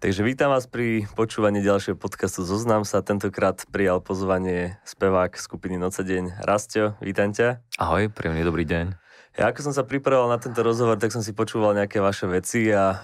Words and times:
Takže 0.00 0.24
vítam 0.24 0.48
vás 0.48 0.64
pri 0.64 1.04
počúvaní 1.12 1.60
ďalšieho 1.60 1.92
podcastu 1.92 2.40
Zoznam 2.40 2.88
sa. 2.88 3.04
Tentokrát 3.04 3.60
prijal 3.68 4.00
pozvanie 4.00 4.80
spevák 4.88 5.36
skupiny 5.36 5.76
Noce 5.76 6.00
deň 6.08 6.40
Rastio. 6.40 6.96
Vítam 7.04 7.36
ťa. 7.36 7.60
Ahoj, 7.76 8.08
príjemný 8.08 8.40
dobrý 8.40 8.64
deň. 8.64 8.96
Ja 9.36 9.52
ako 9.52 9.60
som 9.60 9.76
sa 9.76 9.84
pripravoval 9.84 10.32
na 10.32 10.40
tento 10.40 10.64
rozhovor, 10.64 10.96
tak 10.96 11.12
som 11.12 11.20
si 11.20 11.36
počúval 11.36 11.76
nejaké 11.76 12.00
vaše 12.00 12.24
veci 12.24 12.72
a 12.72 12.96
e, 12.96 12.98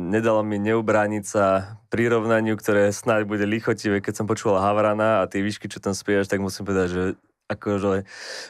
nedalo 0.00 0.40
mi 0.40 0.56
neubrániť 0.64 1.24
sa 1.28 1.76
prirovnaniu, 1.92 2.56
ktoré 2.56 2.88
snáď 2.88 3.28
bude 3.28 3.44
lichotivé, 3.44 4.00
keď 4.00 4.24
som 4.24 4.26
počúval 4.26 4.64
Havrana 4.64 5.20
a 5.20 5.28
tie 5.28 5.44
výšky, 5.44 5.68
čo 5.68 5.84
tam 5.84 5.92
spievaš, 5.92 6.32
tak 6.32 6.40
musím 6.40 6.72
povedať, 6.72 6.88
že 6.88 7.02
akože 7.46 8.02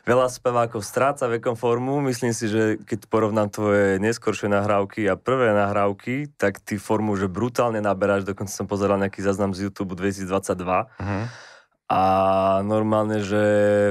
veľa 0.09 0.27
spevákov 0.33 0.81
stráca 0.81 1.29
vekom 1.29 1.53
formu. 1.53 2.01
Myslím 2.01 2.33
si, 2.33 2.49
že 2.49 2.81
keď 2.81 3.09
porovnám 3.13 3.53
tvoje 3.53 4.01
neskoršie 4.01 4.49
nahrávky 4.49 5.05
a 5.07 5.21
prvé 5.21 5.53
nahrávky, 5.53 6.33
tak 6.41 6.65
ty 6.65 6.81
formu 6.81 7.13
že 7.21 7.29
brutálne 7.29 7.85
naberáš. 7.85 8.25
Dokonca 8.25 8.53
som 8.53 8.65
pozeral 8.65 8.97
nejaký 8.97 9.21
záznam 9.21 9.53
z 9.53 9.69
YouTube 9.69 9.93
2022. 10.01 10.27
Uh-huh. 10.65 11.25
A 11.87 12.03
normálne, 12.67 13.23
že 13.23 13.45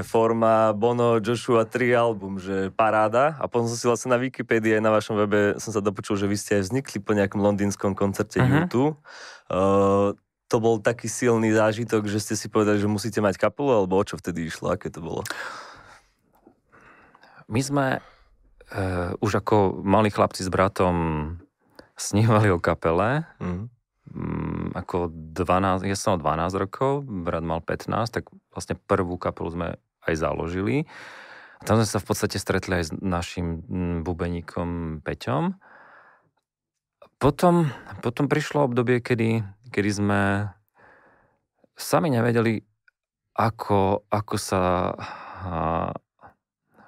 forma 0.04 0.76
Bono 0.76 1.24
Joshua 1.24 1.64
3 1.64 1.96
album, 1.96 2.44
že 2.44 2.68
paráda. 2.76 3.40
A 3.40 3.48
potom 3.48 3.72
som 3.72 3.80
si 3.80 3.88
vlastne 3.88 4.12
na 4.12 4.20
Wikipedii 4.20 4.76
aj 4.76 4.84
na 4.84 4.92
vašom 4.92 5.16
webe 5.16 5.56
som 5.64 5.72
sa 5.72 5.80
dopočul, 5.80 6.20
že 6.20 6.28
vy 6.28 6.36
ste 6.36 6.60
aj 6.60 6.64
vznikli 6.68 7.00
po 7.00 7.16
nejakom 7.16 7.40
londýnskom 7.40 7.96
koncerte 7.96 8.42
uh-huh. 8.42 8.68
YouTube. 8.68 9.00
Uh, 9.48 10.12
to 10.46 10.62
bol 10.62 10.78
taký 10.78 11.10
silný 11.10 11.50
zážitok, 11.54 12.06
že 12.06 12.22
ste 12.22 12.36
si 12.38 12.48
povedali, 12.50 12.78
že 12.78 12.86
musíte 12.86 13.18
mať 13.18 13.42
kapelu, 13.42 13.82
alebo 13.82 13.98
o 13.98 14.06
čo 14.06 14.18
vtedy 14.18 14.46
išlo? 14.46 14.70
Aké 14.70 14.94
to 14.94 15.02
bolo? 15.02 15.26
My 17.50 17.62
sme 17.62 17.86
uh, 17.98 19.12
už 19.22 19.42
ako 19.42 19.82
malí 19.82 20.14
chlapci 20.14 20.46
s 20.46 20.50
bratom 20.50 21.38
snívali 21.98 22.54
o 22.54 22.62
kapele. 22.62 23.26
Mm. 23.42 23.74
Um, 24.16 24.70
ako 24.78 25.10
12, 25.10 25.90
ja 25.90 25.98
som 25.98 26.22
12 26.22 26.62
rokov, 26.62 27.06
brat 27.10 27.42
mal 27.42 27.60
15, 27.66 28.14
tak 28.14 28.30
vlastne 28.54 28.78
prvú 28.78 29.18
kapelu 29.18 29.50
sme 29.50 29.68
aj 30.06 30.14
založili. 30.14 30.86
A 31.58 31.64
tam 31.66 31.82
sme 31.82 31.90
sa 31.90 31.98
v 31.98 32.06
podstate 32.06 32.38
stretli 32.38 32.78
aj 32.78 32.84
s 32.86 32.92
našim 32.94 33.66
bubeníkom 34.06 35.02
Peťom. 35.02 35.58
Potom, 37.16 37.72
potom 38.04 38.28
prišlo 38.28 38.68
obdobie, 38.68 39.00
kedy 39.02 39.42
kedy 39.70 39.90
sme 39.92 40.22
sami 41.76 42.10
nevedeli, 42.10 42.64
ako, 43.36 44.08
ako 44.08 44.36
sa 44.40 44.96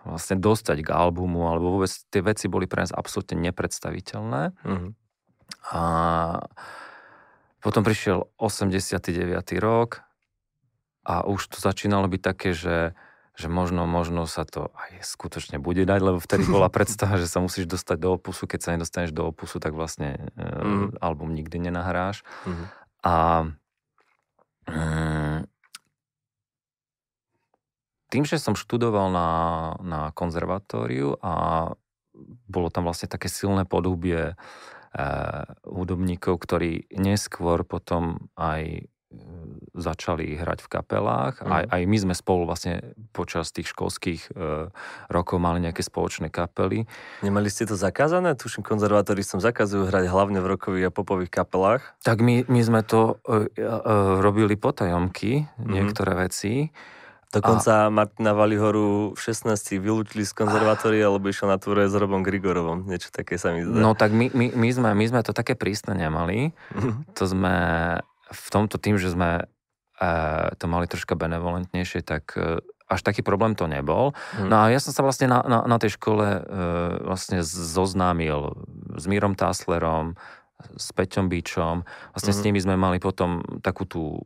vlastne 0.08 0.40
dostať 0.40 0.88
k 0.88 0.90
albumu, 0.96 1.52
alebo 1.52 1.76
vôbec 1.76 1.92
tie 1.92 2.24
veci 2.24 2.48
boli 2.48 2.66
pre 2.66 2.88
nás 2.88 2.96
absolútne 2.96 3.36
nepredstaviteľné. 3.52 4.56
Mm-hmm. 4.64 4.92
A 5.76 5.82
potom 7.60 7.84
prišiel 7.84 8.32
89. 8.40 9.36
rok 9.60 10.08
a 11.04 11.28
už 11.28 11.52
to 11.52 11.58
začínalo 11.60 12.08
byť 12.08 12.22
také, 12.24 12.56
že, 12.56 12.96
že 13.38 13.54
možno, 13.54 13.86
možno 13.86 14.26
sa 14.26 14.50
to 14.50 14.74
aj 14.74 15.06
skutočne 15.06 15.62
bude 15.62 15.86
dať, 15.86 16.00
lebo 16.02 16.18
vtedy 16.18 16.50
bola 16.50 16.68
predstava, 16.74 17.22
že 17.22 17.30
sa 17.30 17.38
musíš 17.38 17.70
dostať 17.70 17.98
do 18.02 18.18
opusu. 18.18 18.50
Keď 18.50 18.60
sa 18.60 18.74
nedostaneš 18.74 19.14
do 19.14 19.30
opusu, 19.30 19.62
tak 19.62 19.78
vlastne 19.78 20.34
mm. 20.34 20.98
album 20.98 21.38
nikdy 21.38 21.70
nenahráš. 21.70 22.26
Mm. 22.50 22.66
A 23.06 23.14
mm, 24.66 25.40
tým, 28.10 28.24
že 28.26 28.42
som 28.42 28.58
študoval 28.58 29.14
na, 29.14 29.30
na 29.86 30.02
konzervatóriu 30.18 31.22
a 31.22 31.34
bolo 32.50 32.74
tam 32.74 32.90
vlastne 32.90 33.06
také 33.06 33.30
silné 33.30 33.70
podhubie 33.70 34.34
e, 34.34 34.36
hudobníkov, 35.62 36.42
ktorí 36.42 36.90
neskôr 36.98 37.62
potom 37.62 38.34
aj 38.34 38.90
začali 39.78 40.36
hrať 40.36 40.66
v 40.66 40.70
kapelách. 40.70 41.40
Mm. 41.42 41.52
Aj, 41.54 41.64
aj 41.70 41.82
my 41.86 41.98
sme 41.98 42.14
spolu 42.18 42.50
vlastne 42.50 42.82
počas 43.14 43.54
tých 43.54 43.72
školských 43.72 44.34
e, 44.34 44.70
rokov 45.08 45.38
mali 45.38 45.62
nejaké 45.64 45.86
spoločné 45.86 46.34
kapely. 46.34 46.90
Nemali 47.22 47.48
ste 47.48 47.70
to 47.70 47.78
zakázané? 47.78 48.34
Tuším, 48.34 48.66
konzervatoristom 48.66 49.40
zakazujú 49.40 49.88
hrať 49.88 50.10
hlavne 50.10 50.42
v 50.42 50.48
rokových 50.58 50.90
a 50.90 50.92
popových 50.92 51.32
kapelách. 51.32 51.82
Tak 52.02 52.20
my, 52.20 52.50
my 52.50 52.62
sme 52.66 52.82
to 52.82 53.22
e, 53.24 53.54
e, 53.56 53.68
robili 54.20 54.58
potajomky, 54.58 55.46
mm. 55.46 55.70
niektoré 55.70 56.18
veci. 56.18 56.74
Dokonca 57.28 57.88
a... 57.88 57.92
Martina 57.92 58.32
Valihoru 58.32 59.12
v 59.12 59.20
16 59.20 59.84
vylúčili 59.84 60.24
z 60.24 60.32
konzervatórie, 60.32 61.04
alebo 61.04 61.28
išiel 61.28 61.52
na 61.52 61.60
túre 61.60 61.84
s 61.92 61.94
Robom 61.94 62.24
Grigorovom. 62.24 62.88
Niečo 62.88 63.12
také 63.12 63.36
sa 63.36 63.52
mi 63.52 63.68
zdá. 63.68 63.76
No 63.84 64.00
tak 64.00 64.16
my, 64.16 64.32
my, 64.32 64.56
my, 64.56 64.70
sme, 64.72 64.90
my 64.96 65.06
sme 65.12 65.22
to 65.28 65.36
také 65.36 65.60
prísne 65.60 65.92
nemali. 65.92 66.56
Mm. 66.72 67.04
To 67.20 67.24
sme 67.28 67.56
v 68.32 68.48
tomto 68.52 68.80
tým, 68.80 68.96
že 68.96 69.12
sme 69.12 69.44
e, 69.44 69.44
to 70.58 70.66
mali 70.70 70.86
troška 70.86 71.18
benevolentnejšie, 71.18 72.06
tak 72.06 72.38
e, 72.38 72.62
až 72.88 73.02
taký 73.04 73.26
problém 73.26 73.58
to 73.58 73.66
nebol. 73.68 74.14
Hmm. 74.38 74.48
No 74.48 74.56
a 74.64 74.72
ja 74.72 74.80
som 74.80 74.94
sa 74.94 75.02
vlastne 75.04 75.28
na, 75.28 75.42
na, 75.44 75.60
na 75.66 75.78
tej 75.82 75.98
škole 75.98 76.24
e, 76.24 76.42
vlastne 77.04 77.42
zoznámil 77.44 78.56
s 78.96 79.06
Mírom 79.10 79.34
Táslerom, 79.34 80.16
s 80.58 80.90
Peťom 80.90 81.30
Bíčom. 81.30 81.86
Vlastne 82.18 82.34
mm-hmm. 82.34 82.34
s 82.34 82.40
mhm. 82.42 82.46
nimi 82.50 82.60
sme 82.62 82.76
mali 82.82 82.98
potom 82.98 83.46
takú 83.62 83.86
tú 83.86 84.18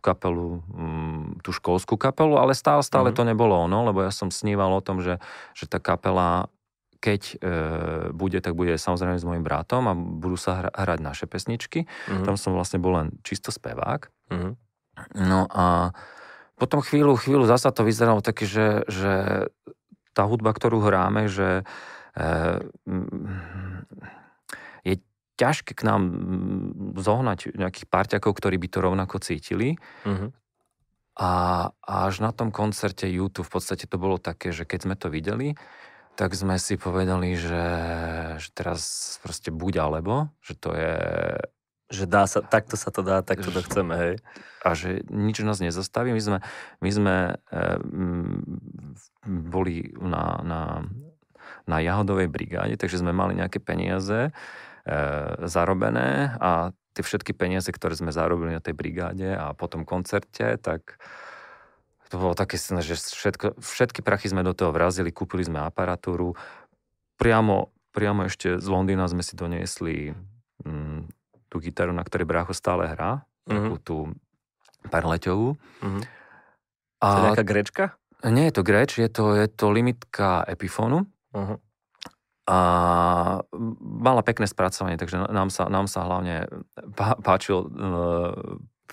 kapelu, 0.00 0.64
tú 1.44 1.50
školskú 1.52 2.00
kapelu, 2.00 2.40
ale 2.40 2.56
stále, 2.56 2.80
stále 2.80 3.12
mm-hmm. 3.12 3.20
to 3.20 3.28
nebolo 3.28 3.54
ono, 3.68 3.92
lebo 3.92 4.00
ja 4.00 4.08
som 4.08 4.32
sníval 4.32 4.72
o 4.72 4.80
tom, 4.80 5.04
že, 5.04 5.20
že 5.52 5.68
tá 5.68 5.76
kapela 5.76 6.48
keď 7.04 7.22
e, 7.36 7.56
bude, 8.16 8.40
tak 8.40 8.56
bude 8.56 8.80
samozrejme 8.80 9.20
s 9.20 9.28
môjim 9.28 9.44
bratom 9.44 9.84
a 9.84 9.92
budú 9.92 10.40
sa 10.40 10.64
hra, 10.64 10.70
hrať 10.72 11.00
naše 11.04 11.26
pesničky. 11.28 11.84
Mm-hmm. 11.84 12.24
Tam 12.24 12.40
som 12.40 12.56
vlastne 12.56 12.80
bol 12.80 12.96
len 12.96 13.12
čisto 13.20 13.52
spevák. 13.52 14.08
Mm-hmm. 14.32 14.52
No 15.14 15.46
a 15.50 15.94
potom 16.54 16.80
chvíľu, 16.80 17.18
chvíľu 17.18 17.50
zasa 17.50 17.74
to 17.74 17.82
vyzeralo 17.82 18.22
také, 18.22 18.46
že, 18.46 18.86
že 18.86 19.46
tá 20.14 20.22
hudba, 20.24 20.54
ktorú 20.54 20.78
hráme, 20.78 21.26
že 21.26 21.66
e, 22.14 22.22
je 24.86 24.94
ťažké 25.34 25.74
k 25.74 25.82
nám 25.82 26.02
zohnať 26.94 27.58
nejakých 27.58 27.86
parťakov, 27.90 28.32
ktorí 28.38 28.56
by 28.62 28.68
to 28.70 28.78
rovnako 28.78 29.16
cítili. 29.18 29.74
Mm-hmm. 30.06 30.30
A, 31.14 31.30
a 31.70 31.94
až 32.10 32.22
na 32.22 32.30
tom 32.34 32.50
koncerte 32.50 33.06
YouTube 33.06 33.46
v 33.46 33.54
podstate 33.58 33.86
to 33.86 33.98
bolo 33.98 34.18
také, 34.18 34.50
že 34.50 34.66
keď 34.66 34.80
sme 34.86 34.96
to 34.98 35.10
videli, 35.10 35.54
tak 36.14 36.34
sme 36.34 36.58
si 36.62 36.78
povedali, 36.78 37.34
že, 37.34 37.66
že 38.38 38.48
teraz 38.54 38.82
proste 39.22 39.50
buď 39.50 39.74
alebo, 39.82 40.30
že 40.42 40.54
to 40.54 40.70
je... 40.74 40.94
Že 41.92 42.04
dá 42.08 42.24
sa, 42.24 42.40
takto 42.40 42.80
sa 42.80 42.88
to 42.88 43.04
dá, 43.04 43.20
takto 43.20 43.52
to 43.52 43.60
chceme, 43.60 43.94
hej. 43.94 44.14
A 44.64 44.72
že 44.72 45.04
nič 45.12 45.44
nás 45.44 45.60
nezastaví. 45.60 46.16
My 46.16 46.22
sme, 46.22 46.38
my 46.80 46.90
sme 46.90 47.16
e, 47.36 47.60
boli 49.28 49.92
na, 50.00 50.40
na, 50.40 50.62
na 51.68 51.76
Jahodovej 51.84 52.32
brigáde, 52.32 52.80
takže 52.80 53.04
sme 53.04 53.12
mali 53.12 53.36
nejaké 53.36 53.60
peniaze 53.60 54.28
e, 54.28 54.96
zarobené 55.44 56.40
a 56.40 56.72
tie 56.94 57.02
všetky 57.02 57.34
peniaze, 57.34 57.68
ktoré 57.68 57.98
sme 57.98 58.14
zarobili 58.14 58.54
na 58.54 58.62
tej 58.62 58.72
brigáde 58.72 59.34
a 59.34 59.52
po 59.52 59.66
tom 59.66 59.82
koncerte, 59.82 60.56
tak 60.62 60.96
to 62.08 62.22
bolo 62.22 62.38
také, 62.38 62.54
že 62.60 62.94
všetko, 62.94 63.58
všetky 63.58 64.00
prachy 64.06 64.30
sme 64.30 64.46
do 64.46 64.54
toho 64.54 64.70
vrazili, 64.70 65.10
kúpili 65.10 65.42
sme 65.42 65.66
aparatúru. 65.66 66.38
Priamo, 67.18 67.74
priamo 67.90 68.30
ešte 68.30 68.62
z 68.62 68.66
Londýna 68.70 69.10
sme 69.10 69.26
si 69.26 69.34
doniesli 69.34 70.14
mm, 70.62 71.10
tú 71.54 71.62
gitaru, 71.62 71.94
na 71.94 72.02
ktorej 72.02 72.26
brácho 72.26 72.50
stále 72.50 72.90
hrá, 72.90 73.22
mm-hmm. 73.46 73.54
takú 73.54 73.74
tú 73.78 73.96
parleťovú. 74.90 75.54
Mm-hmm. 75.54 76.02
A, 76.98 77.06
to 77.06 77.14
je 77.14 77.26
nejaká 77.30 77.46
grečka? 77.46 77.84
Nie 78.26 78.50
je 78.50 78.54
to 78.58 78.66
greč, 78.66 78.98
je 78.98 79.06
to, 79.06 79.38
je 79.38 79.46
to 79.46 79.70
limitka 79.70 80.42
Epifonu. 80.48 81.06
Uh-huh. 81.36 81.60
A 82.48 82.58
mala 83.80 84.24
pekné 84.24 84.48
spracovanie, 84.48 84.96
takže 84.96 85.20
nám 85.28 85.52
sa, 85.52 85.68
nám 85.68 85.84
sa 85.84 86.08
hlavne 86.08 86.48
páčil 86.96 87.68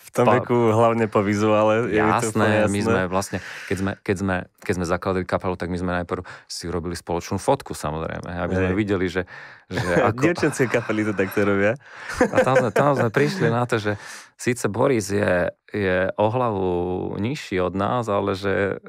v 0.02 0.10
tom 0.10 0.26
pa, 0.26 0.42
veku 0.42 0.74
hlavne 0.74 1.06
po 1.06 1.22
vizuále. 1.22 1.94
Jasné, 1.94 2.66
jasné, 2.66 2.74
my 2.74 2.80
sme 2.82 3.02
vlastne, 3.06 3.38
keď 3.70 3.78
sme, 3.78 3.92
keď 4.02 4.16
sme, 4.18 4.36
keď 4.66 4.74
sme 4.82 4.86
zakladali 4.90 5.24
kapelu, 5.24 5.56
tak 5.56 5.70
my 5.70 5.78
sme 5.78 5.92
najprv 6.02 6.26
si 6.50 6.66
urobili 6.66 6.98
spoločnú 6.98 7.38
fotku 7.38 7.78
samozrejme, 7.78 8.28
aby 8.28 8.54
sme 8.58 8.72
videli, 8.74 9.06
že... 9.08 9.30
že 9.70 9.94
ako... 10.10 10.22
Dievčenské 10.26 10.66
kapely 10.68 11.06
to 11.06 11.14
takto 11.14 11.46
robia. 11.46 11.78
A 12.18 12.36
tam 12.42 12.58
sme, 12.58 12.70
tam 12.74 12.92
sme 12.98 13.10
prišli 13.14 13.48
na 13.54 13.64
to, 13.70 13.78
že 13.78 13.96
síce 14.36 14.66
Boris 14.68 15.14
je, 15.14 15.54
je 15.70 16.10
o 16.18 16.28
hlavu 16.28 16.70
nižší 17.22 17.62
od 17.62 17.78
nás, 17.78 18.10
ale 18.10 18.34
že 18.34 18.82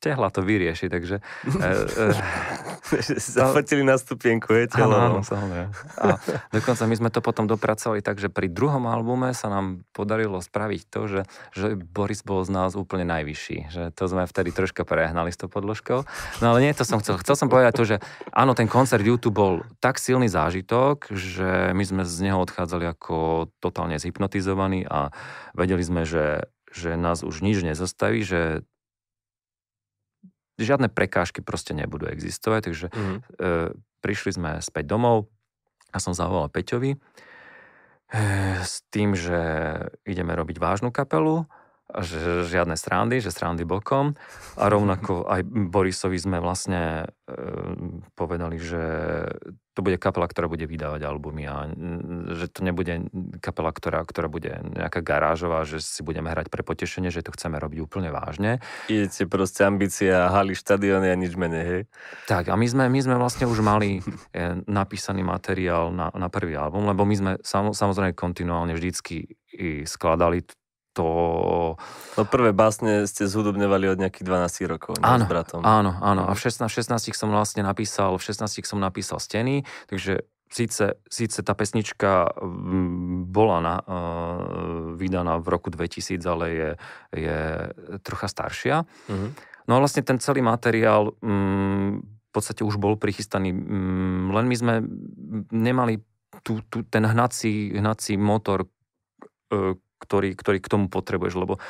tehla 0.00 0.28
to 0.30 0.44
vyrieši, 0.44 0.86
takže... 0.92 1.24
E, 1.46 1.70
e, 2.12 2.66
Zafotili 3.18 3.82
na 3.82 3.98
stupienku, 3.98 4.54
je 4.54 4.70
Áno, 4.78 4.94
áno, 4.94 5.20
samozrejme. 5.26 5.70
A 5.98 6.20
dokonca 6.54 6.86
my 6.86 6.94
sme 6.94 7.10
to 7.10 7.20
potom 7.24 7.50
dopracovali 7.50 8.04
tak, 8.04 8.22
že 8.22 8.30
pri 8.30 8.46
druhom 8.46 8.86
albume 8.86 9.34
sa 9.34 9.50
nám 9.50 9.82
podarilo 9.90 10.38
spraviť 10.38 10.80
to, 10.86 11.00
že, 11.10 11.20
že 11.54 11.66
Boris 11.74 12.22
bol 12.22 12.46
z 12.46 12.50
nás 12.54 12.78
úplne 12.78 13.08
najvyšší. 13.08 13.72
Že 13.72 13.82
to 13.96 14.04
sme 14.06 14.22
vtedy 14.28 14.54
troška 14.54 14.86
prehnali 14.86 15.34
s 15.34 15.40
tou 15.40 15.50
podložkou. 15.50 16.06
No 16.42 16.44
ale 16.54 16.62
nie, 16.62 16.76
to 16.76 16.86
som 16.86 17.02
chcel. 17.02 17.18
Chcel 17.18 17.34
som 17.34 17.48
povedať 17.50 17.72
to, 17.74 17.84
že 17.84 17.96
áno, 18.30 18.54
ten 18.54 18.70
koncert 18.70 19.02
YouTube 19.02 19.36
bol 19.36 19.52
tak 19.82 19.98
silný 19.98 20.30
zážitok, 20.30 21.10
že 21.10 21.74
my 21.74 21.84
sme 21.84 22.02
z 22.06 22.30
neho 22.30 22.38
odchádzali 22.38 22.86
ako 22.94 23.48
totálne 23.58 23.98
zhypnotizovaní 23.98 24.86
a 24.86 25.10
vedeli 25.58 25.82
sme, 25.82 26.06
že, 26.06 26.46
že 26.70 26.94
nás 26.94 27.26
už 27.26 27.42
nič 27.42 27.66
nezastaví, 27.66 28.22
že 28.22 28.62
žiadne 30.56 30.88
prekážky 30.88 31.44
proste 31.44 31.76
nebudú 31.76 32.08
existovať, 32.08 32.60
takže 32.72 32.86
mm. 32.92 33.16
e, 33.16 33.20
prišli 34.00 34.30
sme 34.36 34.50
späť 34.64 34.88
domov 34.88 35.28
a 35.92 35.98
som 36.00 36.16
zavolal 36.16 36.48
Peťovi 36.48 36.96
e, 36.96 36.98
s 38.60 38.84
tým, 38.88 39.12
že 39.16 39.40
ideme 40.08 40.32
robiť 40.32 40.56
vážnu 40.56 40.90
kapelu 40.90 41.44
že 41.86 42.42
žiadne 42.50 42.74
srandy, 42.74 43.22
že 43.22 43.30
srandy 43.30 43.62
bokom. 43.62 44.18
A 44.58 44.66
rovnako 44.66 45.30
aj 45.30 45.46
Borisovi 45.46 46.18
sme 46.18 46.42
vlastne 46.42 47.06
e, 47.06 47.38
povedali, 48.18 48.58
že 48.58 48.82
to 49.76 49.84
bude 49.84 50.00
kapela, 50.00 50.24
ktorá 50.24 50.48
bude 50.48 50.64
vydávať 50.64 51.04
albumy 51.04 51.44
a 51.44 51.68
že 52.32 52.48
to 52.48 52.64
nebude 52.64 53.12
kapela, 53.44 53.68
ktorá, 53.76 54.00
ktorá 54.08 54.32
bude 54.32 54.56
nejaká 54.72 55.04
garážová, 55.04 55.68
že 55.68 55.84
si 55.84 56.00
budeme 56.00 56.32
hrať 56.32 56.48
pre 56.48 56.64
potešenie, 56.64 57.12
že 57.12 57.20
to 57.20 57.36
chceme 57.36 57.60
robiť 57.60 57.84
úplne 57.84 58.08
vážne. 58.08 58.64
Idete 58.88 59.28
proste 59.28 59.68
ambícia, 59.68 60.32
haly, 60.32 60.56
štadióny 60.56 61.12
a 61.12 61.16
nič 61.20 61.36
menej, 61.36 61.64
hej? 61.68 61.82
Tak 62.24 62.48
a 62.48 62.56
my 62.56 62.64
sme, 62.64 62.88
my 62.88 63.00
sme 63.04 63.20
vlastne 63.20 63.44
už 63.44 63.60
mali 63.60 64.00
e, 64.32 64.64
napísaný 64.64 65.20
materiál 65.20 65.92
na, 65.92 66.08
na 66.16 66.32
prvý 66.32 66.56
album, 66.56 66.88
lebo 66.88 67.04
my 67.04 67.14
sme 67.14 67.32
samozrejme 67.44 68.16
kontinuálne 68.16 68.72
vždycky 68.72 69.28
skladali 69.84 70.44
to... 70.96 71.06
No 72.16 72.22
prvé 72.24 72.56
básne 72.56 73.04
ste 73.04 73.28
zhudobňovali 73.28 73.92
od 73.92 74.00
nejakých 74.00 74.24
12 74.24 74.72
rokov, 74.72 74.96
áno, 75.04 75.28
s 75.28 75.28
bratom. 75.28 75.60
Áno, 75.60 75.92
áno. 76.00 76.24
A 76.24 76.32
v 76.32 76.40
16, 76.40 76.64
16 76.72 77.12
som 77.12 77.28
vlastne 77.28 77.60
napísal, 77.60 78.16
v 78.16 78.24
16 78.24 78.64
som 78.64 78.80
napísal 78.80 79.20
Steny, 79.20 79.68
takže 79.92 80.24
síce, 80.48 80.96
síce 81.04 81.38
tá 81.44 81.52
pesnička 81.52 82.32
mm, 82.40 83.28
bola 83.28 83.58
na, 83.60 83.76
uh, 83.84 84.96
vydaná 84.96 85.36
v 85.36 85.46
roku 85.52 85.68
2000, 85.68 86.24
ale 86.24 86.46
je, 86.48 86.70
je 87.12 87.38
trocha 88.00 88.32
staršia. 88.32 88.88
Uh-huh. 89.12 89.30
No 89.68 89.76
a 89.76 89.82
vlastne 89.82 90.00
ten 90.00 90.16
celý 90.16 90.40
materiál 90.40 91.12
um, 91.20 92.00
v 92.00 92.30
podstate 92.32 92.64
už 92.64 92.80
bol 92.80 92.96
prichystaný, 92.96 93.52
um, 93.52 94.32
len 94.32 94.48
my 94.48 94.56
sme 94.56 94.74
nemali 95.52 96.00
tu, 96.40 96.62
tu, 96.70 96.86
ten 96.86 97.04
hnací, 97.04 97.76
hnací 97.76 98.16
motor, 98.16 98.64
uh, 99.52 99.74
ktorý, 99.98 100.36
ktorý 100.36 100.58
k 100.60 100.70
tomu 100.70 100.86
potrebuješ, 100.92 101.34
lebo 101.36 101.60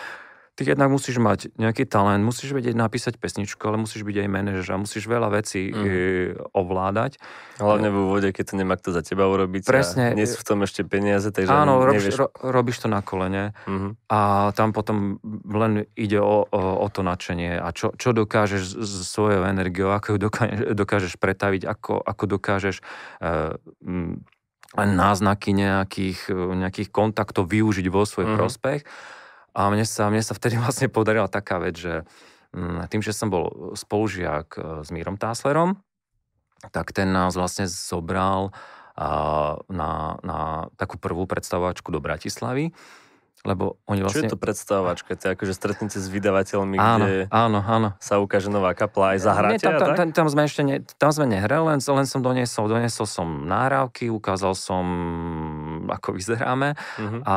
ty 0.57 0.65
jednak 0.65 0.89
musíš 0.89 1.21
mať 1.21 1.53
nejaký 1.61 1.85
talent, 1.85 2.25
musíš 2.25 2.57
vedieť 2.57 2.73
napísať 2.73 3.21
pesničku, 3.21 3.61
ale 3.69 3.77
musíš 3.77 4.09
byť 4.09 4.17
aj 4.25 4.29
manažer 4.33 4.65
a 4.73 4.81
musíš 4.81 5.05
veľa 5.05 5.29
vecí 5.29 5.69
mm. 5.69 6.57
ovládať. 6.57 7.21
Hlavne 7.61 7.93
v 7.93 7.97
úvode, 8.01 8.29
keď 8.33 8.45
to 8.49 8.55
nemá 8.57 8.81
kto 8.81 8.97
za 8.97 9.05
teba 9.05 9.29
urobiť 9.29 9.69
Presne. 9.69 10.11
a 10.11 10.17
nie 10.17 10.25
sú 10.25 10.41
v 10.41 10.49
tom 10.49 10.65
ešte 10.65 10.81
peniaze, 10.89 11.29
takže 11.29 11.53
Áno, 11.53 11.85
robíš, 11.85 12.17
ro, 12.17 12.33
robíš 12.41 12.81
to 12.81 12.89
na 12.89 13.05
kolene 13.05 13.53
mm-hmm. 13.69 14.09
a 14.09 14.51
tam 14.57 14.73
potom 14.73 15.21
len 15.45 15.85
ide 15.93 16.25
o, 16.25 16.49
o, 16.49 16.61
o 16.81 16.89
to 16.89 17.05
nadšenie 17.05 17.61
a 17.61 17.69
čo, 17.77 17.93
čo 17.93 18.17
dokážeš 18.17 18.81
s 18.81 18.93
svojou 19.13 19.45
energiou, 19.45 19.93
ako 19.93 20.17
ju 20.17 20.19
dokážeš, 20.25 20.61
dokážeš 20.73 21.15
pretaviť, 21.21 21.69
ako, 21.69 22.01
ako 22.01 22.25
dokážeš 22.33 22.81
uh, 23.21 23.61
náznaky 24.85 25.57
nejakých, 25.57 26.29
nejakých 26.35 26.89
kontaktov 26.93 27.49
využiť 27.49 27.87
vo 27.89 28.05
svoj 28.05 28.29
mm. 28.29 28.37
prospech. 28.37 28.81
A 29.57 29.73
mne 29.73 29.89
sa, 29.89 30.13
mne 30.13 30.21
sa 30.21 30.37
vtedy 30.37 30.61
vlastne 30.63 30.93
podarila 30.93 31.33
taká 31.33 31.57
vec, 31.57 31.81
že 31.81 32.05
mm, 32.53 32.93
tým, 32.93 33.01
že 33.01 33.17
som 33.17 33.33
bol 33.33 33.73
spolužiak 33.73 34.49
e, 34.57 34.61
s 34.85 34.93
Mírom 34.93 35.17
Táslerom, 35.17 35.81
tak 36.75 36.93
ten 36.93 37.09
nás 37.13 37.37
vlastne 37.37 37.69
zobral 37.69 38.53
na, 38.97 40.17
na 40.25 40.73
takú 40.81 40.97
prvú 40.97 41.29
predstavovačku 41.29 41.93
do 41.93 42.01
Bratislavy 42.01 42.73
lebo 43.47 43.79
oni 43.87 44.03
vlastne... 44.03 44.27
Čo 44.27 44.27
je 44.27 44.33
to 44.35 44.41
predstavovačka? 44.41 45.15
To 45.15 45.23
je 45.23 45.31
akože 45.39 45.55
stretnete 45.55 45.99
s 46.03 46.07
vydavateľmi, 46.11 46.77
áno, 46.77 47.05
kde 47.07 47.15
áno, 47.31 47.59
áno. 47.63 47.89
sa 48.03 48.19
ukáže 48.19 48.51
nová 48.51 48.75
kapla 48.75 49.15
aj 49.15 49.19
zahráte 49.23 49.63
tam, 49.63 49.79
tam, 49.79 49.91
tam, 49.95 50.09
tam, 50.11 50.27
sme 50.27 50.43
ešte 50.45 50.63
ne, 50.67 50.77
tam 50.83 51.11
sme 51.15 51.27
nehrali, 51.31 51.65
len, 51.73 51.79
len 51.79 52.07
som 52.11 52.21
doniesol, 52.21 52.67
doniesol 52.67 53.07
som 53.07 53.47
náhrávky, 53.47 54.11
ukázal 54.11 54.59
som, 54.59 54.85
ako 55.87 56.19
vyzeráme 56.19 56.75
uh-huh. 56.75 57.21
a 57.23 57.37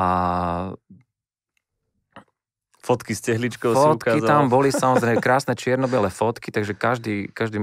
Fotky 2.79 3.13
s 3.13 3.21
tehličkou 3.21 3.69
fotky 3.69 4.17
si 4.17 4.23
ukázal. 4.23 4.29
tam 4.33 4.44
boli 4.50 4.73
samozrejme 4.83 5.21
krásne 5.21 5.53
čierno-biele 5.53 6.09
fotky, 6.09 6.50
takže 6.50 6.73
každý, 6.73 7.29
každý 7.29 7.62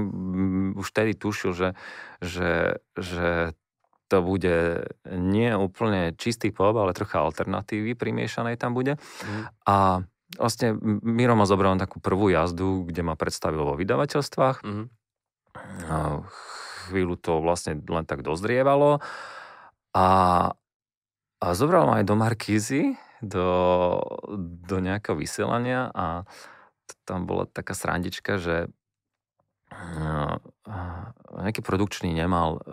už 0.77 0.87
tedy 0.95 1.19
tušil, 1.19 1.51
že, 1.51 1.69
že, 2.23 2.79
že 2.95 3.51
to 4.07 4.23
bude 4.23 4.87
nie 5.07 5.51
úplne 5.51 6.15
čistý 6.15 6.55
pop, 6.55 6.75
ale 6.79 6.95
trocha 6.95 7.23
alternatívy 7.23 7.93
primiešanej 7.93 8.55
tam 8.55 8.71
bude. 8.71 8.95
Mm. 9.23 9.43
A 9.67 9.75
vlastne 10.35 10.75
Miro 11.03 11.35
ma 11.35 11.47
zobral 11.47 11.75
na 11.75 11.83
takú 11.83 11.99
prvú 11.99 12.31
jazdu, 12.31 12.87
kde 12.87 13.03
ma 13.03 13.19
predstavil 13.19 13.63
vo 13.63 13.75
vydavateľstvách. 13.75 14.63
Mm. 14.63 14.85
A 15.91 15.95
chvíľu 16.87 17.19
to 17.19 17.43
vlastne 17.43 17.79
len 17.83 18.07
tak 18.07 18.23
dozrievalo. 18.23 19.03
A, 19.91 20.07
a 21.43 21.47
zobral 21.51 21.83
ma 21.87 21.99
aj 21.99 22.05
do 22.07 22.15
Markízy, 22.15 22.95
do, 23.19 23.49
do 24.63 24.77
nejakého 24.79 25.17
vysielania 25.17 25.89
a 25.91 26.23
tam 27.03 27.27
bola 27.27 27.49
taká 27.49 27.75
srandička, 27.75 28.39
že 28.39 28.71
nejaký 31.37 31.61
produkčný 31.61 32.15
nemal, 32.15 32.63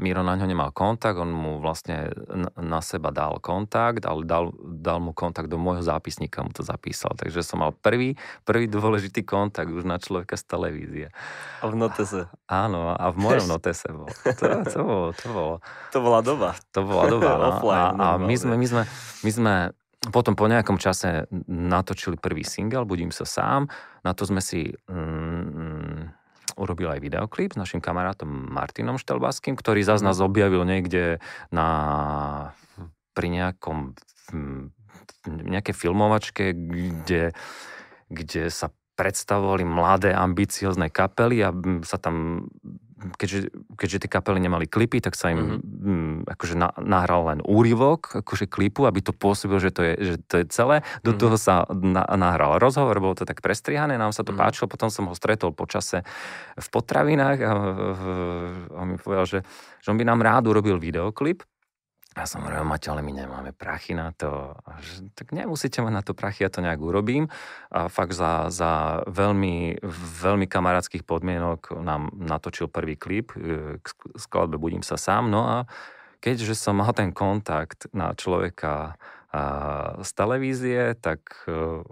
Miro 0.00 0.22
na 0.22 0.38
ňo 0.38 0.46
nemal 0.46 0.70
kontakt, 0.70 1.18
on 1.18 1.28
mu 1.34 1.58
vlastne 1.58 2.14
na 2.56 2.80
seba 2.80 3.10
dal 3.10 3.42
kontakt, 3.42 4.06
ale 4.06 4.22
dal, 4.22 4.54
dal 4.62 5.02
mu 5.02 5.10
kontakt 5.10 5.50
do 5.50 5.58
môjho 5.58 5.82
zápisníka, 5.82 6.46
mu 6.46 6.54
to 6.54 6.62
zapísal. 6.62 7.12
Takže 7.18 7.42
som 7.42 7.60
mal 7.60 7.74
prvý, 7.74 8.14
prvý 8.48 8.70
dôležitý 8.70 9.26
kontakt 9.26 9.68
už 9.68 9.84
na 9.84 9.98
človeka 9.98 10.38
z 10.38 10.44
televízie. 10.46 11.06
A 11.60 11.68
v 11.68 11.74
notese. 11.74 12.30
Áno, 12.46 12.94
a 12.94 13.04
v 13.10 13.16
mojom 13.18 13.46
notese 13.54 13.90
bol. 13.90 14.08
To, 14.08 14.46
to, 14.62 14.80
bolo, 14.80 15.08
to 15.12 15.28
bolo. 15.28 15.54
To 15.92 15.98
bola 16.00 16.20
doba. 16.22 16.50
To 16.72 16.80
bola 16.86 17.04
doba, 17.10 17.30
no. 17.36 17.44
Offline, 17.60 17.98
a, 17.98 18.06
a 18.14 18.18
my, 18.18 18.34
sme, 18.38 18.54
my, 18.56 18.66
sme, 18.66 18.82
my 19.26 19.30
sme 19.30 19.54
potom 20.08 20.32
po 20.32 20.48
nejakom 20.48 20.80
čase 20.80 21.28
natočili 21.48 22.16
prvý 22.16 22.40
single, 22.40 22.88
Budím 22.88 23.12
sa 23.12 23.28
sám. 23.28 23.68
Na 24.00 24.16
to 24.16 24.24
sme 24.24 24.40
si 24.40 24.72
mm, 24.88 26.08
urobili 26.56 26.88
aj 26.88 27.04
videoklip 27.04 27.52
s 27.52 27.60
našim 27.60 27.84
kamarátom 27.84 28.28
Martinom 28.28 28.96
Štelbaským, 28.96 29.60
ktorý 29.60 29.84
zase 29.84 30.00
nás 30.00 30.24
objavil 30.24 30.64
niekde 30.64 31.20
na, 31.52 31.68
pri 33.12 33.28
nejakom 33.28 33.92
nejaké 35.28 35.76
filmovačke, 35.76 36.56
kde, 36.56 37.36
kde 38.08 38.48
sa 38.48 38.72
predstavovali 38.96 39.64
mladé, 39.68 40.16
ambiciozne 40.16 40.88
kapely 40.88 41.44
a 41.44 41.52
sa 41.84 42.00
tam 42.00 42.48
keďže, 43.16 43.52
keďže 43.80 43.98
tie 44.06 44.10
kapely 44.10 44.40
nemali 44.40 44.68
klipy, 44.68 45.00
tak 45.00 45.16
sa 45.16 45.32
im 45.32 45.60
mm-hmm. 45.60 46.28
akože 46.28 46.54
na, 46.54 46.68
nahral 46.80 47.32
len 47.32 47.40
úryvok 47.40 48.20
akože 48.20 48.46
klipu, 48.46 48.84
aby 48.84 49.00
to 49.00 49.16
pôsobilo, 49.16 49.58
že 49.60 49.72
to 49.72 49.82
je, 49.84 49.94
že 49.98 50.14
to 50.28 50.34
je 50.40 50.44
celé. 50.52 50.84
Do 51.00 51.16
mm-hmm. 51.16 51.20
toho 51.20 51.36
sa 51.40 51.64
na, 51.70 52.04
nahral 52.14 52.60
rozhovor, 52.60 52.96
bolo 53.00 53.16
to 53.16 53.24
tak 53.24 53.40
prestrihané, 53.40 53.96
nám 53.96 54.12
sa 54.12 54.20
to 54.20 54.36
mm-hmm. 54.36 54.42
páčilo, 54.44 54.66
potom 54.68 54.92
som 54.92 55.08
ho 55.08 55.14
stretol 55.16 55.56
počase 55.56 56.04
v 56.60 56.68
potravinách 56.68 57.38
a, 57.40 57.52
a 58.76 58.80
mi 58.84 59.00
povedal, 59.00 59.26
že, 59.26 59.38
že 59.80 59.88
on 59.88 59.96
by 59.96 60.04
nám 60.04 60.20
rád 60.20 60.52
urobil 60.52 60.76
videoklip 60.76 61.42
ja 62.10 62.26
som 62.26 62.42
hovoril, 62.42 62.66
Maťo, 62.66 62.90
ale 62.96 63.06
my 63.06 63.12
nemáme 63.14 63.50
prachy 63.54 63.94
na 63.94 64.10
to. 64.10 64.58
Že, 64.82 65.14
tak 65.14 65.30
nemusíte 65.30 65.78
mať 65.78 65.94
na 65.94 66.02
to 66.02 66.12
prachy, 66.12 66.42
ja 66.42 66.50
to 66.50 66.58
nejak 66.58 66.82
urobím. 66.82 67.30
A 67.70 67.86
fakt 67.86 68.18
za, 68.18 68.50
za 68.50 69.02
veľmi, 69.06 69.78
veľmi 70.18 70.46
kamarátskych 70.50 71.06
podmienok 71.06 71.78
nám 71.78 72.10
natočil 72.18 72.66
prvý 72.66 72.98
klip 72.98 73.30
e, 73.38 73.78
k 73.78 73.86
skladbe 74.18 74.58
Budím 74.58 74.82
sa 74.82 74.98
sám. 74.98 75.30
No 75.30 75.46
a 75.46 75.56
keďže 76.18 76.58
som 76.58 76.82
mal 76.82 76.90
ten 76.92 77.14
kontakt 77.14 77.86
na 77.94 78.10
človeka 78.18 78.98
z 80.02 80.10
televízie, 80.10 80.98
tak 80.98 81.22
uh, 81.46 81.86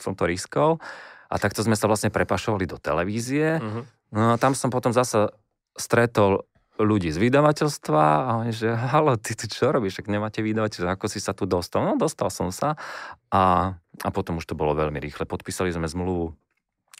som 0.00 0.16
to 0.16 0.24
riskol. 0.24 0.80
A 1.28 1.36
takto 1.36 1.60
sme 1.60 1.76
sa 1.76 1.90
vlastne 1.90 2.08
prepašovali 2.08 2.64
do 2.64 2.80
televízie. 2.80 3.60
Uh-huh. 3.60 3.84
No 4.14 4.32
a 4.32 4.40
tam 4.40 4.56
som 4.56 4.72
potom 4.72 4.94
zasa 4.94 5.34
stretol 5.76 6.48
ľudí 6.76 7.08
z 7.08 7.18
vydavateľstva 7.18 8.04
a 8.04 8.30
oni, 8.44 8.52
že 8.52 8.68
halo, 8.68 9.16
ty 9.16 9.32
tu 9.32 9.48
čo 9.48 9.72
robíš, 9.72 10.04
ak 10.04 10.12
nemáte 10.12 10.44
vydavateľ, 10.44 10.96
ako 10.96 11.08
si 11.08 11.18
sa 11.20 11.32
tu 11.32 11.48
dostal? 11.48 11.84
No 11.84 11.96
dostal 11.96 12.28
som 12.28 12.52
sa 12.52 12.76
a 13.32 13.74
a 14.04 14.08
potom 14.12 14.36
už 14.36 14.44
to 14.44 14.58
bolo 14.58 14.76
veľmi 14.76 15.00
rýchle. 15.00 15.24
Podpísali 15.24 15.72
sme 15.72 15.88
zmluvu 15.88 16.36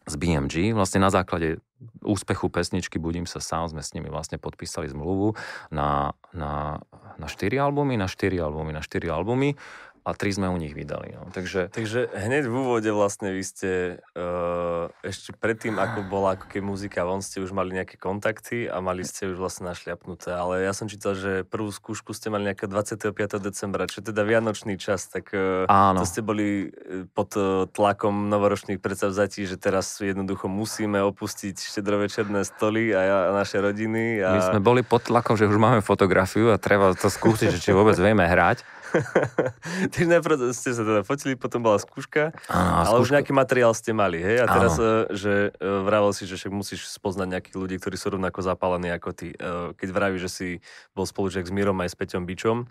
z 0.06 0.14
BMG. 0.16 0.72
Vlastne 0.72 1.02
na 1.02 1.10
základe 1.12 1.60
úspechu 2.00 2.48
pesničky 2.48 2.96
Budím 2.96 3.28
sa 3.28 3.42
sám 3.42 3.68
sme 3.68 3.82
s 3.84 3.92
nimi 3.92 4.08
vlastne 4.08 4.40
podpísali 4.40 4.88
zmluvu 4.88 5.36
na, 5.74 6.16
na, 6.32 6.80
na 7.20 7.26
4 7.28 7.52
albumy, 7.60 8.00
na 8.00 8.08
4 8.08 8.32
albumy, 8.40 8.72
na 8.72 8.80
4 8.80 9.12
albumy 9.12 9.58
a 10.06 10.14
tri 10.14 10.30
sme 10.30 10.46
u 10.46 10.54
nich 10.54 10.70
vydali. 10.70 11.18
No. 11.18 11.26
Takže... 11.34 11.66
Takže 11.74 12.14
hneď 12.14 12.46
v 12.46 12.54
úvode 12.54 12.86
vlastne 12.94 13.34
vy 13.34 13.42
ste 13.42 13.70
uh, 14.14 14.86
ešte 15.02 15.34
predtým, 15.34 15.82
ako 15.82 16.06
bola 16.06 16.38
ako 16.38 16.46
keď 16.46 16.62
muzika 16.62 17.02
von, 17.02 17.26
ste 17.26 17.42
už 17.42 17.50
mali 17.50 17.74
nejaké 17.74 17.98
kontakty 17.98 18.70
a 18.70 18.78
mali 18.78 19.02
ste 19.02 19.26
už 19.26 19.34
vlastne 19.34 19.66
našliapnuté. 19.66 20.30
Ale 20.30 20.62
ja 20.62 20.70
som 20.70 20.86
čítal, 20.86 21.18
že 21.18 21.42
prvú 21.42 21.74
skúšku 21.74 22.14
ste 22.14 22.30
mali 22.30 22.46
nejaké 22.46 22.70
25. 22.70 23.10
decembra, 23.42 23.90
čo 23.90 23.98
teda 23.98 24.22
vianočný 24.22 24.78
čas, 24.78 25.10
tak 25.10 25.34
uh, 25.34 25.66
Áno. 25.66 25.98
to 25.98 26.06
ste 26.06 26.22
boli 26.22 26.70
pod 27.10 27.34
uh, 27.34 27.66
tlakom 27.66 28.30
novoročných 28.30 28.78
predsavzatí, 28.78 29.42
že 29.42 29.58
teraz 29.58 29.98
jednoducho 29.98 30.46
musíme 30.46 31.02
opustiť 31.02 31.58
štedrovečerné 31.58 32.46
stoly 32.46 32.94
a, 32.94 33.00
ja, 33.02 33.16
a 33.26 33.30
naše 33.34 33.58
rodiny. 33.58 34.22
A... 34.22 34.38
My 34.38 34.42
sme 34.54 34.62
boli 34.62 34.86
pod 34.86 35.02
tlakom, 35.02 35.34
že 35.34 35.50
už 35.50 35.58
máme 35.58 35.82
fotografiu 35.82 36.54
a 36.54 36.62
treba 36.62 36.94
to 36.94 37.10
skúsiť, 37.10 37.50
že 37.50 37.58
či 37.58 37.74
vôbec 37.74 37.98
vieme 37.98 38.22
hrať. 38.22 38.75
Takže 39.92 40.08
najprv 40.08 40.34
ste 40.52 40.70
sa 40.72 40.82
teda 40.82 41.02
fotili, 41.02 41.36
potom 41.36 41.62
bola 41.62 41.78
skúška, 41.78 42.32
Áno, 42.48 42.72
ale 42.82 42.96
skúška... 42.98 43.02
už 43.02 43.08
nejaký 43.18 43.32
materiál 43.32 43.72
ste 43.76 43.90
mali, 43.92 44.18
hej? 44.20 44.42
A 44.42 44.46
teraz, 44.46 44.76
Áno. 44.76 45.08
E, 45.10 45.16
že 45.16 45.34
e, 45.56 45.66
vravel 45.84 46.12
si, 46.16 46.24
že 46.28 46.36
však 46.38 46.52
musíš 46.52 46.88
spoznať 46.92 47.28
nejakých 47.38 47.56
ľudí, 47.56 47.76
ktorí 47.80 47.96
sú 47.96 48.16
rovnako 48.16 48.40
zapálení 48.42 48.90
ako 48.92 49.10
ty. 49.12 49.28
E, 49.32 49.76
keď 49.76 49.88
vraví, 49.92 50.16
že 50.20 50.30
si 50.30 50.48
bol 50.96 51.04
spolužiak 51.04 51.46
s 51.46 51.52
Mírom 51.52 51.78
aj 51.82 51.92
s 51.92 51.96
Peťom 51.98 52.24
Bičom, 52.24 52.68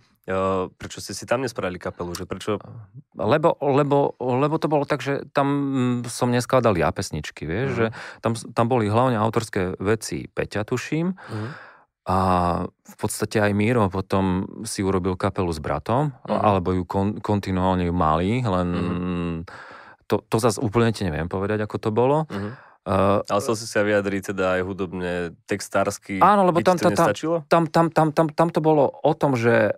prečo 0.82 1.05
ste 1.05 1.13
si 1.13 1.29
tam 1.29 1.46
nespravili 1.46 1.77
kapelu? 1.77 2.10
Že 2.17 2.25
prečo... 2.25 2.51
Lebo, 3.13 3.62
lebo, 3.62 4.17
lebo 4.17 4.55
to 4.58 4.65
bolo 4.65 4.82
tak, 4.82 5.05
že 5.05 5.22
tam 5.29 6.01
mm, 6.01 6.10
som 6.10 6.34
neskladal 6.34 6.74
ja 6.74 6.89
pesničky, 6.89 7.46
vieš, 7.46 7.70
mm. 7.70 7.77
že 7.77 7.86
tam, 8.25 8.34
tam 8.34 8.65
boli 8.65 8.89
hlavne 8.89 9.22
autorské 9.22 9.77
veci 9.77 10.25
Peťa, 10.25 10.65
tuším, 10.65 11.13
mm 11.13 11.75
a 12.06 12.18
v 12.70 12.96
podstate 13.02 13.42
aj 13.42 13.52
Míro 13.58 13.90
potom 13.90 14.46
si 14.62 14.86
urobil 14.86 15.18
kapelu 15.18 15.50
s 15.50 15.58
bratom, 15.58 16.14
uh-huh. 16.14 16.38
alebo 16.38 16.70
ju 16.78 16.86
kon, 16.86 17.18
kontinuálne 17.18 17.90
ju 17.90 17.94
mali, 17.98 18.46
len 18.46 18.68
uh-huh. 18.70 19.38
to, 20.06 20.22
to 20.30 20.38
zase 20.38 20.62
úplne 20.62 20.94
ti 20.94 21.02
neviem 21.02 21.26
povedať, 21.26 21.66
ako 21.66 21.76
to 21.82 21.90
bolo. 21.90 22.30
Uh-huh. 22.30 22.54
Uh, 22.86 23.26
Ale 23.26 23.42
chcel 23.42 23.58
si 23.58 23.66
sa 23.66 23.82
vyjadriť 23.82 24.38
teda 24.38 24.46
aj 24.58 24.62
hudobne, 24.62 25.34
textársky. 25.50 26.22
Áno, 26.22 26.46
lebo 26.46 26.62
tam, 26.62 26.78
tam, 26.78 26.94
tam, 26.94 27.10
tam, 27.66 27.86
tam, 27.90 28.08
tam, 28.14 28.28
tam 28.30 28.48
to 28.54 28.62
bolo 28.62 28.94
o 29.02 29.14
tom, 29.18 29.34
že 29.34 29.74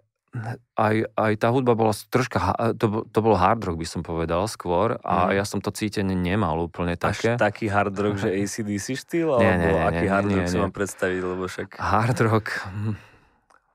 aj, 0.77 0.96
aj 1.13 1.34
tá 1.41 1.48
hudba 1.50 1.74
bola 1.74 1.94
troška, 1.94 2.38
to, 2.77 3.06
to 3.10 3.20
bol 3.20 3.36
hard 3.38 3.62
rock 3.65 3.77
by 3.77 3.88
som 3.88 4.01
povedal 4.01 4.46
skôr 4.46 5.01
a 5.01 5.32
mm. 5.32 5.38
ja 5.38 5.44
som 5.44 5.60
to 5.60 5.74
cítenie 5.74 6.15
nemal 6.15 6.58
úplne 6.62 6.96
také. 6.96 7.36
Až 7.36 7.41
taký 7.41 7.72
hard 7.72 7.96
rock, 7.98 8.15
že 8.22 8.29
ACDC 8.34 8.98
štýl? 8.98 9.29
Nie, 9.41 9.58
alebo 9.58 9.67
nie, 9.67 9.74
nie, 9.74 9.89
aký 9.89 10.06
nie, 10.06 10.12
hard 10.12 10.29
rock 10.32 10.46
nie, 10.46 10.51
si 10.51 10.58
mám 10.60 10.74
predstaviť, 10.74 11.22
lebo 11.22 11.44
však... 11.46 11.67
Hard 11.77 12.17
rock, 12.25 12.48
hm. 12.67 12.94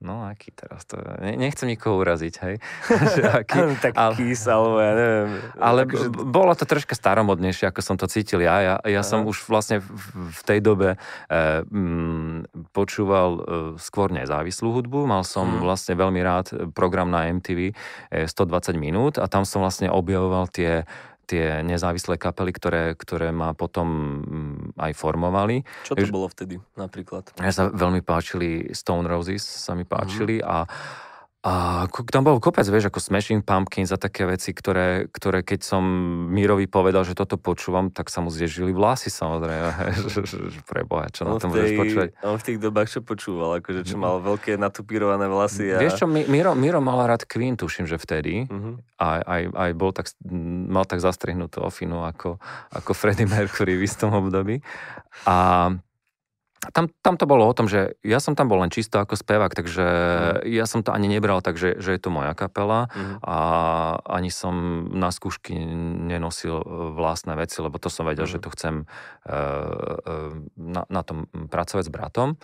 No 0.03 0.27
aký 0.27 0.51
teraz 0.51 0.83
to... 0.85 0.99
Nechcem 1.23 1.71
nikoho 1.71 2.03
uraziť, 2.03 2.35
hej. 2.43 2.57
aký, 3.41 3.79
tak 3.79 3.95
ale, 3.95 4.19
kýs, 4.19 4.51
alebo 4.51 4.83
ja 4.83 4.93
neviem. 4.99 5.31
Ale 5.63 5.81
akože... 5.87 6.07
bolo 6.27 6.53
to 6.59 6.67
troška 6.67 6.99
staromodnejšie, 6.99 7.71
ako 7.71 7.81
som 7.81 7.95
to 7.95 8.11
cítil 8.11 8.43
ja. 8.43 8.59
Ja, 8.59 8.75
ja 8.83 9.03
som 9.07 9.23
už 9.23 9.47
vlastne 9.47 9.79
v, 9.79 9.89
v 10.35 10.41
tej 10.43 10.59
dobe 10.59 10.95
e, 10.95 10.99
m, 11.71 12.43
počúval 12.75 13.31
e, 13.31 13.41
skôr 13.79 14.11
nezávislú 14.11 14.75
hudbu. 14.75 15.07
Mal 15.07 15.23
som 15.23 15.47
hmm. 15.47 15.63
vlastne 15.63 15.95
veľmi 15.95 16.21
rád 16.21 16.47
program 16.75 17.07
na 17.07 17.31
MTV 17.31 17.71
e, 18.11 18.27
120 18.27 18.75
minút 18.75 19.15
a 19.23 19.31
tam 19.31 19.47
som 19.47 19.63
vlastne 19.63 19.87
objavoval 19.87 20.51
tie 20.51 20.83
tie 21.33 21.65
nezávislé 21.65 22.21
kapely, 22.21 22.53
ktoré, 22.53 22.93
ktoré 22.93 23.33
ma 23.33 23.57
potom 23.57 23.89
mm, 24.21 24.77
aj 24.77 24.93
formovali. 24.93 25.65
Čo 25.89 25.97
to 25.97 26.05
bolo 26.13 26.29
vtedy 26.29 26.61
napríklad? 26.77 27.33
Ja 27.41 27.49
sa 27.49 27.73
veľmi 27.73 28.05
páčili 28.05 28.69
Stone 28.77 29.09
Roses, 29.09 29.41
sa 29.41 29.73
mi 29.73 29.89
páčili 29.89 30.45
mm. 30.45 30.45
a 30.45 30.69
a 31.43 31.87
tam 31.91 32.23
bol 32.23 32.39
kopec, 32.39 32.63
vieš, 32.71 32.87
ako 32.87 33.03
Smashing 33.03 33.43
Pumpkins 33.43 33.91
a 33.91 33.99
také 33.99 34.23
veci, 34.31 34.55
ktoré, 34.55 35.11
ktoré 35.11 35.43
keď 35.43 35.67
som 35.67 35.83
Mírovi 36.31 36.71
povedal, 36.71 37.03
že 37.03 37.19
toto 37.19 37.35
počúvam, 37.35 37.91
tak 37.91 38.15
sa 38.15 38.23
mu 38.23 38.31
zježili 38.31 38.71
vlasy 38.71 39.11
samozrejme. 39.11 39.99
Preboha, 40.71 41.11
čo 41.11 41.27
on 41.27 41.35
na 41.35 41.43
tom 41.43 41.51
budeš 41.51 41.75
počúvať. 41.75 42.09
On 42.23 42.39
v 42.39 42.47
tých 42.47 42.59
dobách 42.63 42.95
čo 42.95 43.03
počúval, 43.03 43.59
akože 43.59 43.83
čo 43.83 43.99
mal 43.99 44.23
veľké 44.23 44.55
natupírované 44.55 45.27
vlasy. 45.27 45.75
A... 45.75 45.83
Vieš 45.83 45.99
čo, 45.99 46.07
Miro, 46.07 46.55
Miro 46.55 46.79
mal 46.79 47.03
rád 47.11 47.27
Queen, 47.27 47.59
tuším, 47.59 47.91
že 47.91 47.99
vtedy. 47.99 48.47
Uh-huh. 48.47 48.79
A 49.03 49.19
aj, 49.27 49.43
aj 49.51 49.71
bol 49.75 49.91
tak, 49.91 50.15
mal 50.71 50.87
tak 50.87 51.03
zastrihnutú 51.03 51.59
ofinu 51.59 52.07
ako, 52.07 52.39
ako 52.71 52.91
Freddie 52.95 53.27
Mercury 53.27 53.75
v 53.75 53.83
istom 53.83 54.15
období. 54.15 54.63
A 55.27 55.75
tam, 56.71 56.87
tam 57.03 57.19
to 57.19 57.27
bolo 57.27 57.43
o 57.51 57.57
tom, 57.57 57.67
že 57.67 57.99
ja 58.07 58.23
som 58.23 58.39
tam 58.39 58.47
bol 58.47 58.63
len 58.63 58.71
čisto 58.71 59.03
ako 59.03 59.19
spevák, 59.19 59.51
takže 59.51 59.83
mm. 59.83 60.47
ja 60.47 60.63
som 60.71 60.87
to 60.87 60.95
ani 60.95 61.11
nebral 61.11 61.43
tak, 61.43 61.59
že, 61.59 61.75
že 61.83 61.99
je 61.99 62.01
to 62.01 62.15
moja 62.15 62.39
kapela 62.39 62.87
mm. 62.95 63.19
a 63.27 63.39
ani 64.07 64.31
som 64.31 64.87
na 64.95 65.11
skúšky 65.11 65.59
nenosil 66.07 66.63
e, 66.63 66.67
vlastné 66.95 67.35
veci, 67.35 67.59
lebo 67.59 67.83
to 67.83 67.91
som 67.91 68.07
vedel, 68.07 68.31
mm. 68.31 68.33
že 68.39 68.39
to 68.39 68.49
chcem 68.55 68.87
uh, 68.87 69.27
uh, 69.27 70.31
na, 70.55 70.87
na 70.87 71.03
tom 71.03 71.27
pracovať 71.27 71.91
s 71.91 71.91
bratom. 71.91 72.39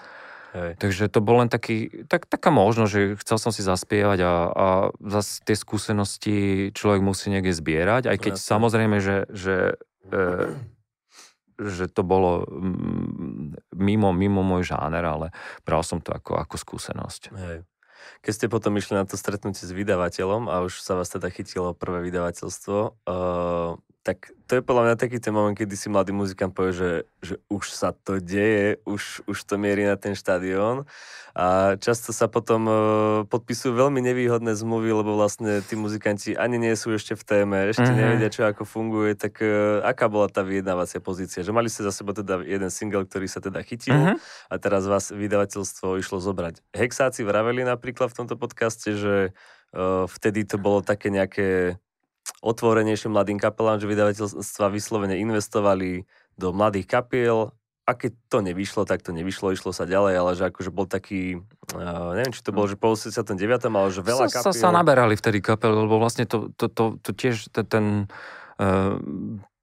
Hej. 0.56 0.80
Takže 0.80 1.04
to 1.12 1.20
bol 1.20 1.44
len 1.44 1.52
taký, 1.52 2.08
tak, 2.08 2.24
taká 2.24 2.48
možnosť, 2.48 2.90
že 2.90 3.02
chcel 3.20 3.38
som 3.38 3.52
si 3.52 3.60
zaspievať 3.60 4.18
a, 4.24 4.34
a 4.48 4.66
zase 4.98 5.44
tie 5.44 5.54
skúsenosti 5.54 6.36
človek 6.72 7.04
musí 7.04 7.28
niekde 7.28 7.52
zbierať, 7.52 8.08
aj 8.08 8.18
keď 8.18 8.34
Jasne. 8.34 8.48
samozrejme, 8.56 8.96
že, 8.98 9.28
že 9.28 9.78
uh, 10.08 10.56
že 11.58 11.90
to 11.90 12.06
bolo 12.06 12.46
mm, 12.46 13.74
mimo, 13.74 14.14
mimo 14.14 14.46
môj 14.46 14.70
žáner, 14.70 15.02
ale 15.02 15.34
bral 15.66 15.82
som 15.82 15.98
to 15.98 16.14
ako, 16.14 16.38
ako 16.38 16.56
skúsenosť. 16.56 17.22
Hej. 17.34 17.58
Keď 18.22 18.32
ste 18.34 18.46
potom 18.46 18.78
išli 18.78 18.94
na 18.94 19.04
to 19.04 19.18
stretnutie 19.18 19.66
s 19.66 19.74
vydavateľom 19.74 20.46
a 20.46 20.62
už 20.62 20.80
sa 20.80 20.94
vás 20.94 21.10
teda 21.10 21.28
chytilo 21.34 21.74
prvé 21.74 22.06
vydavateľstvo, 22.06 22.78
uh, 23.06 23.74
tak 24.08 24.32
to 24.48 24.56
je 24.56 24.64
podľa 24.64 24.88
mňa 24.88 24.96
taký 24.96 25.20
ten 25.20 25.36
moment, 25.36 25.52
kedy 25.52 25.76
si 25.76 25.92
mladý 25.92 26.16
muzikant 26.16 26.56
povie, 26.56 26.72
že, 26.72 26.92
že 27.20 27.34
už 27.52 27.68
sa 27.68 27.92
to 27.92 28.16
deje, 28.24 28.80
už, 28.88 29.20
už 29.28 29.36
to 29.44 29.60
mierí 29.60 29.84
na 29.84 30.00
ten 30.00 30.16
štadión 30.16 30.88
a 31.36 31.76
často 31.76 32.16
sa 32.16 32.24
potom 32.24 32.64
uh, 32.64 32.74
podpisujú 33.28 33.76
veľmi 33.76 34.00
nevýhodné 34.00 34.56
zmluvy, 34.56 34.96
lebo 34.96 35.12
vlastne 35.12 35.60
tí 35.60 35.76
muzikanti 35.76 36.32
ani 36.32 36.56
nie 36.56 36.72
sú 36.72 36.96
ešte 36.96 37.20
v 37.20 37.24
téme, 37.28 37.68
ešte 37.68 37.84
mm-hmm. 37.84 38.00
nevedia, 38.00 38.32
čo 38.32 38.48
ako 38.48 38.64
funguje, 38.64 39.12
tak 39.12 39.44
uh, 39.44 39.84
aká 39.84 40.08
bola 40.08 40.32
tá 40.32 40.40
vyjednávacia 40.40 41.04
pozícia? 41.04 41.44
Že 41.44 41.52
mali 41.52 41.68
ste 41.68 41.84
za 41.84 41.92
sebou 41.92 42.16
teda 42.16 42.40
jeden 42.48 42.72
single, 42.72 43.04
ktorý 43.04 43.28
sa 43.28 43.44
teda 43.44 43.60
chytil 43.60 43.92
mm-hmm. 43.92 44.16
a 44.48 44.54
teraz 44.56 44.88
vás 44.88 45.12
vydavateľstvo 45.12 46.00
išlo 46.00 46.24
zobrať. 46.24 46.64
Hexáci 46.72 47.28
vraveli 47.28 47.60
napríklad 47.68 48.08
v 48.08 48.24
tomto 48.24 48.40
podcaste, 48.40 48.96
že 48.96 49.36
uh, 49.76 50.08
vtedy 50.08 50.48
to 50.48 50.56
bolo 50.56 50.80
také 50.80 51.12
nejaké 51.12 51.76
otvorenejším 52.40 53.14
mladým 53.14 53.38
kapelám, 53.40 53.82
že 53.82 53.90
vydavateľstva 53.90 54.66
vyslovene 54.70 55.18
investovali 55.18 56.06
do 56.38 56.54
mladých 56.54 56.86
kapiel 56.86 57.50
a 57.88 57.96
keď 57.96 58.12
to 58.28 58.38
nevyšlo, 58.44 58.84
tak 58.84 59.00
to 59.00 59.16
nevyšlo, 59.16 59.56
išlo 59.56 59.72
sa 59.72 59.88
ďalej, 59.88 60.14
ale 60.20 60.30
že 60.36 60.44
akože 60.52 60.68
bol 60.68 60.84
taký, 60.84 61.40
uh, 61.72 62.12
neviem, 62.12 62.36
či 62.36 62.44
to 62.44 62.52
bolo, 62.52 62.68
že 62.68 62.76
po 62.76 62.92
89. 62.92 63.32
ale 63.64 63.88
že 63.88 64.04
veľa 64.04 64.28
sa, 64.28 64.44
kapiel. 64.44 64.52
Sa, 64.52 64.68
sa 64.68 64.76
naberali 64.76 65.16
vtedy 65.16 65.40
kapel, 65.40 65.72
lebo 65.72 65.96
vlastne 65.96 66.28
to, 66.28 66.52
to, 66.60 66.68
to, 66.68 67.00
to 67.00 67.10
tiež 67.16 67.48
ten, 67.48 67.64
ten 67.64 67.84
uh, 68.60 69.00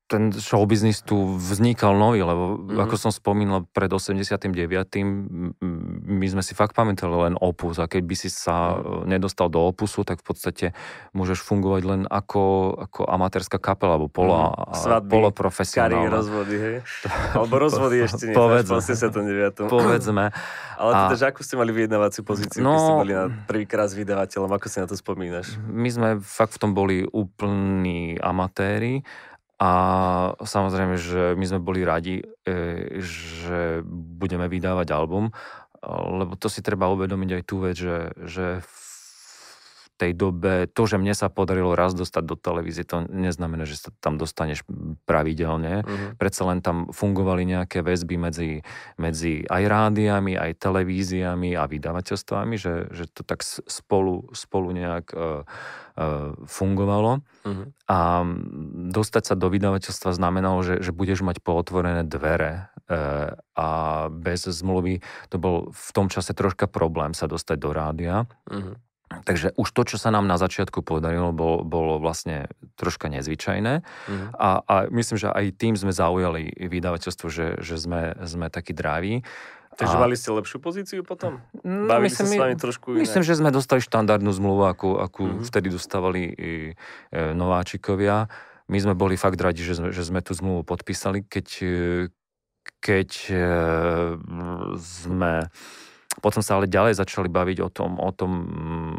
ten 0.05 0.29
showbiznis 0.29 1.01
tu 1.01 1.33
vznikal 1.41 1.97
nový, 1.97 2.21
lebo 2.21 2.61
mm-hmm. 2.61 2.77
ako 2.77 2.95
som 2.95 3.09
spomínal 3.09 3.65
pred 3.65 3.89
89. 3.89 4.53
my 6.05 6.27
sme 6.29 6.45
si 6.45 6.53
fakt 6.53 6.77
pamätali 6.77 7.29
len 7.29 7.35
opus 7.41 7.81
a 7.81 7.89
keď 7.89 8.03
by 8.05 8.15
si 8.15 8.29
sa 8.29 8.77
mm-hmm. 8.77 9.09
nedostal 9.09 9.49
do 9.49 9.65
opusu, 9.65 10.05
tak 10.05 10.21
v 10.21 10.25
podstate 10.29 10.65
môžeš 11.17 11.41
fungovať 11.41 11.81
len 11.89 12.01
ako, 12.05 12.75
ako 12.85 13.09
amatérska 13.09 13.57
kapela 13.57 13.97
alebo 13.97 14.05
polo, 14.05 14.53
mm-hmm. 14.53 15.09
poloprofesionálna. 15.09 16.13
rozvody, 16.13 16.55
hej? 16.55 16.77
Alebo 17.35 17.55
rozvody 17.57 18.05
ešte 18.05 18.31
nie, 18.31 18.35
Povedzme. 18.37 18.77
v 18.77 18.85
89. 18.85 19.67
Povedzme. 19.67 20.29
Ale 20.77 20.91
teda, 20.91 21.15
a... 21.15 21.19
že 21.19 21.25
ako 21.33 21.41
ste 21.41 21.55
mali 21.57 21.71
vyjednávaciu 21.73 22.21
pozíciu, 22.21 22.61
no, 22.61 22.71
keď 22.71 22.79
ste 22.79 22.93
boli 23.01 23.13
na 23.15 23.25
prvýkrát 23.49 23.87
s 23.89 23.95
vydavateľom, 23.97 24.51
ako 24.53 24.65
si 24.69 24.77
na 24.79 24.87
to 24.87 24.95
spomínaš? 24.95 25.57
My 25.65 25.89
sme 25.89 26.09
fakt 26.21 26.55
v 26.55 26.59
tom 26.61 26.71
boli 26.77 27.03
úplní 27.09 28.21
amatéri 28.21 29.01
a 29.55 29.71
samozrejme, 30.35 30.99
že 30.99 31.31
my 31.39 31.45
sme 31.47 31.59
boli 31.63 31.87
radi, 31.87 32.19
e, 32.43 32.99
že 32.99 33.79
budeme 33.87 34.51
vydávať 34.51 34.87
album, 34.91 35.31
lebo 35.85 36.33
to 36.35 36.49
si 36.49 36.65
treba 36.65 36.89
uvedomiť 36.89 37.29
aj 37.39 37.43
tú 37.45 37.55
vec, 37.61 37.77
že, 37.77 38.11
že 38.25 38.45
v 38.59 38.84
tej 39.95 40.11
dobe, 40.11 40.67
to, 40.67 40.83
že 40.83 40.99
mne 40.99 41.15
sa 41.15 41.31
podarilo 41.31 41.71
raz 41.71 41.95
dostať 41.95 42.23
do 42.27 42.35
televízie, 42.35 42.83
to 42.83 43.07
neznamená, 43.07 43.63
že 43.63 43.79
sa 43.79 43.89
tam 44.03 44.19
dostaneš 44.19 44.67
pravidelne. 45.07 45.87
Uh-huh. 45.87 46.11
Predsa 46.19 46.43
len 46.51 46.59
tam 46.59 46.91
fungovali 46.91 47.47
nejaké 47.47 47.79
väzby 47.79 48.15
medzi, 48.19 48.51
medzi 48.99 49.47
aj 49.47 49.63
rádiami, 49.63 50.35
aj 50.35 50.59
televíziami 50.59 51.55
a 51.55 51.63
vydavateľstvami, 51.63 52.55
že, 52.59 52.91
že 52.91 53.07
to 53.07 53.23
tak 53.23 53.41
spolu, 53.47 54.27
spolu 54.35 54.75
nejak 54.75 55.15
uh, 55.15 55.47
uh, 55.95 56.35
fungovalo. 56.43 57.23
Uh-huh. 57.47 57.71
A 57.87 58.27
dostať 58.91 59.23
sa 59.31 59.35
do 59.39 59.47
vydavateľstva 59.47 60.11
znamenalo, 60.11 60.59
že, 60.59 60.83
že 60.83 60.91
budeš 60.91 61.23
mať 61.23 61.39
pootvorené 61.39 62.03
dvere 62.03 62.67
uh, 62.91 63.31
a 63.55 63.67
bez 64.11 64.43
zmluvy 64.43 64.99
to 65.31 65.39
bol 65.39 65.71
v 65.71 65.89
tom 65.95 66.11
čase 66.11 66.35
troška 66.35 66.67
problém 66.67 67.15
sa 67.15 67.31
dostať 67.31 67.57
do 67.57 67.71
rádia. 67.71 68.27
Uh-huh. 68.51 68.75
Takže 69.05 69.53
už 69.53 69.69
to, 69.69 69.81
čo 69.85 69.97
sa 70.01 70.09
nám 70.09 70.25
na 70.25 70.41
začiatku 70.41 70.81
podarilo, 70.81 71.29
bolo, 71.29 71.61
bolo 71.61 72.01
vlastne 72.01 72.49
troška 72.73 73.05
nezvyčajné. 73.13 73.85
Mm. 74.09 74.27
A, 74.33 74.49
a 74.65 74.75
myslím, 74.89 75.17
že 75.21 75.29
aj 75.29 75.45
tým 75.61 75.77
sme 75.77 75.93
zaujali 75.93 76.49
vydavateľstvo, 76.57 77.27
že, 77.29 77.47
že 77.61 77.77
sme, 77.77 78.17
sme 78.25 78.49
takí 78.49 78.73
drávi. 78.73 79.21
Takže 79.75 79.95
a... 79.95 80.01
mali 80.01 80.15
ste 80.17 80.33
lepšiu 80.33 80.57
pozíciu 80.57 81.01
potom? 81.05 81.37
No, 81.61 81.85
Bavili 81.85 82.09
myslím, 82.09 82.25
sa 82.25 82.33
s 82.33 82.41
vami 82.41 82.55
trošku 82.55 82.87
inak? 82.95 83.01
Myslím, 83.05 83.23
že 83.27 83.37
sme 83.37 83.49
dostali 83.51 83.81
štandardnú 83.83 84.31
zmluvu, 84.31 84.63
akú, 84.65 84.89
akú 84.97 85.23
mm-hmm. 85.27 85.47
vtedy 85.51 85.67
dostávali 85.69 86.21
i 86.31 86.53
e, 86.71 86.73
nováčikovia. 87.35 88.31
My 88.71 88.77
sme 88.81 88.97
boli 88.97 89.19
fakt 89.19 89.37
radi, 89.37 89.61
že 89.61 89.77
sme, 89.77 89.93
že 89.93 90.01
sme 90.01 90.23
tú 90.25 90.33
zmluvu 90.33 90.65
podpísali, 90.65 91.27
keď, 91.27 91.47
e, 91.61 91.75
keď 92.81 93.09
e, 93.29 93.43
sme 94.79 95.51
potom 96.23 96.39
sa 96.39 96.59
ale 96.59 96.71
ďalej 96.71 96.99
začali 96.99 97.27
baviť 97.27 97.57
o 97.65 97.69
tom, 97.69 97.99
o 97.99 98.11
tom, 98.11 98.31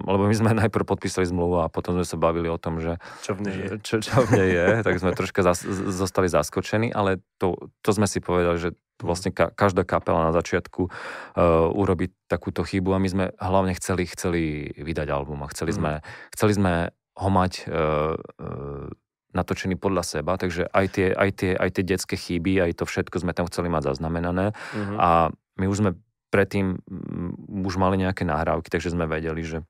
lebo 0.05 0.29
my 0.29 0.35
sme 0.37 0.51
najprv 0.53 0.85
podpísali 0.85 1.25
zmluvu 1.29 1.65
a 1.65 1.73
potom 1.73 1.97
sme 1.97 2.07
sa 2.07 2.17
bavili 2.21 2.49
o 2.49 2.61
tom, 2.61 2.81
že 2.81 3.01
čo 3.25 3.37
v 3.37 3.41
nej 3.49 3.57
je, 3.57 3.69
čo, 3.81 3.97
čo 4.01 4.25
v 4.25 4.29
nej 4.37 4.49
je 4.53 4.67
tak 4.87 5.01
sme 5.01 5.17
troška 5.17 5.41
zas, 5.41 5.65
zostali 5.93 6.29
zaskočení, 6.29 6.93
ale 6.93 7.25
to, 7.41 7.57
to 7.81 7.91
sme 7.93 8.05
si 8.09 8.21
povedali, 8.21 8.57
že 8.61 8.71
vlastne 9.01 9.29
ka, 9.33 9.53
každá 9.53 9.85
kapela 9.85 10.29
na 10.29 10.33
začiatku 10.33 10.89
uh, 10.89 11.69
urobí 11.73 12.13
takúto 12.29 12.65
chybu 12.65 12.97
a 12.97 13.03
my 13.03 13.09
sme 13.09 13.25
hlavne 13.37 13.77
chceli, 13.77 14.09
chceli 14.09 14.73
vydať 14.73 15.09
album 15.13 15.45
a 15.45 15.53
chceli, 15.53 15.73
mm. 15.73 15.77
sme, 15.77 15.93
chceli 16.33 16.53
sme 16.57 16.73
ho 17.17 17.29
mať 17.29 17.53
uh, 17.69 18.17
uh, 18.17 18.89
natočený 19.37 19.77
podľa 19.77 20.03
seba, 20.17 20.41
takže 20.41 20.65
aj 20.73 20.87
tie, 20.97 21.07
aj, 21.13 21.31
tie, 21.37 21.51
aj 21.53 21.71
tie 21.77 21.85
detské 21.85 22.17
chyby, 22.17 22.65
aj 22.65 22.81
to 22.81 22.85
všetko 22.89 23.21
sme 23.21 23.37
tam 23.37 23.45
chceli 23.53 23.69
mať 23.69 23.93
zaznamenané 23.93 24.57
mm-hmm. 24.57 24.97
a 24.97 25.29
my 25.61 25.67
už 25.69 25.85
sme 25.85 25.91
predtým 26.31 26.81
mm, 26.81 27.63
už 27.67 27.75
mali 27.79 28.01
nejaké 28.01 28.27
nahrávky, 28.27 28.69
takže 28.69 28.93
sme 28.93 29.09
vedeli, 29.09 29.43
že 29.43 29.65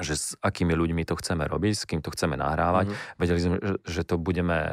že 0.00 0.16
s 0.16 0.32
akými 0.40 0.72
ľuďmi 0.74 1.04
to 1.06 1.14
chceme 1.14 1.44
robiť, 1.44 1.72
s 1.76 1.84
kým 1.84 2.00
to 2.00 2.10
chceme 2.10 2.34
nahrávať. 2.34 2.88
Mm-hmm. 2.88 3.20
Vedeli 3.20 3.40
sme, 3.44 3.56
že, 3.84 4.02
to 4.02 4.16
budeme 4.16 4.56
e, 4.56 4.72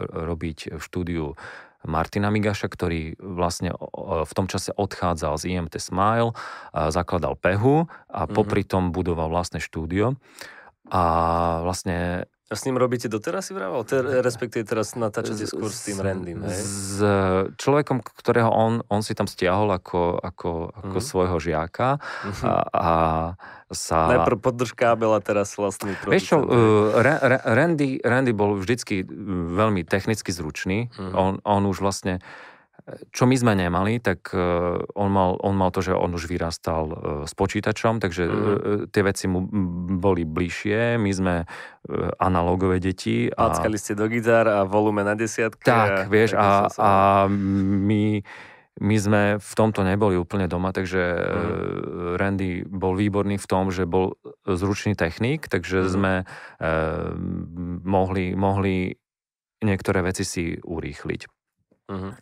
robiť 0.00 0.74
v 0.74 0.82
štúdiu 0.82 1.36
Martina 1.84 2.32
Migaša, 2.32 2.72
ktorý 2.72 3.20
vlastne 3.20 3.76
v 4.00 4.32
tom 4.32 4.48
čase 4.48 4.72
odchádzal 4.72 5.36
z 5.36 5.44
IMT 5.52 5.76
Smile, 5.76 6.32
zakladal 6.72 7.36
Pehu 7.36 7.84
a 8.08 8.24
popri 8.24 8.64
tom 8.64 8.88
budoval 8.88 9.28
vlastné 9.28 9.60
štúdio. 9.60 10.16
A 10.88 11.02
vlastne 11.60 12.24
a 12.44 12.54
s 12.60 12.68
ním 12.68 12.76
robíte 12.76 13.08
doteraz, 13.08 13.48
si 13.48 13.56
vravel? 13.56 13.80
Te, 13.88 14.04
respektíve 14.20 14.68
teraz 14.68 14.92
natáčate 15.00 15.48
skôr 15.48 15.72
s 15.72 15.88
tým 15.88 15.96
Randym, 15.96 16.44
hej? 16.44 16.60
S 16.60 17.00
človekom, 17.56 18.04
ktorého 18.04 18.52
on, 18.52 18.84
on 18.92 19.00
si 19.00 19.16
tam 19.16 19.24
stiahol 19.24 19.72
ako, 19.72 20.20
ako, 20.20 20.68
ako 20.76 20.98
mm. 21.00 21.04
svojho 21.08 21.36
žiaka 21.40 21.96
mm-hmm. 21.96 22.44
a, 22.44 22.52
a 22.68 22.92
sa... 23.72 24.12
Najprv 24.12 24.38
podrž 24.44 24.76
kábel 24.76 25.16
a 25.16 25.24
teraz 25.24 25.56
vlastný 25.56 25.96
producent. 25.96 26.12
Vieš 26.12 26.24
čo, 26.28 26.36
uh, 26.44 27.00
Randy, 27.48 28.04
Randy 28.04 28.32
bol 28.36 28.60
vždycky 28.60 29.08
veľmi 29.56 29.88
technicky 29.88 30.28
zručný. 30.28 30.92
Mm-hmm. 30.92 31.16
On, 31.16 31.40
on 31.48 31.62
už 31.64 31.80
vlastne 31.80 32.20
čo 32.84 33.24
my 33.24 33.32
sme 33.32 33.56
nemali, 33.56 33.96
tak 33.96 34.28
e, 34.36 34.44
on 34.92 35.08
mal, 35.08 35.40
on 35.40 35.56
mal 35.56 35.72
to, 35.72 35.80
že 35.80 35.96
on 35.96 36.12
už 36.12 36.28
vyrastal 36.28 36.84
e, 36.92 36.96
s 37.24 37.32
počítačom, 37.32 37.96
takže 37.96 38.22
mm. 38.28 38.92
tie 38.92 39.00
veci 39.00 39.24
mu 39.24 39.40
boli 39.96 40.28
bližšie. 40.28 41.00
My 41.00 41.10
sme 41.12 41.34
analogové 42.20 42.84
deti. 42.84 43.28
A... 43.32 43.52
Packali 43.52 43.80
ste 43.80 43.96
do 43.96 44.04
gitár 44.08 44.48
a 44.48 44.68
volume 44.68 45.00
na 45.00 45.16
desiatky. 45.16 45.64
Tak, 45.64 45.92
a, 45.92 46.08
vieš, 46.08 46.36
a, 46.36 46.68
a 46.76 46.92
my, 47.28 48.20
my 48.84 48.96
sme 49.00 49.22
v 49.40 49.52
tomto 49.56 49.80
neboli 49.80 50.20
úplne 50.20 50.44
doma, 50.44 50.68
takže 50.76 51.00
mm. 51.00 52.20
Randy 52.20 52.68
bol 52.68 53.00
výborný 53.00 53.40
v 53.40 53.46
tom, 53.48 53.72
že 53.72 53.88
bol 53.88 54.20
zručný 54.44 54.92
technik, 54.92 55.48
takže 55.48 55.84
mm. 55.84 55.88
sme 55.88 56.12
eh, 56.20 56.68
mohli, 57.80 58.36
mohli 58.36 58.92
niektoré 59.64 60.04
veci 60.04 60.28
si 60.28 60.52
urýchliť 60.60 61.43
uh-huh. 61.88 62.12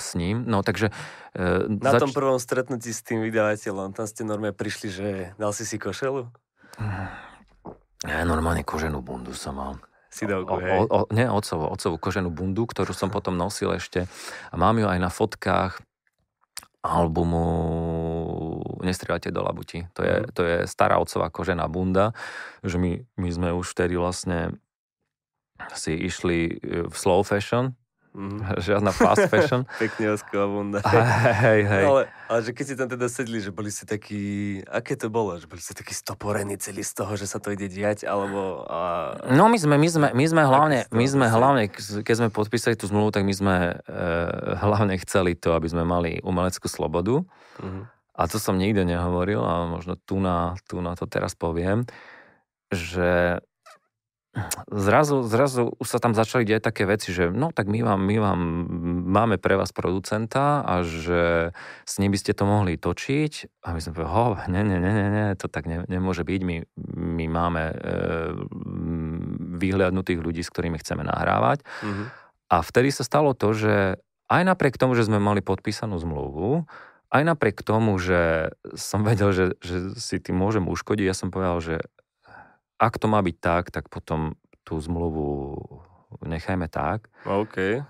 s 0.00 0.14
ním. 0.16 0.44
No 0.46 0.62
takže... 0.62 0.90
E, 1.34 1.68
Na 1.68 1.96
zač- 1.96 2.02
tom 2.02 2.12
prvom 2.12 2.38
stretnutí 2.40 2.90
s 2.92 3.04
tým 3.04 3.20
vydavateľom, 3.24 3.92
tam 3.92 4.06
ste 4.08 4.24
normálne 4.24 4.56
prišli, 4.56 4.88
že 4.90 5.08
dal 5.36 5.52
si 5.52 5.68
si 5.68 5.76
košelu? 5.76 6.28
Ja 8.04 8.20
normálne 8.28 8.64
koženú 8.66 9.00
bundu 9.00 9.32
som 9.32 9.56
mal. 9.56 9.72
Sidovku, 10.14 10.62
hej? 10.62 10.86
O, 10.86 10.86
o, 10.86 10.98
nie, 11.10 11.26
otcovú, 11.26 11.66
otcovú 11.74 11.96
koženú 11.98 12.30
bundu, 12.30 12.70
ktorú 12.70 12.94
som 12.94 13.10
potom 13.10 13.34
nosil 13.34 13.74
ešte. 13.74 14.06
A 14.52 14.54
mám 14.54 14.78
ju 14.78 14.86
aj 14.86 14.98
na 15.02 15.10
fotkách 15.10 15.82
albumu 16.84 17.48
Nestrieľate 18.84 19.32
do 19.32 19.40
labuti. 19.40 19.88
To 19.96 20.04
je, 20.04 20.16
to 20.36 20.42
je 20.44 20.56
stará 20.68 21.00
otcová 21.00 21.32
kožená 21.32 21.64
bunda, 21.72 22.12
že 22.60 22.76
my, 22.76 23.00
my 23.16 23.28
sme 23.32 23.48
už 23.56 23.72
vtedy 23.72 23.96
vlastne 23.96 24.60
si 25.72 25.96
išli 25.96 26.60
v 26.84 26.94
slow 26.94 27.24
fashion, 27.24 27.72
Mm. 28.14 28.46
Žiadna 28.70 28.94
fast 28.94 29.26
fashion. 29.32 29.66
Pekne 29.76 30.14
osková 30.14 30.46
bunda. 30.46 30.78
Hej, 31.42 31.66
hej. 31.66 31.84
Ale, 31.84 32.02
ale 32.30 32.40
že 32.46 32.50
keď 32.54 32.64
si 32.64 32.74
tam 32.78 32.88
teda 32.88 33.06
sedli, 33.10 33.42
že 33.42 33.50
boli 33.50 33.74
ste 33.74 33.84
takí, 33.84 34.22
aké 34.70 34.94
to 34.94 35.10
bolo? 35.10 35.34
Že 35.34 35.46
boli 35.50 35.60
ste 35.60 35.74
takí 35.74 35.90
stoporení 35.90 36.54
celý 36.56 36.86
z 36.86 36.94
toho, 36.94 37.18
že 37.18 37.26
sa 37.26 37.42
to 37.42 37.50
ide 37.50 37.66
diať, 37.66 38.06
alebo... 38.06 38.62
A... 38.70 38.78
No 39.34 39.50
my 39.50 39.58
sme, 39.58 39.74
my 39.74 39.88
sme, 39.90 40.08
my 40.14 40.24
sme 40.30 40.42
hlavne, 40.46 40.86
my 40.94 41.06
sme 41.10 41.26
hlavne, 41.26 41.62
keď 42.06 42.14
sme 42.14 42.28
podpísali 42.30 42.78
tú 42.78 42.86
zmluvu, 42.86 43.10
tak 43.10 43.26
my 43.26 43.34
sme 43.34 43.54
e, 43.74 44.00
hlavne 44.62 44.94
chceli 45.02 45.34
to, 45.34 45.58
aby 45.58 45.66
sme 45.66 45.82
mali 45.82 46.22
umeleckú 46.22 46.70
slobodu. 46.70 47.26
Mm-hmm. 47.58 47.82
A 48.14 48.22
to 48.30 48.38
som 48.38 48.54
nikde 48.54 48.86
nehovoril, 48.86 49.42
ale 49.42 49.66
možno 49.66 49.98
tu 49.98 50.22
na, 50.22 50.54
tu 50.70 50.78
na 50.78 50.94
to 50.94 51.10
teraz 51.10 51.34
poviem, 51.34 51.82
že 52.70 53.42
zrazu, 54.70 55.22
zrazu 55.22 55.70
už 55.78 55.86
sa 55.86 55.98
tam 56.02 56.12
začali 56.12 56.42
diať 56.42 56.66
také 56.66 56.84
veci, 56.84 57.14
že 57.14 57.30
no 57.30 57.54
tak 57.54 57.70
my 57.70 57.86
vám, 57.86 58.00
my 58.02 58.16
vám 58.18 58.40
máme 59.06 59.36
pre 59.38 59.54
vás 59.54 59.70
producenta 59.70 60.66
a 60.66 60.82
že 60.82 61.54
s 61.86 61.94
ním 62.02 62.10
by 62.10 62.18
ste 62.18 62.32
to 62.34 62.44
mohli 62.44 62.74
točiť. 62.74 63.62
A 63.62 63.74
my 63.74 63.80
sme 63.80 63.94
povedali, 63.94 64.14
ho, 64.14 64.26
ne, 64.50 64.62
ne, 64.66 64.78
ne, 64.82 64.92
ne, 64.92 65.06
ne, 65.10 65.26
to 65.38 65.46
tak 65.46 65.70
ne, 65.70 65.86
nemôže 65.86 66.26
byť, 66.26 66.40
my, 66.42 66.56
my 66.98 67.26
máme 67.30 67.62
e, 67.70 67.74
vyhľadnutých 69.62 70.20
ľudí, 70.20 70.42
s 70.42 70.50
ktorými 70.50 70.82
chceme 70.82 71.06
nahrávať. 71.06 71.62
Mm-hmm. 71.64 72.06
a 72.50 72.56
vtedy 72.60 72.92
sa 72.92 73.06
stalo 73.06 73.32
to, 73.32 73.54
že 73.54 73.98
aj 74.28 74.42
napriek 74.42 74.76
tomu, 74.76 74.98
že 74.98 75.06
sme 75.06 75.22
mali 75.22 75.40
podpísanú 75.44 75.96
zmluvu, 76.00 76.66
aj 77.14 77.22
napriek 77.22 77.62
tomu, 77.62 77.94
že 78.02 78.50
som 78.74 79.04
vedel, 79.08 79.30
že, 79.30 79.44
že 79.62 79.94
si 79.94 80.18
tým 80.18 80.34
môžem 80.34 80.66
uškodiť, 80.66 81.06
ja 81.06 81.16
som 81.16 81.30
povedal, 81.30 81.62
že 81.62 81.74
ak 82.84 83.00
to 83.00 83.06
má 83.08 83.24
byť 83.24 83.36
tak, 83.40 83.64
tak 83.72 83.88
potom 83.88 84.36
tú 84.64 84.76
zmluvu 84.76 85.56
nechajme 86.24 86.68
tak. 86.68 87.08
OK. 87.24 87.80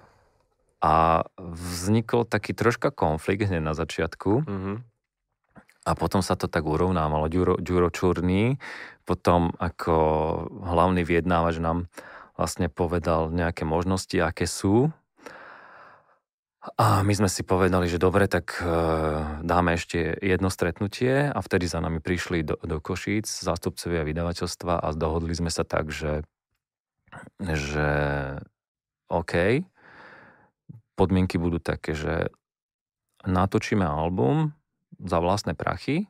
A 0.84 0.94
vznikol 1.38 2.28
taký 2.28 2.52
troška 2.54 2.94
konflikt 2.94 3.50
hneď 3.50 3.62
na 3.62 3.74
začiatku. 3.74 4.44
Mm-hmm. 4.44 4.76
A 5.84 5.90
potom 5.92 6.24
sa 6.24 6.32
to 6.38 6.48
tak 6.48 6.64
urovnávalo. 6.64 7.28
Ďuro, 7.28 7.60
Ďuro 7.60 7.92
Čurný 7.92 8.56
potom 9.04 9.52
ako 9.60 9.94
hlavný 10.64 11.04
vyjednávač 11.04 11.60
nám 11.60 11.92
vlastne 12.34 12.72
povedal 12.72 13.28
nejaké 13.30 13.68
možnosti, 13.68 14.16
aké 14.16 14.48
sú 14.48 14.90
a 16.64 17.04
my 17.04 17.12
sme 17.12 17.28
si 17.28 17.44
povedali, 17.44 17.92
že 17.92 18.00
dobre, 18.00 18.24
tak 18.24 18.56
e, 18.56 18.64
dáme 19.44 19.76
ešte 19.76 20.16
jedno 20.24 20.48
stretnutie 20.48 21.28
a 21.28 21.38
vtedy 21.44 21.68
za 21.68 21.84
nami 21.84 22.00
prišli 22.00 22.40
do, 22.40 22.56
do 22.56 22.80
Košíc 22.80 23.28
zástupcovia 23.28 24.00
vydavateľstva 24.00 24.80
a 24.80 24.88
dohodli 24.96 25.36
sme 25.36 25.52
sa 25.52 25.68
tak, 25.68 25.92
že, 25.92 26.24
že 27.44 27.88
OK, 29.12 29.60
podmienky 30.96 31.36
budú 31.36 31.60
také, 31.60 31.92
že 31.92 32.32
natočíme 33.28 33.84
album 33.84 34.56
za 34.96 35.20
vlastné 35.20 35.52
prachy, 35.52 36.08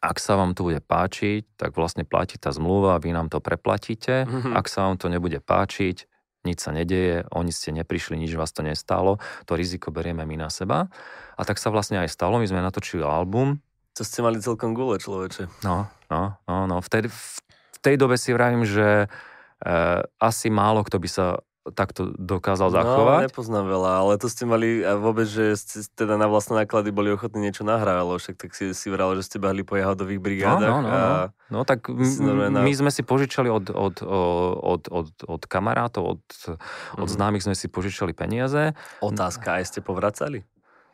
ak 0.00 0.16
sa 0.16 0.40
vám 0.40 0.56
to 0.56 0.64
bude 0.72 0.80
páčiť, 0.80 1.60
tak 1.60 1.76
vlastne 1.76 2.08
platí 2.08 2.40
tá 2.40 2.48
zmluva, 2.52 2.96
vy 3.00 3.12
nám 3.12 3.28
to 3.28 3.40
preplatíte. 3.40 4.24
Mm-hmm. 4.24 4.56
Ak 4.56 4.68
sa 4.68 4.88
vám 4.88 4.96
to 4.96 5.12
nebude 5.12 5.44
páčiť, 5.44 6.08
nič 6.44 6.64
sa 6.64 6.70
nedeje, 6.70 7.24
oni 7.32 7.50
ste 7.50 7.72
neprišli, 7.72 8.20
nič 8.20 8.36
vás 8.36 8.52
to 8.52 8.60
nestalo, 8.60 9.18
to 9.48 9.56
riziko 9.56 9.88
berieme 9.90 10.24
my 10.24 10.46
na 10.46 10.48
seba. 10.48 10.88
A 11.34 11.42
tak 11.42 11.58
sa 11.58 11.72
vlastne 11.72 11.98
aj 11.98 12.12
stalo, 12.12 12.38
my 12.38 12.46
sme 12.46 12.62
natočili 12.62 13.02
album. 13.02 13.58
To 13.94 14.02
ste 14.02 14.22
mali 14.22 14.42
celkom 14.42 14.74
gule, 14.74 14.98
človeče. 14.98 15.64
No, 15.66 15.86
no 16.10 16.38
No, 16.44 16.66
no. 16.66 16.76
V, 16.82 16.88
tej, 16.90 17.02
v 17.08 17.78
tej 17.80 17.94
dobe 17.96 18.18
si 18.18 18.34
vravím, 18.34 18.66
že 18.66 19.06
uh, 19.06 20.00
asi 20.18 20.50
málo 20.50 20.82
kto 20.84 20.98
by 20.98 21.08
sa 21.08 21.26
takto 21.72 22.12
dokázal 22.20 22.68
no, 22.68 22.76
zachovať. 22.76 23.20
No, 23.24 23.26
nepoznám 23.32 23.64
veľa, 23.64 23.90
ale 24.04 24.12
to 24.20 24.28
ste 24.28 24.44
mali 24.44 24.84
a 24.84 25.00
vôbec, 25.00 25.24
že 25.24 25.56
ste 25.56 25.80
teda 25.96 26.20
na 26.20 26.28
vlastné 26.28 26.64
náklady 26.64 26.92
boli 26.92 27.08
ochotní 27.08 27.40
niečo 27.40 27.64
nahrávať, 27.64 28.04
však 28.04 28.36
tak 28.36 28.50
si, 28.52 28.76
si 28.76 28.88
vral, 28.92 29.16
že 29.16 29.24
ste 29.24 29.40
behli 29.40 29.64
po 29.64 29.80
jahodových 29.80 30.20
brigádach. 30.20 30.68
No, 30.68 30.84
no, 30.84 30.88
no, 30.88 30.92
a... 30.92 31.00
no. 31.48 31.60
no 31.60 31.64
tak 31.64 31.88
m- 31.88 32.60
my 32.60 32.72
sme 32.76 32.92
si 32.92 33.00
požičali 33.00 33.48
od, 33.48 33.72
od, 33.72 33.96
od, 34.04 34.82
od, 34.92 35.08
od 35.24 35.42
kamarátov, 35.48 36.20
od, 36.20 36.22
mm-hmm. 36.24 37.00
od 37.00 37.08
mhm. 37.08 37.14
známych 37.16 37.44
sme 37.48 37.56
si 37.56 37.72
požičali 37.72 38.12
peniaze. 38.12 38.76
Otázka, 39.00 39.56
aj 39.56 39.64
ste 39.72 39.80
povracali? 39.80 40.44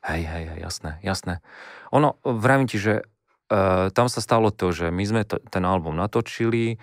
Hej, 0.07 0.23
hej, 0.23 0.45
hej, 0.55 0.59
jasné, 0.65 0.91
jasné. 1.03 1.43
Ono, 1.91 2.17
vravím 2.23 2.71
ti, 2.71 2.81
že 2.81 3.05
uh, 3.51 3.91
tam 3.91 4.07
sa 4.07 4.23
stalo 4.23 4.55
to, 4.55 4.71
že 4.71 4.89
my 4.89 5.05
sme 5.05 5.23
to, 5.27 5.43
ten 5.51 5.67
album 5.67 5.99
natočili, 5.99 6.81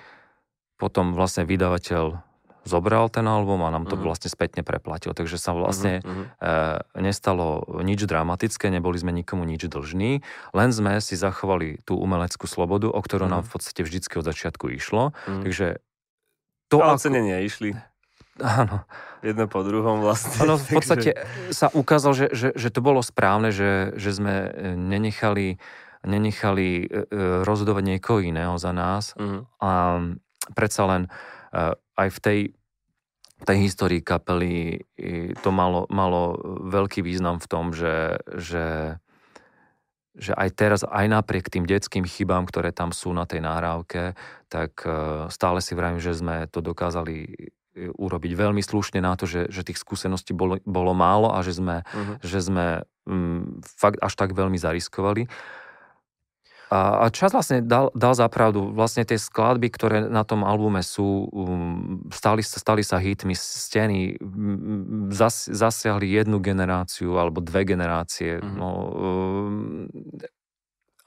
potom 0.78 1.18
vlastne 1.18 1.48
vydavateľ 1.48 2.27
zobral 2.68 3.10
ten 3.10 3.26
album 3.26 3.64
a 3.64 3.72
nám 3.72 3.88
to 3.88 3.96
mm. 3.96 4.04
vlastne 4.04 4.30
spätne 4.30 4.62
preplatil. 4.62 5.16
Takže 5.16 5.40
sa 5.40 5.56
vlastne 5.56 6.04
mm-hmm. 6.04 6.26
e, 6.44 7.02
nestalo 7.02 7.64
nič 7.82 8.04
dramatické, 8.04 8.70
neboli 8.70 9.00
sme 9.00 9.16
nikomu 9.16 9.48
nič 9.48 9.66
dlžní, 9.72 10.22
len 10.52 10.70
sme 10.76 11.00
si 11.00 11.16
zachovali 11.16 11.80
tú 11.88 11.96
umeleckú 11.98 12.46
slobodu, 12.46 12.92
o 12.92 13.00
ktorú 13.00 13.26
mm. 13.26 13.32
nám 13.32 13.42
v 13.48 13.50
podstate 13.56 13.82
vždycky 13.82 14.20
od 14.20 14.28
začiatku 14.28 14.70
išlo. 14.76 15.16
Mm. 15.26 15.42
Takže 15.48 15.68
to... 16.68 16.84
A 16.84 16.94
ocenenia 16.94 17.40
ako... 17.40 17.48
išli. 17.48 17.70
Áno. 18.44 18.86
Jedno 19.26 19.50
po 19.50 19.66
druhom 19.66 20.04
vlastne. 20.04 20.46
Áno, 20.46 20.62
v 20.62 20.68
podstate 20.78 21.18
takže... 21.18 21.56
sa 21.56 21.68
ukázalo, 21.74 22.14
že, 22.14 22.28
že, 22.32 22.48
že 22.54 22.70
to 22.70 22.80
bolo 22.86 23.02
správne, 23.02 23.50
že, 23.50 23.98
že 23.98 24.14
sme 24.14 24.36
e, 24.46 24.50
nenechali, 24.78 25.58
nenechali 26.06 26.86
e, 26.86 26.86
e, 26.86 26.94
rozhodovať 27.42 27.84
niekoho 27.98 28.22
iného 28.22 28.56
za 28.62 28.72
nás. 28.76 29.18
Mm. 29.18 29.42
A 29.64 29.72
predsa 30.54 30.84
len 30.88 31.04
aj 31.98 32.10
v 32.14 32.20
tej 32.22 32.40
tej 33.46 33.70
histórii 33.70 34.02
kapely 34.02 34.82
to 35.46 35.50
malo, 35.54 35.86
malo 35.94 36.42
veľký 36.66 37.06
význam 37.06 37.38
v 37.38 37.48
tom, 37.50 37.70
že, 37.70 38.18
že, 38.34 38.98
že 40.18 40.34
aj 40.34 40.50
teraz, 40.58 40.82
aj 40.82 41.06
napriek 41.06 41.54
tým 41.54 41.70
detským 41.70 42.02
chybám, 42.10 42.50
ktoré 42.50 42.74
tam 42.74 42.90
sú 42.90 43.14
na 43.14 43.30
tej 43.30 43.46
nahrávke, 43.46 44.18
tak 44.50 44.82
e, 44.82 45.30
stále 45.30 45.62
si 45.62 45.78
vravím, 45.78 46.02
že 46.02 46.18
sme 46.18 46.50
to 46.50 46.66
dokázali 46.66 47.16
e, 47.78 47.94
urobiť 47.94 48.34
veľmi 48.34 48.64
slušne 48.66 49.06
na 49.06 49.14
to, 49.14 49.30
že, 49.30 49.54
že 49.54 49.62
tých 49.62 49.78
skúseností 49.78 50.34
bolo, 50.34 50.58
bolo 50.66 50.98
málo 50.98 51.30
a 51.30 51.46
že 51.46 51.62
sme, 51.62 51.86
uh-huh. 51.86 52.18
že 52.26 52.42
sme 52.42 52.66
m, 53.06 53.62
fakt 53.62 54.02
až 54.02 54.18
tak 54.18 54.34
veľmi 54.34 54.58
zariskovali. 54.58 55.30
A, 56.68 57.08
a 57.08 57.14
čas 57.14 57.32
vlastne 57.32 57.64
dal, 57.64 57.88
dal 57.96 58.12
zapravdu. 58.12 58.76
Vlastne 58.76 59.08
tie 59.08 59.16
skladby, 59.16 59.72
ktoré 59.72 59.98
na 60.12 60.28
tom 60.28 60.44
albume 60.44 60.84
sú, 60.84 61.32
um, 61.32 62.04
stali, 62.12 62.44
stali 62.44 62.84
sa 62.84 63.00
hitmi. 63.00 63.32
Steny 63.32 64.20
zas, 65.16 65.48
zasiahli 65.48 66.12
jednu 66.12 66.44
generáciu 66.44 67.16
alebo 67.16 67.40
dve 67.40 67.64
generácie. 67.64 68.44
Mm-hmm. 68.44 68.58
No, 68.60 68.70
um, 68.92 69.96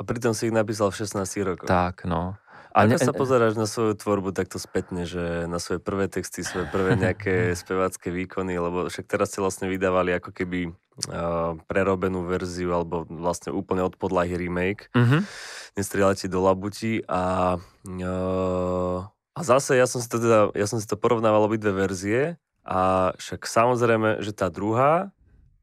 a 0.00 0.02
pritom 0.02 0.32
si 0.32 0.48
ich 0.48 0.54
napísal 0.56 0.88
v 0.88 1.04
16 1.04 1.44
rokoch. 1.44 1.68
Tak, 1.68 2.08
no. 2.08 2.40
A 2.70 2.86
Ako 2.86 2.94
ne, 2.94 2.98
sa 3.02 3.10
pozeráš 3.10 3.58
na 3.58 3.66
svoju 3.66 3.98
tvorbu 3.98 4.30
takto 4.30 4.62
spätne, 4.62 5.02
že 5.02 5.50
na 5.50 5.58
svoje 5.58 5.82
prvé 5.82 6.06
texty, 6.06 6.46
svoje 6.46 6.70
prvé 6.70 6.94
nejaké 7.04 7.54
spevácké 7.58 8.14
výkony, 8.14 8.54
lebo 8.58 8.86
však 8.86 9.10
teraz 9.10 9.34
ste 9.34 9.42
vlastne 9.42 9.66
vydávali 9.66 10.14
ako 10.14 10.30
keby 10.30 10.70
uh, 10.70 11.58
prerobenú 11.66 12.22
verziu, 12.30 12.70
alebo 12.70 13.02
vlastne 13.10 13.50
úplne 13.50 13.82
od 13.82 13.98
podlahy 13.98 14.38
remake. 14.38 14.86
Uh-huh. 14.94 15.26
Nestrieľate 15.74 16.30
do 16.30 16.38
labuti 16.46 17.02
a 17.10 17.56
uh, 17.58 18.98
a 19.30 19.40
zase 19.46 19.78
ja 19.78 19.86
som 19.86 20.02
si 20.02 20.08
to 20.10 20.18
teda, 20.18 20.50
ja 20.52 20.66
som 20.66 20.82
si 20.82 20.86
to 20.90 20.98
porovnával 20.98 21.46
obidve 21.46 21.70
verzie 21.70 22.36
a 22.66 23.14
však 23.16 23.46
samozrejme, 23.46 24.20
že 24.20 24.34
tá 24.34 24.50
druhá 24.50 25.14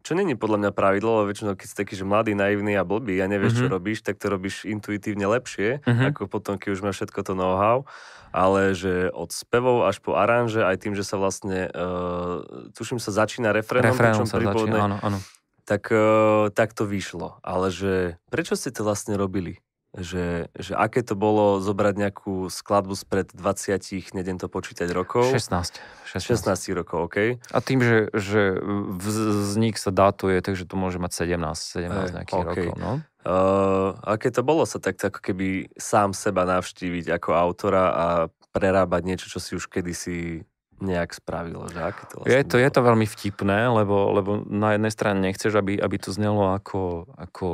čo 0.08 0.16
není 0.16 0.40
podľa 0.40 0.64
mňa 0.64 0.72
pravidlo, 0.72 1.20
ale 1.20 1.36
väčšinou 1.36 1.60
keď 1.60 1.68
si 1.68 1.76
taký, 1.76 2.00
že 2.00 2.08
mladý, 2.08 2.32
naivný 2.32 2.80
a 2.80 2.88
blbý 2.88 3.20
a 3.20 3.28
nevieš, 3.28 3.60
mm-hmm. 3.60 3.60
čo 3.60 3.66
mhm. 3.68 3.76
robíš, 3.76 4.00
tak 4.08 4.16
to 4.16 4.32
robíš 4.32 4.64
intuitívne 4.64 5.28
lepšie, 5.28 5.84
mm-hmm. 5.84 6.08
ako 6.16 6.32
potom, 6.32 6.56
keď 6.56 6.80
už 6.80 6.82
máš 6.88 7.04
všetko 7.04 7.20
to 7.28 7.34
know-how. 7.36 7.84
Ale 8.32 8.72
že 8.72 9.12
od 9.12 9.36
spevov 9.36 9.84
až 9.84 10.00
po 10.00 10.16
aranže, 10.16 10.64
aj 10.64 10.80
tým, 10.80 10.94
že 10.96 11.04
sa 11.04 11.20
vlastne, 11.20 11.68
uh, 11.72 12.44
tuším 12.72 13.04
sa 13.04 13.12
začína 13.12 13.52
refrénom, 13.52 13.92
refrénom 13.92 14.24
sa 14.24 14.40
začína, 14.40 14.80
áno, 14.80 14.98
áno. 15.04 15.20
Tak, 15.68 15.92
uh, 15.92 16.48
tak 16.56 16.72
to 16.72 16.88
vyšlo. 16.88 17.44
Ale 17.44 17.68
že 17.68 18.16
prečo 18.32 18.56
ste 18.56 18.72
to 18.72 18.88
vlastne 18.88 19.20
robili? 19.20 19.60
Že, 19.96 20.52
že 20.54 20.74
aké 20.76 21.00
to 21.02 21.16
bolo 21.16 21.64
zobrať 21.64 21.96
nejakú 21.96 22.52
skladbu 22.52 22.94
spred 22.94 23.32
20, 23.32 24.12
nedem 24.12 24.36
to 24.36 24.52
počítať 24.52 24.92
rokov. 24.92 25.32
16. 25.32 25.80
16, 26.12 26.68
16 26.68 26.80
rokov, 26.80 27.08
OK. 27.08 27.18
A 27.40 27.58
tým, 27.64 27.80
že, 27.80 28.12
že 28.12 28.60
vznik 29.00 29.80
sa 29.80 29.96
datuje, 29.96 30.44
takže 30.44 30.68
to 30.68 30.76
môže 30.76 31.00
mať 31.00 31.28
17, 31.28 31.40
17 31.88 32.18
nejakých 32.20 32.44
okay. 32.44 32.68
rokov. 32.68 32.76
No? 32.78 32.94
Uh, 33.28 33.92
aké 34.08 34.32
to 34.32 34.40
bolo 34.40 34.64
sa 34.64 34.80
tak 34.80 34.96
ako 34.96 35.20
keby 35.20 35.68
sám 35.76 36.16
seba 36.16 36.48
navštíviť 36.48 37.12
ako 37.20 37.30
autora 37.36 37.86
a 37.92 38.08
prerábať 38.56 39.02
niečo, 39.04 39.28
čo 39.28 39.40
si 39.44 39.52
už 39.60 39.68
kedysi 39.68 40.48
nejak 40.78 41.10
spravilo, 41.18 41.66
že 41.74 41.80
aké 41.82 42.04
to 42.06 42.16
vlastne 42.22 42.38
je 42.38 42.44
to, 42.46 42.56
je 42.62 42.70
to 42.70 42.82
veľmi 42.86 43.08
vtipné, 43.10 43.60
lebo, 43.74 44.14
lebo 44.14 44.32
na 44.46 44.78
jednej 44.78 44.94
strane 44.94 45.20
nechceš, 45.26 45.58
aby, 45.58 45.82
aby 45.82 45.98
to 45.98 46.14
znelo 46.14 46.54
ako, 46.54 47.10
ako 47.18 47.48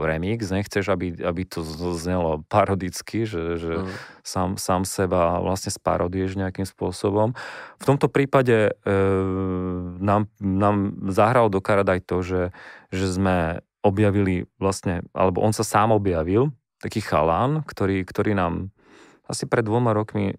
remix, 0.00 0.48
nechceš, 0.48 0.88
aby, 0.88 1.20
aby 1.20 1.42
to 1.44 1.60
znelo 2.00 2.40
parodicky, 2.48 3.28
že, 3.28 3.60
že 3.60 3.72
mm. 3.84 3.92
sám, 4.24 4.50
sám 4.56 4.82
seba 4.88 5.36
vlastne 5.44 5.68
sparodieš 5.68 6.40
nejakým 6.40 6.64
spôsobom. 6.64 7.36
V 7.76 7.84
tomto 7.84 8.08
prípade 8.08 8.72
e, 8.72 8.92
nám, 10.00 10.32
nám 10.40 10.96
zahral 11.12 11.52
do 11.52 11.60
karad 11.60 11.84
aj 11.84 12.00
to, 12.08 12.24
že, 12.24 12.42
že 12.88 13.06
sme 13.12 13.60
objavili 13.84 14.48
vlastne, 14.56 15.04
alebo 15.12 15.44
on 15.44 15.52
sa 15.52 15.62
sám 15.62 15.92
objavil, 15.92 16.56
taký 16.80 17.04
chalán, 17.04 17.62
ktorý, 17.68 18.02
ktorý 18.02 18.32
nám 18.32 18.72
asi 19.26 19.44
pred 19.44 19.66
dvoma 19.66 19.90
rokmi 19.90 20.38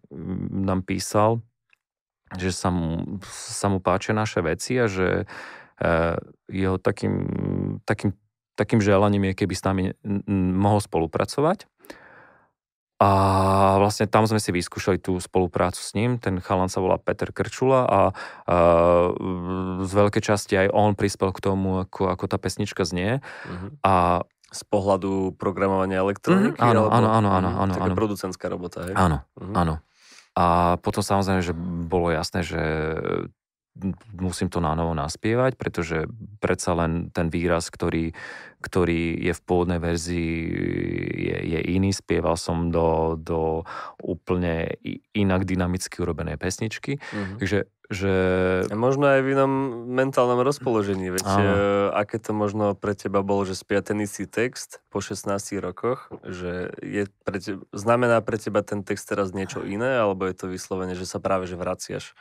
nám 0.50 0.84
písal, 0.88 1.44
že 2.36 2.52
sa 2.52 2.68
mu, 2.68 3.22
sa 3.30 3.72
mu 3.72 3.80
páčia 3.80 4.12
naše 4.12 4.44
veci 4.44 4.76
a 4.76 4.92
že 4.92 5.24
e, 5.24 5.26
jeho 6.52 6.76
takým, 6.76 7.16
takým, 7.88 8.12
takým 8.60 8.84
želaním 8.84 9.32
je, 9.32 9.34
keby 9.46 9.56
s 9.56 9.64
nami 9.64 9.84
mohol 10.58 10.84
spolupracovať. 10.84 11.70
A 12.98 13.10
vlastne 13.78 14.10
tam 14.10 14.26
sme 14.26 14.42
si 14.42 14.50
vyskúšali 14.50 14.98
tú 14.98 15.22
spoluprácu 15.22 15.78
s 15.78 15.94
ním. 15.94 16.18
Ten 16.18 16.42
chalan 16.42 16.66
sa 16.66 16.82
volá 16.82 16.98
Peter 16.98 17.30
Krčula 17.30 17.86
a, 17.86 17.86
a 17.86 18.02
z 19.86 19.92
veľkej 19.94 20.24
časti 20.26 20.58
aj 20.58 20.74
on 20.74 20.98
prispel 20.98 21.30
k 21.30 21.38
tomu, 21.38 21.86
ako, 21.86 22.10
ako 22.10 22.26
tá 22.26 22.42
pesnička 22.42 22.90
znie. 22.90 23.22
Mm-hmm. 23.22 23.70
A 23.86 24.26
z 24.50 24.62
pohľadu 24.66 25.38
programovania 25.38 26.02
elektroniky? 26.02 26.58
Mm-hmm, 26.58 26.74
áno, 26.74 26.90
áno, 26.90 27.10
áno, 27.14 27.30
áno, 27.30 27.50
áno. 27.70 27.74
Taká 27.78 27.94
producentská 27.94 28.50
robota, 28.50 28.90
hej? 28.90 28.98
Áno, 28.98 29.22
mm-hmm. 29.38 29.54
áno. 29.54 29.74
A 30.38 30.78
potom 30.78 31.02
samozrejme, 31.02 31.42
že 31.42 31.58
bolo 31.90 32.14
jasné, 32.14 32.46
že 32.46 32.62
musím 34.18 34.50
to 34.50 34.60
na 34.60 34.74
novo 34.74 34.98
naspievať, 34.98 35.56
pretože 35.56 36.10
predsa 36.42 36.74
len 36.74 37.14
ten 37.14 37.30
výraz, 37.30 37.70
ktorý, 37.70 38.12
ktorý 38.62 39.16
je 39.22 39.34
v 39.34 39.42
pôvodnej 39.46 39.80
verzii, 39.80 40.34
je, 41.14 41.38
je 41.58 41.60
iný. 41.74 41.94
Spieval 41.94 42.36
som 42.36 42.74
do, 42.74 43.18
do 43.18 43.64
úplne 44.02 44.78
inak 45.14 45.46
dynamicky 45.46 46.02
urobenej 46.02 46.42
pesničky. 46.42 46.98
Mm-hmm. 46.98 47.38
Takže 47.40 47.60
že... 47.88 48.12
A 48.68 48.76
možno 48.76 49.08
aj 49.08 49.24
v 49.24 49.32
inom 49.32 49.52
mentálnom 49.96 50.44
rozpoložení, 50.44 51.08
veď 51.08 51.24
Áno. 51.24 51.40
E, 51.40 51.56
aké 51.96 52.20
to 52.20 52.36
možno 52.36 52.76
pre 52.76 52.92
teba 52.92 53.24
bolo, 53.24 53.48
že 53.48 53.56
spia 53.56 53.80
ten 53.80 54.04
istý 54.04 54.28
text 54.28 54.84
po 54.92 55.00
16 55.00 55.32
rokoch, 55.64 56.12
že 56.28 56.76
je 56.84 57.08
pre 57.24 57.40
teba, 57.40 57.64
znamená 57.72 58.20
pre 58.20 58.36
teba 58.36 58.60
ten 58.60 58.84
text 58.84 59.08
teraz 59.08 59.32
niečo 59.32 59.64
iné, 59.64 60.04
alebo 60.04 60.28
je 60.28 60.36
to 60.36 60.52
vyslovene, 60.52 61.00
že 61.00 61.08
sa 61.08 61.24
práve 61.24 61.48
že 61.48 61.56
vraciaš? 61.56 62.12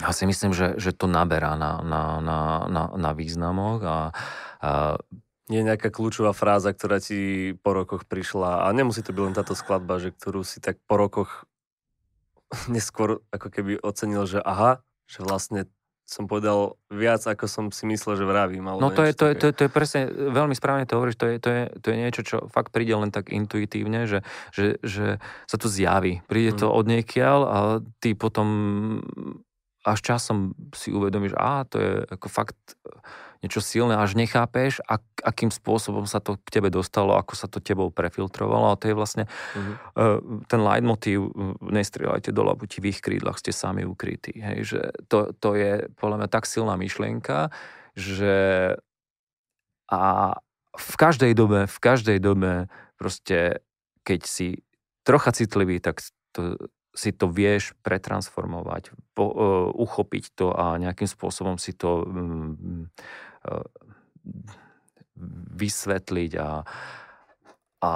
Ja 0.00 0.16
si 0.16 0.24
myslím, 0.24 0.56
že, 0.56 0.80
že 0.80 0.96
to 0.96 1.04
naberá 1.04 1.56
na, 1.60 1.84
na, 1.84 2.02
na, 2.24 2.38
na, 2.68 2.82
na 2.96 3.10
významoch 3.12 3.80
a, 3.84 3.98
a 4.60 4.70
je 5.50 5.66
nejaká 5.66 5.90
kľúčová 5.90 6.30
fráza, 6.30 6.70
ktorá 6.70 7.02
ti 7.02 7.52
po 7.58 7.74
rokoch 7.74 8.06
prišla 8.06 8.64
a 8.64 8.66
nemusí 8.70 9.02
to 9.02 9.10
byť 9.10 9.22
len 9.26 9.34
táto 9.34 9.58
skladba, 9.58 9.98
že 9.98 10.14
ktorú 10.14 10.46
si 10.46 10.62
tak 10.62 10.78
po 10.86 10.94
rokoch 10.94 11.44
neskôr 12.74 13.18
ako 13.34 13.48
keby 13.50 13.82
ocenil, 13.82 14.24
že 14.30 14.38
aha, 14.38 14.80
že 15.10 15.26
vlastne 15.26 15.66
som 16.10 16.26
povedal 16.26 16.74
viac, 16.90 17.22
ako 17.22 17.46
som 17.46 17.64
si 17.70 17.86
myslel, 17.86 18.18
že 18.18 18.26
vravím. 18.26 18.66
no 18.66 18.90
to 18.90 19.06
je, 19.06 19.14
to, 19.14 19.30
je, 19.30 19.34
to, 19.38 19.44
je, 19.46 19.54
to 19.54 19.62
je 19.66 19.70
presne, 19.70 20.10
veľmi 20.10 20.58
správne 20.58 20.82
to 20.82 20.98
hovoríš, 20.98 21.14
to 21.14 21.30
je, 21.30 21.36
to, 21.38 21.50
je, 21.54 21.62
to 21.78 21.86
je 21.86 21.96
niečo, 22.02 22.22
čo 22.26 22.36
fakt 22.50 22.74
príde 22.74 22.98
len 22.98 23.14
tak 23.14 23.30
intuitívne, 23.30 24.10
že, 24.10 24.26
že, 24.50 24.82
že 24.82 25.22
sa 25.46 25.54
to 25.54 25.70
zjaví. 25.70 26.18
Príde 26.26 26.58
to 26.58 26.66
mm. 26.66 26.74
od 26.74 26.84
niekiaľ 26.90 27.38
a 27.46 27.58
ty 28.02 28.18
potom 28.18 28.46
až 29.84 29.98
časom 30.04 30.52
si 30.76 30.92
uvedomíš, 30.92 31.32
a 31.36 31.64
to 31.64 31.76
je 31.80 31.92
ako 32.12 32.28
fakt 32.28 32.58
niečo 33.40 33.64
silné, 33.64 33.96
až 33.96 34.20
nechápeš, 34.20 34.84
ak, 34.84 35.00
akým 35.24 35.48
spôsobom 35.48 36.04
sa 36.04 36.20
to 36.20 36.36
k 36.44 36.60
tebe 36.60 36.68
dostalo, 36.68 37.16
ako 37.16 37.32
sa 37.32 37.48
to 37.48 37.56
tebou 37.64 37.88
prefiltrovalo 37.88 38.76
a 38.76 38.76
to 38.76 38.92
je 38.92 38.94
vlastne 38.96 39.24
uh-huh. 39.24 39.64
uh, 39.96 40.18
ten 40.44 40.60
leitmotív, 40.60 41.32
nestrieľajte 41.64 42.36
do 42.36 42.44
labutivých 42.44 43.00
krídlach, 43.00 43.40
ste 43.40 43.56
sami 43.56 43.88
ukrytí. 43.88 44.36
Hej, 44.36 44.58
že 44.76 44.80
to, 45.08 45.32
to 45.40 45.56
je 45.56 45.88
podľa 45.96 46.16
mňa 46.20 46.28
tak 46.28 46.44
silná 46.44 46.76
myšlienka, 46.76 47.48
že 47.96 48.36
a 49.90 50.02
v 50.76 50.94
každej 51.00 51.32
dobe, 51.34 51.66
v 51.66 51.78
každej 51.80 52.18
dobe 52.22 52.68
proste, 53.00 53.64
keď 54.04 54.20
si 54.28 54.62
trocha 55.02 55.32
citlivý, 55.32 55.80
tak 55.80 56.04
to, 56.36 56.60
si 57.00 57.16
to 57.16 57.32
vieš 57.32 57.72
pretransformovať, 57.80 58.92
po, 59.16 59.24
uh, 59.24 59.32
uchopiť 59.72 60.24
to 60.36 60.52
a 60.52 60.76
nejakým 60.76 61.08
spôsobom 61.08 61.56
si 61.56 61.72
to 61.72 62.04
um, 62.04 62.92
uh, 63.48 63.64
vysvetliť 65.56 66.32
a, 66.36 66.50
a 67.80 67.92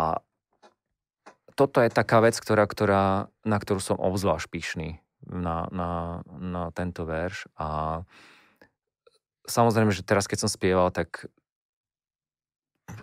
toto 1.55 1.79
je 1.85 1.91
taká 1.93 2.25
vec, 2.25 2.35
ktorá, 2.35 2.65
ktorá, 2.65 3.29
na 3.45 3.57
ktorú 3.61 3.79
som 3.79 4.01
obzvlášť 4.01 4.49
pyšný 4.49 4.89
na, 5.29 5.69
na, 5.69 5.91
na 6.27 6.73
tento 6.73 7.05
verš 7.05 7.49
a 7.61 8.03
samozrejme, 9.45 9.93
že 9.93 10.05
teraz 10.05 10.25
keď 10.25 10.49
som 10.49 10.51
spieval, 10.51 10.89
tak 10.91 11.29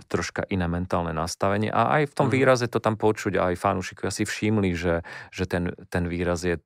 troška 0.08 0.46
iné 0.52 0.68
mentálne 0.68 1.16
nastavenie 1.16 1.72
a 1.72 2.02
aj 2.02 2.12
v 2.12 2.16
tom 2.18 2.28
mm. 2.30 2.34
výraze 2.36 2.66
to 2.70 2.78
tam 2.78 3.00
počuť, 3.00 3.40
aj 3.40 3.54
fanúšikovia 3.58 4.12
si 4.14 4.24
všimli, 4.28 4.72
že, 4.76 5.02
že 5.34 5.44
ten, 5.50 5.74
ten 5.90 6.06
výraz 6.06 6.46
je 6.46 6.60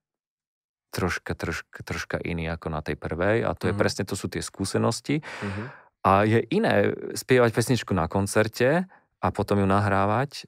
troška, 0.91 1.35
troška, 1.35 1.79
troška 1.83 2.17
iný 2.23 2.47
ako 2.51 2.71
na 2.71 2.79
tej 2.79 2.95
prvej 2.95 3.43
a 3.43 3.51
to 3.55 3.67
mm. 3.67 3.69
je 3.69 3.73
mhm. 3.75 3.79
presne, 3.79 4.03
to 4.07 4.15
sú 4.15 4.27
tie 4.31 4.43
skúsenosti 4.43 5.21
mm. 5.21 5.65
a 6.07 6.11
je 6.23 6.39
iné 6.51 6.95
spievať 7.15 7.51
pesničku 7.51 7.91
na 7.91 8.07
koncerte 8.07 8.87
a 9.19 9.27
potom 9.31 9.59
ju 9.63 9.67
nahrávať 9.67 10.47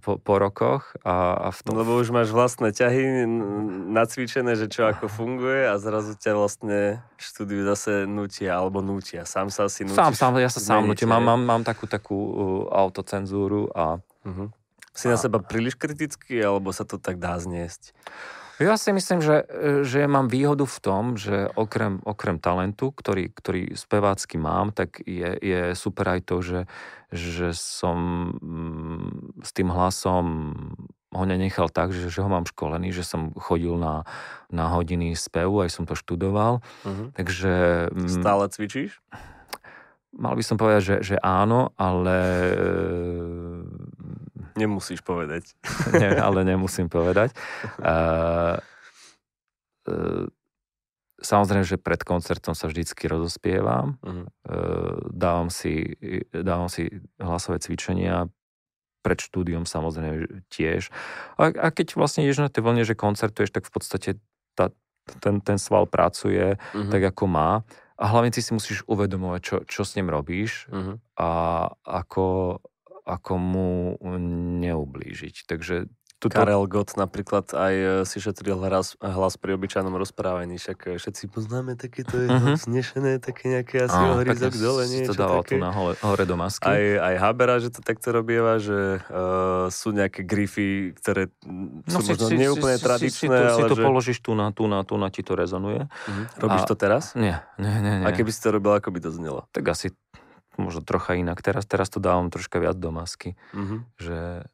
po, 0.00 0.18
po 0.18 0.34
rokoch 0.38 0.94
a, 1.02 1.46
a 1.46 1.48
v 1.50 1.60
tom... 1.64 1.74
Lebo 1.78 1.98
už 1.98 2.14
máš 2.14 2.30
vlastné 2.30 2.70
ťahy 2.70 3.26
nacvičené, 3.92 4.54
že 4.54 4.66
čo 4.70 4.86
ako 4.88 5.08
funguje 5.10 5.66
a 5.68 5.74
zrazu 5.80 6.14
ťa 6.16 6.32
vlastne 6.36 7.02
štúdiu 7.18 7.66
zase 7.66 8.06
nutia 8.06 8.56
alebo 8.56 8.80
nutia. 8.80 9.26
Sám 9.26 9.50
sa 9.50 9.66
asi 9.66 9.86
nutíš. 9.86 9.98
Sám, 9.98 10.14
sám, 10.14 10.32
ja 10.38 10.50
sa 10.50 10.60
sám 10.60 10.86
nutím. 10.86 11.10
Mám, 11.10 11.24
mám, 11.24 11.42
mám 11.42 11.62
takú, 11.62 11.84
takú 11.90 12.18
uh, 12.18 12.34
autocenzúru 12.72 13.70
a... 13.72 13.98
Uh-huh. 14.24 14.48
Si 14.92 15.08
a... 15.08 15.14
na 15.14 15.18
seba 15.18 15.40
príliš 15.40 15.74
kritický 15.74 16.40
alebo 16.40 16.70
sa 16.70 16.84
to 16.84 17.00
tak 17.00 17.16
dá 17.16 17.40
zniesť? 17.40 17.96
Ja 18.60 18.76
si 18.76 18.92
myslím, 18.92 19.24
že, 19.24 19.48
že 19.86 20.04
mám 20.04 20.28
výhodu 20.28 20.68
v 20.68 20.78
tom, 20.84 21.04
že 21.16 21.48
okrem, 21.56 22.04
okrem 22.04 22.36
talentu, 22.36 22.92
ktorý, 22.92 23.32
ktorý 23.32 23.72
spevácky 23.72 24.36
mám, 24.36 24.76
tak 24.76 25.00
je, 25.04 25.38
je 25.40 25.60
super 25.72 26.18
aj 26.18 26.20
to, 26.28 26.36
že, 26.44 26.60
že 27.08 27.56
som 27.56 27.96
mm, 28.36 29.40
s 29.40 29.50
tým 29.56 29.72
hlasom 29.72 30.24
ho 31.12 31.24
nenechal 31.28 31.68
tak, 31.68 31.92
že, 31.92 32.08
že 32.08 32.24
ho 32.24 32.28
mám 32.28 32.48
školený, 32.48 32.92
že 32.92 33.04
som 33.04 33.36
chodil 33.36 33.76
na, 33.76 34.08
na 34.48 34.72
hodiny 34.72 35.12
spevu, 35.12 35.60
aj 35.60 35.70
som 35.72 35.84
to 35.84 35.92
študoval. 35.92 36.64
Uh-huh. 36.84 37.12
Takže... 37.12 37.52
Mm, 37.92 38.08
Stále 38.08 38.44
cvičíš? 38.48 39.00
Mal 40.12 40.36
by 40.36 40.44
som 40.44 40.60
povedať, 40.60 40.82
že, 40.84 40.96
že 41.12 41.16
áno, 41.24 41.72
ale 41.80 42.16
Nemusíš 44.58 45.00
povedať. 45.00 45.54
Nie, 46.00 46.16
ale 46.18 46.44
nemusím 46.44 46.92
povedať. 46.92 47.32
Uh, 47.80 48.60
uh, 49.88 50.26
samozrejme, 51.22 51.64
že 51.64 51.80
pred 51.80 52.02
koncertom 52.02 52.52
sa 52.52 52.68
vždycky 52.68 53.06
rozospievam. 53.06 53.96
Uh-huh. 54.02 54.26
Uh, 54.44 54.98
dávam, 55.14 55.48
si, 55.48 55.96
dávam 56.30 56.68
si 56.68 56.90
hlasové 57.16 57.62
cvičenia 57.62 58.28
pred 59.02 59.18
štúdiom 59.18 59.66
samozrejme 59.66 60.46
tiež. 60.46 60.88
A, 61.34 61.50
a 61.50 61.66
keď 61.74 61.98
vlastne 61.98 62.22
ideš 62.22 62.46
na 62.46 62.48
tej 62.48 62.62
vlne, 62.62 62.86
že 62.86 62.94
koncertuješ, 62.94 63.50
tak 63.50 63.66
v 63.66 63.72
podstate 63.74 64.10
tá, 64.54 64.70
ten, 65.18 65.42
ten 65.42 65.58
sval 65.58 65.90
pracuje 65.90 66.54
uh-huh. 66.56 66.90
tak, 66.90 67.02
ako 67.10 67.26
má. 67.26 67.66
A 67.98 68.04
hlavne 68.10 68.34
ty 68.34 68.42
si 68.42 68.54
musíš 68.54 68.82
uvedomovať, 68.86 69.40
čo, 69.42 69.56
čo 69.66 69.82
s 69.82 69.94
ním 69.98 70.10
robíš 70.10 70.70
uh-huh. 70.70 70.98
a 71.18 71.30
ako, 71.82 72.58
ako 73.02 73.32
mu 73.38 73.70
neublížiť. 74.62 75.46
Takže 75.50 75.90
Tuto... 76.22 76.38
Karel 76.38 76.70
Gott 76.70 76.94
napríklad 76.94 77.50
aj 77.50 77.74
e, 77.74 77.86
si 78.06 78.22
šetril 78.22 78.54
hlas, 78.54 78.94
hlas 79.02 79.34
pri 79.34 79.58
obyčajnom 79.58 79.90
rozprávaní, 79.98 80.54
však 80.54 80.94
e, 80.94 81.02
všetci 81.02 81.26
poznáme 81.26 81.74
takéto 81.74 82.14
uh-huh. 82.14 82.54
znešené, 82.54 83.18
také 83.18 83.50
nejaké 83.50 83.90
asi 83.90 83.98
oh, 83.98 84.14
ohryzok 84.14 84.54
dole, 84.54 84.86
niečo 84.86 85.18
to 85.18 85.18
dával 85.18 85.42
také. 85.42 85.58
tu 85.58 85.66
na 85.66 85.74
hore, 85.74 85.98
hore 85.98 86.22
do 86.22 86.38
masky. 86.38 86.70
Aj, 86.70 87.10
aj 87.10 87.14
Habera, 87.18 87.58
že 87.58 87.74
to 87.74 87.82
takto 87.82 88.14
robieva, 88.14 88.62
že 88.62 89.02
uh, 89.02 89.66
sú 89.66 89.90
nejaké 89.90 90.22
grify, 90.22 90.94
ktoré 90.94 91.26
no, 91.42 91.82
sú 91.90 92.06
si, 92.06 92.14
možno 92.14 92.26
si, 92.30 92.34
neúplne 92.38 92.78
si, 92.78 92.86
tradičné, 92.86 93.18
si, 93.18 93.26
si, 93.26 93.26
to, 93.26 93.34
ale 93.42 93.58
si 93.58 93.62
to 93.66 93.74
že... 93.74 93.82
položíš 93.82 94.18
tu 94.22 94.32
na, 94.38 94.54
tu 94.54 94.70
na, 94.70 94.86
tu 94.86 94.94
na, 94.94 95.10
ti 95.10 95.26
to 95.26 95.34
rezonuje. 95.34 95.90
Uh-huh. 95.90 96.24
Robíš 96.38 96.62
A... 96.62 96.68
to 96.70 96.74
teraz? 96.78 97.18
Nie, 97.18 97.42
nie, 97.58 97.82
nie, 97.82 97.98
nie. 97.98 98.06
A 98.06 98.14
keby 98.14 98.30
si 98.30 98.38
to 98.38 98.54
robil, 98.54 98.78
ako 98.78 98.94
by 98.94 99.02
to 99.02 99.10
znelo? 99.10 99.50
Tak 99.50 99.74
asi 99.74 99.90
možno 100.60 100.84
trocha 100.84 101.16
inak. 101.16 101.40
Teraz, 101.40 101.64
teraz 101.64 101.88
to 101.88 102.00
dávam 102.00 102.28
troška 102.28 102.60
viac 102.60 102.76
do 102.76 102.92
masky. 102.92 103.38
Uh-huh. 103.52 103.84
Že 103.96 104.48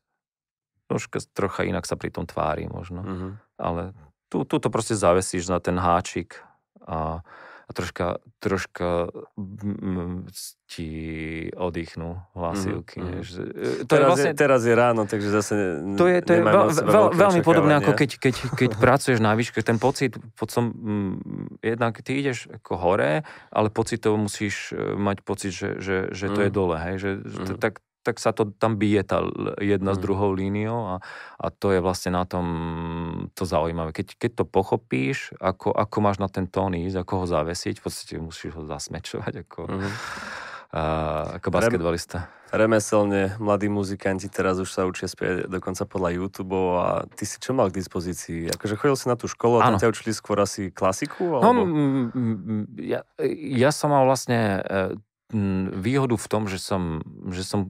troška, 0.87 1.19
trocha 1.35 1.63
inak 1.67 1.85
sa 1.85 1.99
pri 1.99 2.11
tom 2.15 2.25
tvári 2.27 2.71
možno. 2.71 3.01
Uh-huh. 3.03 3.33
Ale 3.59 3.97
tu, 4.29 4.45
tu 4.45 4.57
to 4.61 4.69
proste 4.69 4.95
zavesíš 4.95 5.49
na 5.49 5.59
ten 5.59 5.77
háčik 5.81 6.43
a 6.85 7.25
a 7.69 7.71
troška, 7.77 8.25
troška 8.41 9.13
ti 10.65 10.89
oddychnú 11.53 12.17
hlasivky. 12.33 12.97
Mm-hmm. 12.97 13.21
Že, 13.21 13.43
e, 13.45 13.73
to 13.85 13.93
teraz, 13.93 14.01
je 14.01 14.09
vlastne, 14.09 14.33
je, 14.33 14.41
teraz 14.41 14.61
je 14.65 14.75
ráno, 14.75 15.03
takže 15.05 15.29
zase 15.29 15.55
to 16.01 16.09
je, 16.09 16.19
to 16.25 16.33
je 16.33 16.41
veľ, 16.49 16.67
veľ, 16.73 17.05
veľmi 17.13 17.41
podobné, 17.45 17.77
ako 17.77 17.93
keď, 17.93 18.11
keď, 18.17 18.35
keď 18.57 18.71
pracuješ 18.81 19.21
na 19.21 19.37
výške. 19.37 19.61
Ten 19.61 19.77
pocit, 19.77 20.17
potom, 20.41 20.73
mm, 20.73 21.15
jednak 21.61 22.01
ty 22.01 22.25
ideš 22.25 22.49
ako 22.49 22.73
hore, 22.81 23.29
ale 23.53 23.69
pocitovo 23.69 24.17
musíš 24.17 24.73
e, 24.73 24.97
mať 24.97 25.21
pocit, 25.21 25.53
že, 25.53 25.77
že, 25.77 25.97
že 26.09 26.27
to 26.33 26.41
mm. 26.41 26.45
je 26.49 26.51
dole. 26.51 26.77
Hej? 26.81 26.95
Že, 27.05 27.11
mm. 27.21 27.61
tak 27.61 27.85
tak 28.09 28.17
sa 28.25 28.33
to 28.33 28.49
tam 28.57 28.81
bije 28.81 29.05
tá 29.05 29.21
jedna 29.61 29.93
mm. 29.93 29.97
s 29.97 30.01
druhou 30.01 30.33
líniou 30.33 30.97
a, 30.97 31.05
a 31.37 31.47
to 31.53 31.77
je 31.77 31.85
vlastne 31.85 32.17
na 32.17 32.25
tom 32.25 32.47
to 33.35 33.45
zaujímavé. 33.49 33.91
Keď, 33.93 34.17
keď 34.17 34.31
to 34.41 34.45
pochopíš, 34.45 35.33
ako, 35.39 35.73
ako 35.73 35.97
máš 36.01 36.19
na 36.19 36.29
ten 36.29 36.49
tón 36.49 36.75
ísť, 36.75 37.03
ako 37.03 37.13
ho 37.23 37.27
zavesiť, 37.29 37.81
v 37.81 37.85
podstate 37.85 38.15
musíš 38.21 38.57
ho 38.59 38.63
zasmečovať 38.65 39.47
ako, 39.47 39.61
mm. 39.69 39.91
a, 40.73 40.83
ako 41.41 41.49
basketbalista. 41.49 42.31
Remeselne 42.49 43.37
mladí 43.37 43.69
muzikanti 43.69 44.33
teraz 44.33 44.57
už 44.57 44.73
sa 44.73 44.89
učia 44.89 45.05
spievať 45.05 45.53
dokonca 45.53 45.85
podľa 45.85 46.11
YouTube 46.17 46.57
a 46.81 47.05
ty 47.13 47.29
si 47.29 47.37
čo 47.37 47.53
mal 47.53 47.69
k 47.69 47.77
dispozícii? 47.77 48.49
Akože 48.57 48.81
chodil 48.81 48.97
si 48.97 49.07
na 49.13 49.21
tú 49.21 49.29
školu 49.29 49.61
a 49.61 49.69
tam 49.69 49.77
ťa 49.77 49.93
učili 49.93 50.17
skôr 50.17 50.41
asi 50.41 50.73
klasiku? 50.73 51.45
No, 51.45 51.45
alebo... 51.45 51.69
No, 51.69 52.65
ja, 52.81 53.05
ja 53.53 53.69
som 53.69 53.93
mal 53.93 54.09
vlastne 54.09 54.65
e, 54.65 54.97
výhodu 55.77 56.17
v 56.17 56.27
tom, 56.33 56.49
že 56.49 56.57
som, 56.57 57.05
že 57.29 57.45
som 57.45 57.69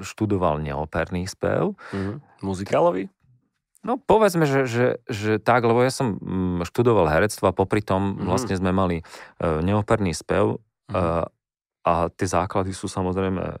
študoval 0.00 0.62
neoperný 0.62 1.26
spev. 1.26 1.74
Mm-hmm. 1.92 2.16
Muzikálový? 2.46 3.10
No 3.84 4.00
povedzme, 4.00 4.48
že, 4.48 4.64
že, 4.64 4.86
že 5.04 5.36
tak, 5.36 5.60
lebo 5.68 5.84
ja 5.84 5.92
som 5.92 6.16
mm, 6.16 6.64
študoval 6.64 7.12
herectvo 7.12 7.52
a 7.52 7.56
popri 7.56 7.84
tom 7.84 8.16
mm-hmm. 8.16 8.24
vlastne 8.24 8.56
sme 8.56 8.72
mali 8.72 9.04
uh, 9.04 9.60
neoperný 9.60 10.16
spev 10.16 10.56
mm-hmm. 10.56 10.96
uh, 10.96 11.28
a 11.84 12.08
tie 12.08 12.24
základy 12.24 12.72
sú 12.72 12.88
samozrejme 12.88 13.60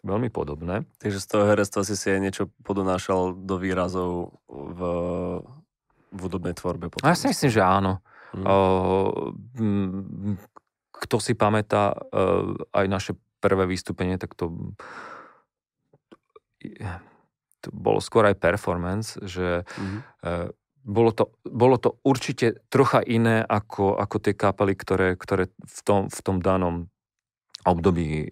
veľmi 0.00 0.32
podobné. 0.32 0.88
Takže 1.04 1.20
z 1.20 1.26
toho 1.28 1.44
herectva 1.44 1.84
si 1.84 1.92
si 1.92 2.08
aj 2.08 2.20
niečo 2.24 2.48
podonášal 2.64 3.36
do 3.36 3.60
výrazov 3.60 4.40
v, 4.48 4.80
v 6.08 6.18
hudobnej 6.18 6.56
tvorbe? 6.56 6.88
Potom. 6.88 7.04
Ja 7.04 7.12
si 7.12 7.28
myslím, 7.28 7.52
že 7.52 7.60
áno. 7.60 8.00
Mm. 8.32 8.44
Uh, 8.48 9.36
kto 11.04 11.16
si 11.20 11.36
pamätá 11.36 11.92
uh, 11.92 12.56
aj 12.72 12.86
naše 12.88 13.12
prvé 13.40 13.68
vystúpenie, 13.68 14.16
tak 14.16 14.36
to, 14.36 14.72
to 17.60 17.68
bolo 17.72 18.00
skôr 18.00 18.28
aj 18.28 18.36
performance, 18.40 19.16
že 19.22 19.62
mm-hmm. 19.64 20.00
bolo, 20.84 21.10
to, 21.12 21.32
bolo 21.44 21.76
to 21.76 22.00
určite 22.04 22.64
trocha 22.72 23.04
iné 23.04 23.44
ako, 23.44 23.96
ako 23.96 24.16
tie 24.20 24.34
kapely, 24.36 24.74
ktoré, 24.76 25.16
ktoré 25.16 25.52
v, 25.52 25.80
tom, 25.84 26.00
v 26.08 26.20
tom 26.20 26.40
danom 26.40 26.88
období 27.60 28.08
e, 28.08 28.26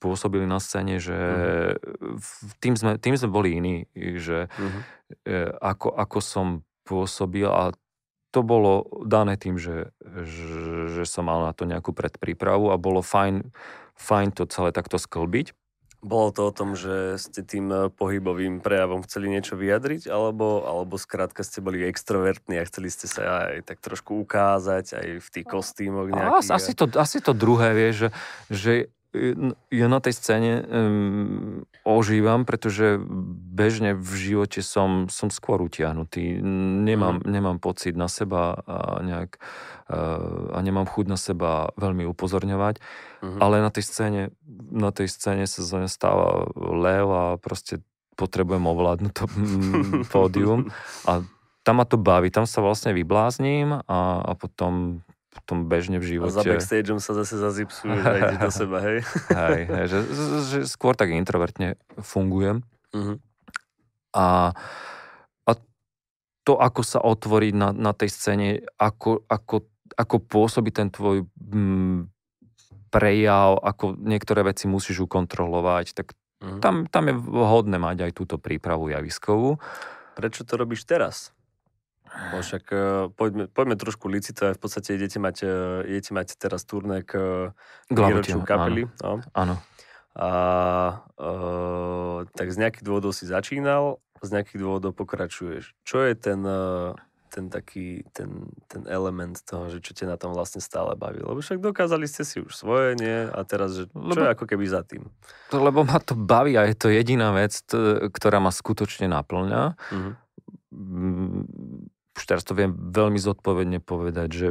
pôsobili 0.00 0.48
na 0.48 0.56
scéne, 0.56 0.96
že 0.96 1.16
mm-hmm. 1.16 2.60
tým, 2.64 2.74
sme, 2.76 2.92
tým 2.96 3.14
sme 3.16 3.28
boli 3.28 3.60
iní, 3.60 3.74
že 4.16 4.48
mm-hmm. 4.48 5.60
ako, 5.60 5.88
ako 5.92 6.18
som 6.24 6.46
pôsobil 6.88 7.46
a 7.46 7.76
to 8.30 8.46
bolo 8.46 8.86
dané 9.10 9.34
tým, 9.34 9.58
že, 9.58 9.90
že, 10.06 10.86
že 10.86 11.02
som 11.02 11.26
mal 11.26 11.42
na 11.42 11.52
to 11.52 11.66
nejakú 11.66 11.90
predprípravu 11.90 12.70
a 12.70 12.78
bolo 12.78 13.02
fajn 13.02 13.50
fajn 14.00 14.28
to 14.32 14.48
celé 14.48 14.72
takto 14.72 14.96
sklbiť. 14.96 15.52
Bolo 16.00 16.32
to 16.32 16.48
o 16.48 16.52
tom, 16.52 16.72
že 16.72 17.20
ste 17.20 17.44
tým 17.44 17.66
eh, 17.68 17.80
pohybovým 17.92 18.64
prejavom 18.64 19.04
chceli 19.04 19.28
niečo 19.28 19.56
vyjadriť, 19.56 20.08
alebo, 20.08 20.64
alebo 20.64 20.96
skrátka 20.96 21.44
ste 21.44 21.60
boli 21.60 21.84
extrovertní 21.84 22.56
a 22.56 22.64
chceli 22.64 22.88
ste 22.88 23.04
sa 23.04 23.52
aj 23.52 23.68
tak 23.68 23.78
trošku 23.84 24.16
ukázať, 24.24 24.96
aj 24.96 25.08
v 25.20 25.28
tých 25.28 25.46
kostýmoch 25.46 26.08
nejakých? 26.08 26.52
Asi, 26.52 26.72
to, 26.72 26.88
asi 26.96 27.18
to 27.20 27.36
druhé, 27.36 27.76
vieš, 27.76 27.94
že, 27.96 28.08
že 28.48 28.72
ja 29.70 29.86
na 29.90 29.98
tej 29.98 30.14
scéne 30.14 30.52
um, 30.62 31.66
ožívam, 31.82 32.46
pretože 32.46 33.02
bežne 33.50 33.98
v 33.98 34.12
živote 34.14 34.62
som, 34.62 35.10
som 35.10 35.34
skôr 35.34 35.58
utiahnutý. 35.58 36.38
Nemám, 36.86 37.18
mm. 37.18 37.26
nemám 37.26 37.58
pocit 37.58 37.98
na 37.98 38.06
seba 38.06 38.62
a 38.62 39.02
nejak 39.02 39.42
uh, 39.90 40.54
a 40.54 40.58
nemám 40.62 40.86
chuť 40.86 41.06
na 41.10 41.18
seba 41.18 41.74
veľmi 41.74 42.06
upozorňovať. 42.06 42.78
Mm. 43.26 43.38
Ale 43.42 43.58
na 43.58 43.70
tej 43.74 43.84
scéne 43.84 44.22
na 44.70 44.94
tej 44.94 45.10
scéne 45.10 45.44
sa 45.50 45.66
zo 45.66 45.82
stáva 45.90 46.46
lev 46.56 47.06
a 47.10 47.24
proste 47.42 47.82
potrebujem 48.14 48.62
ovládnuť 48.62 49.12
to 49.12 49.24
pódium 50.12 50.70
a 51.10 51.24
tam 51.60 51.76
ma 51.76 51.84
to 51.84 52.00
baví, 52.00 52.32
tam 52.32 52.48
sa 52.48 52.64
vlastne 52.64 52.96
vyblázním 52.96 53.84
a, 53.84 54.00
a 54.24 54.32
potom 54.32 55.04
potom 55.30 55.70
bežne 55.70 56.02
v 56.02 56.18
živote. 56.18 56.34
A 56.34 56.42
za 56.42 56.42
backstageom 56.42 56.98
sa 56.98 57.14
zase 57.14 57.38
zazipsuje 57.38 57.94
a 58.02 58.14
ide 58.18 58.36
do 58.42 58.50
seba, 58.50 58.82
hej? 58.82 58.98
hej, 59.30 59.62
hej 59.70 59.84
že, 59.86 59.98
že 60.42 60.58
skôr 60.66 60.98
tak 60.98 61.14
introvertne 61.14 61.78
fungujem. 62.02 62.66
Uh-huh. 62.90 63.22
A, 64.10 64.50
a 65.46 65.52
to, 66.42 66.58
ako 66.58 66.82
sa 66.82 66.98
otvoriť 66.98 67.54
na, 67.54 67.70
na 67.70 67.92
tej 67.94 68.10
scéne, 68.10 68.66
ako, 68.74 69.22
ako, 69.30 69.70
ako 69.94 70.16
pôsobí 70.18 70.74
ten 70.74 70.90
tvoj 70.90 71.22
mm, 71.38 72.10
prejav, 72.90 73.62
ako 73.62 73.94
niektoré 74.02 74.42
veci 74.42 74.66
musíš 74.66 75.06
ukontrolovať, 75.06 75.94
tak 75.94 76.18
uh-huh. 76.42 76.58
tam, 76.58 76.90
tam 76.90 77.06
je 77.06 77.14
vhodné 77.14 77.78
mať 77.78 78.10
aj 78.10 78.12
túto 78.18 78.34
prípravu 78.42 78.90
javiskovú. 78.90 79.62
Prečo 80.18 80.42
to 80.42 80.58
robíš 80.58 80.90
teraz? 80.90 81.30
No 82.10 82.42
však 82.42 82.64
uh, 82.74 82.80
poďme, 83.14 83.46
poďme 83.46 83.76
trošku 83.78 84.10
licitovať. 84.10 84.58
V 84.58 84.62
podstate 84.62 84.98
idete 84.98 85.22
mať, 85.22 85.36
uh, 85.46 85.86
idete 85.86 86.10
mať 86.10 86.34
teraz 86.36 86.66
turné 86.66 87.06
k 87.06 87.14
výročiu 87.90 88.42
kapely. 88.42 88.90
Áno. 89.00 89.22
No. 89.22 89.30
áno. 89.32 89.54
A 90.18 90.30
uh, 91.22 92.26
tak 92.34 92.50
z 92.50 92.56
nejakých 92.66 92.82
dôvodov 92.82 93.14
si 93.14 93.30
začínal, 93.30 94.02
z 94.20 94.28
nejakých 94.34 94.58
dôvodov 94.58 94.92
pokračuješ. 94.98 95.70
Čo 95.86 96.02
je 96.02 96.18
ten, 96.18 96.42
uh, 96.42 96.98
ten 97.30 97.46
taký, 97.46 98.02
ten, 98.10 98.50
ten 98.66 98.90
element 98.90 99.38
toho, 99.46 99.70
že 99.70 99.78
čo 99.78 99.94
ťa 99.94 100.10
na 100.10 100.18
tom 100.18 100.34
vlastne 100.34 100.58
stále 100.58 100.98
baví? 100.98 101.22
Lebo 101.22 101.38
však 101.38 101.62
dokázali 101.62 102.10
ste 102.10 102.26
si 102.26 102.42
už 102.42 102.50
svoje, 102.50 102.98
nie? 102.98 103.30
A 103.30 103.40
teraz, 103.46 103.78
že 103.78 103.86
čo 103.86 103.94
lebo, 103.96 104.26
je 104.26 104.34
ako 104.34 104.44
keby 104.50 104.64
za 104.66 104.82
tým? 104.82 105.06
To, 105.54 105.62
lebo 105.62 105.86
ma 105.86 106.02
to 106.02 106.18
baví 106.18 106.58
a 106.58 106.66
je 106.66 106.74
to 106.74 106.90
jediná 106.90 107.30
vec, 107.30 107.62
t- 107.62 108.10
ktorá 108.10 108.42
ma 108.42 108.50
skutočne 108.50 109.06
naplňa. 109.06 109.78
Mm-hmm 109.94 110.14
už 112.16 112.22
teraz 112.26 112.42
to 112.42 112.58
viem 112.58 112.74
veľmi 112.74 113.18
zodpovedne 113.18 113.78
povedať, 113.78 114.28
že, 114.32 114.48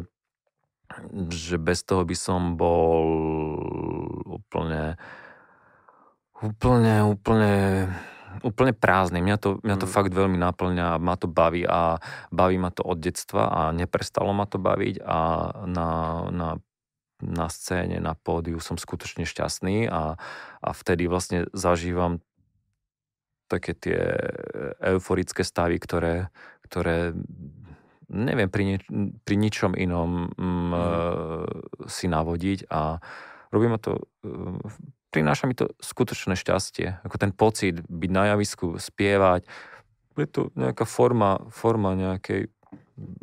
že 1.30 1.56
bez 1.60 1.84
toho 1.84 2.08
by 2.08 2.16
som 2.16 2.56
bol 2.56 3.04
úplne 4.26 4.96
úplne, 6.40 7.04
úplne 7.04 7.54
úplne 8.44 8.72
prázdny. 8.72 9.20
Mňa 9.20 9.38
to, 9.42 9.50
mňa 9.66 9.76
to 9.82 9.88
mm. 9.90 9.92
fakt 9.92 10.14
veľmi 10.14 10.38
naplňa, 10.38 11.02
ma 11.02 11.16
to 11.18 11.28
baví 11.28 11.66
a 11.66 12.00
baví 12.30 12.56
ma 12.62 12.72
to 12.72 12.86
od 12.86 13.02
detstva 13.02 13.50
a 13.50 13.62
neprestalo 13.76 14.32
ma 14.32 14.46
to 14.46 14.62
baviť 14.62 15.02
a 15.04 15.20
na, 15.66 15.90
na, 16.30 16.50
na 17.20 17.48
scéne, 17.50 17.98
na 18.00 18.14
pódiu 18.16 18.62
som 18.62 18.78
skutočne 18.78 19.26
šťastný 19.26 19.90
a, 19.90 20.16
a 20.62 20.70
vtedy 20.72 21.10
vlastne 21.10 21.50
zažívam 21.52 22.22
také 23.50 23.74
tie 23.74 23.98
euforické 24.78 25.42
stavy, 25.42 25.82
ktoré, 25.82 26.30
ktoré 26.70 27.18
neviem 28.10 28.50
pri, 28.50 28.64
nieč- 28.66 28.90
pri 29.26 29.36
ničom 29.38 29.78
inom 29.78 30.34
mm, 30.34 30.38
mm. 30.38 30.76
si 31.86 32.06
navodiť 32.10 32.70
a 32.70 32.98
robí 33.54 33.70
ma 33.70 33.78
to, 33.78 34.02
e, 34.26 34.34
prináša 35.14 35.46
mi 35.46 35.54
to 35.54 35.70
skutočné 35.82 36.34
šťastie. 36.38 37.02
Ako 37.06 37.18
ten 37.22 37.34
pocit 37.34 37.82
byť 37.86 38.12
na 38.14 38.34
javisku, 38.34 38.78
spievať. 38.78 39.46
Je 40.18 40.28
to 40.30 40.50
nejaká 40.58 40.86
forma, 40.90 41.42
forma 41.54 41.94
nejakej 41.98 42.50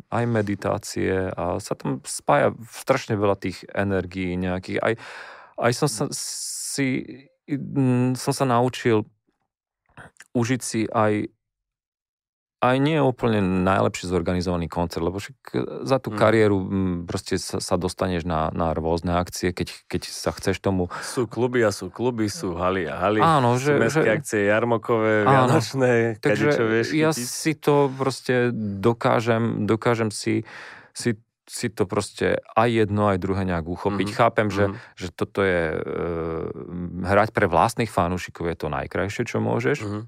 aj 0.09 0.25
meditácie 0.25 1.29
a 1.29 1.61
sa 1.61 1.77
tam 1.77 2.01
spája 2.01 2.49
strašne 2.73 3.13
veľa 3.13 3.37
tých 3.37 3.61
energií 3.69 4.33
nejakých. 4.33 4.81
Aj, 4.81 4.93
aj 5.61 5.71
som 5.77 5.85
sa 5.85 6.03
si 6.11 7.13
som 8.17 8.33
sa 8.35 8.43
naučil 8.43 9.07
užiť 10.35 10.61
si 10.61 10.83
aj 10.91 11.31
aj 12.57 12.75
nie 12.81 12.97
je 12.97 13.03
úplne 13.05 13.37
najlepšie 13.61 14.09
zorganizovaný 14.09 14.65
koncert, 14.65 15.05
lebo 15.05 15.21
však 15.21 15.37
e, 15.53 15.57
za 15.85 16.01
tú 16.01 16.09
mm. 16.09 16.17
kariéru 16.17 16.57
proste 17.05 17.37
sa, 17.37 17.61
sa 17.61 17.77
dostaneš 17.77 18.25
na, 18.25 18.49
na 18.49 18.73
rôzne 18.73 19.13
akcie, 19.13 19.53
keď, 19.53 19.85
keď 19.85 20.01
sa 20.09 20.33
chceš 20.33 20.57
tomu... 20.57 20.89
Sú 21.05 21.29
kluby 21.29 21.61
a 21.61 21.69
sú 21.69 21.93
kluby, 21.93 22.25
sú 22.25 22.57
haly 22.57 22.89
a 22.89 22.97
haly. 22.97 23.21
Áno, 23.21 23.61
že... 23.61 23.77
Sú 23.77 23.81
mestské 23.81 24.09
že... 24.09 24.17
akcie 24.17 24.41
jarmokové, 24.49 25.29
áno, 25.29 25.53
vianočné, 25.53 26.17
takže 26.17 26.49
vieš 26.65 26.87
ja 26.97 27.13
chytiť. 27.13 27.29
si 27.29 27.53
to 27.53 27.93
proste 27.93 28.49
dokážem, 28.81 29.69
dokážem 29.69 30.09
si, 30.09 30.41
si 30.97 31.13
si 31.47 31.71
to 31.71 31.87
proste 31.87 32.43
aj 32.59 32.67
jedno, 32.67 33.07
aj 33.07 33.23
druhé 33.23 33.47
nejak 33.47 33.71
uchopiť. 33.71 34.07
Mm-hmm. 34.11 34.19
Chápem, 34.19 34.47
že, 34.51 34.67
mm-hmm. 34.67 34.99
že 34.99 35.07
toto 35.15 35.39
je 35.47 35.61
e, 35.71 35.81
hrať 37.07 37.31
pre 37.31 37.47
vlastných 37.47 37.87
fanúšikov 37.87 38.51
je 38.51 38.57
to 38.59 38.67
najkrajšie, 38.67 39.23
čo 39.23 39.39
môžeš. 39.39 39.79
Mm-hmm. 39.79 40.03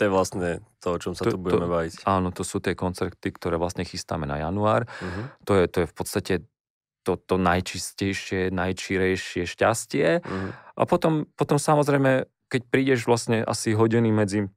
To 0.00 0.08
je 0.08 0.16
vlastne 0.16 0.64
to, 0.80 0.96
o 0.96 0.98
čom 0.98 1.12
sa 1.12 1.28
to, 1.28 1.36
tu 1.36 1.38
budeme 1.38 1.68
to, 1.68 1.74
baviť. 1.76 2.08
Áno, 2.08 2.32
to 2.32 2.40
sú 2.40 2.56
tie 2.56 2.72
koncerty, 2.72 3.36
ktoré 3.36 3.60
vlastne 3.60 3.84
chystáme 3.84 4.24
na 4.24 4.40
január. 4.40 4.88
Uh-huh. 4.88 5.28
To, 5.44 5.60
je, 5.60 5.64
to 5.68 5.76
je 5.84 5.86
v 5.92 5.94
podstate 5.94 6.34
to, 7.04 7.20
to 7.20 7.36
najčistejšie, 7.36 8.48
najčírejšie 8.48 9.44
šťastie. 9.44 10.24
Uh-huh. 10.24 10.56
A 10.56 10.82
potom, 10.88 11.28
potom 11.36 11.60
samozrejme, 11.60 12.24
keď 12.48 12.60
prídeš 12.72 13.04
vlastne 13.04 13.44
asi 13.44 13.76
hodiny 13.76 14.08
medzi 14.08 14.48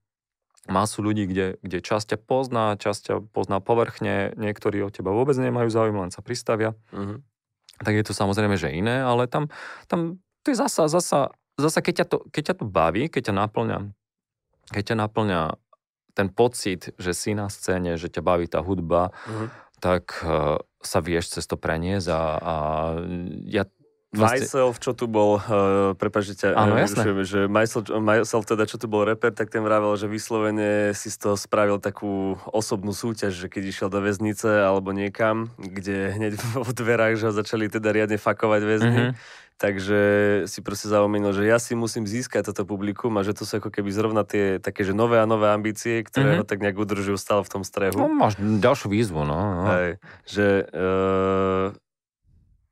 masu 0.71 1.03
ľudí, 1.03 1.27
kde, 1.27 1.59
kde 1.59 1.83
časť 1.83 2.15
ťa 2.15 2.19
pozná, 2.23 2.79
časť 2.79 2.99
ťa 3.03 3.15
pozná 3.35 3.59
povrchne, 3.59 4.31
niektorí 4.39 4.79
o 4.79 4.87
teba 4.87 5.11
vôbec 5.11 5.35
nemajú 5.35 5.67
záujem, 5.67 5.99
len 5.99 6.15
sa 6.15 6.23
pristavia. 6.23 6.71
Uh-huh. 6.95 7.19
Tak 7.83 7.99
je 7.99 8.03
to 8.07 8.15
samozrejme, 8.15 8.55
že 8.55 8.71
iné, 8.71 9.03
ale 9.03 9.27
tam, 9.27 9.51
tam 9.91 10.23
to 10.47 10.55
je 10.55 10.57
zasa, 10.63 10.87
zasa, 10.87 11.35
zasa 11.59 11.79
keď, 11.83 11.93
ťa 11.99 12.05
to, 12.07 12.17
keď 12.31 12.43
ťa 12.47 12.55
to 12.63 12.65
baví, 12.71 13.11
keď 13.11 13.27
ťa 13.27 13.35
naplňa 13.43 13.91
keď 14.73 14.83
ťa 14.93 14.97
naplňa 15.05 15.41
ten 16.13 16.29
pocit, 16.29 16.93
že 16.97 17.13
si 17.13 17.33
na 17.33 17.49
scéne, 17.49 17.97
že 17.97 18.09
ťa 18.09 18.21
baví 18.21 18.45
tá 18.45 18.61
hudba, 18.61 19.13
mm-hmm. 19.25 19.47
tak 19.81 20.03
uh, 20.21 20.61
sa 20.81 20.99
vieš 21.01 21.37
cez 21.37 21.45
to 21.49 21.57
preniesť 21.57 22.07
a, 22.09 22.21
a 22.37 22.53
ja 23.49 23.63
Vlastne... 24.13 24.45
Myself, 24.45 24.77
čo 24.77 24.93
tu 24.93 25.09
bol, 25.09 25.41
uh, 25.41 25.97
prepáč, 25.97 26.37
že 26.37 26.45
ťa 26.45 26.47
Áno, 26.53 26.77
uh, 26.77 27.25
že 27.25 27.49
myself, 27.49 27.89
myself, 27.97 28.45
teda, 28.45 28.69
čo 28.69 28.77
tu 28.77 28.85
bol 28.85 29.09
reper, 29.09 29.33
tak 29.33 29.49
ten 29.49 29.65
vravel, 29.65 29.89
že 29.97 30.05
vyslovene 30.05 30.93
si 30.93 31.09
z 31.09 31.17
toho 31.17 31.33
spravil 31.33 31.81
takú 31.81 32.37
osobnú 32.53 32.93
súťaž, 32.93 33.33
že 33.33 33.49
keď 33.49 33.73
išiel 33.73 33.89
do 33.89 34.05
väznice 34.05 34.69
alebo 34.69 34.93
niekam, 34.93 35.49
kde 35.57 36.13
hneď 36.13 36.37
v 36.37 36.71
dverách, 36.77 37.17
že 37.17 37.25
ho 37.25 37.33
začali 37.33 37.73
teda 37.73 37.89
riadne 37.89 38.21
fakovať 38.21 38.61
väzni, 38.61 39.01
mm-hmm 39.17 39.41
Takže 39.61 40.01
si 40.49 40.59
proste 40.65 40.89
zaumienil, 40.89 41.31
že 41.31 41.45
ja 41.45 41.61
si 41.61 41.77
musím 41.77 42.09
získať 42.09 42.51
toto 42.51 42.65
publikum 42.67 43.13
a 43.15 43.23
že 43.23 43.37
to 43.37 43.45
sú 43.45 43.61
ako 43.61 43.69
keby 43.69 43.93
zrovna 43.93 44.25
tie 44.25 44.57
také, 44.57 44.83
že 44.83 44.97
nové 44.97 45.21
a 45.21 45.29
nové 45.29 45.53
ambície, 45.53 46.01
ktoré 46.03 46.35
mm-hmm. 46.35 46.41
ho 46.41 46.49
tak 46.49 46.59
nejak 46.59 46.77
udržujú 46.77 47.15
stále 47.15 47.45
v 47.45 47.51
tom 47.53 47.63
strehu. 47.63 47.95
No, 47.95 48.09
máš 48.09 48.35
ďalšiu 48.41 48.91
výzvu, 48.91 49.21
no. 49.23 49.37
no. 49.37 49.63
Hej, 49.69 49.89
že, 50.25 50.47
uh, 50.73 51.65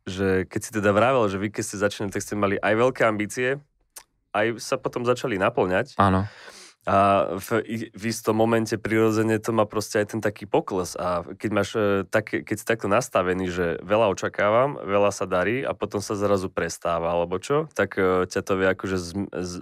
že 0.09 0.49
keď 0.49 0.61
si 0.61 0.71
teda 0.73 0.91
vravel, 0.91 1.29
že 1.29 1.37
vy 1.37 1.53
keď 1.53 1.63
ste 1.63 1.77
začali, 1.79 2.09
tak 2.09 2.25
ste 2.25 2.33
mali 2.35 2.57
aj 2.57 2.73
veľké 2.73 3.01
ambície, 3.05 3.61
aj 4.33 4.57
sa 4.59 4.75
potom 4.81 5.05
začali 5.05 5.37
naplňať. 5.37 5.95
Áno. 6.01 6.25
A 6.81 7.29
v, 7.37 7.61
v 7.93 8.03
istom 8.09 8.33
momente 8.33 8.73
prirodzene 8.73 9.37
to 9.37 9.53
má 9.53 9.69
proste 9.69 10.01
aj 10.01 10.17
ten 10.17 10.21
taký 10.21 10.49
pokles. 10.49 10.97
A 10.97 11.21
keď, 11.21 11.49
máš, 11.53 11.69
e, 11.77 12.09
tak, 12.09 12.33
keď 12.33 12.55
si 12.57 12.65
takto 12.65 12.89
nastavený, 12.89 13.53
že 13.53 13.65
veľa 13.85 14.09
očakávam, 14.09 14.81
veľa 14.81 15.13
sa 15.13 15.29
darí 15.29 15.61
a 15.61 15.77
potom 15.77 16.01
sa 16.01 16.17
zrazu 16.17 16.49
prestáva, 16.49 17.13
alebo 17.13 17.37
čo, 17.37 17.69
tak 17.77 18.01
uh, 18.01 18.25
ťa 18.25 18.41
to 18.41 18.53
vie 18.57 18.67
akože 18.73 18.97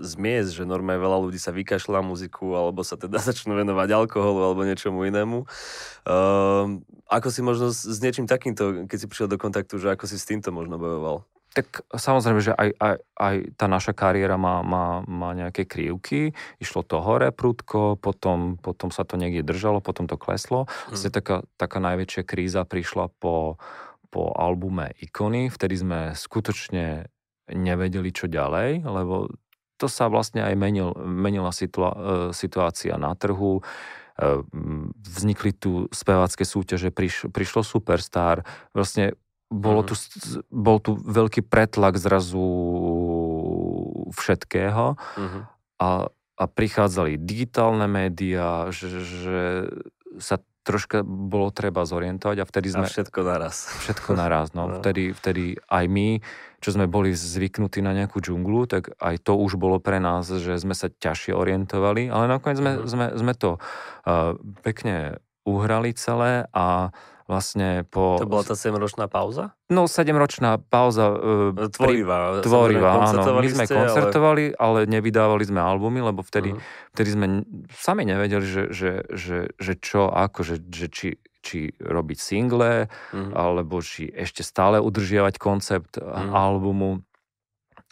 zmiesť, 0.08 0.63
že 0.63 0.63
normálne 0.63 1.03
veľa 1.03 1.19
ľudí 1.27 1.36
sa 1.36 1.51
vykašľa 1.51 1.99
muziku, 2.08 2.55
alebo 2.55 2.88
sa 2.88 2.95
teda 2.95 3.19
začnú 3.29 3.51
venovať 3.51 3.89
alkoholu 3.91 4.39
alebo 4.39 4.63
niečomu 4.63 5.03
inému. 5.03 5.43
Uh, 6.08 6.79
ako 7.12 7.27
si 7.36 7.43
možno 7.43 7.75
s, 7.75 7.84
s 7.84 7.99
niečím 7.99 8.32
takýmto, 8.32 8.88
keď 8.88 8.95
si 8.95 9.10
prišiel 9.12 9.27
do 9.27 9.36
kontaktu, 9.36 9.75
že 9.75 9.91
ako 9.91 10.08
si 10.08 10.15
s 10.15 10.23
týmto 10.23 10.55
možno 10.55 10.79
bojoval? 10.79 11.27
Tak 11.49 11.81
samozrejme, 11.89 12.41
že 12.45 12.53
aj, 12.53 12.69
aj, 12.77 12.95
aj 13.17 13.35
tá 13.57 13.65
naša 13.65 13.97
kariéra 13.97 14.38
má, 14.38 14.62
má, 14.62 15.01
má 15.09 15.33
nejaké 15.33 15.65
krivky. 15.65 16.38
Išlo 16.62 16.85
to 16.85 17.01
hore 17.01 17.33
prudko, 17.33 17.97
potom, 17.97 18.62
potom 18.62 18.93
sa 18.93 19.01
to 19.01 19.17
niekde 19.17 19.41
držalo, 19.41 19.81
potom 19.81 20.05
to 20.05 20.13
kleslo. 20.13 20.69
Mm. 20.69 20.93
Vlastne 20.93 21.09
taká, 21.09 21.38
taká 21.57 21.81
najväčšia 21.81 22.21
kríza 22.21 22.62
prišla 22.69 23.09
po, 23.17 23.57
po 24.13 24.29
albume 24.38 24.93
Ikony. 25.01 25.49
Vtedy 25.49 25.75
sme 25.77 25.99
skutočne 26.13 27.09
nevedeli, 27.49 28.13
čo 28.13 28.29
ďalej, 28.29 28.85
lebo 28.85 29.33
to 29.79 29.88
sa 29.88 30.12
vlastne 30.12 30.43
aj 30.43 30.53
menil, 30.59 30.91
menila 31.01 31.55
situa, 31.55 31.89
e, 31.89 31.97
situácia 32.35 32.99
na 32.99 33.15
trhu. 33.15 33.57
E, 33.57 33.63
vznikli 35.01 35.55
tu 35.55 35.88
spevácké 35.89 36.43
súťaže, 36.43 36.91
priš, 36.91 37.32
prišlo 37.32 37.63
Superstar, 37.63 38.43
vlastne 38.76 39.15
bolo 39.50 39.82
tu, 39.82 39.97
mhm. 39.97 40.45
bol 40.54 40.78
tu 40.78 40.93
veľký 40.95 41.41
pretlak 41.41 41.97
zrazu 41.97 42.45
všetkého 44.10 44.97
uh-huh. 44.97 45.41
a, 45.82 45.89
a 46.10 46.43
prichádzali 46.45 47.18
digitálne 47.18 47.86
médiá, 47.86 48.70
že, 48.70 49.02
že 49.06 49.39
sa 50.18 50.41
troška 50.70 51.02
bolo 51.06 51.50
treba 51.50 51.82
zorientovať 51.82 52.38
a 52.38 52.45
vtedy 52.45 52.68
sme... 52.70 52.86
A 52.86 52.91
všetko 52.91 53.20
naraz. 53.26 53.74
Všetko 53.89 54.10
naraz, 54.14 54.54
no. 54.54 54.68
no. 54.70 54.78
Vtedy, 54.78 55.18
vtedy 55.18 55.58
aj 55.66 55.86
my, 55.89 56.22
čo 56.62 56.70
sme 56.76 56.86
boli 56.86 57.16
zvyknutí 57.18 57.82
na 57.82 57.97
nejakú 57.97 58.22
džunglu, 58.22 58.70
tak 58.70 58.93
aj 59.02 59.18
to 59.26 59.34
už 59.34 59.58
bolo 59.58 59.82
pre 59.82 59.97
nás, 59.97 60.30
že 60.30 60.62
sme 60.62 60.78
sa 60.78 60.93
ťažšie 60.93 61.34
orientovali, 61.34 62.14
ale 62.14 62.30
nakoniec 62.30 62.62
sme, 62.62 62.72
mm. 62.78 62.86
sme, 62.86 63.06
sme 63.18 63.34
to 63.34 63.58
uh, 63.58 64.38
pekne 64.62 65.18
uhrali 65.47 65.95
celé 65.97 66.45
a 66.54 66.93
vlastne 67.30 67.86
po... 67.86 68.17
To 68.17 68.25
bola 68.25 68.41
tá 68.41 68.57
7-ročná 68.57 69.05
pauza? 69.05 69.53
No, 69.69 69.86
7-ročná 69.86 70.57
pauza. 70.57 71.13
Uh, 71.13 71.69
tvorivá. 71.69 72.41
Pri, 72.41 72.49
tvorivá, 72.49 73.05
áno. 73.05 73.21
My 73.38 73.49
sme 73.53 73.69
ste, 73.69 73.77
koncertovali, 73.77 74.57
ale... 74.57 74.89
ale 74.89 74.89
nevydávali 74.89 75.45
sme 75.45 75.61
albumy, 75.61 76.01
lebo 76.01 76.25
vtedy, 76.25 76.57
uh-huh. 76.57 76.89
vtedy 76.97 77.09
sme 77.13 77.25
sami 77.69 78.09
nevedeli, 78.09 78.41
že, 78.41 78.63
že, 78.73 78.91
že, 79.13 79.53
že 79.61 79.73
čo, 79.77 80.09
ako, 80.09 80.41
že, 80.41 80.55
že 80.73 80.89
či, 80.89 81.09
či 81.45 81.69
robiť 81.77 82.17
single, 82.17 82.89
uh-huh. 82.89 83.32
alebo 83.38 83.77
či 83.86 84.09
ešte 84.09 84.41
stále 84.41 84.82
udržiavať 84.82 85.38
koncept 85.38 86.01
uh-huh. 86.01 86.34
albumu. 86.34 87.05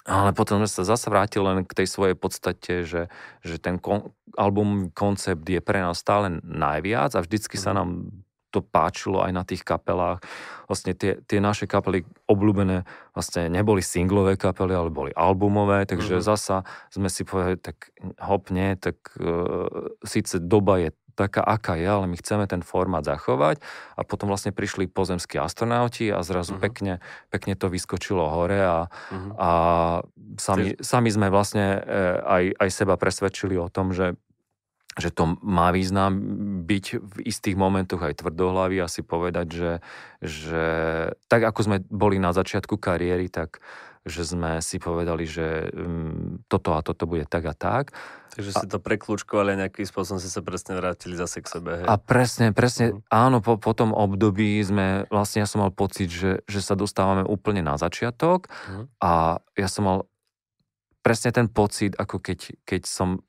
Ale 0.09 0.33
potom 0.33 0.63
sme 0.63 0.71
sa 0.71 0.81
zase 0.87 1.13
vrátili 1.13 1.45
len 1.45 1.61
k 1.61 1.77
tej 1.83 1.87
svojej 1.93 2.17
podstate, 2.17 2.87
že, 2.87 3.11
že 3.45 3.61
ten 3.61 3.77
kon, 3.77 4.17
album 4.33 4.89
koncept 4.97 5.45
je 5.45 5.61
pre 5.61 5.83
nás 5.83 6.01
stále 6.01 6.41
najviac 6.41 7.13
a 7.13 7.21
vždycky 7.21 7.61
uh-huh. 7.61 7.69
sa 7.69 7.77
nám 7.77 8.09
to 8.51 8.63
páčilo 8.63 9.23
aj 9.23 9.31
na 9.35 9.43
tých 9.43 9.61
kapelách. 9.67 10.23
Vlastne 10.71 10.95
tie, 10.95 11.19
tie 11.23 11.39
naše 11.43 11.67
kapely 11.67 12.07
obľúbené 12.27 12.87
vlastne 13.11 13.51
neboli 13.51 13.83
singlové 13.83 14.39
kapely, 14.39 14.73
ale 14.75 14.89
boli 14.91 15.11
albumové, 15.11 15.83
takže 15.83 16.19
mm-hmm. 16.19 16.29
zasa 16.31 16.63
sme 16.91 17.11
si 17.11 17.27
povedali, 17.27 17.59
tak 17.59 17.91
hop, 18.23 18.51
nie, 18.51 18.75
tak 18.79 18.97
uh, 19.19 19.91
síce 20.03 20.39
doba 20.39 20.79
je 20.79 20.89
taká, 21.17 21.41
aká 21.41 21.73
je, 21.73 21.89
ale 21.89 22.05
my 22.05 22.15
chceme 22.21 22.45
ten 22.45 22.61
formát 22.61 23.01
zachovať 23.01 23.57
a 23.97 24.05
potom 24.05 24.29
vlastne 24.29 24.53
prišli 24.53 24.85
pozemskí 24.85 25.41
astronauti 25.41 26.13
a 26.13 26.21
zrazu 26.21 26.55
uh-huh. 26.55 26.63
pekne, 26.69 26.93
pekne 27.33 27.57
to 27.57 27.73
vyskočilo 27.73 28.21
hore 28.29 28.61
a, 28.61 28.85
uh-huh. 28.85 29.33
a 29.33 29.49
sami, 30.37 30.77
sami 30.77 31.09
sme 31.09 31.33
vlastne 31.33 31.81
e, 31.81 31.99
aj, 32.21 32.43
aj 32.61 32.69
seba 32.69 32.93
presvedčili 33.01 33.57
o 33.57 33.65
tom, 33.65 33.97
že 33.97 34.13
že 34.97 35.13
to 35.13 35.37
má 35.45 35.69
význam 35.69 36.17
byť 36.65 36.85
v 36.97 37.15
istých 37.29 37.53
momentoch 37.53 38.01
aj 38.01 38.25
tvrdohlavý 38.25 38.81
a 38.81 38.89
si 38.89 39.05
povedať, 39.05 39.47
že, 39.53 39.71
že 40.25 40.65
tak 41.29 41.45
ako 41.45 41.59
sme 41.61 41.77
boli 41.85 42.17
na 42.17 42.33
začiatku 42.33 42.81
kariéry, 42.81 43.29
tak 43.29 43.61
že 44.07 44.23
sme 44.23 44.63
si 44.63 44.79
povedali, 44.79 45.27
že 45.27 45.67
um, 45.75 46.39
toto 46.47 46.73
a 46.73 46.81
toto 46.81 47.03
bude 47.05 47.27
tak 47.27 47.43
a 47.43 47.53
tak. 47.53 47.91
Takže 48.33 48.53
si 48.55 48.67
to 48.69 48.79
preklúčkovali 48.79 49.57
a 49.57 49.61
nejakým 49.67 49.83
spôsobom 49.83 50.21
si 50.21 50.31
sa 50.31 50.45
presne 50.45 50.79
vrátili 50.79 51.17
zase 51.19 51.43
k 51.43 51.47
sebe. 51.59 51.83
Hej. 51.83 51.85
A 51.89 51.99
presne, 51.99 52.55
presne, 52.55 52.95
uh-huh. 52.95 53.01
áno, 53.11 53.43
po, 53.43 53.59
po 53.59 53.75
tom 53.75 53.91
období 53.91 54.61
sme, 54.63 55.09
vlastne 55.11 55.43
ja 55.43 55.47
som 55.49 55.65
mal 55.65 55.73
pocit, 55.75 56.07
že, 56.07 56.45
že 56.47 56.61
sa 56.63 56.77
dostávame 56.79 57.27
úplne 57.27 57.65
na 57.65 57.75
začiatok 57.75 58.47
uh-huh. 58.47 58.87
a 59.03 59.11
ja 59.59 59.67
som 59.67 59.83
mal 59.83 59.97
presne 61.07 61.31
ten 61.31 61.47
pocit, 61.47 61.95
ako 61.95 62.19
keď, 62.19 62.67
keď 62.67 62.83
som 62.83 63.23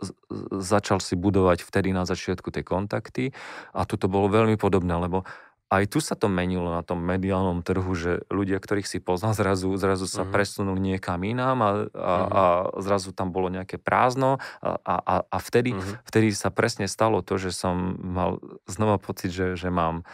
začal 0.59 0.99
si 0.99 1.15
budovať 1.15 1.63
vtedy 1.63 1.95
na 1.95 2.03
začiatku 2.03 2.51
tie 2.51 2.67
kontakty 2.67 3.31
a 3.71 3.87
tu 3.87 3.95
to 3.95 4.11
bolo 4.11 4.27
veľmi 4.27 4.59
podobné, 4.59 4.99
lebo 4.99 5.23
aj 5.69 5.85
tu 5.87 6.03
sa 6.03 6.17
to 6.17 6.27
menilo 6.33 6.73
na 6.73 6.83
tom 6.83 6.99
mediálnom 6.99 7.61
trhu, 7.61 7.93
že 7.93 8.25
ľudia, 8.33 8.57
ktorých 8.57 8.89
si 8.89 8.99
poznal, 8.99 9.37
zrazu, 9.37 9.71
zrazu 9.79 10.09
sa 10.09 10.25
uh-huh. 10.25 10.33
presunuli 10.33 10.81
niekam 10.81 11.21
inám 11.23 11.59
a, 11.61 11.71
a, 11.71 11.71
uh-huh. 11.71 12.27
a 12.33 12.43
zrazu 12.83 13.15
tam 13.15 13.31
bolo 13.31 13.53
nejaké 13.53 13.79
prázdno 13.79 14.43
a, 14.65 14.81
a, 14.83 15.15
a 15.29 15.39
vtedy, 15.39 15.77
uh-huh. 15.77 16.03
vtedy 16.09 16.33
sa 16.33 16.49
presne 16.49 16.89
stalo 16.89 17.21
to, 17.21 17.37
že 17.39 17.53
som 17.53 18.01
mal 18.01 18.43
znova 18.65 18.97
pocit, 18.99 19.31
že, 19.31 19.61
že 19.61 19.69
mám 19.69 20.09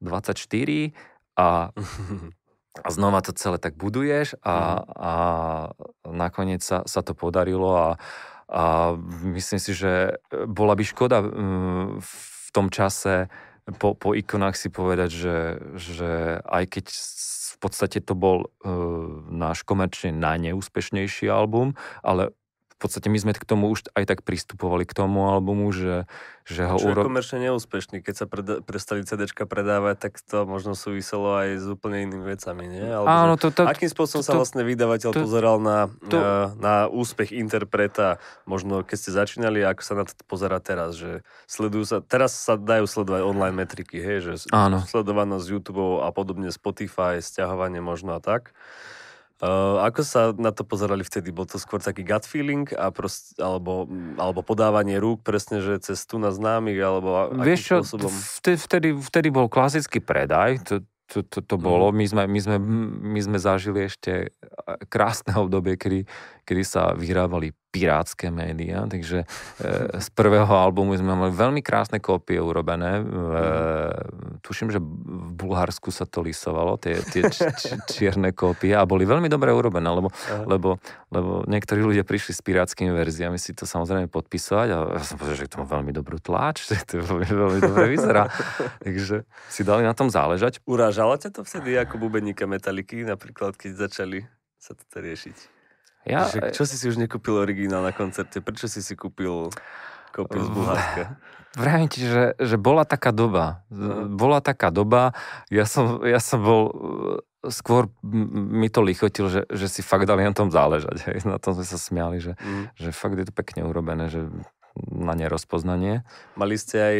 24 0.00 0.96
a 1.36 1.70
a 2.82 2.88
znova 2.92 3.24
to 3.24 3.32
celé 3.32 3.56
tak 3.56 3.76
buduješ 3.76 4.36
a, 4.44 4.56
mhm. 4.56 4.82
a 4.96 5.12
nakoniec 6.10 6.60
sa, 6.60 6.82
sa 6.84 7.00
to 7.00 7.16
podarilo 7.16 7.72
a, 7.76 7.88
a 8.50 8.94
myslím 9.36 9.60
si, 9.60 9.72
že 9.72 10.20
bola 10.48 10.76
by 10.76 10.84
škoda 10.84 11.22
mm, 11.22 12.00
v 12.00 12.48
tom 12.52 12.68
čase 12.72 13.28
po, 13.82 13.98
po 13.98 14.14
ikonách 14.14 14.54
si 14.54 14.68
povedať, 14.70 15.10
že, 15.10 15.38
že 15.74 16.10
aj 16.46 16.64
keď 16.70 16.84
v 17.56 17.56
podstate 17.58 17.98
to 17.98 18.14
bol 18.14 18.46
uh, 18.46 18.70
náš 19.26 19.66
komerčne 19.66 20.14
najneúspešnejší 20.14 21.26
album, 21.26 21.74
ale 22.04 22.30
v 22.76 22.84
podstate 22.84 23.08
my 23.08 23.16
sme 23.16 23.32
k 23.32 23.48
tomu 23.48 23.72
už 23.72 23.88
aj 23.96 24.04
tak 24.04 24.20
pristupovali 24.20 24.84
k 24.84 24.92
tomu 24.92 25.32
albumu, 25.32 25.72
že, 25.72 26.04
že 26.44 26.68
ho... 26.68 26.76
Čo 26.76 26.92
uro... 26.92 27.00
je 27.00 27.08
komerčne 27.08 27.38
neúspešný. 27.48 28.04
Keď 28.04 28.14
sa 28.14 28.28
preda- 28.28 28.60
prestali 28.60 29.00
CDčka 29.00 29.48
predávať, 29.48 29.96
tak 29.96 30.20
to 30.20 30.44
možno 30.44 30.76
súviselo 30.76 31.40
aj 31.40 31.56
s 31.56 31.64
úplne 31.72 32.04
inými 32.04 32.36
vecami, 32.36 32.68
nie? 32.68 32.84
Alebo 32.84 33.08
Áno, 33.08 33.34
to, 33.40 33.48
to, 33.48 33.64
akým 33.64 33.88
spôsobom 33.88 34.20
to, 34.20 34.28
sa 34.28 34.36
vlastne 34.36 34.60
vydavateľ 34.60 35.08
to, 35.08 35.24
pozeral 35.24 35.56
na, 35.56 35.88
to, 36.04 36.20
na, 36.20 36.36
na 36.60 36.74
úspech 36.92 37.32
interpreta, 37.32 38.20
možno 38.44 38.84
keď 38.84 38.96
ste 39.00 39.10
začínali, 39.16 39.64
ako 39.64 39.80
sa 39.80 39.94
na 39.96 40.04
to 40.04 40.12
pozera 40.28 40.60
teraz, 40.60 41.00
že 41.00 41.24
sledujú 41.48 41.84
sa, 41.88 41.96
teraz 42.04 42.36
sa 42.36 42.60
dajú 42.60 42.84
sledovať 42.84 43.24
online 43.24 43.56
metriky, 43.56 44.04
hej, 44.04 44.18
že 44.20 44.32
Áno. 44.52 44.84
sledovanosť 44.84 45.48
YouTube 45.48 46.04
a 46.04 46.12
podobne 46.12 46.52
Spotify, 46.52 47.24
stiahovanie 47.24 47.80
možno 47.80 48.12
a 48.12 48.20
tak. 48.20 48.52
Uh, 49.36 49.84
ako 49.84 50.00
sa 50.00 50.32
na 50.32 50.48
to 50.48 50.64
pozerali 50.64 51.04
vtedy? 51.04 51.28
Bol 51.28 51.44
to 51.44 51.60
skôr 51.60 51.76
taký 51.76 52.00
gut 52.00 52.24
feeling 52.24 52.64
a 52.72 52.88
prost, 52.88 53.36
alebo, 53.36 53.84
alebo 54.16 54.40
podávanie 54.40 54.96
rúk 54.96 55.20
presne, 55.20 55.60
že 55.60 55.76
cez 55.84 56.08
tu 56.08 56.16
na 56.16 56.32
známych, 56.32 56.80
alebo 56.80 57.36
Vieš 57.44 57.60
čo, 57.60 57.76
spôsobom? 57.84 58.12
Vtedy, 58.40 58.96
vtedy, 58.96 59.28
bol 59.28 59.52
klasický 59.52 60.00
predaj, 60.00 60.64
to, 60.64 60.74
to, 61.12 61.20
to, 61.20 61.44
to 61.44 61.56
bolo. 61.60 61.92
Mhm. 61.92 61.96
My 62.00 62.06
sme, 62.08 62.22
my, 62.32 62.40
sme, 62.40 62.56
my 63.12 63.20
sme 63.20 63.36
zažili 63.36 63.84
ešte 63.84 64.32
krásne 64.88 65.36
obdobie, 65.36 65.76
kedy, 65.76 66.08
kedy 66.48 66.62
sa 66.64 66.96
vyhrávali 66.96 67.52
pirátske 67.76 68.32
médiá, 68.32 68.88
takže 68.88 69.28
e, 69.60 70.00
z 70.00 70.08
prvého 70.16 70.48
albumu 70.48 70.96
sme 70.96 71.12
mali 71.12 71.32
veľmi 71.36 71.60
krásne 71.60 72.00
kópie 72.00 72.40
urobené. 72.40 73.00
E, 73.00 73.02
tuším, 74.40 74.72
že 74.72 74.80
v 74.80 75.36
Bulharsku 75.36 75.92
sa 75.92 76.08
to 76.08 76.24
lisovalo, 76.24 76.80
tie, 76.80 76.96
tie 77.12 77.28
č, 77.28 77.44
č, 77.52 77.76
čierne 77.92 78.32
kópie 78.32 78.72
a 78.72 78.88
boli 78.88 79.04
veľmi 79.04 79.28
dobre 79.28 79.52
urobené, 79.52 79.84
lebo, 79.92 80.08
lebo, 80.48 80.80
lebo 81.12 81.44
niektorí 81.44 81.84
ľudia 81.84 82.08
prišli 82.08 82.32
s 82.32 82.40
pirátskými 82.40 82.96
verziami 82.96 83.36
si 83.36 83.52
to 83.52 83.68
samozrejme 83.68 84.08
podpísať 84.08 84.68
a 84.72 84.78
ja 84.96 85.04
som 85.04 85.20
povedal, 85.20 85.44
že 85.44 85.52
to 85.52 85.60
má 85.60 85.68
veľmi 85.68 85.92
dobrú 85.92 86.16
tlač, 86.16 86.64
že 86.64 86.80
to 86.88 87.04
veľmi, 87.04 87.28
veľmi 87.28 87.60
dobre 87.60 87.86
vyzerá. 87.92 88.32
takže 88.84 89.28
si 89.52 89.62
dali 89.68 89.84
na 89.84 89.92
tom 89.92 90.08
záležať. 90.08 90.64
Urážala 90.64 91.20
ťa 91.20 91.36
to 91.36 91.40
vtedy 91.44 91.76
ako 91.76 92.00
bubeníka 92.00 92.48
metaliky, 92.48 93.04
napríklad 93.04 93.52
keď 93.60 93.90
začali 93.90 94.24
sa 94.56 94.72
to 94.72 94.98
riešiť? 94.98 95.55
Ja, 96.06 96.30
že, 96.30 96.54
čo 96.54 96.62
si 96.62 96.78
si 96.78 96.86
už 96.86 97.02
nekúpil 97.02 97.34
originál 97.34 97.82
na 97.82 97.90
koncerte? 97.90 98.38
Prečo 98.38 98.70
si 98.70 98.78
si 98.78 98.94
kúpil 98.94 99.50
kópiu 100.14 100.40
z 100.46 100.50
Bulharska? 100.54 101.04
Vravím 101.60 101.88
ti, 101.88 102.04
že, 102.04 102.36
že 102.36 102.60
bola 102.60 102.84
taká 102.84 103.16
doba. 103.16 103.64
Bola 104.12 104.44
taká 104.44 104.68
doba, 104.68 105.16
ja 105.48 105.64
som, 105.64 106.04
ja 106.04 106.20
som 106.20 106.44
bol, 106.44 106.62
skôr 107.48 107.88
mi 108.04 108.68
to 108.68 108.84
lichotil, 108.84 109.32
že, 109.32 109.48
že 109.48 109.66
si 109.72 109.80
fakt 109.80 110.04
dali 110.04 110.20
na 110.20 110.36
tom 110.36 110.52
záležať. 110.52 111.08
Hej. 111.08 111.24
Na 111.24 111.40
tom 111.40 111.56
sme 111.56 111.64
sa 111.64 111.80
smiali, 111.80 112.20
že, 112.20 112.36
uh-huh. 112.36 112.76
že 112.76 112.92
fakt 112.92 113.16
je 113.16 113.24
to 113.24 113.32
pekne 113.32 113.64
urobené, 113.64 114.12
že 114.12 114.28
na 114.84 115.16
nerozpoznanie. 115.16 116.04
Mali 116.36 116.60
ste 116.60 116.76
aj 116.76 116.96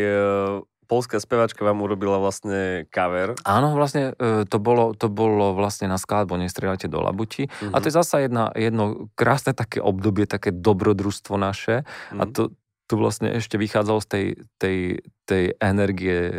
polská 0.86 1.18
spevačka 1.18 1.66
vám 1.66 1.82
urobila 1.82 2.22
vlastne 2.22 2.86
cover. 2.94 3.34
Áno, 3.42 3.74
vlastne 3.74 4.14
e, 4.16 4.46
to 4.46 4.62
bolo, 4.62 4.94
to 4.94 5.10
bolo 5.10 5.52
vlastne 5.52 5.90
na 5.90 5.98
skladbu 5.98 6.38
Nestrieľajte 6.38 6.86
do 6.86 7.02
labuti. 7.02 7.50
Uh-huh. 7.50 7.74
A 7.74 7.82
to 7.82 7.90
je 7.90 7.94
mhm. 7.94 8.00
zasa 8.00 8.16
jedna, 8.22 8.44
jedno 8.54 9.10
krásne 9.18 9.52
také 9.52 9.82
obdobie, 9.82 10.24
také 10.30 10.54
dobrodružstvo 10.54 11.34
naše. 11.36 11.82
Uh-huh. 11.82 12.22
A 12.22 12.24
mhm. 12.24 12.32
to, 12.32 12.42
to 12.86 12.94
vlastne 12.94 13.34
ešte 13.34 13.58
vychádzalo 13.58 13.98
z 14.00 14.08
tej, 14.08 14.26
tej, 14.62 14.78
tej 15.26 15.44
energie, 15.58 16.18
e, 16.30 16.34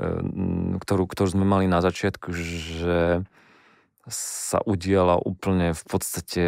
e, 0.00 0.06
ktorú, 0.80 1.04
ktorú 1.04 1.28
sme 1.28 1.44
mali 1.44 1.68
na 1.68 1.84
začiatku, 1.84 2.32
že 2.32 3.22
sa 4.10 4.58
udiala 4.66 5.14
úplne 5.14 5.78
v 5.78 5.84
podstate 5.86 6.44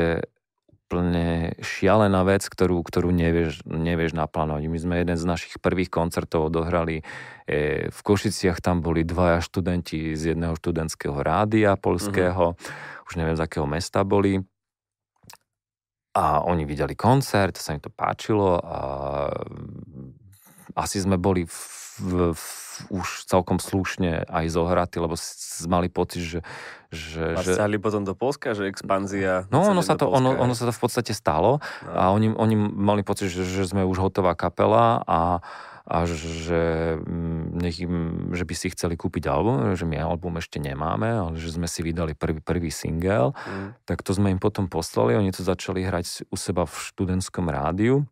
úplne 0.95 1.59
šialená 1.59 2.22
vec, 2.22 2.47
ktorú, 2.47 2.86
ktorú 2.86 3.11
nevieš, 3.11 3.66
nevieš 3.66 4.14
naplánovať. 4.14 4.70
My 4.70 4.78
sme 4.78 4.95
jeden 5.03 5.18
z 5.18 5.26
našich 5.26 5.59
prvých 5.59 5.90
koncertov 5.90 6.55
odohrali 6.55 7.03
e, 7.51 7.90
v 7.90 7.99
Košiciach, 7.99 8.62
tam 8.62 8.78
boli 8.78 9.03
dvaja 9.03 9.42
študenti 9.42 10.14
z 10.14 10.38
jedného 10.38 10.55
študentského 10.55 11.18
rádia 11.18 11.74
polského, 11.74 12.55
uh-huh. 12.55 13.07
už 13.11 13.18
neviem 13.18 13.34
z 13.34 13.42
akého 13.42 13.66
mesta 13.66 14.07
boli. 14.07 14.38
a 16.14 16.47
oni 16.47 16.62
videli 16.62 16.95
koncert, 16.95 17.59
sa 17.59 17.74
im 17.74 17.82
to 17.82 17.90
páčilo 17.90 18.62
a 18.62 18.78
asi 20.78 21.03
sme 21.03 21.18
boli 21.18 21.42
v, 21.42 21.59
v, 21.99 22.12
v, 22.30 22.45
už 22.90 23.28
celkom 23.28 23.58
slušne 23.62 24.26
aj 24.26 24.46
zohratí, 24.50 24.98
lebo 24.98 25.14
mali 25.66 25.88
pocit, 25.88 26.22
že... 26.22 26.40
že, 26.90 27.34
že... 27.38 27.78
potom 27.82 28.02
do 28.02 28.14
Polska, 28.14 28.54
že 28.54 28.70
expanzia... 28.70 29.46
No, 29.50 29.66
ono 29.70 29.82
sa, 29.82 29.98
to, 29.98 30.06
ono, 30.10 30.34
ono 30.34 30.54
sa 30.54 30.68
to 30.68 30.72
v 30.74 30.80
podstate 30.80 31.12
stalo 31.12 31.58
no. 31.84 31.90
a 31.94 32.10
oni, 32.14 32.32
oni 32.34 32.54
mali 32.58 33.02
pocit, 33.02 33.30
že, 33.30 33.42
že 33.46 33.64
sme 33.66 33.82
už 33.86 33.98
hotová 33.98 34.34
kapela 34.38 35.02
a 35.04 35.42
a 35.84 36.08
že, 36.08 36.96
mm, 36.96 37.60
nech 37.60 37.76
im, 37.84 37.94
že 38.32 38.48
by 38.48 38.54
si 38.56 38.72
chceli 38.72 38.96
kúpiť 38.96 39.28
album, 39.28 39.76
že 39.76 39.84
my 39.84 40.00
album 40.00 40.40
ešte 40.40 40.56
nemáme, 40.56 41.04
ale 41.04 41.36
že 41.36 41.52
sme 41.52 41.68
si 41.68 41.84
vydali 41.84 42.16
prvý, 42.16 42.40
prvý 42.40 42.72
single, 42.72 43.36
mm. 43.36 43.84
tak 43.84 44.00
to 44.00 44.16
sme 44.16 44.32
im 44.32 44.40
potom 44.40 44.64
poslali, 44.64 45.12
oni 45.12 45.28
to 45.28 45.44
začali 45.44 45.84
hrať 45.84 46.24
u 46.32 46.36
seba 46.40 46.64
v 46.64 46.72
študentskom 46.72 47.52
rádiu 47.52 48.08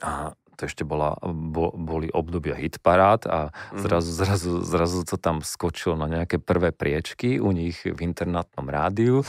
a 0.00 0.32
to 0.60 0.68
ešte 0.68 0.84
bola, 0.84 1.16
bo, 1.24 1.72
boli 1.72 2.12
obdobia 2.12 2.52
hitparát 2.52 3.24
a 3.24 3.48
mm. 3.72 3.80
zrazu, 3.80 4.10
zrazu, 4.12 4.50
zrazu 4.60 5.00
to 5.08 5.16
tam 5.16 5.40
skočilo 5.40 5.96
na 5.96 6.04
nejaké 6.04 6.36
prvé 6.36 6.76
priečky 6.76 7.40
u 7.40 7.48
nich 7.56 7.80
v 7.88 7.96
internátnom 8.04 8.68
rádiu. 8.68 9.24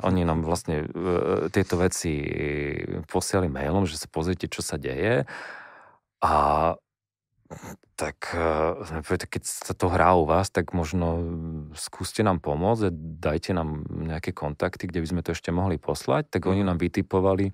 A 0.00 0.08
oni 0.08 0.24
nám 0.24 0.40
vlastne 0.40 0.88
e, 0.88 1.52
tieto 1.52 1.76
veci 1.76 2.24
posiali 3.04 3.52
mailom, 3.52 3.84
že 3.84 4.00
sa 4.00 4.08
pozrite, 4.08 4.48
čo 4.48 4.64
sa 4.64 4.80
deje. 4.80 5.28
A 6.24 6.32
tak 7.96 8.34
povedali, 9.04 9.28
keď 9.28 9.42
sa 9.44 9.74
to 9.76 9.86
hrá 9.92 10.16
u 10.16 10.24
vás, 10.24 10.48
tak 10.48 10.72
možno 10.72 11.20
skúste 11.76 12.24
nám 12.24 12.40
pomôcť, 12.40 12.88
dajte 13.20 13.52
nám 13.52 13.84
nejaké 13.88 14.32
kontakty, 14.32 14.88
kde 14.88 15.00
by 15.04 15.08
sme 15.08 15.22
to 15.24 15.36
ešte 15.36 15.52
mohli 15.52 15.76
poslať, 15.76 16.32
tak 16.32 16.48
oni 16.48 16.64
mhm. 16.64 16.68
nám 16.72 16.78
vytipovali 16.80 17.46
e, 17.50 17.52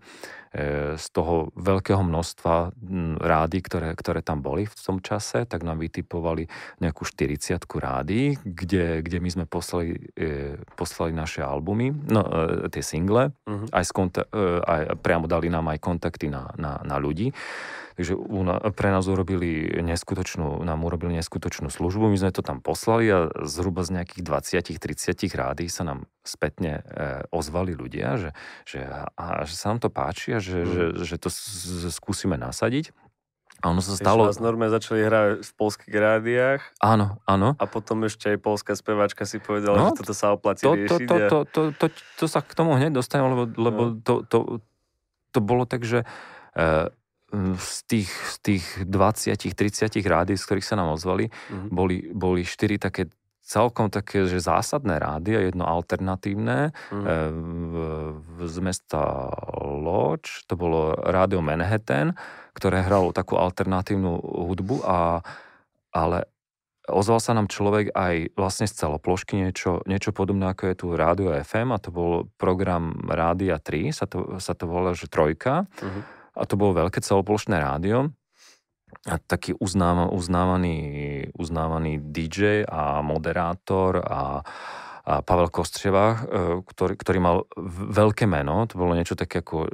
z 0.97 1.07
toho 1.13 1.51
veľkého 1.55 2.01
množstva 2.01 2.73
rády, 3.21 3.59
ktoré, 3.61 3.93
ktoré 3.99 4.21
tam 4.23 4.41
boli 4.41 4.65
v 4.67 4.75
tom 4.75 4.99
čase, 5.03 5.45
tak 5.45 5.67
nám 5.67 5.83
vytipovali 5.83 6.47
nejakú 6.81 7.05
40 7.05 7.59
rády, 7.79 8.39
kde, 8.43 9.03
kde 9.03 9.19
my 9.19 9.31
sme 9.31 9.45
poslali, 9.45 9.99
e, 10.15 10.57
poslali 10.79 11.13
naše 11.13 11.43
albumy, 11.43 11.91
no 11.93 12.23
e, 12.23 12.71
tie 12.71 12.83
single, 12.85 13.35
uh-huh. 13.45 13.69
aj, 13.75 13.85
konta- 13.93 14.29
aj 14.65 14.99
priamo 15.03 15.27
dali 15.27 15.51
nám 15.51 15.69
aj 15.73 15.79
kontakty 15.83 16.31
na, 16.31 16.53
na, 16.57 16.81
na 16.85 16.97
ľudí. 16.97 17.35
Takže 17.99 18.15
pre 18.79 18.95
nás 18.95 19.11
urobili 19.11 19.67
neskutočnú, 19.83 20.38
nám 20.39 20.87
urobili 20.87 21.19
neskutočnú 21.19 21.69
službu, 21.69 22.09
my 22.09 22.17
sme 22.17 22.31
to 22.31 22.47
tam 22.47 22.63
poslali 22.63 23.11
a 23.11 23.19
zhruba 23.45 23.83
z 23.83 23.99
nejakých 23.99 24.23
20-30 24.63 25.35
rády 25.35 25.67
sa 25.67 25.83
nám 25.83 26.07
spätne 26.23 26.87
e, 26.87 27.27
ozvali 27.35 27.75
ľudia, 27.75 28.17
že, 28.17 28.31
že, 28.63 28.87
a, 28.87 29.43
že 29.43 29.55
sa 29.59 29.75
nám 29.75 29.83
to 29.83 29.91
páči 29.91 30.37
a 30.37 30.41
že, 30.41 30.63
mm. 30.63 30.71
že, 30.71 30.85
že 31.05 31.17
to 31.19 31.29
skúsime 31.91 32.39
nasadiť. 32.39 32.95
A 33.59 33.75
ono 33.75 33.83
sa 33.83 33.99
stalo... 33.99 34.31
Vás 34.31 34.39
norme 34.39 34.71
začali 34.71 35.03
hrať 35.03 35.43
v 35.43 35.53
polských 35.59 35.95
rádiách. 35.99 36.63
Áno, 36.79 37.19
áno. 37.27 37.59
A 37.59 37.65
potom 37.67 38.07
ešte 38.07 38.31
aj 38.31 38.39
polská 38.39 38.79
speváčka 38.79 39.27
si 39.27 39.43
povedala, 39.43 39.75
no, 39.75 39.87
že 39.91 40.07
toto 40.07 40.15
sa 40.15 40.31
oplatí 40.31 40.63
to, 40.63 40.79
riešiť. 40.79 41.09
To, 41.11 41.17
to, 41.19 41.27
to, 41.27 41.39
to, 41.51 41.61
to, 41.75 41.87
to, 42.23 42.25
sa 42.31 42.39
k 42.39 42.55
tomu 42.55 42.79
hneď 42.79 42.95
dostanem, 42.95 43.27
lebo, 43.35 43.45
lebo 43.59 43.83
no. 43.91 43.99
to, 43.99 44.23
to, 44.31 44.63
to 45.35 45.39
bolo 45.43 45.67
tak, 45.67 45.83
že 45.83 46.07
e, 46.55 46.87
z 47.61 47.79
tých, 47.85 48.11
z 48.11 48.37
tých 48.41 48.65
20-30 48.89 50.01
rády, 50.09 50.33
z 50.37 50.45
ktorých 50.49 50.65
sa 50.65 50.81
nám 50.81 50.97
ozvali, 50.97 51.29
mm-hmm. 51.29 51.69
boli, 51.69 51.97
boli 52.17 52.41
4 52.41 52.81
také 52.81 53.13
celkom 53.49 53.89
také, 53.89 54.29
že 54.29 54.45
zásadné 54.45 55.01
rády 55.01 55.33
a 55.33 55.41
jedno 55.49 55.65
alternatívne 55.65 56.77
mm. 56.93 57.01
e, 57.01 57.17
v, 57.33 57.75
v, 58.13 58.37
z 58.45 58.57
mesta 58.61 59.33
Lodge, 59.65 60.45
to 60.45 60.53
bolo 60.53 60.93
rádio 61.01 61.41
Manhattan, 61.41 62.13
ktoré 62.53 62.85
hralo 62.85 63.17
takú 63.17 63.41
alternatívnu 63.41 64.21
hudbu, 64.21 64.85
a, 64.85 65.25
ale 65.97 66.29
ozval 66.93 67.25
sa 67.25 67.33
nám 67.33 67.49
človek 67.49 67.97
aj 67.97 68.37
vlastne 68.37 68.69
z 68.69 68.85
celoplošky, 68.85 69.41
niečo, 69.41 69.81
niečo 69.89 70.13
podobné 70.13 70.53
ako 70.53 70.69
je 70.69 70.77
tu 70.77 70.87
Rádio 70.93 71.33
FM 71.41 71.73
a 71.73 71.81
to 71.81 71.89
bol 71.89 72.29
program 72.37 73.01
Rádia 73.09 73.57
3, 73.57 73.97
sa 73.97 74.05
to, 74.05 74.37
sa 74.45 74.53
to 74.53 74.69
volá, 74.69 74.93
že 74.93 75.09
Trojka. 75.09 75.65
Mm-hmm 75.81 76.18
a 76.39 76.43
to 76.47 76.55
bolo 76.55 76.87
veľké 76.87 77.03
celoplošné 77.03 77.59
rádio 77.59 78.15
a 79.05 79.17
taký 79.21 79.57
uznáva, 79.57 80.09
uznávaný, 80.09 80.79
uznávaný 81.37 82.01
DJ 82.01 82.65
a 82.65 83.05
moderátor 83.05 84.01
a, 84.01 84.43
a 85.05 85.13
Pavel 85.23 85.53
Kostřeva, 85.53 86.07
e, 86.13 86.17
ktorý, 86.65 86.95
ktorý 86.97 87.19
mal 87.21 87.37
veľké 87.93 88.25
meno, 88.25 88.65
to 88.65 88.81
bolo 88.81 88.97
niečo 88.97 89.17
také 89.17 89.45
ako 89.45 89.69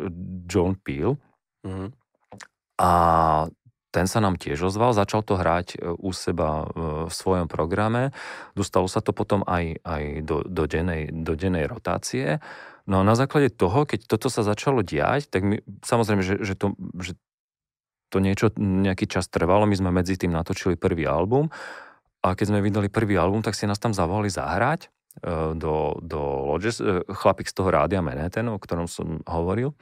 John 0.46 0.78
Peel. 0.78 1.18
Mm-hmm. 1.62 1.88
A 2.82 2.90
ten 3.94 4.10
sa 4.10 4.18
nám 4.18 4.34
tiež 4.34 4.74
ozval, 4.74 4.90
začal 4.90 5.22
to 5.22 5.38
hrať 5.38 5.78
e, 5.78 5.94
u 5.94 6.10
seba 6.10 6.66
e, 6.66 7.06
v 7.06 7.12
svojom 7.14 7.46
programe. 7.46 8.10
Dostalo 8.58 8.90
sa 8.90 8.98
to 8.98 9.14
potom 9.14 9.46
aj, 9.46 9.78
aj 9.86 10.26
do, 10.26 10.42
do, 10.42 10.66
dennej, 10.66 11.14
do 11.14 11.38
dennej 11.38 11.70
rotácie 11.70 12.42
No 12.84 13.00
a 13.00 13.02
na 13.06 13.16
základe 13.16 13.48
toho, 13.48 13.88
keď 13.88 14.04
toto 14.04 14.28
sa 14.28 14.44
začalo 14.44 14.84
diať, 14.84 15.32
tak 15.32 15.40
my, 15.40 15.56
samozrejme, 15.80 16.20
že, 16.20 16.36
že, 16.44 16.52
to, 16.52 16.76
že 17.00 17.16
to 18.12 18.20
niečo, 18.20 18.52
nejaký 18.60 19.08
čas 19.08 19.32
trvalo, 19.32 19.64
my 19.64 19.76
sme 19.76 19.90
medzi 19.90 20.20
tým 20.20 20.36
natočili 20.36 20.76
prvý 20.76 21.08
album 21.08 21.48
a 22.20 22.36
keď 22.36 22.46
sme 22.52 22.64
vydali 22.64 22.88
prvý 22.92 23.16
album, 23.16 23.40
tak 23.40 23.56
si 23.56 23.64
nás 23.64 23.80
tam 23.80 23.96
zavolali 23.96 24.28
zahrať 24.28 24.88
e, 24.88 24.88
do, 25.56 25.96
do 26.00 26.20
Lodges, 26.52 26.80
e, 26.80 27.04
chlapík 27.08 27.48
z 27.48 27.56
toho 27.56 27.72
rádia 27.72 28.04
Manhattan, 28.04 28.52
o 28.52 28.60
ktorom 28.60 28.84
som 28.84 29.24
hovoril. 29.24 29.72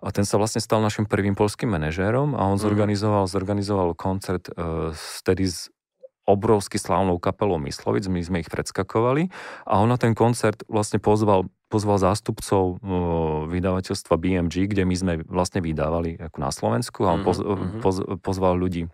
A 0.00 0.08
ten 0.08 0.24
sa 0.24 0.40
vlastne 0.40 0.64
stal 0.64 0.80
našim 0.80 1.04
prvým 1.04 1.36
polským 1.36 1.68
manažérom 1.68 2.32
a 2.32 2.48
on 2.48 2.56
mm. 2.56 2.64
zorganizoval, 2.64 3.24
zorganizoval 3.28 3.92
koncert 3.92 4.48
uh, 4.56 4.96
vtedy 4.96 5.44
s 5.44 5.68
obrovsky 6.28 6.76
slávnou 6.78 7.18
kapelou 7.18 7.58
Myslovic, 7.62 8.06
my 8.06 8.20
sme 8.20 8.38
ich 8.44 8.50
predskakovali 8.52 9.32
a 9.66 9.80
on 9.80 9.88
na 9.90 9.98
ten 9.98 10.12
koncert 10.14 10.62
vlastne 10.68 11.00
pozval 11.00 11.48
pozval 11.70 12.02
zástupcov 12.02 12.82
vydavateľstva 13.46 14.18
BMG, 14.18 14.74
kde 14.74 14.82
my 14.82 14.94
sme 14.98 15.12
vlastne 15.22 15.62
vydávali 15.62 16.18
ako 16.18 16.36
na 16.42 16.50
Slovensku 16.50 17.06
a 17.06 17.14
on 17.14 17.22
poz, 17.22 17.38
mm-hmm. 17.38 17.78
poz, 17.78 18.02
pozval 18.26 18.58
ľudí 18.58 18.90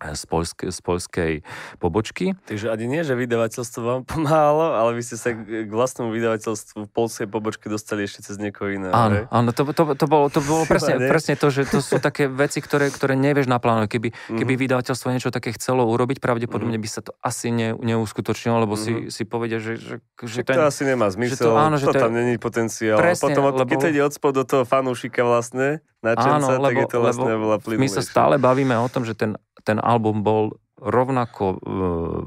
z, 0.00 0.24
poľsk, 0.24 0.72
z 0.72 0.78
poľskej 0.80 1.32
pobočky. 1.76 2.32
Takže 2.48 2.72
ani 2.72 2.88
nie, 2.88 3.02
že 3.04 3.12
vydavateľstvo 3.12 3.80
vám 3.84 4.02
pomáhalo, 4.08 4.72
ale 4.80 4.96
vy 4.96 5.02
ste 5.04 5.16
sa 5.20 5.36
k 5.36 5.68
vlastnému 5.68 6.08
vydavateľstvu 6.08 6.88
v 6.88 6.90
polskej 6.90 7.28
pobočke 7.28 7.68
dostali 7.68 8.08
ešte 8.08 8.24
cez 8.24 8.40
niekoho 8.40 8.72
iného. 8.72 8.92
Áno, 8.96 9.28
áno 9.28 9.50
to, 9.52 9.68
to, 9.76 9.92
to, 9.92 10.06
bolo, 10.08 10.32
to 10.32 10.40
bolo 10.40 10.64
presne, 10.72 10.96
presne 10.96 11.36
to, 11.36 11.52
že 11.52 11.68
to 11.68 11.84
sú 11.84 12.00
také 12.00 12.26
veci, 12.26 12.64
ktoré, 12.64 12.88
ktoré 12.88 13.12
nevieš 13.14 13.46
naplánovať. 13.46 13.88
Keby, 13.92 14.08
mm-hmm. 14.10 14.38
keby 14.40 14.52
vydavateľstvo 14.56 15.12
niečo 15.12 15.28
také 15.28 15.52
chcelo 15.52 15.84
urobiť, 15.84 16.18
pravdepodobne 16.18 16.80
mm-hmm. 16.80 16.88
by 16.88 16.96
sa 16.96 17.04
to 17.04 17.12
asi 17.20 17.52
ne, 17.52 17.76
neuskutočnilo, 17.76 18.64
lebo 18.64 18.74
mm-hmm. 18.80 19.12
si, 19.12 19.12
si 19.12 19.22
povedia, 19.28 19.60
že, 19.60 19.76
že, 19.76 19.96
že 20.24 20.40
ten, 20.40 20.56
to 20.56 20.64
asi 20.64 20.88
nemá 20.88 21.12
zmysel, 21.12 21.36
že 21.36 21.44
to, 21.44 21.50
áno, 21.52 21.76
že 21.76 21.86
to, 21.88 21.92
to 21.92 22.02
tam 22.08 22.12
není 22.16 22.40
potenciál. 22.40 22.96
Presne, 22.96 23.36
potom, 23.36 23.42
lebo... 23.52 23.68
keď 23.68 23.78
to 23.84 23.88
ide 23.92 24.02
od 24.02 24.12
spod 24.16 24.32
do 24.32 24.44
toho 24.48 24.64
fanúšika 24.64 25.20
vlastne, 25.20 25.84
na 26.00 26.16
čenca, 26.16 26.40
Áno, 26.40 26.46
lebo, 26.56 26.64
tak 26.64 26.76
je 26.80 26.86
to 26.88 26.98
vlastne 27.04 27.32
lebo 27.36 27.76
My 27.76 27.88
sa 27.92 28.00
stále 28.00 28.40
bavíme 28.40 28.72
o 28.72 28.88
tom, 28.88 29.04
že 29.04 29.12
ten, 29.12 29.36
ten 29.64 29.78
album 29.80 30.22
bol 30.22 30.56
rovnako 30.80 31.44
e, 31.52 31.56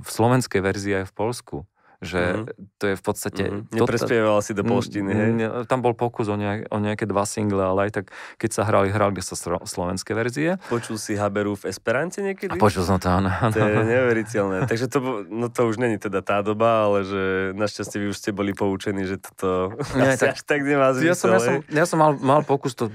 v 0.02 0.10
slovenskej 0.10 0.62
verzii 0.62 0.94
aj 1.04 1.06
v 1.10 1.14
Polsku 1.14 1.58
že 2.04 2.20
mm-hmm. 2.20 2.78
to 2.78 2.86
je 2.92 2.96
v 3.00 3.04
podstate... 3.04 3.44
Mm-hmm. 3.48 3.80
Neprespieval 3.80 4.40
si 4.44 4.52
do 4.52 4.64
polštiny, 4.68 5.12
hej? 5.16 5.30
Tam 5.66 5.80
bol 5.80 5.96
pokus 5.96 6.28
o, 6.28 6.36
nejak, 6.36 6.68
o 6.70 6.78
nejaké 6.84 7.08
dva 7.08 7.24
single, 7.24 7.64
ale 7.64 7.90
aj 7.90 8.04
tak, 8.04 8.06
keď 8.38 8.50
sa 8.52 8.62
hrali, 8.68 8.92
hrali 8.92 9.24
sa 9.24 9.40
slovenské 9.40 10.12
verzie. 10.12 10.60
Počul 10.68 11.00
si 11.00 11.16
Haberu 11.16 11.56
v 11.56 11.72
Esperante 11.72 12.20
niekedy? 12.20 12.54
A 12.54 12.62
počul 12.62 12.84
som 12.84 13.00
to, 13.00 13.08
áno. 13.08 13.32
To 13.56 13.58
je 13.58 13.88
neveriteľné. 13.88 14.68
Takže 14.68 14.92
to, 14.92 15.24
no 15.32 15.48
to 15.48 15.66
už 15.66 15.80
není 15.80 15.96
teda 15.96 16.20
tá 16.20 16.44
doba, 16.44 16.92
ale 16.92 17.08
že 17.08 17.22
našťastie 17.56 17.98
vy 18.04 18.06
už 18.12 18.18
ste 18.20 18.36
boli 18.36 18.52
poučení, 18.52 19.08
že 19.08 19.18
toto 19.24 19.80
Nie, 19.96 20.20
tak, 20.20 20.44
tak 20.44 20.60
nemá 20.62 20.92
zmysel, 20.92 21.08
ja 21.08 21.16
som, 21.16 21.32
ja 21.32 21.40
som, 21.40 21.56
ja 21.72 21.86
som 21.88 21.98
mal, 21.98 22.12
mal 22.20 22.42
pokus 22.44 22.76
to 22.76 22.92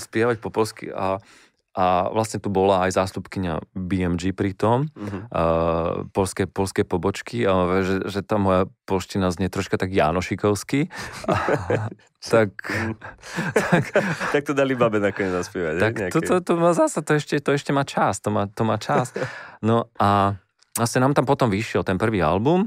spievať 0.00 0.40
po 0.40 0.48
polsky 0.48 0.88
a 0.88 1.20
a 1.78 2.10
vlastne 2.10 2.42
tu 2.42 2.50
bola 2.50 2.90
aj 2.90 2.98
zástupkynia 2.98 3.62
BMG 3.70 4.34
pri 4.34 4.50
tom, 4.50 4.90
uh-huh. 4.90 5.22
uh, 5.30 6.10
polské, 6.10 6.50
polské 6.50 6.82
pobočky, 6.82 7.46
a 7.46 7.78
že, 7.86 8.02
že 8.10 8.26
tá 8.26 8.34
moja 8.34 8.66
polština 8.82 9.30
znie 9.30 9.46
troška 9.46 9.78
tak 9.78 9.94
Janošikovsky. 9.94 10.90
tak, 12.34 12.50
tak, 13.70 13.84
tak 14.32 14.42
to 14.42 14.52
dali 14.54 14.74
babe 14.74 14.98
nakoniec 14.98 15.30
zaspievať. 15.30 15.74
Tak 15.78 15.94
to, 16.10 16.18
to, 16.18 16.34
to, 16.42 16.52
má 16.58 16.74
zasa, 16.74 16.98
to 16.98 17.14
ešte, 17.14 17.38
to 17.38 17.54
ešte 17.54 17.70
má 17.70 17.86
čas, 17.86 18.18
to 18.18 18.34
má, 18.34 18.50
to 18.50 18.66
má 18.66 18.74
čas. 18.74 19.14
No 19.62 19.86
a 20.02 20.34
vlastne 20.74 21.06
nám 21.06 21.14
tam 21.14 21.30
potom 21.30 21.46
vyšiel 21.46 21.86
ten 21.86 21.94
prvý 21.94 22.18
album 22.18 22.66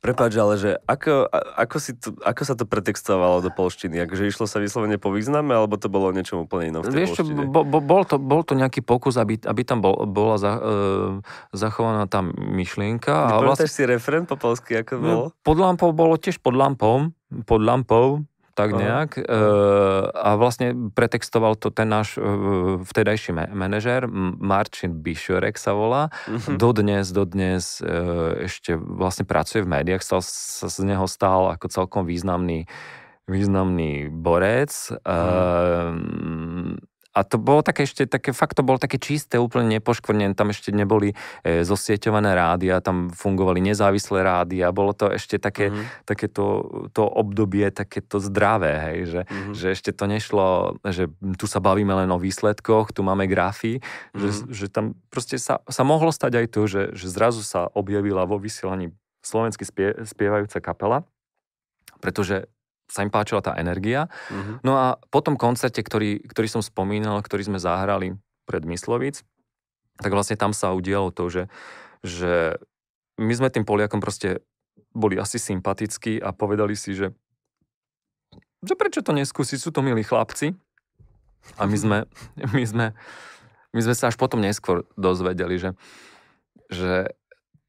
Prepač, 0.00 0.32
ale 0.40 0.56
že 0.56 0.70
ako, 0.88 1.28
ako, 1.60 1.76
si 1.76 1.92
to, 1.92 2.16
ako 2.24 2.42
sa 2.48 2.56
to 2.56 2.64
pretextovalo 2.64 3.44
do 3.44 3.52
polštiny? 3.52 4.00
Akože 4.08 4.32
išlo 4.32 4.48
sa 4.48 4.56
vyslovene 4.56 4.96
po 4.96 5.12
význame, 5.12 5.52
alebo 5.52 5.76
to 5.76 5.92
bolo 5.92 6.08
niečo 6.08 6.40
úplne 6.40 6.72
inom 6.72 6.80
v 6.80 6.88
tej 6.88 6.96
Vieš 7.04 7.20
čo, 7.20 7.22
bo, 7.28 7.68
bo, 7.68 7.84
bol, 7.84 8.08
to, 8.08 8.16
bol 8.16 8.40
to 8.40 8.56
nejaký 8.56 8.80
pokus, 8.80 9.20
aby, 9.20 9.36
aby 9.44 9.60
tam 9.60 9.84
bol, 9.84 10.08
bola 10.08 10.40
za, 10.40 10.56
e, 10.56 10.60
zachovaná 11.52 12.08
tá 12.08 12.24
myšlienka. 12.24 13.12
Nepamätáš 13.12 13.68
vlastne, 13.68 13.76
si 13.76 13.84
referent 13.84 14.24
po 14.24 14.40
polsky, 14.40 14.80
ako 14.80 14.92
bolo? 14.96 15.26
Pod 15.44 15.56
lampou 15.60 15.92
bolo 15.92 16.16
tiež 16.16 16.40
pod 16.40 16.56
lampou, 16.56 17.12
pod 17.44 17.60
lampou, 17.60 18.24
tak 18.60 18.70
nejak. 18.76 19.10
Uh, 19.24 20.12
a 20.12 20.36
vlastne 20.36 20.92
pretextoval 20.92 21.56
to 21.56 21.72
ten 21.72 21.88
náš 21.88 22.20
uh, 22.20 22.80
vtedajší 22.84 23.32
manažer, 23.32 24.04
Marcin 24.36 25.00
Bišorek 25.00 25.56
sa 25.56 25.72
volá. 25.72 26.12
Uh-huh. 26.28 26.60
Dodnes, 26.60 27.08
dodnes 27.08 27.80
uh, 27.80 28.44
ešte 28.44 28.76
vlastne 28.76 29.24
pracuje 29.24 29.64
v 29.64 29.72
médiách, 29.80 30.04
stal, 30.04 30.20
sa 30.20 30.68
z 30.68 30.84
neho 30.84 31.08
stal 31.08 31.48
ako 31.56 31.66
celkom 31.72 32.02
významný 32.04 32.68
významný 33.30 34.10
borec. 34.10 34.74
Uh, 35.06 35.94
a 37.10 37.26
to 37.26 37.42
bolo 37.42 37.66
také 37.66 37.90
ešte, 37.90 38.06
také, 38.06 38.30
fakt 38.30 38.54
to 38.54 38.62
bolo 38.62 38.78
také 38.78 38.94
čisté, 39.02 39.34
úplne 39.34 39.66
nepoškvrnené, 39.78 40.38
tam 40.38 40.54
ešte 40.54 40.70
neboli 40.70 41.18
e, 41.42 41.66
zosieťované 41.66 42.38
rádia, 42.38 42.78
tam 42.78 43.10
fungovali 43.10 43.58
nezávislé 43.58 44.22
rádia, 44.22 44.70
bolo 44.70 44.94
to 44.94 45.10
ešte 45.10 45.42
také, 45.42 45.74
mm-hmm. 45.74 46.06
také 46.06 46.30
to, 46.30 46.62
to 46.94 47.02
obdobie, 47.02 47.66
také 47.74 47.98
to 47.98 48.22
zdravé, 48.22 48.78
hej, 48.78 48.98
že, 49.10 49.20
mm-hmm. 49.26 49.54
že 49.58 49.66
ešte 49.74 49.90
to 49.90 50.04
nešlo, 50.06 50.78
že 50.86 51.10
tu 51.34 51.50
sa 51.50 51.58
bavíme 51.58 51.90
len 51.98 52.10
o 52.14 52.18
výsledkoch, 52.22 52.94
tu 52.94 53.02
máme 53.02 53.26
grafy, 53.26 53.82
mm-hmm. 53.82 54.20
že, 54.22 54.28
mhm. 54.30 54.46
že 54.54 54.66
tam 54.70 54.84
proste 55.10 55.34
sa, 55.42 55.58
sa 55.66 55.82
mohlo 55.82 56.14
stať 56.14 56.46
aj 56.46 56.46
to, 56.54 56.62
že, 56.70 56.82
že 56.94 57.06
zrazu 57.10 57.42
sa 57.42 57.66
objavila 57.74 58.22
vo 58.22 58.38
vysielaní 58.38 58.94
slovensky 59.20 59.66
spie, 59.66 59.98
spievajúca 60.06 60.62
kapela, 60.62 61.02
pretože 61.98 62.46
sa 62.90 63.06
im 63.06 63.10
páčila 63.14 63.38
tá 63.38 63.54
energia. 63.54 64.10
Mm-hmm. 64.28 64.66
No 64.66 64.72
a 64.74 64.98
po 65.14 65.22
tom 65.22 65.38
koncerte, 65.38 65.78
ktorý, 65.80 66.26
ktorý 66.26 66.48
som 66.50 66.62
spomínal, 66.62 67.22
ktorý 67.22 67.46
sme 67.46 67.62
zahrali 67.62 68.18
pred 68.50 68.66
Myslovic, 68.66 69.22
tak 70.02 70.10
vlastne 70.10 70.34
tam 70.34 70.50
sa 70.50 70.74
udialo 70.74 71.14
to, 71.14 71.30
že, 71.30 71.42
že 72.02 72.58
my 73.20 73.32
sme 73.36 73.48
tým 73.52 73.62
Poliakom 73.62 74.02
proste 74.02 74.42
boli 74.90 75.14
asi 75.14 75.38
sympatickí 75.38 76.18
a 76.18 76.34
povedali 76.34 76.74
si, 76.74 76.98
že, 76.98 77.14
že 78.64 78.74
prečo 78.74 79.06
to 79.06 79.14
neskúsiť, 79.14 79.58
sú 79.60 79.70
to 79.70 79.86
milí 79.86 80.02
chlapci. 80.02 80.58
A 81.56 81.64
my 81.64 81.76
sme, 81.78 81.98
my 82.56 82.64
sme, 82.66 82.86
my 83.70 83.80
sme 83.80 83.94
sa 83.94 84.10
až 84.10 84.18
potom 84.18 84.42
neskôr 84.42 84.82
dozvedeli, 84.98 85.62
že, 85.62 85.70
že 86.66 87.14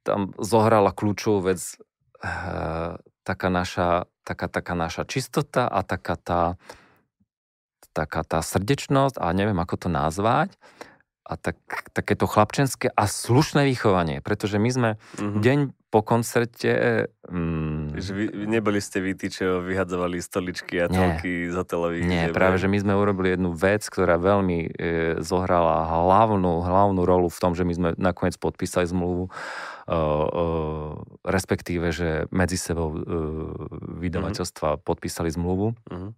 tam 0.02 0.34
zohrala 0.42 0.90
kľúčovú 0.90 1.54
vec 1.54 1.62
uh, 2.26 2.98
taká 3.22 3.54
naša 3.54 4.10
taká, 4.24 4.48
taká 4.48 4.74
naša 4.78 5.04
čistota 5.06 5.68
a 5.68 5.82
taká 5.82 6.16
tá, 6.18 6.42
taká 7.94 8.22
tá 8.24 8.40
srdečnosť 8.40 9.20
a 9.20 9.34
neviem, 9.34 9.58
ako 9.58 9.88
to 9.88 9.90
nazvať 9.92 10.56
a 11.32 11.40
tak, 11.40 11.56
takéto 11.96 12.28
chlapčenské 12.28 12.92
a 12.92 13.04
slušné 13.08 13.64
vychovanie, 13.70 14.20
pretože 14.20 14.60
my 14.60 14.70
sme 14.70 14.90
mm-hmm. 14.98 15.42
deň 15.42 15.60
po 15.92 16.00
koncerte... 16.08 16.72
Mm, 17.28 18.00
že 18.00 18.12
vy, 18.16 18.26
neboli 18.48 18.80
ste 18.80 19.04
vy 19.04 19.12
tí, 19.16 19.28
čo 19.28 19.60
vyhadzovali 19.60 20.24
stoličky 20.24 20.80
a 20.80 20.88
telky 20.88 21.52
za 21.52 21.68
televízie? 21.68 22.08
Nie, 22.08 22.26
práve, 22.32 22.64
že 22.64 22.72
my 22.72 22.80
sme 22.80 22.94
urobili 22.96 23.36
jednu 23.36 23.52
vec, 23.52 23.84
ktorá 23.92 24.16
veľmi 24.16 24.60
e, 24.66 24.70
zohrala 25.20 25.84
hlavnú, 25.92 26.64
hlavnú 26.64 27.04
rolu 27.04 27.28
v 27.28 27.40
tom, 27.44 27.52
že 27.52 27.68
my 27.68 27.74
sme 27.76 27.90
nakoniec 28.00 28.40
podpísali 28.40 28.88
zmluvu 28.88 29.28
respektíve, 31.26 31.90
že 31.90 32.30
medzi 32.30 32.58
sebou 32.58 32.94
vydavateľstva 33.98 34.70
mm-hmm. 34.78 34.86
podpísali 34.86 35.30
zmluvu. 35.34 35.74
Mm-hmm. 35.90 36.12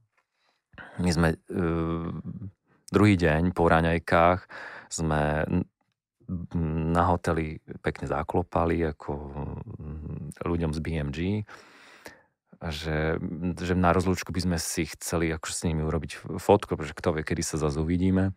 My 1.03 1.09
sme 1.13 1.29
druhý 2.89 3.15
deň 3.17 3.53
po 3.53 3.69
raňajkách 3.69 4.39
sme 4.89 5.45
na 6.63 7.03
hoteli 7.09 7.59
pekne 7.83 8.07
zaklopali 8.07 8.79
ako 8.89 9.11
ľuďom 10.41 10.71
z 10.71 10.79
BMG 10.79 11.19
že, 12.71 13.19
že 13.59 13.73
na 13.75 13.91
rozlúčku 13.91 14.31
by 14.31 14.39
sme 14.39 14.57
si 14.61 14.87
chceli 14.87 15.27
akože 15.35 15.51
s 15.51 15.65
nimi 15.67 15.83
urobiť 15.83 16.39
fotku, 16.39 16.79
pretože 16.79 16.95
kto 16.95 17.19
vie, 17.19 17.27
kedy 17.27 17.43
sa 17.43 17.59
zase 17.59 17.83
uvidíme. 17.83 18.31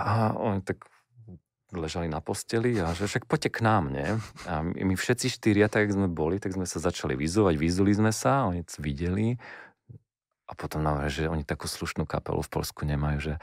A 0.00 0.32
oni 0.40 0.64
tak 0.64 0.88
ležali 1.72 2.10
na 2.10 2.18
posteli 2.18 2.78
a 2.82 2.92
že 2.94 3.06
však 3.06 3.26
poďte 3.30 3.50
k 3.54 3.60
nám, 3.62 3.90
nie? 3.94 4.08
A 4.46 4.62
my 4.62 4.94
všetci 4.94 5.30
štyria, 5.30 5.70
tak 5.70 5.86
jak 5.88 5.96
sme 5.96 6.08
boli, 6.10 6.42
tak 6.42 6.54
sme 6.54 6.66
sa 6.66 6.82
začali 6.82 7.14
vyzovať, 7.14 7.54
vyzuli 7.54 7.92
sme 7.94 8.10
sa, 8.10 8.50
oni 8.50 8.66
videli 8.82 9.38
a 10.50 10.52
potom 10.58 10.82
nám 10.82 11.06
že 11.06 11.30
oni 11.30 11.46
takú 11.46 11.70
slušnú 11.70 12.10
kapelu 12.10 12.42
v 12.42 12.50
Polsku 12.50 12.82
nemajú, 12.82 13.18
že, 13.22 13.34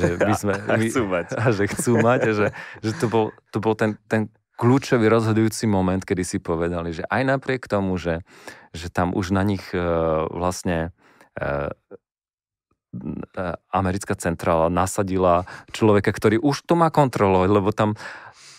že 0.00 0.06
my 0.16 0.32
sme... 0.32 0.52
My, 0.64 0.72
a 0.72 0.76
chcú 0.88 1.02
mať. 1.04 1.26
A 1.40 1.44
že 1.52 1.64
chcú 1.68 1.92
mať, 2.00 2.20
a 2.24 2.32
že, 2.32 2.46
že 2.80 2.92
to 2.96 3.06
bol, 3.12 3.36
to 3.52 3.58
bol 3.60 3.76
ten, 3.76 4.00
ten 4.08 4.32
kľúčový 4.56 5.12
rozhodujúci 5.12 5.68
moment, 5.68 6.00
kedy 6.00 6.24
si 6.24 6.38
povedali, 6.40 6.96
že 6.96 7.04
aj 7.12 7.22
napriek 7.36 7.68
tomu, 7.68 8.00
že, 8.00 8.24
že 8.72 8.88
tam 8.88 9.12
už 9.12 9.36
na 9.36 9.44
nich 9.44 9.66
uh, 9.76 10.24
vlastne 10.32 10.94
E, 11.34 11.68
americká 13.70 14.14
centrála 14.14 14.72
nasadila 14.72 15.44
človeka, 15.74 16.14
ktorý 16.14 16.40
už 16.40 16.64
to 16.64 16.74
má 16.78 16.88
kontrolovať, 16.88 17.48
lebo 17.50 17.70
tam 17.74 17.94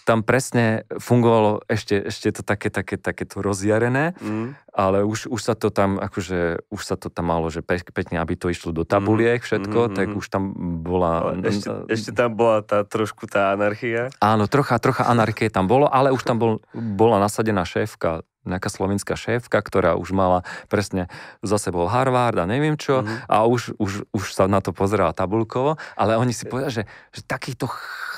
tam 0.06 0.22
presne 0.22 0.86
fungovalo 1.02 1.66
ešte, 1.66 1.98
ešte 1.98 2.30
to 2.30 2.42
také, 2.46 2.70
také, 2.70 3.02
také 3.02 3.26
to 3.26 3.42
rozjarené, 3.42 4.14
mm. 4.22 4.70
ale 4.70 5.02
už, 5.02 5.26
už 5.26 5.42
sa 5.42 5.58
to 5.58 5.74
tam, 5.74 5.98
akože, 5.98 6.70
už 6.70 6.82
sa 6.86 6.94
to 6.96 7.10
tam 7.10 7.34
malo, 7.34 7.50
že 7.50 7.66
pekne, 7.66 8.22
aby 8.22 8.38
to 8.38 8.54
išlo 8.54 8.70
do 8.70 8.86
tabuliek 8.86 9.42
mm. 9.42 9.46
všetko, 9.50 9.80
mm. 9.90 9.94
tak 9.98 10.08
už 10.14 10.26
tam 10.30 10.54
bola... 10.86 11.34
Ešte, 11.42 11.90
ešte 11.90 12.12
tam 12.14 12.38
bola 12.38 12.62
tá 12.62 12.86
trošku 12.86 13.26
tá 13.26 13.58
anarchia? 13.58 14.14
Áno, 14.22 14.46
trocha, 14.46 14.78
trocha 14.78 15.10
anarchie 15.10 15.50
tam 15.50 15.66
bolo, 15.66 15.90
ale 15.90 16.14
už 16.14 16.22
tam 16.22 16.38
bol, 16.38 16.62
bola 16.78 17.18
nasadená 17.18 17.66
šéfka 17.66 18.22
nejaká 18.46 18.70
slovenská 18.70 19.18
šéfka, 19.18 19.58
ktorá 19.60 19.98
už 19.98 20.14
mala 20.14 20.46
presne 20.70 21.10
za 21.42 21.58
sebou 21.58 21.90
Harvard 21.90 22.38
a 22.40 22.46
neviem 22.46 22.78
čo 22.78 23.02
mm-hmm. 23.02 23.28
a 23.28 23.46
už, 23.50 23.76
už, 23.82 24.08
už 24.14 24.24
sa 24.32 24.46
na 24.46 24.62
to 24.62 24.72
pozerala 24.72 25.12
tabulkovo, 25.12 25.76
ale 25.98 26.16
oni 26.16 26.32
si 26.32 26.46
povedali, 26.46 26.82
že, 26.82 26.84
že 27.12 27.22
takýchto 27.26 27.68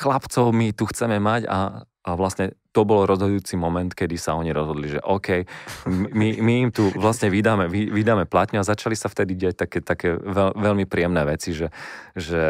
chlapcov 0.03 0.53
my 0.53 0.75
tu 0.75 0.85
chceme 0.85 1.17
mať 1.17 1.49
a, 1.49 1.87
a 1.87 2.09
vlastne 2.13 2.53
to 2.77 2.85
bol 2.85 3.09
rozhodujúci 3.09 3.57
moment, 3.57 3.89
kedy 3.89 4.21
sa 4.21 4.37
oni 4.37 4.53
rozhodli, 4.53 4.93
že 4.93 5.01
OK, 5.01 5.49
my, 5.89 6.37
my 6.37 6.53
im 6.61 6.69
tu 6.69 6.93
vlastne 6.93 7.33
vydáme, 7.33 7.65
vydáme 7.73 8.29
platňu 8.29 8.61
a 8.61 8.69
začali 8.69 8.93
sa 8.93 9.09
vtedy 9.09 9.33
diať 9.33 9.65
také, 9.65 9.81
také 9.81 10.13
veľ, 10.13 10.53
veľmi 10.53 10.85
príjemné 10.85 11.25
veci, 11.25 11.57
že, 11.57 11.73
že 12.13 12.41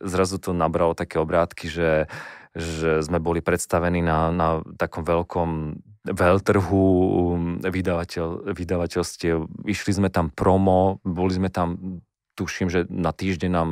zrazu 0.00 0.40
to 0.40 0.56
nabralo 0.56 0.96
také 0.96 1.20
obrátky, 1.20 1.68
že, 1.68 2.08
že 2.56 3.04
sme 3.04 3.20
boli 3.20 3.44
predstavení 3.44 4.00
na, 4.00 4.32
na 4.32 4.64
takom 4.80 5.04
veľkom 5.04 5.76
veľtrhu 6.04 6.84
vydavateľ, 7.64 8.52
vydavateľstiev. 8.52 9.64
Išli 9.64 9.92
sme 9.96 10.08
tam 10.12 10.28
promo, 10.28 11.00
boli 11.00 11.32
sme 11.32 11.48
tam 11.48 12.00
tuším, 12.34 12.68
že 12.68 12.84
na 12.90 13.14
týždeň 13.14 13.50
nám, 13.50 13.70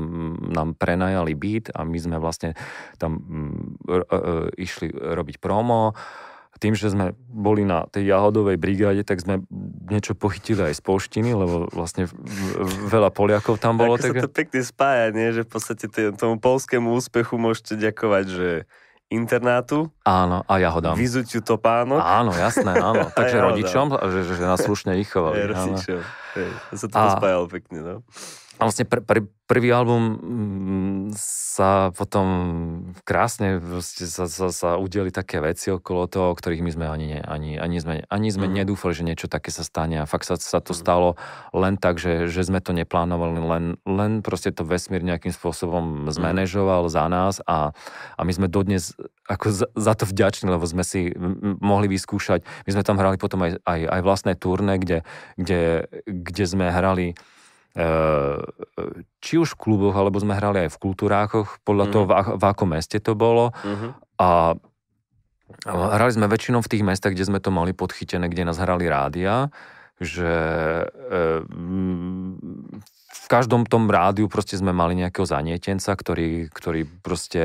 nám 0.49 0.69
prenajali 0.79 1.35
byt 1.35 1.75
a 1.75 1.83
my 1.83 1.99
sme 1.99 2.17
vlastne 2.23 2.55
tam 2.97 3.21
r- 3.85 4.07
r- 4.07 4.49
išli 4.57 4.89
robiť 4.95 5.43
promo. 5.43 5.93
Tým, 6.63 6.79
že 6.79 6.95
sme 6.95 7.11
boli 7.19 7.67
na 7.67 7.91
tej 7.91 8.13
jahodovej 8.13 8.55
brigáde, 8.55 9.03
tak 9.03 9.19
sme 9.19 9.43
niečo 9.91 10.15
pochytili 10.15 10.71
aj 10.71 10.79
z 10.79 10.83
polštiny, 10.85 11.35
lebo 11.35 11.67
vlastne 11.75 12.07
veľa 12.87 13.11
Poliakov 13.11 13.59
tam 13.59 13.83
bolo. 13.83 13.99
Ako 13.99 14.15
tak... 14.15 14.15
sa 14.15 14.23
to 14.23 14.31
pekne 14.31 14.61
spája, 14.63 15.11
nie? 15.11 15.35
že 15.35 15.43
v 15.43 15.51
podstate 15.51 15.87
tomu 16.15 16.39
polskému 16.39 16.95
úspechu 16.95 17.35
môžete 17.35 17.75
ďakovať, 17.75 18.25
že 18.31 18.49
internátu. 19.13 19.93
Áno, 20.03 20.41
a 20.49 20.53
ja 20.57 20.73
ho 20.73 20.81
dám. 20.81 20.97
Vyzuťu 20.97 21.45
topánok. 21.45 22.01
Áno, 22.01 22.33
jasné, 22.33 22.73
áno. 22.73 23.09
Takže 23.19 23.37
ja 23.37 23.45
rodičom, 23.45 23.87
že, 24.09 24.21
že, 24.25 24.33
že 24.41 24.45
nás 24.49 24.61
slušne 24.65 24.97
vychovali. 24.97 25.37
Aj 25.37 25.47
rodičom. 25.53 26.01
Hej, 26.33 26.51
sa 26.81 26.87
to 26.89 26.97
a, 26.97 27.45
pekne, 27.47 27.79
no. 27.85 27.95
A 28.61 28.69
vlastne 28.69 28.85
pr- 28.85 29.03
pr- 29.03 29.29
prvý 29.53 29.69
album 29.69 30.03
mm, 30.17 31.03
sa 31.17 31.93
potom 31.93 32.27
krásne 33.05 33.61
sa, 33.85 34.25
sa, 34.25 34.49
sa 34.49 34.71
udeli 34.81 35.13
také 35.13 35.45
veci 35.45 35.69
okolo 35.69 36.09
toho, 36.09 36.33
o 36.33 36.37
ktorých 36.37 36.65
my 36.65 36.71
sme 36.73 36.87
ani, 36.89 37.09
ani, 37.21 37.61
ani 37.61 37.77
sme, 37.77 37.95
ani 38.09 38.29
sme 38.33 38.49
mm. 38.49 38.55
nedúfali, 38.65 38.97
že 38.97 39.05
niečo 39.05 39.29
také 39.29 39.53
sa 39.53 39.61
stane 39.61 40.01
a 40.01 40.09
fakt 40.09 40.25
sa, 40.25 40.41
sa 40.41 40.65
to 40.65 40.73
mm. 40.73 40.79
stalo 40.81 41.21
len 41.53 41.77
tak, 41.77 42.01
že, 42.01 42.33
že 42.33 42.49
sme 42.49 42.65
to 42.65 42.73
neplánovali, 42.73 43.45
len, 43.45 43.65
len 43.85 44.25
proste 44.25 44.57
to 44.57 44.65
vesmír 44.65 45.05
nejakým 45.05 45.37
spôsobom 45.37 46.09
mhm. 46.09 46.17
zmanéžoval 46.17 46.89
za 46.89 47.05
nás 47.13 47.45
a, 47.45 47.77
a 48.17 48.21
my 48.25 48.33
sme 48.33 48.49
dodnes 48.49 48.97
ako 49.29 49.53
za, 49.53 49.67
za 49.77 49.93
to 49.95 50.05
vďační, 50.09 50.51
lebo 50.51 50.67
sme 50.67 50.83
si 50.83 51.15
mohli 51.63 51.87
vyskúšať. 51.87 52.43
My 52.67 52.71
sme 52.75 52.83
tam 52.83 52.99
hrali 52.99 53.17
potom 53.17 53.45
aj, 53.47 53.63
aj, 53.65 53.81
aj 53.87 54.01
vlastné 54.03 54.33
turné, 54.35 54.83
kde, 54.83 55.07
kde, 55.39 55.87
kde 56.05 56.45
sme 56.45 56.69
hrali 56.69 57.15
či 59.23 59.35
už 59.41 59.57
v 59.57 59.61
kluboch, 59.61 59.97
alebo 59.97 60.21
sme 60.21 60.37
hrali 60.37 60.69
aj 60.69 60.77
v 60.77 60.81
kultúrákoch, 60.83 61.65
podľa 61.65 61.87
mm. 61.89 61.93
toho, 61.93 62.05
v, 62.05 62.13
v 62.37 62.45
akom 62.45 62.69
meste 62.77 63.01
to 63.01 63.17
bolo. 63.17 63.57
Mm-hmm. 63.65 63.91
A 64.21 64.29
hrali 65.67 66.13
sme 66.13 66.29
väčšinou 66.29 66.61
v 66.61 66.71
tých 66.71 66.85
mestách, 66.85 67.17
kde 67.17 67.29
sme 67.29 67.41
to 67.41 67.49
mali 67.49 67.73
podchytené, 67.73 68.29
kde 68.29 68.49
nás 68.49 68.61
hrali 68.61 68.89
rádia, 68.89 69.49
že 70.03 70.33
eh, 70.89 71.41
v 73.13 73.27
každom 73.31 73.65
tom 73.65 73.89
rádiu 73.89 74.29
proste 74.29 74.59
sme 74.59 74.75
mali 74.75 74.99
nejakého 74.99 75.25
zanietenca, 75.25 75.95
ktorý, 75.95 76.53
ktorý 76.53 76.85
proste 76.85 77.41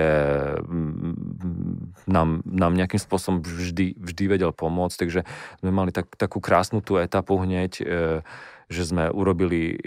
nám, 2.10 2.44
nám 2.44 2.72
nejakým 2.76 3.00
spôsobom 3.00 3.40
vždy, 3.40 3.96
vždy 3.96 4.24
vedel 4.28 4.52
pomôcť, 4.52 4.98
takže 5.00 5.22
sme 5.64 5.72
mali 5.72 5.96
tak, 5.96 6.12
takú 6.20 6.44
krásnu 6.44 6.84
tú 6.84 7.00
etapu 7.00 7.40
hneď, 7.40 7.72
eh, 7.80 8.20
že 8.68 8.84
sme 8.84 9.08
urobili, 9.08 9.80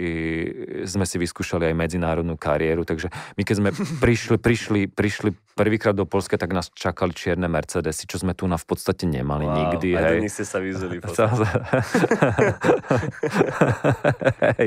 sme 0.88 1.04
si 1.04 1.20
vyskúšali 1.20 1.68
aj 1.68 1.76
medzinárodnú 1.76 2.40
kariéru, 2.40 2.88
takže 2.88 3.12
my 3.36 3.42
keď 3.44 3.56
sme 3.60 3.70
prišli, 4.04 4.40
prišli, 4.40 4.80
prišli 4.88 5.36
prvýkrát 5.52 5.92
do 5.92 6.08
Polska, 6.08 6.40
tak 6.40 6.56
nás 6.56 6.72
čakali 6.72 7.12
čierne 7.12 7.44
Mercedesy, 7.44 8.08
čo 8.08 8.16
sme 8.16 8.32
tu 8.32 8.48
na 8.48 8.56
v 8.56 8.64
podstate 8.64 9.04
nemali 9.04 9.44
wow, 9.44 9.56
nikdy. 9.56 9.88
Aj 10.00 10.16
hej. 10.16 10.32
ste 10.32 10.48
sa 10.48 10.64
vyzeli. 10.64 10.96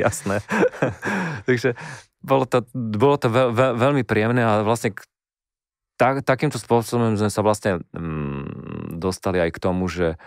Jasné. 0.06 0.46
takže 1.50 1.74
bolo 2.22 2.46
to, 2.46 2.62
bolo 2.74 3.18
to 3.18 3.34
veľ, 3.34 3.50
veľ, 3.50 3.72
veľmi 3.82 4.04
príjemné 4.06 4.46
a 4.46 4.62
vlastne 4.62 4.94
tak, 5.98 6.22
takýmto 6.22 6.62
spôsobom 6.62 7.18
sme 7.18 7.34
sa 7.34 7.42
vlastne 7.42 7.82
mm, 7.94 8.98
dostali 8.98 9.38
aj 9.42 9.50
k 9.54 9.62
tomu, 9.62 9.86
že 9.90 10.18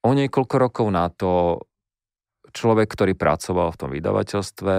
o 0.00 0.16
niekoľko 0.16 0.56
rokov 0.56 0.86
na 0.88 1.12
to 1.12 1.60
človek, 2.52 2.90
ktorý 2.90 3.12
pracoval 3.16 3.74
v 3.74 3.80
tom 3.80 3.90
vydavateľstve, 3.90 4.74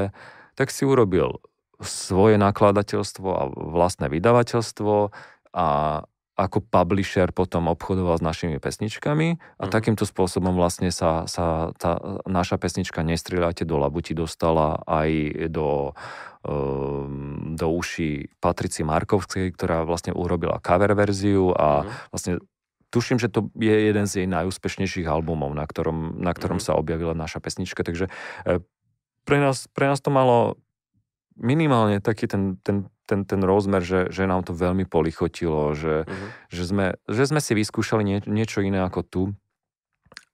tak 0.55 0.67
si 0.69 0.83
urobil 0.83 1.41
svoje 1.81 2.37
nakladateľstvo 2.37 3.27
a 3.27 3.43
vlastné 3.49 4.07
vydavateľstvo 4.13 4.93
a 5.57 5.67
ako 6.41 6.63
publisher 6.63 7.29
potom 7.29 7.69
obchodoval 7.69 8.17
s 8.17 8.23
našimi 8.25 8.57
pesničkami 8.57 9.27
a 9.61 9.63
mm. 9.67 9.71
takýmto 9.71 10.09
spôsobom 10.09 10.57
vlastne 10.57 10.89
sa, 10.89 11.29
sa 11.29 11.69
tá 11.77 12.01
naša 12.25 12.57
pesnička 12.57 13.05
Nestrieľajte 13.05 13.67
do 13.67 13.77
labuti 13.77 14.17
dostala 14.17 14.81
aj 14.89 15.09
do, 15.53 15.93
um, 16.47 17.53
do 17.53 17.67
uší 17.69 18.31
Patrici 18.41 18.81
Markovskej, 18.81 19.53
ktorá 19.53 19.85
vlastne 19.85 20.15
urobila 20.17 20.57
cover 20.63 20.97
verziu 20.97 21.53
a 21.53 21.85
mm. 21.85 21.89
vlastne 22.09 22.33
tuším, 22.91 23.17
že 23.17 23.31
to 23.31 23.47
je 23.55 23.71
jeden 23.71 24.05
z 24.05 24.23
jej 24.23 24.27
najúspešnejších 24.27 25.07
albumov, 25.07 25.55
na 25.55 25.63
ktorom, 25.63 26.19
na 26.19 26.35
ktorom 26.35 26.59
mm. 26.59 26.65
sa 26.67 26.75
objavila 26.75 27.15
naša 27.15 27.39
pesnička, 27.39 27.87
takže 27.87 28.11
e, 28.43 28.59
pre 29.23 29.37
nás, 29.39 29.71
pre 29.71 29.87
nás 29.87 30.03
to 30.03 30.11
malo 30.11 30.59
minimálne 31.39 32.03
taký 32.03 32.27
ten, 32.27 32.59
ten 32.61 32.91
ten, 33.11 33.27
ten 33.27 33.43
rozmer, 33.43 33.83
že, 33.83 34.07
že 34.07 34.23
nám 34.23 34.47
to 34.47 34.55
veľmi 34.55 34.87
polichotilo, 34.87 35.75
že, 35.75 36.07
uh-huh. 36.07 36.27
že, 36.47 36.63
sme, 36.63 36.85
že 37.11 37.27
sme 37.27 37.43
si 37.43 37.51
vyskúšali 37.51 38.07
nie, 38.07 38.17
niečo 38.23 38.63
iné 38.63 38.79
ako 38.79 39.01
tu. 39.03 39.23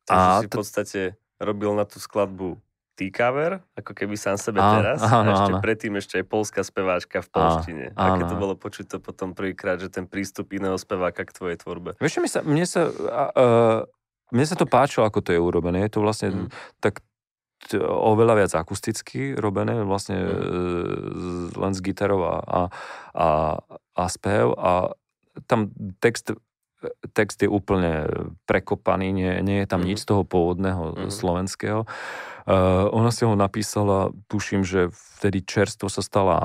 Takže 0.05 0.13
a 0.13 0.45
si 0.45 0.47
v 0.47 0.53
podstate 0.53 1.01
robil 1.41 1.73
na 1.73 1.89
tú 1.89 1.97
skladbu 1.97 2.61
T-cover, 2.97 3.61
ako 3.77 3.93
keby 3.93 4.17
sám 4.17 4.41
sebe 4.41 4.57
á, 4.57 4.73
teraz. 4.73 5.05
Áno, 5.05 5.29
a 5.29 5.33
ešte 5.37 5.53
áno. 5.53 5.61
predtým 5.61 5.93
ešte 6.01 6.17
aj 6.17 6.25
polská 6.25 6.65
speváčka 6.65 7.21
v 7.21 7.29
polštine. 7.29 7.85
Á, 7.93 8.17
Aké 8.17 8.25
to 8.25 8.33
bolo 8.33 8.57
počuť 8.57 8.85
to 8.89 8.97
potom 8.97 9.37
prvýkrát, 9.37 9.77
že 9.77 9.93
ten 9.93 10.09
prístup 10.09 10.49
iného 10.57 10.73
speváka 10.81 11.21
k 11.21 11.29
tvojej 11.29 11.57
tvorbe? 11.61 11.93
Vieš, 12.01 12.17
mne 12.17 12.31
sa, 12.33 12.41
mne 12.41 12.65
sa, 12.65 12.81
uh, 12.89 13.79
mne 14.33 14.45
sa 14.49 14.55
to 14.57 14.65
páčilo, 14.65 15.05
ako 15.05 15.21
to 15.21 15.29
je 15.29 15.37
urobené. 15.37 15.85
Je 15.85 15.93
to 15.93 16.01
vlastne 16.01 16.49
mm. 16.49 16.49
tak 16.81 17.05
oveľa 17.85 18.33
viac 18.41 18.51
akusticky 18.57 19.37
robené, 19.37 19.85
vlastne 19.85 20.17
mm. 20.17 21.53
len 21.53 21.73
s 21.77 21.79
gitarou 21.85 22.25
a, 22.25 22.35
a, 22.41 22.59
a, 23.13 23.29
a 23.93 24.03
spev 24.09 24.57
a 24.57 24.97
tam 25.45 25.69
text 26.01 26.33
text 27.13 27.41
je 27.41 27.49
úplne 27.49 28.05
prekopaný, 28.45 29.09
nie, 29.09 29.33
nie 29.41 29.65
je 29.65 29.67
tam 29.67 29.81
mm. 29.81 29.87
nič 29.89 30.05
z 30.05 30.13
toho 30.13 30.21
pôvodného 30.21 30.93
mm. 30.93 31.09
slovenského. 31.09 31.83
Uh, 31.83 32.36
ona 32.91 33.11
si 33.11 33.27
ho 33.27 33.35
napísala, 33.35 34.15
tuším, 34.31 34.63
že 34.63 34.87
vtedy 35.19 35.43
čerstvo 35.43 35.91
sa 35.91 35.99
stala 35.99 36.39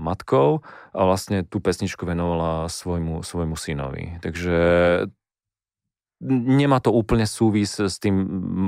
matkou 0.00 0.64
a 0.96 1.00
vlastne 1.04 1.44
tú 1.44 1.60
pesničku 1.60 2.08
venovala 2.08 2.72
svojmu, 2.72 3.20
svojmu 3.20 3.56
synovi. 3.60 4.16
Takže 4.24 4.56
nemá 6.24 6.80
to 6.80 6.88
úplne 6.88 7.28
súvis 7.28 7.76
s 7.76 8.00
tým 8.00 8.16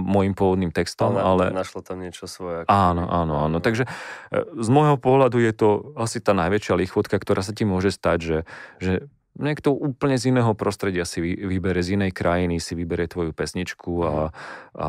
môjim 0.04 0.36
pôvodným 0.36 0.68
textom, 0.68 1.16
ale... 1.16 1.48
ale... 1.48 1.56
Našlo 1.56 1.80
tam 1.80 2.04
niečo 2.04 2.28
svoje. 2.28 2.68
Áno, 2.68 3.08
áno, 3.08 3.48
áno. 3.48 3.56
Takže 3.64 3.88
e, 3.88 4.40
z 4.44 4.68
môjho 4.68 5.00
pohľadu 5.00 5.40
je 5.40 5.52
to 5.56 5.96
asi 5.96 6.20
tá 6.20 6.36
najväčšia 6.36 6.76
lichotka, 6.76 7.16
ktorá 7.16 7.40
sa 7.40 7.56
ti 7.56 7.64
môže 7.64 7.88
stať, 7.88 8.18
že, 8.20 8.38
že 8.84 8.92
niekto 9.40 9.72
úplne 9.72 10.20
z 10.20 10.28
iného 10.28 10.52
prostredia 10.52 11.08
si 11.08 11.24
vybere, 11.24 11.80
z 11.80 11.96
inej 11.96 12.12
krajiny 12.12 12.60
si 12.60 12.76
vybere 12.76 13.08
tvoju 13.08 13.32
pesničku 13.32 13.92
a, 14.04 14.14
a 14.76 14.88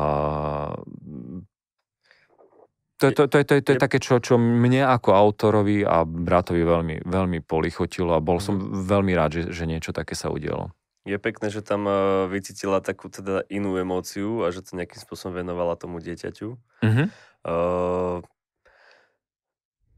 to, 3.00 3.16
to, 3.16 3.22
to, 3.32 3.36
to, 3.42 3.54
to 3.64 3.70
je 3.72 3.80
také, 3.80 3.96
čo, 3.96 4.20
čo 4.20 4.36
mne 4.36 4.84
ako 4.84 5.16
autorovi 5.16 5.80
a 5.80 6.04
bratovi 6.04 6.60
veľmi, 6.60 6.96
veľmi 7.08 7.38
polichotilo 7.40 8.12
a 8.12 8.20
bol 8.20 8.36
som 8.36 8.60
mhm. 8.60 8.84
veľmi 8.84 9.12
rád, 9.16 9.30
že, 9.40 9.42
že 9.50 9.64
niečo 9.64 9.96
také 9.96 10.12
sa 10.12 10.28
udialo 10.28 10.68
je 11.08 11.16
pekné, 11.16 11.48
že 11.48 11.64
tam 11.64 11.88
uh, 11.88 12.28
vycítila 12.28 12.84
takú 12.84 13.08
teda 13.08 13.42
inú 13.48 13.80
emóciu 13.80 14.44
a 14.44 14.52
že 14.52 14.60
to 14.60 14.76
nejakým 14.76 15.00
spôsobom 15.00 15.40
venovala 15.40 15.74
tomu 15.74 15.96
dieťaťu. 15.98 16.48
Mm-hmm. 16.84 17.06
Uh, 17.40 18.20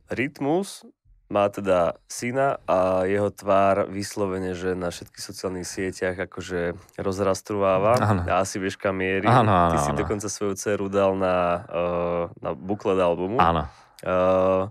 rytmus 0.06 0.86
má 1.32 1.48
teda 1.48 1.96
syna 2.04 2.60
a 2.68 3.08
jeho 3.08 3.32
tvár 3.32 3.88
vyslovene, 3.88 4.52
že 4.52 4.76
na 4.76 4.92
všetkých 4.92 5.24
sociálnych 5.24 5.64
sieťach 5.64 6.20
akože 6.28 6.76
rozrastrúváva. 7.00 7.96
A 8.28 8.44
asi 8.44 8.60
vieš, 8.60 8.76
kam 8.76 9.00
mierí. 9.00 9.24
Áno, 9.24 9.48
áno, 9.48 9.72
Ty 9.72 9.78
si 9.80 9.92
áno. 9.96 10.00
dokonca 10.04 10.28
svoju 10.28 10.52
dceru 10.60 10.92
dal 10.92 11.16
na, 11.16 11.64
uh, 11.72 12.24
na 12.44 12.52
buklet 12.52 13.00
albumu. 13.00 13.40
Áno. 13.40 13.64
Uh, 14.04 14.68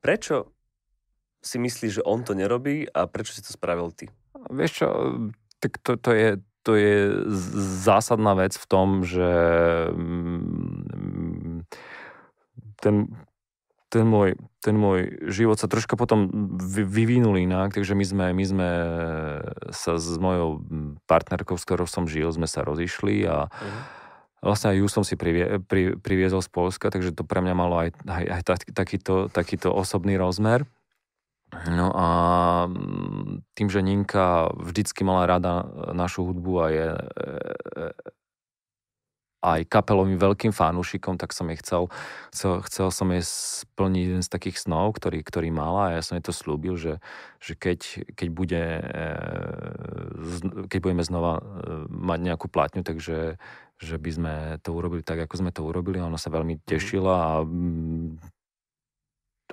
prečo 0.00 0.56
si 1.44 1.60
myslíš, 1.60 2.00
že 2.00 2.06
on 2.08 2.24
to 2.24 2.32
nerobí 2.32 2.88
a 2.90 3.04
prečo 3.06 3.36
si 3.36 3.44
to 3.44 3.52
spravil 3.52 3.92
ty? 3.92 4.08
Vieš 4.50 4.72
čo, 4.72 4.88
tak 5.60 5.78
to, 5.84 6.00
to, 6.00 6.10
je, 6.16 6.28
to 6.66 6.72
je 6.74 7.12
zásadná 7.84 8.34
vec 8.34 8.58
v 8.58 8.66
tom, 8.66 9.06
že 9.06 9.30
mm, 9.92 11.62
ten, 12.82 13.10
ten, 13.90 14.04
môj, 14.06 14.34
ten 14.66 14.74
môj 14.74 15.30
život 15.30 15.54
sa 15.54 15.70
troška 15.70 15.94
potom 15.94 16.26
vyvinul 16.82 17.38
inak, 17.38 17.70
takže 17.70 17.94
my 17.94 18.02
sme, 18.02 18.26
my 18.34 18.44
sme 18.44 18.68
sa 19.70 19.94
s 19.94 20.18
mojou 20.18 20.66
partnerkou, 21.06 21.54
s 21.54 21.62
ktorou 21.62 21.86
som 21.86 22.10
žil, 22.10 22.26
sme 22.34 22.50
sa 22.50 22.66
rozišli 22.66 23.22
a 23.30 23.46
uh-huh. 23.46 23.78
vlastne 24.42 24.74
aj 24.74 24.82
ju 24.82 24.86
som 24.90 25.06
si 25.06 25.14
privie, 25.14 25.62
pri, 25.62 25.94
priviezol 25.94 26.42
z 26.42 26.50
Polska, 26.50 26.90
takže 26.90 27.14
to 27.14 27.22
pre 27.22 27.38
mňa 27.38 27.54
malo 27.54 27.78
aj, 27.78 27.94
aj, 28.10 28.24
aj 28.26 28.42
takýto, 28.74 29.30
takýto 29.30 29.70
osobný 29.70 30.18
rozmer. 30.18 30.66
No 31.70 31.94
a 31.94 32.08
tým, 33.54 33.70
že 33.70 33.78
Ninka 33.78 34.50
vždycky 34.50 35.06
mala 35.06 35.30
rada 35.30 35.62
našu 35.94 36.26
hudbu 36.26 36.52
a 36.58 36.66
je 36.74 36.88
e, 36.90 36.98
e, 36.98 37.84
aj 39.46 39.70
kapelovým 39.70 40.18
veľkým 40.18 40.50
fanúšikom, 40.50 41.14
tak 41.14 41.30
som 41.30 41.46
jej 41.46 41.58
chcel, 41.62 41.86
chcel, 42.34 42.66
chcel 42.66 42.88
som 42.90 43.14
jej 43.14 43.22
splniť 43.22 44.02
jeden 44.02 44.22
z 44.26 44.32
takých 44.32 44.58
snov, 44.58 44.98
ktorý, 44.98 45.22
ktorý 45.22 45.54
mala 45.54 45.94
a 45.94 45.94
ja 45.94 46.02
som 46.02 46.18
jej 46.18 46.24
to 46.26 46.34
slúbil, 46.34 46.74
že, 46.74 46.98
že 47.38 47.54
keď, 47.54 48.10
keď, 48.18 48.28
bude, 48.34 48.62
e, 48.82 49.06
keď 50.66 50.78
budeme 50.82 51.06
znova 51.06 51.38
mať 51.86 52.18
nejakú 52.26 52.50
platňu, 52.50 52.82
takže 52.82 53.38
že 53.76 53.96
by 54.00 54.10
sme 54.10 54.34
to 54.64 54.72
urobili 54.72 55.04
tak, 55.04 55.20
ako 55.20 55.34
sme 55.36 55.52
to 55.52 55.60
urobili. 55.60 56.00
Ona 56.00 56.16
sa 56.16 56.32
veľmi 56.32 56.58
mhm. 56.58 56.62
tešila 56.64 57.14
a 57.14 57.32
mm, 57.44 58.34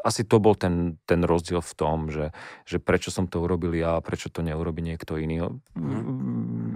asi 0.01 0.25
to 0.25 0.41
bol 0.41 0.57
ten, 0.57 0.97
ten 1.05 1.21
rozdiel 1.21 1.61
v 1.61 1.73
tom, 1.77 2.09
že, 2.09 2.33
že 2.65 2.81
prečo 2.81 3.13
som 3.13 3.29
to 3.29 3.45
urobil 3.45 3.71
ja 3.77 4.01
a 4.01 4.03
prečo 4.03 4.33
to 4.33 4.41
neurobi 4.41 4.81
niekto 4.81 5.21
iný. 5.21 5.53
Mm. 5.77 6.73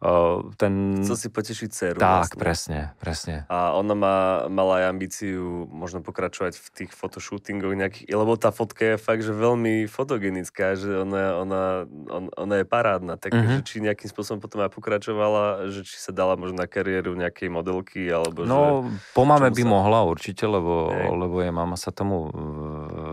Jednoducho 0.00 0.56
ten... 0.56 1.04
Chcel 1.04 1.16
si 1.16 1.28
potešiť 1.28 1.68
dceru. 1.68 1.98
Tak, 2.00 2.32
vlastne. 2.32 2.40
presne, 2.40 2.78
presne. 2.96 3.34
A 3.52 3.76
ona 3.76 3.92
má, 3.92 4.16
mala 4.48 4.80
aj 4.80 4.84
ambíciu 4.96 5.68
možno 5.68 6.00
pokračovať 6.00 6.56
v 6.56 6.68
tých 6.72 6.90
fotoshootingoch 6.96 7.76
nejakých, 7.76 8.08
lebo 8.08 8.32
tá 8.40 8.48
fotka 8.48 8.96
je 8.96 8.96
fakt, 8.96 9.20
že 9.20 9.36
veľmi 9.36 9.84
fotogenická, 9.84 10.76
že 10.80 11.04
ona, 11.04 11.36
ona, 11.36 11.62
on, 12.08 12.24
ona 12.32 12.54
je 12.64 12.66
parádna, 12.66 13.20
tak 13.20 13.36
mm-hmm. 13.36 13.60
že 13.60 13.66
či 13.68 13.76
nejakým 13.84 14.08
spôsobom 14.08 14.40
potom 14.40 14.64
aj 14.64 14.72
pokračovala, 14.72 15.68
že 15.68 15.84
či 15.84 16.00
sa 16.00 16.16
dala 16.16 16.40
možno 16.40 16.64
na 16.64 16.68
kariéru 16.68 17.12
nejakej 17.12 17.52
modelky, 17.52 18.08
alebo 18.08 18.48
No, 18.48 18.88
že, 18.88 18.96
po 19.12 19.28
mame 19.28 19.52
by 19.52 19.62
sa... 19.64 19.68
mohla 19.68 20.00
určite, 20.08 20.48
lebo, 20.48 20.88
lebo 20.92 21.44
jej 21.44 21.52
mama 21.52 21.76
sa 21.76 21.92
tomu 21.92 22.32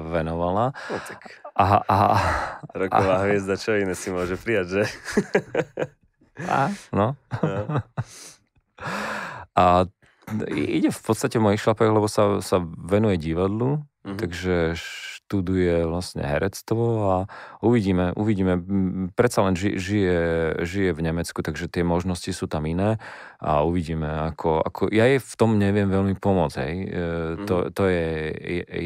venovala. 0.07 0.71
No 0.87 0.97
tak. 1.03 1.43
Aha, 1.57 1.81
aha. 1.89 2.09
Roková 2.69 3.17
aha. 3.17 3.23
hviezda, 3.27 3.57
čo 3.57 3.73
iné 3.73 3.97
si 3.97 4.13
môže 4.13 4.37
prijať, 4.37 4.67
že? 4.77 4.83
A, 6.45 6.69
no. 6.93 7.17
A 9.57 9.89
ide 10.53 10.89
v 10.91 11.01
podstate 11.01 11.39
v 11.39 11.45
mojich 11.49 11.63
šlapách, 11.63 11.89
lebo 11.89 12.07
sa, 12.11 12.43
sa 12.43 12.59
venuje 12.61 13.17
divadlu, 13.17 13.81
mm-hmm. 14.03 14.17
takže 14.19 14.55
študuje 15.27 15.83
vlastne 15.83 16.23
herectvo 16.23 16.83
a 17.03 17.15
uvidíme, 17.59 18.15
uvidíme. 18.15 18.59
Predsa 19.11 19.43
len 19.43 19.59
ži, 19.59 19.75
žije, 19.75 20.19
žije 20.63 20.91
v 20.95 21.03
Nemecku, 21.03 21.43
takže 21.43 21.67
tie 21.67 21.83
možnosti 21.83 22.31
sú 22.31 22.47
tam 22.47 22.63
iné 22.63 22.95
a 23.43 23.63
uvidíme, 23.67 24.07
ako, 24.31 24.63
ako 24.63 24.81
ja 24.87 25.03
jej 25.03 25.19
v 25.19 25.33
tom 25.35 25.59
neviem 25.59 25.91
veľmi 25.91 26.15
pomôcť, 26.15 26.57
hej. 26.63 26.75
Mm-hmm. 26.79 27.47
To, 27.47 27.55
to 27.71 27.83
je 27.91 28.07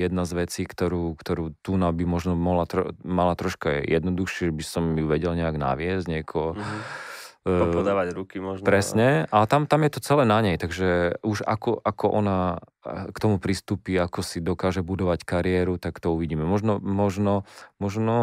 jedna 0.05 0.25
z 0.25 0.31
vecí, 0.45 0.61
ktorú, 0.65 1.13
ktorú 1.13 1.53
tu 1.61 1.77
by 1.77 2.03
možno 2.09 2.33
mala, 2.33 2.65
tro, 2.65 2.93
mala 3.05 3.37
troška 3.37 3.81
jednoduchšie, 3.85 4.49
by 4.49 4.65
som 4.65 4.97
ju 4.97 5.05
vedel 5.05 5.37
nejak 5.37 5.57
naviesť, 5.57 6.05
niekoho 6.09 6.57
mm-hmm 6.57 7.09
Popodávať 7.41 8.13
ruky 8.13 8.37
možno. 8.37 8.61
Presne, 8.61 9.25
a 9.33 9.49
tam, 9.49 9.65
tam 9.65 9.81
je 9.81 9.91
to 9.97 9.99
celé 10.05 10.29
na 10.29 10.45
nej, 10.45 10.61
takže 10.61 11.17
už 11.25 11.41
ako, 11.41 11.73
ako 11.81 12.05
ona 12.13 12.61
k 12.85 13.17
tomu 13.17 13.41
pristúpi, 13.41 13.97
ako 13.97 14.21
si 14.21 14.45
dokáže 14.45 14.85
budovať 14.85 15.25
kariéru, 15.25 15.81
tak 15.81 15.97
to 15.97 16.13
uvidíme. 16.13 16.45
Možno, 16.45 16.77
možno, 16.77 17.49
možno, 17.81 18.15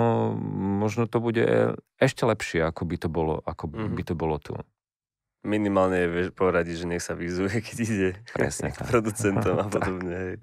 možno 0.54 1.10
to 1.10 1.18
bude 1.18 1.74
ešte 1.98 2.22
lepšie, 2.30 2.62
ako 2.62 2.82
by 2.86 2.96
to 3.02 3.08
bolo, 3.10 3.42
ako 3.42 3.66
mm-hmm. 3.66 3.94
by 3.98 4.02
to 4.06 4.14
bolo 4.14 4.36
tu. 4.38 4.54
Minimálne 5.42 5.98
je 5.98 6.30
poradiť, 6.30 6.74
že 6.82 6.86
nech 6.86 7.02
sa 7.02 7.18
vyzuje, 7.18 7.58
keď 7.66 7.76
ide 7.82 8.10
Presne, 8.30 8.70
k 8.70 8.86
producentom 8.86 9.58
a 9.58 9.66
podobne. 9.74 10.38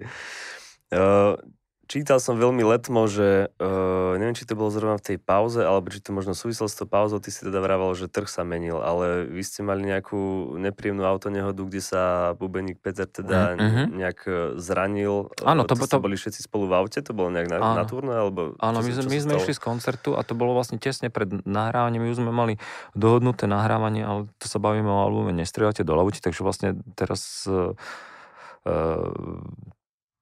Čítal 1.86 2.18
som 2.18 2.34
veľmi 2.34 2.66
letmo, 2.66 3.06
že 3.06 3.46
uh, 3.62 4.18
neviem, 4.18 4.34
či 4.34 4.42
to 4.42 4.58
bolo 4.58 4.74
zrovna 4.74 4.98
v 4.98 5.14
tej 5.14 5.18
pauze, 5.22 5.62
alebo 5.62 5.86
či 5.86 6.02
to 6.02 6.10
možno 6.10 6.34
súviselo 6.34 6.66
s 6.66 6.74
tou 6.74 6.82
pauzou, 6.82 7.22
ty 7.22 7.30
si 7.30 7.46
teda 7.46 7.62
vravel, 7.62 7.94
že 7.94 8.10
trh 8.10 8.26
sa 8.26 8.42
menil, 8.42 8.82
ale 8.82 9.22
vy 9.30 9.38
ste 9.46 9.62
mali 9.62 9.86
nejakú 9.86 10.50
nepríjemnú 10.58 11.06
autonehodu, 11.06 11.62
kde 11.62 11.78
sa 11.78 12.34
bubeník 12.34 12.82
Peter 12.82 13.06
teda 13.06 13.54
mm-hmm. 13.54 13.86
nejak 14.02 14.18
e, 14.26 14.34
zranil. 14.58 15.30
Áno, 15.46 15.62
to, 15.62 15.78
to, 15.78 15.86
to, 15.86 16.02
boli 16.02 16.18
všetci 16.18 16.50
spolu 16.50 16.66
v 16.66 16.74
aute, 16.74 16.98
to 16.98 17.14
bolo 17.14 17.30
nejak 17.30 17.54
na, 17.54 17.62
na 17.62 17.86
turné, 17.86 18.18
alebo... 18.18 18.58
Áno, 18.58 18.82
my, 18.82 18.90
sme, 18.90 19.06
my 19.06 19.18
sme 19.22 19.32
išli 19.38 19.54
z 19.54 19.62
koncertu 19.62 20.18
a 20.18 20.26
to 20.26 20.34
bolo 20.34 20.58
vlastne 20.58 20.82
tesne 20.82 21.06
pred 21.06 21.30
nahrávaním, 21.46 22.02
my 22.02 22.10
už 22.10 22.18
sme 22.18 22.34
mali 22.34 22.58
dohodnuté 22.98 23.46
nahrávanie, 23.46 24.02
ale 24.02 24.26
to 24.42 24.50
sa 24.50 24.58
bavíme 24.58 24.90
o 24.90 25.06
albume 25.06 25.30
Nestrieľate 25.30 25.86
do 25.86 25.94
lavuti, 25.94 26.18
takže 26.18 26.42
vlastne 26.42 26.74
teraz 26.98 27.46
uh, 27.46 27.78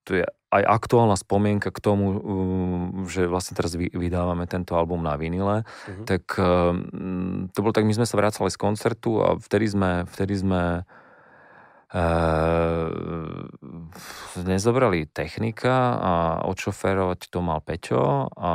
tu 0.04 0.20
je 0.20 0.24
aj 0.54 0.62
aktuálna 0.62 1.18
spomienka 1.18 1.74
k 1.74 1.82
tomu, 1.82 2.14
um, 2.14 3.10
že 3.10 3.26
vlastne 3.26 3.58
teraz 3.58 3.74
vydávame 3.74 4.46
tento 4.46 4.78
album 4.78 5.02
na 5.02 5.18
vinile, 5.18 5.66
uh-huh. 5.66 6.06
tak 6.06 6.38
um, 6.38 7.50
to 7.50 7.58
bolo 7.58 7.74
tak, 7.74 7.82
my 7.82 7.96
sme 7.96 8.06
sa 8.06 8.14
vracali 8.14 8.54
z 8.54 8.58
koncertu 8.60 9.18
a 9.18 9.34
vtedy 9.34 9.66
sme, 9.66 10.06
vtedy 10.06 10.34
sme 10.38 10.86
uh, 11.90 12.88
nezobrali 14.38 15.10
technika 15.10 15.74
a 15.98 16.12
odšoferovať 16.46 17.34
to 17.34 17.38
mal 17.42 17.58
Peťo 17.58 18.30
a 18.30 18.50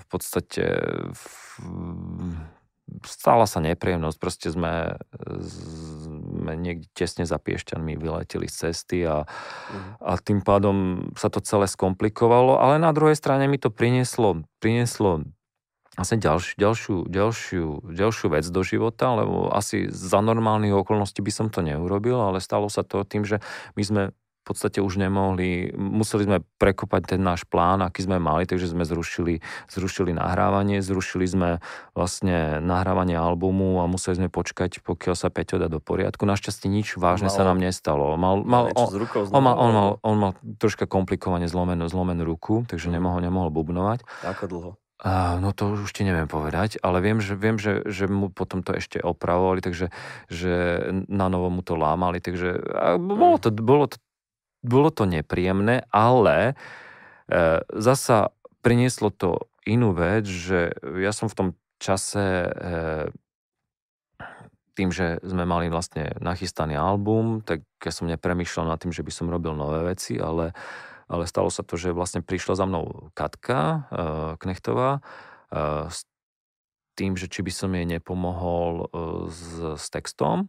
v 0.00 0.04
podstate 0.08 0.64
v, 1.12 1.24
stala 3.04 3.44
sa 3.48 3.60
nepríjemnosť, 3.60 4.18
proste 4.20 4.48
sme, 4.52 4.96
sme 6.42 6.58
niekde 6.58 6.90
tesne 6.90 7.22
za 7.22 7.38
Piešťanmi 7.38 7.94
vyleteli 7.94 8.50
z 8.50 8.68
cesty 8.68 9.06
a, 9.06 9.22
mm. 9.22 10.02
a 10.02 10.12
tým 10.18 10.42
pádom 10.42 11.08
sa 11.14 11.30
to 11.30 11.38
celé 11.38 11.70
skomplikovalo, 11.70 12.58
ale 12.58 12.82
na 12.82 12.90
druhej 12.90 13.14
strane 13.14 13.46
mi 13.46 13.62
to 13.62 13.70
prinieslo, 13.70 14.42
prinieslo 14.58 15.22
asi 15.92 16.16
ďalšiu, 16.16 16.56
ďalšiu, 16.56 16.96
ďalšiu, 17.04 17.66
ďalšiu 17.84 18.26
vec 18.32 18.44
do 18.48 18.64
života, 18.64 19.12
lebo 19.12 19.52
asi 19.52 19.92
za 19.92 20.24
normálnych 20.24 20.72
okolností 20.72 21.20
by 21.20 21.32
som 21.32 21.46
to 21.52 21.60
neurobil, 21.60 22.16
ale 22.16 22.40
stalo 22.40 22.72
sa 22.72 22.80
to 22.80 23.04
tým, 23.04 23.28
že 23.28 23.44
my 23.76 23.82
sme 23.84 24.02
v 24.42 24.44
podstate 24.50 24.82
už 24.82 24.98
nemohli, 24.98 25.70
museli 25.78 26.26
sme 26.26 26.42
prekopať 26.58 27.14
ten 27.14 27.22
náš 27.22 27.46
plán, 27.46 27.78
aký 27.78 28.02
sme 28.02 28.18
mali, 28.18 28.42
takže 28.42 28.74
sme 28.74 28.82
zrušili, 28.82 29.38
zrušili 29.70 30.10
nahrávanie, 30.10 30.82
zrušili 30.82 31.30
sme 31.30 31.50
vlastne 31.94 32.58
nahrávanie 32.58 33.14
albumu 33.14 33.78
a 33.78 33.86
museli 33.86 34.18
sme 34.18 34.28
počkať, 34.34 34.82
pokiaľ 34.82 35.14
sa 35.14 35.30
Peťo 35.30 35.62
dá 35.62 35.70
do 35.70 35.78
poriadku. 35.78 36.26
Našťastie 36.26 36.66
nič 36.66 36.98
vážne 36.98 37.30
mal, 37.30 37.36
sa 37.38 37.46
nám 37.46 37.62
nestalo. 37.62 38.18
Mal, 38.18 38.42
mal, 38.42 38.74
on, 38.74 38.90
on, 39.30 39.42
mal, 39.46 39.54
on, 39.54 39.70
mal, 39.70 39.90
on 40.02 40.16
mal 40.18 40.32
troška 40.58 40.90
komplikovane 40.90 41.46
zlomenú, 41.46 41.86
zlomenú 41.86 42.26
ruku, 42.26 42.66
takže 42.66 42.90
mm. 42.90 42.94
nemohol, 42.98 43.20
nemohol 43.22 43.54
bubnovať. 43.54 44.02
Ako 44.26 44.44
dlho? 44.50 44.70
Uh, 45.02 45.42
no 45.42 45.50
to 45.50 45.74
už 45.74 45.90
ti 45.90 46.06
neviem 46.06 46.30
povedať, 46.30 46.78
ale 46.78 47.02
viem, 47.02 47.18
že, 47.18 47.34
viem, 47.34 47.58
že, 47.58 47.82
že 47.90 48.06
mu 48.06 48.30
potom 48.30 48.62
to 48.62 48.70
ešte 48.70 49.02
opravovali, 49.02 49.58
takže 49.58 49.90
že 50.30 50.78
na 51.10 51.26
novo 51.26 51.50
mu 51.50 51.58
to 51.58 51.74
lámali, 51.74 52.22
takže 52.22 52.62
bolo 53.02 53.34
to, 53.42 53.50
bolo 53.50 53.90
to 53.90 53.98
bolo 54.62 54.94
to 54.94 55.04
nepríjemné, 55.04 55.84
ale 55.90 56.54
e, 57.28 57.62
zasa 57.74 58.30
prinieslo 58.62 59.10
to 59.10 59.50
inú 59.66 59.94
vec, 59.94 60.26
že 60.26 60.74
ja 61.02 61.10
som 61.10 61.26
v 61.26 61.36
tom 61.36 61.48
čase 61.82 62.46
e, 62.46 62.50
tým, 64.72 64.88
že 64.94 65.20
sme 65.20 65.44
mali 65.44 65.68
vlastne 65.68 66.16
nachystaný 66.22 66.78
album, 66.78 67.44
tak 67.44 67.66
ja 67.82 67.92
som 67.92 68.08
nepremýšľal 68.08 68.72
nad 68.72 68.78
tým, 68.80 68.94
že 68.94 69.04
by 69.04 69.12
som 69.12 69.28
robil 69.28 69.52
nové 69.52 69.84
veci, 69.84 70.16
ale, 70.16 70.56
ale 71.10 71.28
stalo 71.28 71.52
sa 71.52 71.60
to, 71.66 71.76
že 71.76 71.92
vlastne 71.92 72.24
prišla 72.24 72.54
za 72.56 72.64
mnou 72.64 73.12
Katka 73.12 73.58
e, 73.60 73.78
Knechtová 74.40 74.98
e, 74.98 75.00
s 75.90 76.08
tým, 76.96 77.18
že 77.18 77.28
či 77.28 77.42
by 77.42 77.52
som 77.52 77.70
jej 77.74 77.84
nepomohol 77.84 78.72
e, 78.72 78.84
s, 79.28 79.44
s 79.76 79.86
textom 79.92 80.48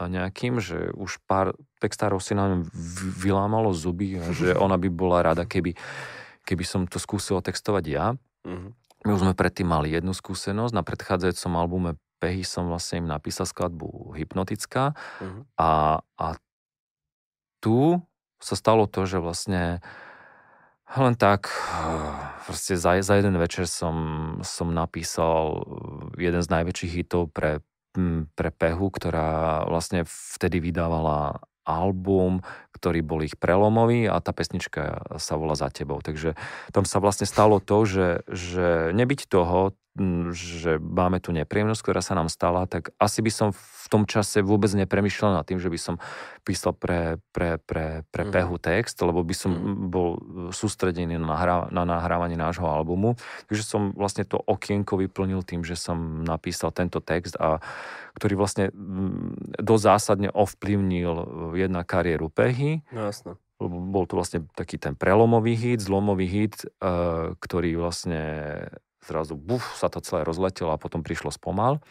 nejakým, 0.00 0.58
že 0.58 0.90
už 0.96 1.20
pár 1.28 1.52
textárov 1.78 2.22
si 2.24 2.32
nám 2.32 2.64
vylámalo 3.20 3.76
zuby 3.76 4.16
a 4.16 4.32
že 4.32 4.56
ona 4.64 4.80
by 4.80 4.88
bola 4.88 5.20
rada, 5.20 5.44
keby, 5.44 5.76
keby 6.48 6.64
som 6.64 6.88
to 6.88 6.96
skúsil 6.96 7.44
textovať 7.44 7.84
ja. 7.84 8.06
Mm-hmm. 8.48 8.70
My 9.02 9.10
už 9.18 9.22
sme 9.26 9.34
predtým 9.34 9.66
mali 9.66 9.90
jednu 9.90 10.14
skúsenosť. 10.14 10.72
Na 10.72 10.86
predchádzajúcom 10.86 11.52
albume 11.58 11.90
Pehy 12.22 12.46
som 12.46 12.70
vlastne 12.70 13.02
im 13.02 13.10
napísal 13.10 13.50
skladbu 13.50 14.14
Hypnotická 14.14 14.94
mm-hmm. 14.94 15.42
a, 15.58 15.98
a 15.98 16.26
tu 17.58 17.98
sa 18.38 18.54
stalo 18.54 18.86
to, 18.86 19.06
že 19.06 19.18
vlastne 19.18 19.82
len 20.92 21.16
tak, 21.16 21.48
proste 22.44 22.76
za, 22.76 23.00
za 23.00 23.14
jeden 23.16 23.32
večer 23.40 23.64
som, 23.64 23.96
som 24.44 24.68
napísal 24.76 25.64
jeden 26.20 26.42
z 26.44 26.48
najväčších 26.52 26.92
hitov 26.92 27.32
pre 27.32 27.64
pre 28.36 28.50
Pehu, 28.52 28.88
ktorá 28.88 29.64
vlastne 29.68 30.04
vtedy 30.08 30.60
vydávala 30.60 31.44
album, 31.62 32.42
ktorý 32.74 33.06
bol 33.06 33.22
ich 33.22 33.38
prelomový 33.38 34.10
a 34.10 34.18
tá 34.18 34.34
pesnička 34.34 35.06
sa 35.16 35.38
volá 35.38 35.54
Za 35.54 35.70
tebou. 35.70 36.02
Takže 36.02 36.34
tam 36.74 36.82
sa 36.82 36.98
vlastne 36.98 37.26
stalo 37.26 37.62
to, 37.62 37.86
že, 37.86 38.08
že 38.26 38.90
nebyť 38.90 39.30
toho, 39.30 39.76
že 40.32 40.80
máme 40.80 41.20
tu 41.20 41.36
nepríjemnosť, 41.36 41.82
ktorá 41.84 42.00
sa 42.00 42.16
nám 42.16 42.32
stala, 42.32 42.64
tak 42.64 42.96
asi 42.96 43.20
by 43.20 43.28
som 43.28 43.48
v 43.52 43.86
tom 43.92 44.08
čase 44.08 44.40
vôbec 44.40 44.72
nepremýšľal 44.72 45.36
nad 45.36 45.44
tým, 45.44 45.60
že 45.60 45.68
by 45.68 45.76
som 45.76 46.00
písal 46.48 46.72
pre, 46.72 47.20
pre, 47.36 47.60
pre, 47.60 48.00
pre 48.08 48.22
mm. 48.24 48.30
Pehu 48.32 48.56
text, 48.56 48.96
lebo 49.04 49.20
by 49.20 49.34
som 49.36 49.52
mm. 49.52 49.92
bol 49.92 50.16
sústredený 50.48 51.20
na, 51.20 51.36
nahrá, 51.36 51.68
na 51.68 51.84
nahrávanie 51.84 52.40
nášho 52.40 52.64
albumu. 52.64 53.20
Takže 53.52 53.64
som 53.68 53.92
vlastne 53.92 54.24
to 54.24 54.40
okienko 54.40 54.96
vyplnil 54.96 55.44
tým, 55.44 55.60
že 55.60 55.76
som 55.76 56.24
napísal 56.24 56.72
tento 56.72 57.04
text, 57.04 57.36
a, 57.36 57.60
ktorý 58.16 58.40
vlastne 58.40 58.72
dosť 59.60 59.84
zásadne 59.84 60.32
ovplyvnil 60.32 61.12
jedna 61.52 61.84
kariéru 61.84 62.32
Pehy. 62.32 62.80
No 62.96 63.12
jasno 63.12 63.36
bol 63.68 64.10
to 64.10 64.18
vlastne 64.18 64.42
taký 64.58 64.74
ten 64.74 64.98
prelomový 64.98 65.54
hit, 65.54 65.86
zlomový 65.86 66.26
hit, 66.26 66.66
uh, 66.82 67.38
ktorý 67.38 67.78
vlastne 67.78 68.22
zrazu 69.02 69.34
buf, 69.34 69.62
sa 69.74 69.90
to 69.90 70.02
celé 70.02 70.22
rozletelo 70.22 70.74
a 70.74 70.80
potom 70.80 71.02
prišlo 71.02 71.34
spomal. 71.34 71.82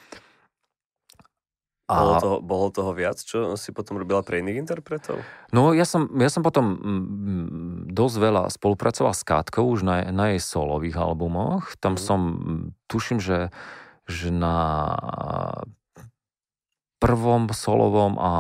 A... 1.91 1.95
Bolo, 1.99 2.15
toho, 2.23 2.37
bolo 2.39 2.67
toho 2.71 2.91
viac, 2.95 3.19
čo 3.19 3.59
si 3.59 3.75
potom 3.75 3.99
robila 3.99 4.23
pre 4.23 4.39
iných 4.39 4.63
interpretov? 4.63 5.19
No 5.51 5.75
ja 5.75 5.83
som, 5.83 6.07
ja 6.15 6.31
som 6.31 6.39
potom 6.39 6.79
mm, 6.79 7.91
dosť 7.91 8.15
veľa 8.15 8.43
spolupracoval 8.47 9.11
s 9.11 9.27
Kátkou 9.27 9.67
už 9.67 9.83
na, 9.83 10.07
na 10.07 10.31
jej 10.31 10.39
solových 10.39 10.95
albumoch. 10.95 11.75
Tam 11.83 11.99
mm. 11.99 12.01
som, 12.01 12.19
tuším, 12.87 13.19
že, 13.19 13.51
že 14.07 14.31
na 14.31 14.55
prvom 17.03 17.51
solovom 17.51 18.15
a 18.15 18.31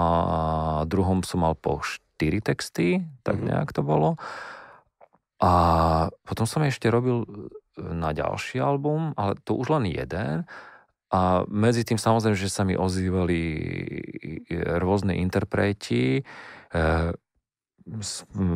druhom 0.87 1.19
som 1.27 1.43
mal 1.43 1.59
po 1.59 1.83
štyri 1.83 2.39
texty, 2.39 3.03
tak 3.27 3.35
mm. 3.35 3.51
nejak 3.51 3.75
to 3.75 3.83
bolo. 3.83 4.15
A 5.43 5.51
potom 6.23 6.47
som 6.47 6.63
ešte 6.63 6.87
robil 6.87 7.27
na 7.77 8.11
ďalší 8.11 8.59
album, 8.59 9.15
ale 9.15 9.39
to 9.43 9.55
už 9.55 9.79
len 9.79 9.87
jeden. 9.87 10.43
A 11.11 11.43
medzi 11.51 11.83
tým 11.83 11.99
samozrejme, 11.99 12.39
že 12.39 12.47
sa 12.47 12.63
mi 12.63 12.79
ozývali 12.79 13.41
rôzne 14.79 15.19
interpreti. 15.19 16.23
Eh, 16.71 17.11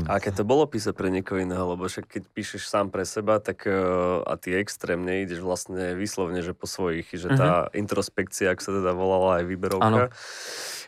a 0.05 0.21
keď 0.21 0.41
to 0.41 0.45
bolo 0.45 0.69
písať 0.69 0.93
pre 0.93 1.09
niekoho 1.09 1.41
iného, 1.41 1.65
lebo 1.73 1.89
však 1.89 2.05
keď 2.05 2.23
píšeš 2.29 2.69
sám 2.69 2.93
pre 2.93 3.03
seba, 3.09 3.41
tak 3.41 3.65
uh, 3.65 4.21
a 4.21 4.37
ty 4.37 4.53
extrémne 4.53 5.25
ideš 5.25 5.41
vlastne 5.41 5.97
vyslovne, 5.97 6.45
že 6.45 6.53
po 6.53 6.69
svojich, 6.69 7.09
že 7.09 7.33
tá 7.33 7.65
uh-huh. 7.65 7.73
introspekcia, 7.73 8.53
ak 8.53 8.61
sa 8.61 8.69
teda 8.69 8.93
volala 8.93 9.41
aj 9.41 9.45
výberovka, 9.49 9.81
ano 9.81 9.99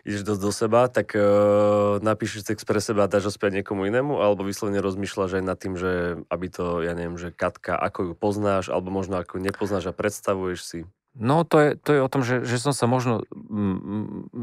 ideš 0.04 0.28
dosť 0.28 0.42
do 0.42 0.52
seba, 0.52 0.82
tak 0.92 1.16
uh, 1.16 1.98
napíšeš 2.04 2.46
text 2.46 2.66
pre 2.68 2.84
seba 2.84 3.06
a 3.06 3.12
dáš 3.12 3.30
ho 3.30 3.34
späť 3.34 3.62
niekomu 3.62 3.88
inému, 3.88 4.20
alebo 4.20 4.46
vyslovene 4.46 4.84
rozmýšľaš 4.84 5.40
aj 5.40 5.44
nad 5.46 5.58
tým, 5.58 5.74
že 5.80 6.22
aby 6.28 6.46
to, 6.52 6.84
ja 6.84 6.94
neviem, 6.94 7.18
že 7.18 7.34
Katka, 7.34 7.78
ako 7.78 8.12
ju 8.12 8.14
poznáš, 8.14 8.70
alebo 8.70 8.94
možno 8.94 9.18
ako 9.18 9.40
nepoznáš 9.42 9.90
a 9.90 9.98
predstavuješ 9.98 10.60
si. 10.62 10.80
No 11.18 11.42
to 11.42 11.58
je, 11.58 11.70
to 11.82 11.90
je 11.98 12.02
o 12.06 12.12
tom, 12.14 12.22
že, 12.22 12.46
že 12.46 12.62
som 12.62 12.78
sa 12.78 12.86
možno, 12.86 13.26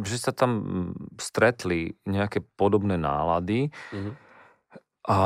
že 0.03 0.19
sa 0.19 0.35
tam 0.35 0.91
stretli 1.23 1.95
nejaké 2.03 2.43
podobné 2.59 2.99
nálady. 2.99 3.71
Mm-hmm. 3.95 4.15
a 5.05 5.19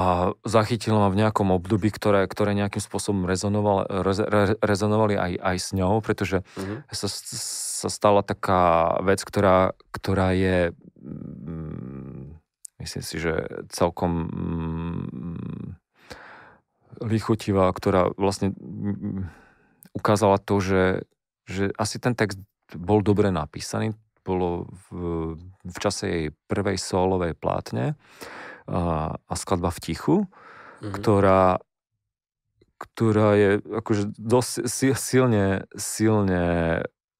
zachytilo 0.42 0.98
ma 0.98 1.08
v 1.08 1.22
nejakom 1.22 1.54
období, 1.54 1.88
ktoré, 1.94 2.26
ktoré 2.26 2.50
nejakým 2.52 2.82
spôsobom 2.82 3.30
rezonovali, 3.30 3.86
re, 3.86 4.12
re, 4.26 4.44
rezonovali 4.58 5.14
aj, 5.14 5.32
aj 5.38 5.56
s 5.56 5.68
ňou, 5.70 6.02
pretože 6.02 6.42
mm-hmm. 6.42 6.90
sa, 6.90 7.06
sa 7.78 7.86
stala 7.86 8.26
taká 8.26 8.98
vec, 9.06 9.22
ktorá, 9.22 9.78
ktorá 9.94 10.34
je 10.34 10.74
mm, 10.98 12.38
myslím 12.78 13.04
si, 13.04 13.16
že 13.18 13.34
celkom 13.70 14.12
mm, 14.26 15.66
lichotivá, 17.06 17.70
ktorá 17.70 18.10
vlastne 18.14 18.54
mm, 18.54 19.30
ukázala 19.94 20.38
to, 20.38 20.62
že, 20.62 20.84
že 21.46 21.70
asi 21.74 21.98
ten 21.98 22.14
text 22.14 22.38
bol 22.74 23.02
dobre 23.02 23.30
napísaný, 23.34 23.94
bolo 24.22 24.68
v, 24.90 24.96
v 25.64 25.76
čase 25.80 26.04
jej 26.06 26.26
prvej 26.46 26.76
solovej 26.76 27.32
plátne 27.34 27.96
a, 28.68 29.16
a 29.16 29.34
skladba 29.34 29.72
v 29.72 29.82
tichu, 29.82 30.16
mm-hmm. 30.28 30.92
ktorá, 30.92 31.64
ktorá 32.76 33.28
je 33.34 33.50
akože 33.64 34.04
dosť 34.20 34.68
silne, 34.94 35.64
silne 35.74 36.44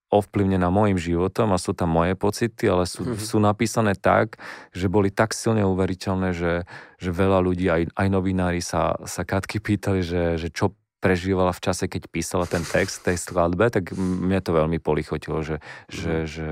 ovplyvnená 0.08 0.72
môjim 0.72 0.96
životom 0.96 1.52
a 1.52 1.60
sú 1.60 1.76
tam 1.76 1.92
moje 1.92 2.16
pocity, 2.16 2.64
ale 2.64 2.88
sú, 2.88 3.04
mm-hmm. 3.04 3.20
sú 3.20 3.36
napísané 3.44 3.92
tak, 3.92 4.40
že 4.72 4.88
boli 4.88 5.12
tak 5.12 5.36
silne 5.36 5.68
uveriteľné, 5.68 6.32
že, 6.32 6.64
že 6.96 7.10
veľa 7.12 7.44
ľudí, 7.44 7.68
aj, 7.68 7.92
aj 7.92 8.08
novinári 8.08 8.64
sa, 8.64 8.96
sa 9.04 9.28
Katky 9.28 9.60
pýtali, 9.60 10.00
že, 10.00 10.40
že 10.40 10.48
čo 10.48 10.72
prežívala 10.98 11.54
v 11.54 11.62
čase, 11.62 11.86
keď 11.86 12.10
písala 12.10 12.48
ten 12.48 12.64
text 12.64 13.04
tej 13.06 13.20
skladbe, 13.20 13.70
tak 13.70 13.94
mne 13.94 14.40
to 14.42 14.50
veľmi 14.56 14.80
polichotilo, 14.80 15.44
že, 15.44 15.60
mm-hmm. 15.60 15.92
že, 15.92 16.14
že, 16.26 16.50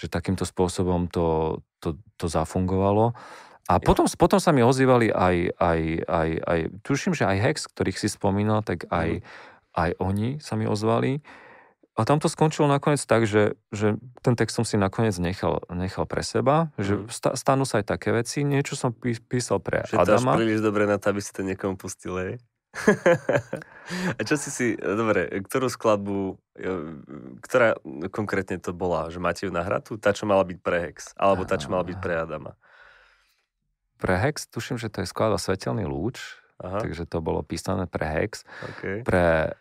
že 0.00 0.06
takýmto 0.08 0.48
spôsobom 0.48 1.12
to, 1.12 1.60
to, 1.84 2.00
to 2.16 2.26
zafungovalo. 2.26 3.12
A 3.66 3.82
potom, 3.82 4.06
potom 4.06 4.38
sa 4.38 4.54
mi 4.54 4.62
ozývali 4.62 5.10
aj, 5.10 5.36
aj, 5.58 5.80
aj, 6.06 6.28
aj, 6.46 6.60
tuším, 6.86 7.18
že 7.18 7.26
aj 7.26 7.38
Hex, 7.42 7.56
ktorých 7.66 7.98
si 7.98 8.06
spomínal, 8.06 8.62
tak 8.62 8.86
aj, 8.94 9.20
mm. 9.20 9.26
aj 9.74 9.90
oni 9.98 10.28
sa 10.38 10.54
mi 10.54 10.70
ozvali. 10.70 11.18
A 11.96 12.04
tam 12.04 12.20
to 12.20 12.28
skončilo 12.28 12.68
nakoniec 12.68 13.00
tak, 13.08 13.24
že, 13.24 13.56
že 13.72 13.96
ten 14.20 14.36
text 14.36 14.52
som 14.52 14.68
si 14.68 14.76
nakoniec 14.76 15.16
nechal, 15.16 15.64
nechal 15.72 16.04
pre 16.04 16.20
seba, 16.20 16.68
že 16.76 17.08
sta, 17.08 17.32
stanú 17.32 17.64
sa 17.64 17.80
aj 17.80 17.88
také 17.88 18.12
veci. 18.12 18.44
Niečo 18.44 18.76
som 18.76 18.92
pí, 18.92 19.16
písal 19.16 19.64
pre 19.64 19.80
že 19.88 19.96
Adama. 19.96 20.36
Že 20.36 20.44
príliš 20.44 20.60
dobre 20.60 20.84
na 20.84 21.00
to, 21.00 21.08
aby 21.08 21.24
si 21.24 21.32
to 21.32 21.40
niekomu 21.40 21.80
pustil, 21.80 22.20
hej? 22.20 22.36
A 24.18 24.20
čo 24.28 24.36
si 24.36 24.52
si, 24.52 24.66
dobre, 24.76 25.32
ktorú 25.32 25.72
skladbu, 25.72 26.36
ktorá 27.40 27.80
konkrétne 28.12 28.60
to 28.60 28.76
bola? 28.76 29.08
Že 29.08 29.18
máte 29.24 29.42
ju 29.48 29.50
nahratu? 29.54 29.96
Tá, 29.96 30.12
čo 30.12 30.28
mala 30.28 30.44
byť 30.44 30.58
pre 30.60 30.90
Hex? 30.90 31.16
Alebo 31.16 31.48
tá, 31.48 31.56
čo 31.56 31.72
mala 31.72 31.88
byť 31.88 31.96
pre 31.96 32.20
Adama? 32.20 32.52
pre 33.96 34.14
Hex, 34.20 34.46
tuším, 34.52 34.76
že 34.76 34.92
to 34.92 35.02
je 35.02 35.08
skladba 35.08 35.40
Svetelný 35.40 35.88
lúč, 35.88 36.36
Aha. 36.60 36.84
takže 36.84 37.08
to 37.08 37.24
bolo 37.24 37.40
písané 37.40 37.88
pre 37.88 38.04
Hex. 38.04 38.44
Okay. 38.76 39.00
Pre, 39.02 39.56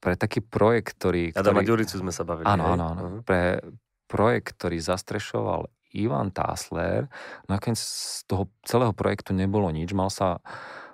pre 0.00 0.14
taký 0.14 0.44
projekt, 0.44 0.96
ktorý... 0.98 1.32
Adama 1.32 1.60
ktorý... 1.62 1.68
Ďuricu 1.72 1.94
sme 2.00 2.12
sa 2.12 2.22
bavili. 2.22 2.46
Áno, 2.46 2.64
áno, 2.76 2.84
áno. 2.92 3.00
Uh-huh. 3.02 3.20
Pre 3.24 3.64
projekt, 4.06 4.54
ktorý 4.58 4.78
zastrešoval 4.78 5.66
Ivan 5.96 6.30
Tásler, 6.30 7.08
nakoniec 7.48 7.80
z 7.80 8.22
toho 8.28 8.52
celého 8.62 8.92
projektu 8.92 9.32
nebolo 9.32 9.72
nič. 9.72 9.96
Mal 9.96 10.12
sa, 10.12 10.44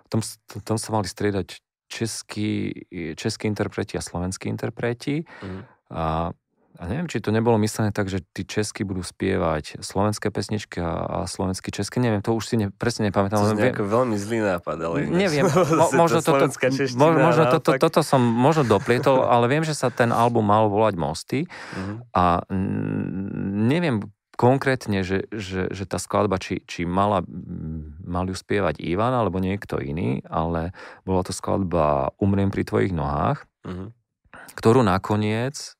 tam, 0.08 0.22
tam 0.62 0.78
sa 0.78 0.88
mali 0.94 1.10
striedať 1.10 1.58
českí, 1.90 2.72
českí 3.18 3.44
interpreti 3.50 3.98
a 3.98 4.02
slovenskí 4.04 4.48
interpreti. 4.48 5.26
Uh-huh. 5.26 5.62
A 5.92 6.32
a 6.80 6.88
neviem, 6.88 7.04
či 7.04 7.20
to 7.20 7.28
nebolo 7.28 7.60
myslené 7.60 7.92
tak, 7.92 8.08
že 8.08 8.24
tí 8.32 8.48
česky 8.48 8.88
budú 8.88 9.04
spievať 9.04 9.84
slovenské 9.84 10.32
pesničky 10.32 10.80
a, 10.80 11.04
a 11.04 11.18
slovenské 11.28 11.68
české, 11.68 12.00
neviem, 12.00 12.24
to 12.24 12.32
už 12.32 12.44
si 12.48 12.56
ne, 12.56 12.72
presne 12.72 13.12
nepamätám. 13.12 13.44
To 13.44 13.60
je 13.60 13.76
veľmi 13.76 14.16
zlý 14.16 14.40
nápad, 14.40 14.76
ale... 14.80 14.96
Neviem, 15.04 15.44
mo, 15.80 15.86
možno, 15.92 16.24
toto, 16.24 16.48
mo, 16.96 17.08
možno 17.12 17.44
toto, 17.52 17.76
toto 17.76 18.00
som 18.00 18.24
možno 18.24 18.64
doplietol, 18.64 19.20
ale 19.34 19.52
viem, 19.52 19.62
že 19.62 19.76
sa 19.76 19.92
ten 19.92 20.08
album 20.10 20.48
mal 20.48 20.72
volať 20.72 20.94
Mosty 20.96 21.40
uh-huh. 21.44 22.08
a 22.16 22.24
neviem 23.68 24.00
konkrétne, 24.40 25.04
že, 25.04 25.28
že, 25.28 25.68
že 25.68 25.84
tá 25.84 26.00
skladba, 26.00 26.40
či, 26.40 26.64
či 26.64 26.88
mala, 26.88 27.20
mal 28.00 28.24
ju 28.24 28.34
spievať 28.34 28.80
Ivan 28.80 29.12
alebo 29.12 29.38
niekto 29.38 29.76
iný, 29.76 30.24
ale 30.24 30.72
bola 31.04 31.20
to 31.20 31.36
skladba 31.36 32.16
Umriem 32.16 32.48
pri 32.48 32.64
tvojich 32.64 32.96
nohách, 32.96 33.44
uh-huh. 33.68 33.92
ktorú 34.56 34.80
nakoniec 34.80 35.76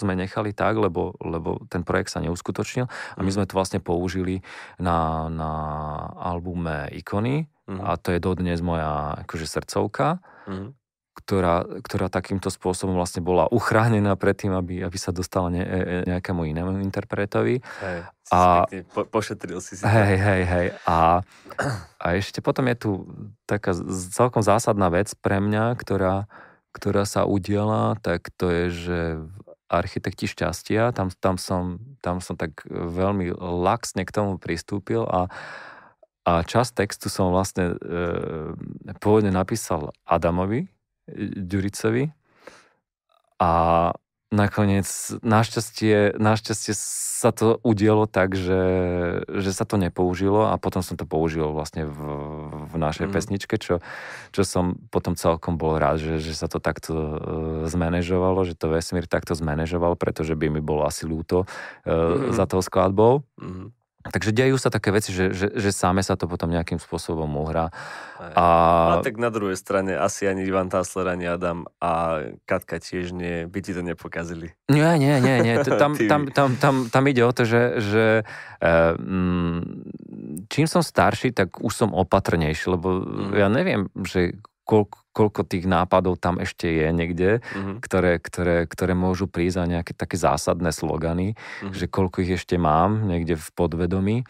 sme 0.00 0.16
nechali 0.16 0.56
tak, 0.56 0.80
lebo, 0.80 1.12
lebo 1.20 1.60
ten 1.68 1.84
projekt 1.84 2.16
sa 2.16 2.24
neuskutočnil 2.24 2.88
a 2.88 3.20
my 3.20 3.28
mhm. 3.28 3.36
sme 3.36 3.44
to 3.44 3.56
vlastne 3.56 3.80
použili 3.84 4.40
na, 4.80 5.28
na 5.28 5.52
albume 6.16 6.88
Ikony 6.96 7.46
mm. 7.70 7.80
a 7.80 7.94
to 7.96 8.10
je 8.10 8.18
dodnes 8.18 8.58
moja 8.58 9.14
akože 9.22 9.46
srdcovka, 9.46 10.18
mm. 10.50 10.74
ktorá, 11.22 11.62
ktorá 11.86 12.06
takýmto 12.10 12.50
spôsobom 12.50 12.98
vlastne 12.98 13.22
bola 13.22 13.46
uchránená 13.46 14.18
pred 14.18 14.34
tým, 14.34 14.52
aby, 14.58 14.82
aby 14.82 14.98
sa 14.98 15.14
dostala 15.14 15.48
ne, 15.54 15.62
e, 15.62 15.78
e, 15.78 15.96
nejakému 16.10 16.42
inému 16.50 16.82
interpretovi. 16.82 17.62
Hej, 17.62 17.98
a, 18.30 18.66
po, 18.90 19.06
pošetril 19.06 19.62
si 19.62 19.78
si 19.78 19.82
Hej, 19.86 20.14
hej, 20.18 20.42
hej. 20.46 20.66
A, 20.86 21.22
a 21.98 22.06
ešte 22.18 22.42
potom 22.42 22.66
je 22.70 22.76
tu 22.78 22.90
taká 23.46 23.74
celkom 24.14 24.42
zásadná 24.42 24.90
vec 24.90 25.14
pre 25.18 25.38
mňa, 25.38 25.74
ktorá, 25.78 26.26
ktorá 26.74 27.06
sa 27.06 27.26
udiela, 27.26 27.98
tak 28.02 28.30
to 28.34 28.50
je, 28.50 28.64
že 28.70 28.98
architekti 29.70 30.26
šťastia, 30.26 30.90
tam, 30.90 31.14
tam, 31.22 31.38
som, 31.38 31.78
tam 32.02 32.18
som 32.18 32.34
tak 32.34 32.66
veľmi 32.68 33.30
laxne 33.38 34.02
k 34.02 34.10
tomu 34.10 34.36
pristúpil 34.42 35.06
a, 35.06 35.30
a 36.26 36.32
časť 36.42 36.82
textu 36.82 37.06
som 37.06 37.30
vlastne 37.30 37.78
e, 37.78 38.94
pôvodne 38.98 39.30
napísal 39.30 39.94
Adamovi, 40.02 40.66
Ďuricovi. 41.38 42.10
A 43.40 43.50
nakoniec 44.30 44.86
našťastie, 45.26 46.14
našťastie 46.14 46.74
sa 47.20 47.36
to 47.36 47.60
udialo 47.60 48.08
tak, 48.08 48.32
že, 48.32 48.62
že 49.28 49.50
sa 49.52 49.68
to 49.68 49.76
nepoužilo 49.76 50.48
a 50.48 50.56
potom 50.56 50.80
som 50.80 50.96
to 50.96 51.04
použil 51.04 51.52
vlastne 51.52 51.84
v, 51.84 51.98
v 52.70 52.74
našej 52.80 53.10
mm. 53.10 53.12
pesničke, 53.12 53.54
čo, 53.60 53.84
čo 54.32 54.42
som 54.46 54.78
potom 54.88 55.18
celkom 55.18 55.60
bol 55.60 55.76
rád, 55.76 56.00
že, 56.00 56.22
že 56.22 56.32
sa 56.32 56.48
to 56.48 56.62
takto 56.62 56.94
uh, 56.94 57.14
zmanéžovalo, 57.68 58.46
že 58.48 58.56
to 58.56 58.72
vesmír 58.72 59.04
takto 59.04 59.36
zmanéžoval, 59.36 59.98
pretože 60.00 60.32
by 60.38 60.48
mi 60.48 60.62
bolo 60.64 60.86
asi 60.86 61.04
ľúto 61.04 61.44
uh, 61.44 61.50
mm. 61.84 62.32
za 62.32 62.48
tou 62.48 62.62
skladbou. 62.64 63.26
Mm. 63.36 63.74
Takže 64.00 64.32
dejú 64.32 64.56
sa 64.56 64.72
také 64.72 64.96
veci, 64.96 65.12
že, 65.12 65.36
že, 65.36 65.52
že 65.52 65.70
sáme 65.76 66.00
sa 66.00 66.16
to 66.16 66.24
potom 66.24 66.48
nejakým 66.48 66.80
spôsobom 66.80 67.28
uhrá. 67.36 67.68
A... 68.16 68.46
a 68.96 69.04
tak 69.04 69.20
na 69.20 69.28
druhej 69.28 69.60
strane 69.60 69.92
asi 69.92 70.24
ani 70.24 70.48
Ivan 70.48 70.72
Tásler, 70.72 71.12
ani 71.12 71.28
Adam 71.28 71.68
a 71.84 72.24
Katka 72.48 72.80
tiež 72.80 73.12
nie, 73.12 73.44
by 73.44 73.60
ti 73.60 73.76
to 73.76 73.84
nepokazili. 73.84 74.56
Nie, 74.72 74.96
nie, 74.96 75.20
nie, 75.20 75.44
nie. 75.44 75.54
Tam, 75.60 75.92
tam, 76.10 76.22
tam, 76.32 76.48
tam, 76.56 76.74
tam 76.88 77.02
ide 77.12 77.28
o 77.28 77.32
to, 77.36 77.44
že, 77.44 77.76
že 77.76 78.04
um, 78.64 79.84
čím 80.48 80.64
som 80.64 80.80
starší, 80.80 81.36
tak 81.36 81.60
už 81.60 81.84
som 81.84 81.92
opatrnejší, 81.92 82.72
lebo 82.72 83.04
mm. 83.04 83.36
ja 83.36 83.52
neviem, 83.52 83.92
že 84.08 84.40
koľko, 84.70 84.98
koľko 85.10 85.40
tých 85.42 85.66
nápadov 85.66 86.22
tam 86.22 86.38
ešte 86.38 86.70
je 86.70 86.86
niekde, 86.94 87.30
mm-hmm. 87.42 87.82
ktoré, 87.82 88.22
ktoré, 88.22 88.56
ktoré 88.70 88.94
môžu 88.94 89.26
prísť 89.26 89.66
a 89.66 89.70
nejaké 89.78 89.92
také 89.98 90.14
zásadné 90.14 90.70
slogany, 90.70 91.34
mm-hmm. 91.34 91.74
že 91.74 91.90
koľko 91.90 92.22
ich 92.22 92.38
ešte 92.38 92.54
mám 92.54 93.10
niekde 93.10 93.34
v 93.34 93.48
podvedomí. 93.58 94.22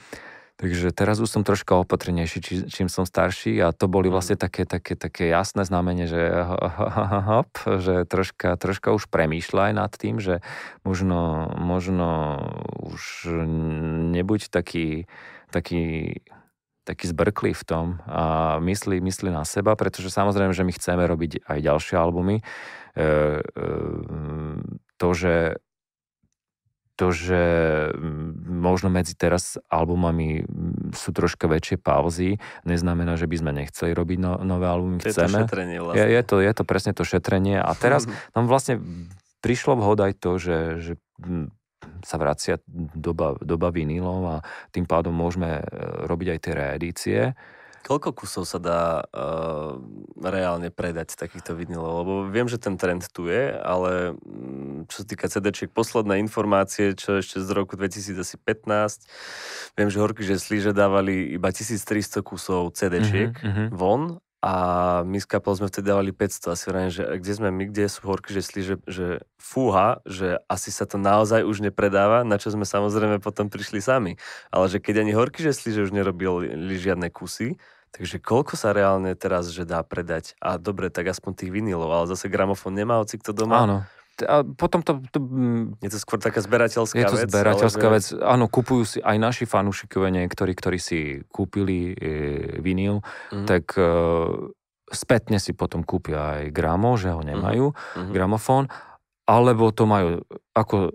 Takže 0.61 0.93
teraz 0.93 1.17
už 1.25 1.33
som 1.33 1.41
troška 1.41 1.73
opatrnejší, 1.81 2.39
či, 2.45 2.55
čím 2.69 2.93
som 2.93 3.09
starší 3.09 3.65
a 3.65 3.73
to 3.73 3.89
boli 3.89 4.13
mhm. 4.13 4.15
vlastne 4.15 4.37
také, 4.37 4.69
také, 4.69 4.93
také 4.93 5.33
jasné 5.33 5.65
znamenie, 5.65 6.05
že 6.05 6.21
hop, 7.33 7.49
že 7.65 8.05
troška, 8.05 8.61
troška 8.61 8.93
už 8.93 9.09
premýšľa 9.09 9.73
aj 9.73 9.75
nad 9.75 9.93
tým, 9.97 10.21
že 10.21 10.45
možno, 10.85 11.49
možno 11.57 12.45
už 12.77 13.33
nebuď 14.13 14.53
taký, 14.53 15.09
taký 15.49 16.21
taký 16.91 17.07
zbrklý 17.07 17.55
v 17.55 17.63
tom 17.63 17.87
a 18.11 18.59
myslí, 18.59 18.99
myslí 18.99 19.31
na 19.31 19.47
seba, 19.47 19.79
pretože 19.79 20.11
samozrejme, 20.11 20.51
že 20.51 20.67
my 20.67 20.73
chceme 20.75 21.07
robiť 21.07 21.47
aj 21.47 21.59
ďalšie 21.63 21.95
albumy. 21.95 22.43
E, 22.43 22.45
e, 22.99 23.43
to, 24.99 25.09
že 25.15 25.63
to, 26.99 27.17
že 27.17 27.43
možno 28.45 28.93
medzi 28.93 29.17
teraz 29.17 29.57
albumami 29.73 30.45
sú 30.93 31.17
troška 31.17 31.49
väčšie 31.49 31.81
pauzy, 31.81 32.37
neznamená, 32.69 33.17
že 33.17 33.25
by 33.25 33.37
sme 33.41 33.57
nechceli 33.57 33.97
robiť 33.97 34.19
no, 34.21 34.37
nové 34.45 34.69
albumy. 34.69 35.01
Je 35.01 35.17
Chceme. 35.17 35.33
to 35.33 35.49
šetrenie 35.49 35.79
vlastne. 35.81 35.97
Je, 35.97 36.07
je, 36.13 36.23
to, 36.29 36.37
je 36.45 36.53
to 36.53 36.65
presne 36.69 36.93
to 36.93 37.01
šetrenie 37.09 37.57
a 37.57 37.73
teraz 37.73 38.05
nám 38.37 38.53
vlastne 38.53 38.85
prišlo 39.41 39.81
vhod 39.81 39.97
aj 40.05 40.13
to, 40.21 40.37
že, 40.37 40.59
že 40.77 40.93
sa 42.05 42.17
vracia 42.17 42.59
doba, 42.95 43.37
doba 43.41 43.69
vinilov 43.73 44.21
a 44.29 44.37
tým 44.73 44.85
pádom 44.85 45.13
môžeme 45.13 45.61
e, 45.61 45.65
robiť 46.09 46.29
aj 46.33 46.39
tie 46.39 46.53
reedície. 46.55 47.21
Koľko 47.81 48.13
kusov 48.13 48.45
sa 48.45 48.61
dá 48.61 49.01
uh, 49.01 49.81
reálne 50.21 50.69
predať 50.69 51.17
takýchto 51.17 51.57
vinilov? 51.57 52.05
Lebo 52.05 52.13
viem, 52.29 52.45
že 52.45 52.61
ten 52.61 52.77
trend 52.77 53.09
tu 53.09 53.25
je, 53.25 53.57
ale 53.57 54.13
um, 54.21 54.85
čo 54.85 55.01
sa 55.01 55.07
týka 55.09 55.33
cd 55.33 55.65
posledné 55.73 56.21
informácie, 56.21 56.93
čo 56.93 57.25
ešte 57.25 57.41
z 57.41 57.49
roku 57.57 57.81
2015, 57.81 58.37
viem, 59.81 59.89
že 59.89 59.97
Horky 59.97 60.29
že 60.29 60.37
slíže 60.37 60.77
dávali 60.77 61.33
iba 61.33 61.49
1300 61.49 62.21
kusov 62.21 62.77
cd 62.77 63.01
mm-hmm. 63.01 63.73
von 63.73 64.21
a 64.41 64.55
my 65.05 65.21
s 65.21 65.29
kapel 65.29 65.53
sme 65.53 65.69
vtedy 65.69 65.93
dávali 65.93 66.17
500 66.17 66.57
asi 66.57 66.65
vrajím, 66.73 66.93
že 66.97 67.05
kde 67.05 67.33
sme 67.37 67.49
my, 67.53 67.65
kde 67.69 67.85
sú 67.93 68.01
horky 68.09 68.33
žesli, 68.33 68.65
že, 68.65 68.77
že 68.89 69.21
fúha, 69.37 70.01
že 70.09 70.41
asi 70.49 70.73
sa 70.73 70.89
to 70.89 70.97
naozaj 70.97 71.45
už 71.45 71.61
nepredáva, 71.61 72.25
na 72.25 72.41
čo 72.41 72.49
sme 72.49 72.65
samozrejme 72.65 73.21
potom 73.21 73.53
prišli 73.53 73.85
sami. 73.85 74.17
Ale 74.49 74.73
že 74.73 74.81
keď 74.81 75.05
ani 75.05 75.13
horky 75.13 75.45
žesli, 75.45 75.77
že 75.77 75.85
už 75.85 75.93
nerobili 75.93 76.73
žiadne 76.73 77.13
kusy, 77.13 77.61
takže 77.93 78.17
koľko 78.17 78.57
sa 78.57 78.73
reálne 78.73 79.13
teraz 79.13 79.53
že 79.53 79.69
dá 79.69 79.85
predať? 79.85 80.33
A 80.41 80.57
dobre, 80.57 80.89
tak 80.89 81.13
aspoň 81.13 81.45
tých 81.45 81.53
vinilov, 81.53 81.93
ale 81.93 82.09
zase 82.09 82.33
gramofón 82.33 82.73
nemá 82.73 82.97
hoci 82.97 83.21
kto 83.21 83.37
doma. 83.37 83.69
Áno, 83.69 83.79
a 84.23 84.45
potom 84.45 84.81
to, 84.85 85.01
to... 85.13 85.19
Je 85.81 85.91
to 85.91 85.99
skôr 86.01 86.17
taká 86.21 86.41
zberateľská 86.41 86.97
vec? 86.97 87.05
Je 87.05 87.13
to 87.13 87.21
vec, 87.21 87.29
zberateľská 87.31 87.87
vec. 87.91 88.05
Že... 88.13 88.23
Áno, 88.25 88.47
kupujú 88.47 88.85
si 88.85 88.99
aj 89.01 89.17
naši 89.17 89.45
fanúšikovia 89.45 90.11
niektorí, 90.13 90.53
ktorí 90.53 90.79
si 90.81 91.23
kúpili 91.29 91.93
e, 91.93 91.95
vinyl, 92.61 93.05
mm. 93.33 93.47
tak 93.47 93.77
e, 93.77 93.89
spätne 94.91 95.39
si 95.39 95.55
potom 95.55 95.87
kúpia 95.87 96.43
aj 96.43 96.45
gramo, 96.51 96.99
že 96.99 97.15
ho 97.15 97.23
nemajú, 97.23 97.73
mm. 97.73 98.11
gramofón, 98.11 98.67
alebo 99.31 99.71
to 99.71 99.87
majú, 99.87 100.27
ako 100.53 100.77
e, 100.89 100.91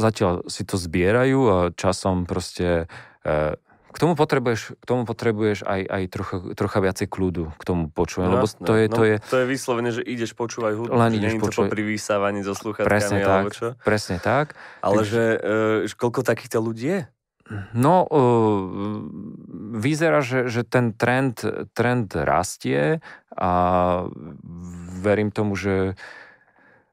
zatiaľ 0.00 0.48
si 0.48 0.64
to 0.64 0.80
zbierajú 0.80 1.40
a 1.44 1.58
časom 1.76 2.24
proste 2.24 2.88
e, 3.20 3.56
k 3.96 3.98
tomu 4.04 4.12
potrebuješ, 4.12 4.76
k 4.76 4.84
tomu 4.84 5.08
potrebuješ 5.08 5.64
aj, 5.64 5.80
aj 5.88 6.02
trocha, 6.12 6.36
trocha 6.52 6.78
viacej 6.84 7.08
kľudu 7.08 7.48
k 7.56 7.62
tomu 7.64 7.88
počúvať, 7.88 8.26
no, 8.28 8.32
lebo 8.36 8.44
to 8.44 8.74
je, 8.76 8.84
no, 8.92 8.96
to 9.00 9.02
je... 9.08 9.14
To 9.32 9.36
je 9.40 9.46
vyslovene, 9.48 9.88
že 9.88 10.04
ideš 10.04 10.36
počúvať 10.36 10.76
hudbu, 10.76 10.92
len 10.92 11.16
ideš 11.16 11.40
počúvať. 11.40 11.72
pri 11.72 11.82
vysávaní 11.96 12.44
so 12.44 12.52
sluchatkami, 12.52 12.92
presne 12.92 13.18
tak, 13.24 13.44
čo? 13.56 13.66
Presne 13.80 14.16
tak. 14.20 14.52
Ale 14.84 15.00
Takže... 15.00 15.08
že, 15.08 15.24
uh, 15.88 15.96
koľko 15.96 16.20
takýchto 16.28 16.60
ľudí 16.60 16.86
je? 16.92 17.00
No, 17.72 18.04
uh, 18.04 19.00
vyzerá, 19.80 20.20
že, 20.20 20.52
že 20.52 20.60
ten 20.68 20.92
trend, 20.92 21.40
trend 21.72 22.12
rastie 22.12 23.00
a 23.32 23.50
verím 25.00 25.32
tomu, 25.32 25.56
že, 25.56 25.96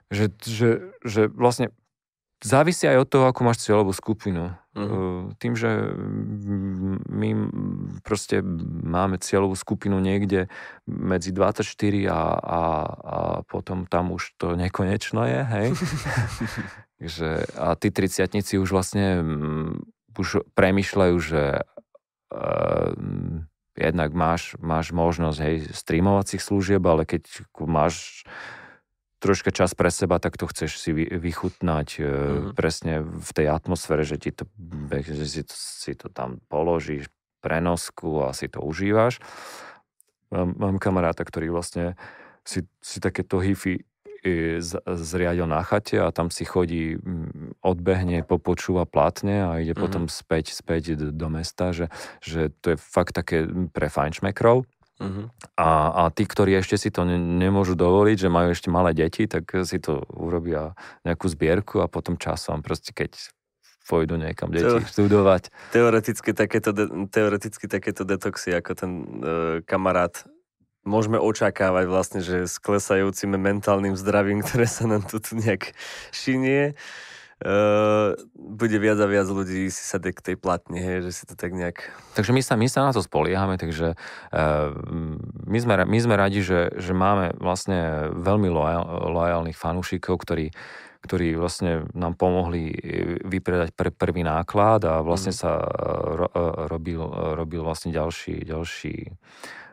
že, 0.07 0.31
že, 0.39 0.95
že 1.03 1.27
vlastne 1.27 1.75
závisí 2.39 2.87
aj 2.87 2.95
od 3.03 3.09
toho, 3.11 3.25
ako 3.27 3.41
máš 3.43 3.59
cieľovú 3.59 3.91
skupinu. 3.91 4.55
Uh-huh. 4.73 5.29
Tým, 5.37 5.53
že 5.53 5.69
my 7.05 7.29
proste 8.01 8.41
máme 8.81 9.21
cieľovú 9.21 9.53
skupinu 9.53 10.01
niekde 10.01 10.49
medzi 10.89 11.29
24 11.29 11.61
a, 12.09 12.09
a, 12.09 12.21
a 12.33 12.61
potom 13.45 13.85
tam 13.85 14.17
už 14.17 14.33
to 14.41 14.57
nekonečno 14.57 15.29
je, 15.29 15.41
hej. 15.45 15.67
že, 17.13 17.29
a 17.53 17.77
tí 17.77 17.93
triciatnici 17.93 18.57
už 18.57 18.73
vlastne 18.73 19.21
už 20.17 20.41
premyšľajú, 20.57 21.15
že 21.21 21.61
uh, 22.33 22.89
jednak 23.77 24.09
máš, 24.13 24.57
máš 24.57 24.89
možnosť 24.89 25.37
hej, 25.37 25.55
streamovacích 25.69 26.41
služieb, 26.41 26.81
ale 26.81 27.05
keď 27.05 27.45
máš 27.61 28.25
troška 29.23 29.55
čas 29.55 29.71
pre 29.71 29.87
seba, 29.87 30.19
tak 30.19 30.35
to 30.35 30.51
chceš 30.51 30.75
si 30.75 30.91
vychutnať 30.91 31.87
mm-hmm. 31.95 32.51
presne 32.59 32.99
v 32.99 33.29
tej 33.31 33.47
atmosfére, 33.47 34.03
že, 34.03 34.19
ti 34.19 34.35
to, 34.35 34.43
že 34.99 35.25
si, 35.25 35.41
to, 35.47 35.55
si 35.55 35.95
to 35.95 36.11
tam 36.11 36.43
položíš, 36.51 37.07
prenosku 37.43 38.23
a 38.23 38.31
si 38.31 38.47
to 38.47 38.63
užívaš. 38.63 39.19
Mám, 40.31 40.55
mám 40.55 40.75
kamaráta, 40.79 41.27
ktorý 41.27 41.51
vlastne 41.51 41.99
si, 42.47 42.63
si 42.79 43.03
takéto 43.03 43.43
hifi 43.43 43.83
e, 44.23 44.63
zriadil 44.95 45.47
na 45.47 45.59
chate 45.67 45.99
a 45.99 46.15
tam 46.15 46.31
si 46.31 46.47
chodí, 46.47 46.95
odbehne, 47.59 48.23
popočúva 48.23 48.87
platne 48.87 49.43
a 49.43 49.59
ide 49.59 49.75
mm-hmm. 49.75 49.83
potom 49.83 50.03
späť, 50.07 50.55
späť 50.55 50.95
do, 50.95 51.11
do 51.11 51.27
mesta, 51.27 51.75
že, 51.75 51.91
že 52.23 52.51
to 52.63 52.73
je 52.73 52.77
fakt 52.79 53.11
také 53.11 53.43
pre 53.75 53.91
fajnšmekrov. 53.91 54.63
Uh-huh. 55.03 55.25
A, 55.59 55.69
a 55.91 56.01
tí, 56.09 56.23
ktorí 56.23 56.55
ešte 56.55 56.79
si 56.79 56.89
to 56.89 57.03
ne, 57.03 57.19
nemôžu 57.19 57.75
dovoliť, 57.75 58.27
že 58.27 58.29
majú 58.31 58.55
ešte 58.55 58.71
malé 58.71 58.95
deti, 58.95 59.27
tak 59.27 59.51
si 59.67 59.77
to 59.77 60.01
urobia 60.15 60.73
nejakú 61.03 61.27
zbierku 61.27 61.83
a 61.83 61.91
potom 61.91 62.15
časom 62.15 62.63
proste 62.63 62.95
keď 62.95 63.13
pôjdu 63.83 64.15
niekam 64.15 64.47
deti 64.47 64.63
Teo, 64.63 64.79
študovať. 64.79 65.51
Teoreticky 65.75 66.31
takéto, 66.31 66.71
de, 66.71 66.87
teoreticky 67.11 67.67
takéto 67.67 68.07
detoxy 68.07 68.55
ako 68.55 68.71
ten 68.79 68.91
uh, 68.95 69.05
kamarát 69.67 70.23
môžeme 70.87 71.19
očakávať 71.19 71.85
vlastne, 71.87 72.19
že 72.23 72.47
s 72.47 72.59
klesajúcim 72.59 73.35
mentálnym 73.35 73.95
zdravím, 73.95 74.39
ktoré 74.45 74.67
sa 74.67 74.87
nám 74.87 75.03
tu 75.07 75.19
nejak 75.35 75.75
šinie, 76.15 76.75
uh, 77.43 78.15
bude 78.33 78.77
viac 78.79 78.97
a 78.99 79.07
viac 79.07 79.27
ľudí 79.27 79.67
si 79.67 79.83
sa 79.83 79.99
k 79.99 80.15
tej 80.15 80.35
platne, 80.39 80.79
hej, 80.79 81.03
že 81.03 81.11
si 81.11 81.23
to 81.27 81.35
tak 81.35 81.51
nejak... 81.51 81.83
Takže 82.15 82.31
my 82.31 82.41
sa, 82.41 82.53
my 82.55 82.67
sa 82.71 82.87
na 82.87 82.91
to 82.95 83.03
spoliehame, 83.03 83.59
takže 83.59 83.99
uh, 84.33 84.67
my, 85.45 85.57
sme, 85.59 85.73
my 85.83 85.99
sme 85.99 86.15
radi, 86.15 86.39
že, 86.41 86.71
že 86.79 86.95
máme 86.95 87.35
vlastne 87.37 88.09
veľmi 88.15 88.47
lojál, 88.47 88.83
lojálnych 89.11 89.57
fanúšikov, 89.59 90.23
ktorí 90.23 90.49
ktorí 91.03 91.35
vlastne 91.35 91.83
nám 91.91 92.15
pomohli 92.15 92.71
vypredať 93.27 93.75
pr- 93.75 93.91
prvý 93.91 94.23
náklad 94.23 94.87
a 94.87 95.03
vlastne 95.03 95.35
mm. 95.35 95.39
sa 95.43 95.59
ro, 96.15 96.31
robil, 96.71 97.03
robil 97.35 97.59
vlastne 97.59 97.91
ďalší, 97.91 98.47
ďalší 98.47 99.11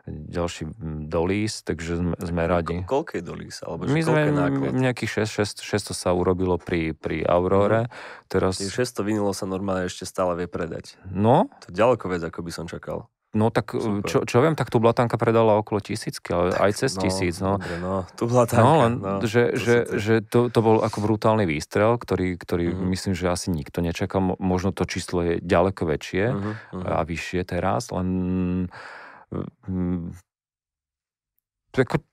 ďalší 0.07 0.73
dolís, 1.07 1.61
takže 1.61 2.01
sme, 2.01 2.15
sme 2.17 2.43
radi. 2.49 2.81
Ko, 2.83 3.01
koľko 3.01 3.11
je 3.19 3.23
dolís? 3.23 3.55
Alebo 3.61 3.85
My 3.85 4.01
sme 4.01 4.33
náklad? 4.33 4.73
nejakých 4.73 5.25
6, 5.25 5.61
6, 5.61 5.93
600 5.93 5.93
sa 5.93 6.09
urobilo 6.15 6.57
pri, 6.57 6.97
pri 6.97 7.21
Aurore. 7.25 7.87
Mm. 7.87 7.91
Teraz... 8.31 8.57
600 8.57 9.05
vinilo 9.05 9.31
sa 9.35 9.45
normálne 9.45 9.85
ešte 9.85 10.09
stále 10.09 10.33
vie 10.37 10.47
predať. 10.49 10.97
No. 11.09 11.51
To 11.65 11.65
je 11.69 11.75
ďaleko 11.77 12.05
vec, 12.09 12.21
ako 12.25 12.39
by 12.41 12.51
som 12.51 12.65
čakal. 12.65 13.11
No 13.31 13.47
tak, 13.47 13.71
čo, 14.03 14.27
čo 14.27 14.37
viem, 14.43 14.59
tak 14.59 14.67
tu 14.67 14.83
blatanka 14.83 15.15
predala 15.15 15.55
okolo 15.55 15.79
tisícky, 15.79 16.35
ale 16.35 16.51
tak, 16.51 16.67
aj 16.67 16.71
cez 16.75 16.91
no, 16.99 17.01
tisíc. 17.07 17.35
No, 17.39 17.55
dobre, 17.63 17.79
no 17.79 18.03
tu 18.19 18.27
blatanka. 18.27 18.59
No, 18.59 18.71
len, 18.83 18.93
no, 18.99 19.23
že, 19.23 19.55
to 19.55 19.55
že, 19.55 19.75
že 19.95 20.13
to, 20.19 20.39
to 20.51 20.59
bol 20.59 20.83
ako 20.83 20.99
brutálny 20.99 21.47
výstrel, 21.47 21.95
ktorý, 21.95 22.35
ktorý 22.35 22.75
uh-huh. 22.75 22.91
myslím, 22.91 23.15
že 23.15 23.31
asi 23.31 23.47
nikto 23.47 23.79
nečakal. 23.79 24.35
Možno 24.35 24.75
to 24.75 24.83
číslo 24.83 25.23
je 25.23 25.33
ďaleko 25.39 25.87
väčšie 25.87 26.25
uh-huh. 26.27 26.83
a 26.83 27.07
vyššie 27.07 27.47
teraz, 27.47 27.87
len 27.95 28.07
ako, 31.71 32.03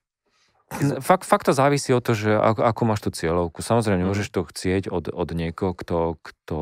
fakt, 1.03 1.25
fakt 1.27 1.45
to 1.49 1.53
závisí 1.53 1.91
od 1.91 2.05
toho, 2.05 2.15
že 2.15 2.31
ako, 2.37 2.61
ako 2.63 2.81
máš 2.85 3.01
tú 3.03 3.09
cieľovku. 3.11 3.59
Samozrejme, 3.59 4.05
mm. 4.05 4.09
môžeš 4.09 4.27
to 4.31 4.41
chcieť 4.47 4.87
od, 4.87 5.11
od 5.11 5.29
niekoho, 5.35 5.75
kto, 5.75 6.15
kto, 6.21 6.61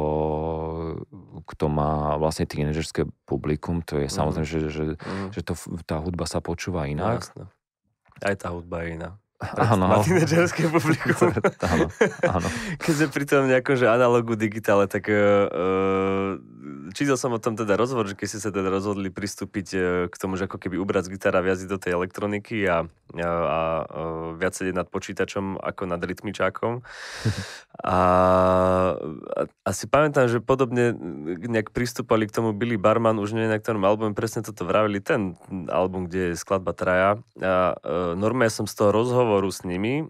kto 1.45 1.65
má 1.69 2.15
vlastne 2.17 2.49
tínežerské 2.49 3.05
publikum. 3.27 3.83
To 3.85 4.01
je 4.01 4.07
mm. 4.09 4.13
samozrejme, 4.13 4.47
že, 4.47 4.59
že, 4.71 4.85
mm. 4.97 5.29
že 5.35 5.41
to, 5.45 5.53
tá 5.85 6.01
hudba 6.01 6.25
sa 6.25 6.41
počúva 6.41 6.89
inak. 6.89 7.21
Jasne. 7.21 7.45
Aj 8.23 8.33
tá 8.33 8.49
hudba 8.49 8.81
je 8.81 8.97
iná. 8.97 9.11
Áno. 9.37 10.01
Tínedžerské 10.01 10.65
publikum. 10.65 11.29
áno, 11.69 11.85
áno. 12.25 12.47
Keď 12.81 12.93
sme 12.97 13.07
pri 13.13 13.25
tom 13.29 13.45
nejakom, 13.45 13.77
že 13.77 13.85
analogu, 13.85 14.33
digitále, 14.33 14.89
tak 14.89 15.05
uh, 15.13 16.41
čítal 16.95 17.19
som 17.19 17.35
o 17.35 17.41
tom 17.41 17.55
teda 17.55 17.75
rozhovor, 17.79 18.07
že 18.07 18.15
keď 18.15 18.27
ste 18.27 18.39
sa 18.43 18.51
teda 18.51 18.69
rozhodli 18.71 19.11
pristúpiť 19.11 19.67
uh, 19.75 19.81
k 20.11 20.15
tomu, 20.15 20.39
že 20.39 20.47
ako 20.47 20.57
keby 20.61 20.75
ubrať 20.79 21.11
z 21.11 21.19
gitara 21.19 21.39
viac 21.43 21.59
do 21.63 21.77
tej 21.79 21.95
elektroniky 21.97 22.63
a, 22.67 22.87
a, 23.17 23.27
a 23.27 23.59
uh, 23.83 24.35
viac 24.39 24.53
sedieť 24.55 24.75
nad 24.75 24.87
počítačom 24.87 25.59
ako 25.59 25.83
nad 25.87 25.99
rytmičákom. 25.99 26.81
a, 27.83 27.97
a, 28.97 29.41
a 29.43 29.69
si 29.75 29.85
pamätám, 29.87 30.31
že 30.31 30.39
podobne 30.39 30.95
nejak 31.47 31.75
pristúpali 31.75 32.27
k 32.27 32.35
tomu 32.35 32.55
Billy 32.55 32.79
Barman, 32.79 33.19
už 33.19 33.35
neviem 33.35 33.53
na 33.53 33.59
ktorom 33.59 33.83
albume 33.83 34.17
presne 34.17 34.43
toto 34.43 34.63
vravili, 34.63 35.03
ten 35.03 35.35
album, 35.69 36.07
kde 36.07 36.31
je 36.31 36.39
skladba 36.39 36.73
Traja. 36.73 37.19
A 37.39 37.73
uh, 37.75 38.13
normálne 38.15 38.53
som 38.53 38.67
z 38.67 38.75
toho 38.77 38.91
rozhovor 38.93 39.17
rozhovoru 39.17 39.49
s 39.49 39.63
nimi 39.63 40.03
e, 40.03 40.05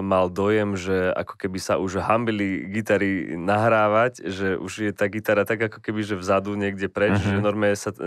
mal 0.00 0.30
dojem, 0.30 0.78
že 0.78 1.12
ako 1.12 1.34
keby 1.36 1.58
sa 1.58 1.76
už 1.76 2.00
hambili 2.00 2.64
gitary 2.70 3.36
nahrávať, 3.36 4.24
že 4.24 4.56
už 4.56 4.72
je 4.88 4.92
tá 4.96 5.10
gitara 5.10 5.44
tak 5.44 5.66
ako 5.66 5.78
keby, 5.82 6.00
že 6.06 6.15
vzadu 6.18 6.56
niekde 6.56 6.88
preč, 6.88 7.16
uh-huh. 7.16 7.38
že 7.38 7.44
normálne 7.44 7.78
sa 7.78 7.92
e, 7.92 7.98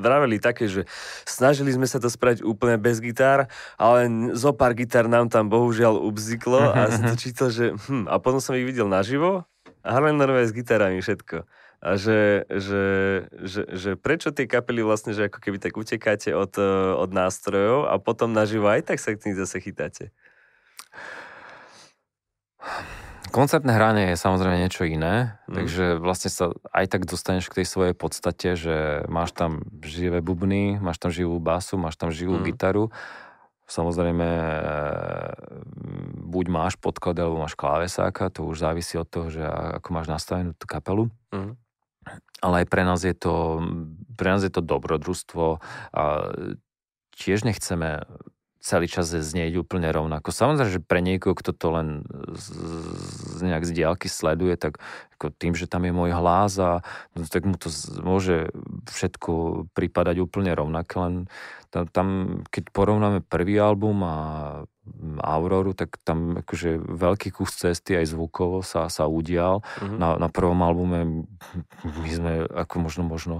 vraveli 0.00 0.36
také, 0.38 0.68
že 0.68 0.84
snažili 1.24 1.72
sme 1.72 1.88
sa 1.88 1.96
to 1.96 2.06
spraviť 2.06 2.44
úplne 2.44 2.76
bez 2.76 3.00
gitár, 3.00 3.48
ale 3.80 4.08
zo 4.36 4.52
pár 4.52 4.76
gitár 4.76 5.08
nám 5.08 5.32
tam 5.32 5.48
bohužiaľ 5.48 5.98
ubziklo 6.00 6.60
uh-huh. 6.60 6.86
a 6.86 6.92
som 6.92 7.04
to 7.08 7.16
čítal, 7.24 7.48
že 7.50 7.72
hm, 7.74 8.06
a 8.06 8.20
potom 8.20 8.38
som 8.38 8.54
ich 8.54 8.66
videl 8.68 8.86
naživo 8.86 9.48
a 9.86 9.88
hrali 9.94 10.14
normálne 10.14 10.48
s 10.48 10.54
gitarami 10.56 10.98
všetko. 10.98 11.46
A 11.86 11.94
že, 12.00 12.48
že, 12.48 12.84
že, 13.44 13.62
že 13.68 13.90
prečo 14.00 14.32
tie 14.32 14.48
kapely 14.48 14.80
vlastne, 14.80 15.12
že 15.12 15.28
ako 15.28 15.38
keby 15.38 15.60
tak 15.60 15.76
utekáte 15.76 16.32
od, 16.32 16.56
e, 16.56 16.64
od 16.96 17.12
nástrojov 17.12 17.86
a 17.86 18.00
potom 18.00 18.32
naživo 18.32 18.66
aj 18.66 18.90
tak 18.90 18.98
sa 18.98 19.12
k 19.12 19.22
tým 19.22 19.34
zase 19.36 19.60
chytáte? 19.60 20.10
koncertné 23.36 23.76
hranie 23.76 24.16
je 24.16 24.16
samozrejme 24.16 24.56
niečo 24.56 24.88
iné, 24.88 25.36
mm. 25.44 25.52
takže 25.52 25.84
vlastne 26.00 26.32
sa 26.32 26.56
aj 26.72 26.86
tak 26.88 27.04
dostaneš 27.04 27.52
k 27.52 27.60
tej 27.60 27.66
svojej 27.68 27.94
podstate, 27.94 28.56
že 28.56 29.04
máš 29.12 29.36
tam 29.36 29.60
živé 29.84 30.24
bubny, 30.24 30.80
máš 30.80 30.96
tam 30.96 31.12
živú 31.12 31.36
basu, 31.36 31.76
máš 31.76 32.00
tam 32.00 32.08
živú 32.08 32.40
mm. 32.40 32.44
gitaru. 32.48 32.88
Samozrejme, 33.68 34.24
e, 34.24 34.60
buď 36.24 36.46
máš 36.48 36.74
podklad, 36.80 37.18
alebo 37.20 37.42
máš 37.42 37.58
klávesáka, 37.58 38.32
to 38.32 38.48
už 38.48 38.62
závisí 38.62 38.96
od 38.96 39.10
toho, 39.10 39.28
že 39.28 39.44
ako 39.44 39.88
máš 39.92 40.08
nastavenú 40.08 40.56
tú 40.56 40.64
kapelu. 40.64 41.12
Mm. 41.34 41.60
Ale 42.40 42.64
aj 42.64 42.66
pre 42.72 42.82
nás 42.88 43.04
je 43.04 43.12
to, 43.12 43.60
pre 44.16 44.32
nás 44.32 44.40
je 44.46 44.52
to 44.54 44.62
dobrodružstvo 44.62 45.60
a 45.92 46.02
tiež 47.18 47.42
nechceme 47.42 48.06
celý 48.66 48.90
čas 48.90 49.14
znieť 49.14 49.62
úplne 49.62 49.86
rovnako. 49.94 50.34
Samozrejme, 50.34 50.74
že 50.74 50.82
pre 50.82 50.98
niekoho, 50.98 51.38
kto 51.38 51.54
to 51.54 51.70
len 51.70 52.02
z, 52.34 52.46
z, 53.38 53.40
nejak 53.46 53.62
z 53.62 53.70
diálky 53.78 54.10
sleduje, 54.10 54.58
tak 54.58 54.82
ako 55.14 55.30
tým, 55.30 55.54
že 55.54 55.70
tam 55.70 55.86
je 55.86 55.94
môj 55.94 56.10
hlas 56.10 56.58
a 56.58 56.82
no, 57.14 57.22
tak 57.30 57.46
mu 57.46 57.54
to 57.54 57.70
môže 58.02 58.50
všetko 58.90 59.64
pripadať 59.70 60.18
úplne 60.18 60.50
rovnaké, 60.50 60.98
len 60.98 61.14
tam, 61.70 61.86
tam 61.86 62.08
keď 62.50 62.74
porovnáme 62.74 63.22
prvý 63.22 63.54
album 63.62 64.02
a 64.02 64.16
Auroru, 65.22 65.74
tak 65.74 65.98
tam 66.02 66.42
akože 66.42 66.78
veľký 66.78 67.34
kus 67.34 67.54
cesty 67.54 67.98
aj 67.98 68.14
zvukovo 68.18 68.66
sa, 68.66 68.90
sa 68.90 69.06
udial. 69.06 69.62
Mm-hmm. 69.82 69.98
Na, 69.98 70.08
na 70.18 70.28
prvom 70.30 70.58
albume 70.62 71.26
my 71.82 72.10
sme 72.10 72.32
ako 72.50 72.74
možno, 72.82 73.02
možno 73.06 73.36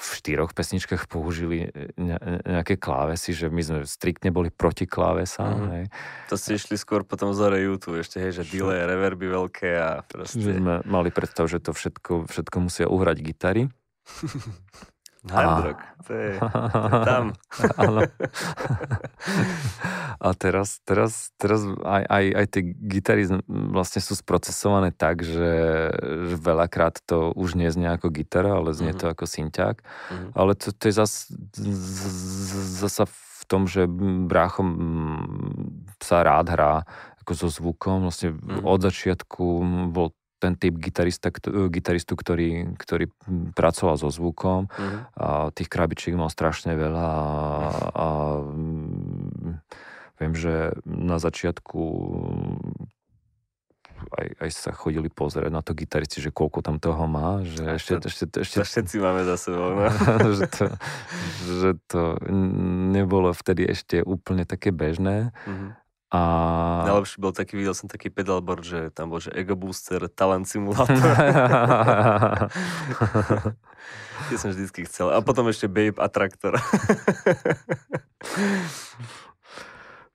v 0.00 0.10
štyroch 0.16 0.56
pesničkách 0.56 1.12
použili 1.12 1.68
ne, 2.00 2.16
nejaké 2.48 2.80
klávesy, 2.80 3.36
že 3.36 3.52
my 3.52 3.60
sme 3.60 3.78
striktne 3.84 4.32
boli 4.32 4.48
proti 4.48 4.88
klávesám. 4.88 5.56
Mm. 5.60 5.70
Hej. 5.76 5.84
To 6.32 6.36
si 6.40 6.56
išli 6.56 6.80
skôr 6.80 7.04
potom 7.04 7.36
zore 7.36 7.60
YouTube, 7.60 8.00
ešte 8.00 8.16
hej, 8.16 8.40
že 8.40 8.48
delay, 8.48 8.80
reverby 8.88 9.28
veľké 9.28 9.70
a 9.76 10.00
proste... 10.08 10.40
Že 10.40 10.56
sme 10.56 10.74
mali 10.88 11.12
predstav, 11.12 11.52
že 11.52 11.60
to 11.60 11.76
všetko, 11.76 12.32
všetko 12.32 12.56
musia 12.64 12.86
uhrať 12.88 13.16
gitary. 13.20 13.68
Hard 15.28 15.64
rock, 15.68 15.80
to 16.08 16.12
je, 16.16 16.32
to 16.40 16.80
je 16.80 17.00
tam. 17.04 17.24
Áno. 17.84 18.00
A 20.16 20.28
teraz, 20.32 20.80
teraz, 20.88 21.32
teraz 21.36 21.60
aj, 21.84 22.04
aj, 22.08 22.24
aj 22.40 22.46
tie 22.48 22.62
gitary 22.64 23.28
vlastne 23.48 24.00
sú 24.00 24.16
sprocesované 24.16 24.96
tak, 24.96 25.20
že, 25.20 25.92
že 26.00 26.36
veľakrát 26.40 27.04
to 27.04 27.36
už 27.36 27.52
nie 27.52 27.68
znie 27.68 27.92
ako 27.92 28.08
gitara, 28.12 28.60
ale 28.60 28.72
znie 28.72 28.96
mm-hmm. 28.96 29.04
to 29.04 29.12
ako 29.12 29.24
synťák. 29.28 29.76
Mm-hmm. 29.80 30.30
Ale 30.36 30.52
to, 30.56 30.72
to 30.72 30.84
je 30.88 30.94
zase 30.96 31.36
zasa 32.80 33.04
v 33.04 33.42
tom, 33.44 33.68
že 33.68 33.84
bráchom 34.24 34.68
sa 36.00 36.24
rád 36.24 36.48
hrá 36.48 36.74
ako 37.24 37.32
so 37.36 37.48
zvukom. 37.52 38.08
Vlastne 38.08 38.36
mm-hmm. 38.36 38.64
od 38.64 38.80
začiatku 38.80 39.44
bol 39.92 40.16
ten 40.40 40.56
typ 40.56 40.80
gitarista, 40.80 41.28
gitaristu, 41.68 42.16
ktorý, 42.16 42.74
ktorý 42.80 43.12
pracoval 43.52 44.00
so 44.00 44.08
zvukom 44.08 44.72
mm. 44.72 44.98
a 45.20 45.52
tých 45.52 45.68
krabičiek 45.68 46.16
mal 46.16 46.32
strašne 46.32 46.72
veľa 46.72 47.06
a, 47.06 47.20
a 47.92 48.06
viem, 50.16 50.32
že 50.32 50.72
na 50.88 51.20
začiatku 51.20 51.82
aj, 54.00 54.26
aj 54.40 54.50
sa 54.50 54.70
chodili 54.72 55.12
pozerať 55.12 55.52
na 55.52 55.60
to 55.60 55.76
gitaristi, 55.76 56.24
že 56.24 56.32
koľko 56.32 56.64
tam 56.64 56.80
toho 56.80 57.04
má, 57.04 57.44
že 57.44 57.76
ešte... 57.76 58.00
ešte, 58.00 58.24
ešte, 58.24 58.24
ešte 58.40 58.58
všetci 58.64 58.96
máme 58.96 59.22
za 59.28 59.36
sebou, 59.36 59.76
no. 59.76 59.86
že, 60.40 60.46
to, 60.48 60.64
že 61.44 61.70
to 61.84 62.02
nebolo 62.96 63.36
vtedy 63.36 63.68
ešte 63.68 64.00
úplne 64.00 64.48
také 64.48 64.72
bežné. 64.72 65.36
Mm-hmm. 65.44 65.70
A... 66.10 66.20
Najlepší 66.90 67.22
bol 67.22 67.30
taký, 67.30 67.54
videl 67.54 67.70
som 67.70 67.86
taký 67.86 68.10
pedalboard, 68.10 68.66
že 68.66 68.90
tam 68.90 69.14
bol, 69.14 69.22
že 69.22 69.30
Ego 69.30 69.54
Booster, 69.54 70.10
Talent 70.10 70.42
Simulator. 70.42 70.90
ja 74.34 74.36
som 74.36 74.50
vždycky 74.50 74.90
chcel. 74.90 75.14
A 75.14 75.22
potom 75.22 75.46
ešte 75.46 75.70
Babe 75.70 75.94
a 76.02 76.10
Traktor. 76.10 76.58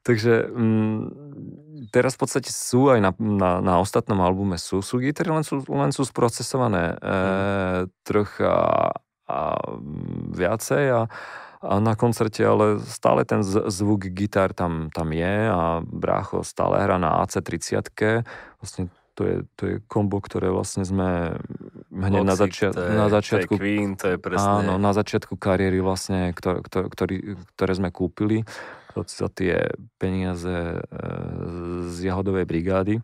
Takže 0.05 0.51
mm, 0.51 1.01
teraz 1.95 2.19
v 2.19 2.21
podstate 2.27 2.51
sú 2.51 2.91
aj 2.91 2.99
na, 2.99 3.11
na, 3.17 3.51
na 3.63 3.79
ostatnom 3.79 4.19
albume 4.19 4.59
sú, 4.59 4.83
sú 4.83 4.99
gitary, 4.99 5.31
len 5.31 5.47
sú, 5.47 5.63
len 5.65 5.89
sú 5.95 6.05
sprocesované 6.05 6.93
e, 6.93 6.95
trocha 8.05 8.53
a 9.25 9.57
viacej 10.29 10.85
a 10.93 10.99
a 10.99 11.09
na 11.65 11.93
koncerte, 11.97 12.45
ale 12.45 12.79
stále 12.83 13.25
ten 13.25 13.41
zvuk 13.45 14.11
gitár 14.13 14.53
tam, 14.53 14.93
tam 14.93 15.09
je 15.11 15.35
a 15.49 15.81
brácho 15.81 16.45
stále 16.45 16.81
hrá 16.81 17.01
na 17.01 17.25
AC30. 17.25 17.81
Vlastne 18.61 18.93
to 19.15 19.23
je, 19.23 19.35
to 19.55 19.63
je 19.65 19.75
kombo, 19.87 20.19
ktoré 20.19 20.51
vlastne 20.51 20.83
sme 20.83 21.39
hneď 21.87 22.21
Loxic, 22.21 22.27
na, 22.27 22.35
začiat, 22.35 22.73
je, 22.75 22.91
na 22.91 23.07
začiatku... 23.07 23.53
To 23.55 23.55
je 23.55 23.61
Queen, 23.63 23.89
to 23.95 24.05
je 24.11 24.17
presne... 24.19 24.51
Áno, 24.67 24.73
na 24.75 24.91
začiatku 24.91 25.39
kariéry 25.39 25.79
vlastne, 25.79 26.35
ktor, 26.35 26.59
ktor, 26.67 26.91
ktorý, 26.91 27.39
ktoré 27.55 27.71
sme 27.79 27.89
kúpili 27.95 28.43
za 28.95 29.27
tie 29.27 29.75
peniaze 29.99 30.79
e, 30.79 30.79
z 31.91 31.97
jahodovej 32.11 32.47
brigády. 32.47 33.03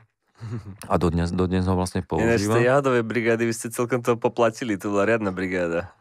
A 0.88 0.96
dodnes, 0.98 1.30
dodnes 1.32 1.68
ho 1.68 1.76
vlastne 1.78 2.02
používam. 2.02 2.34
Ináč, 2.34 2.48
z 2.48 2.68
jahodovej 2.68 3.04
brigády, 3.08 3.44
vy 3.48 3.54
ste 3.56 3.68
celkom 3.72 4.04
to 4.04 4.18
poplatili, 4.18 4.76
to 4.76 4.92
bola 4.92 5.08
riadna 5.08 5.32
brigáda. 5.32 5.92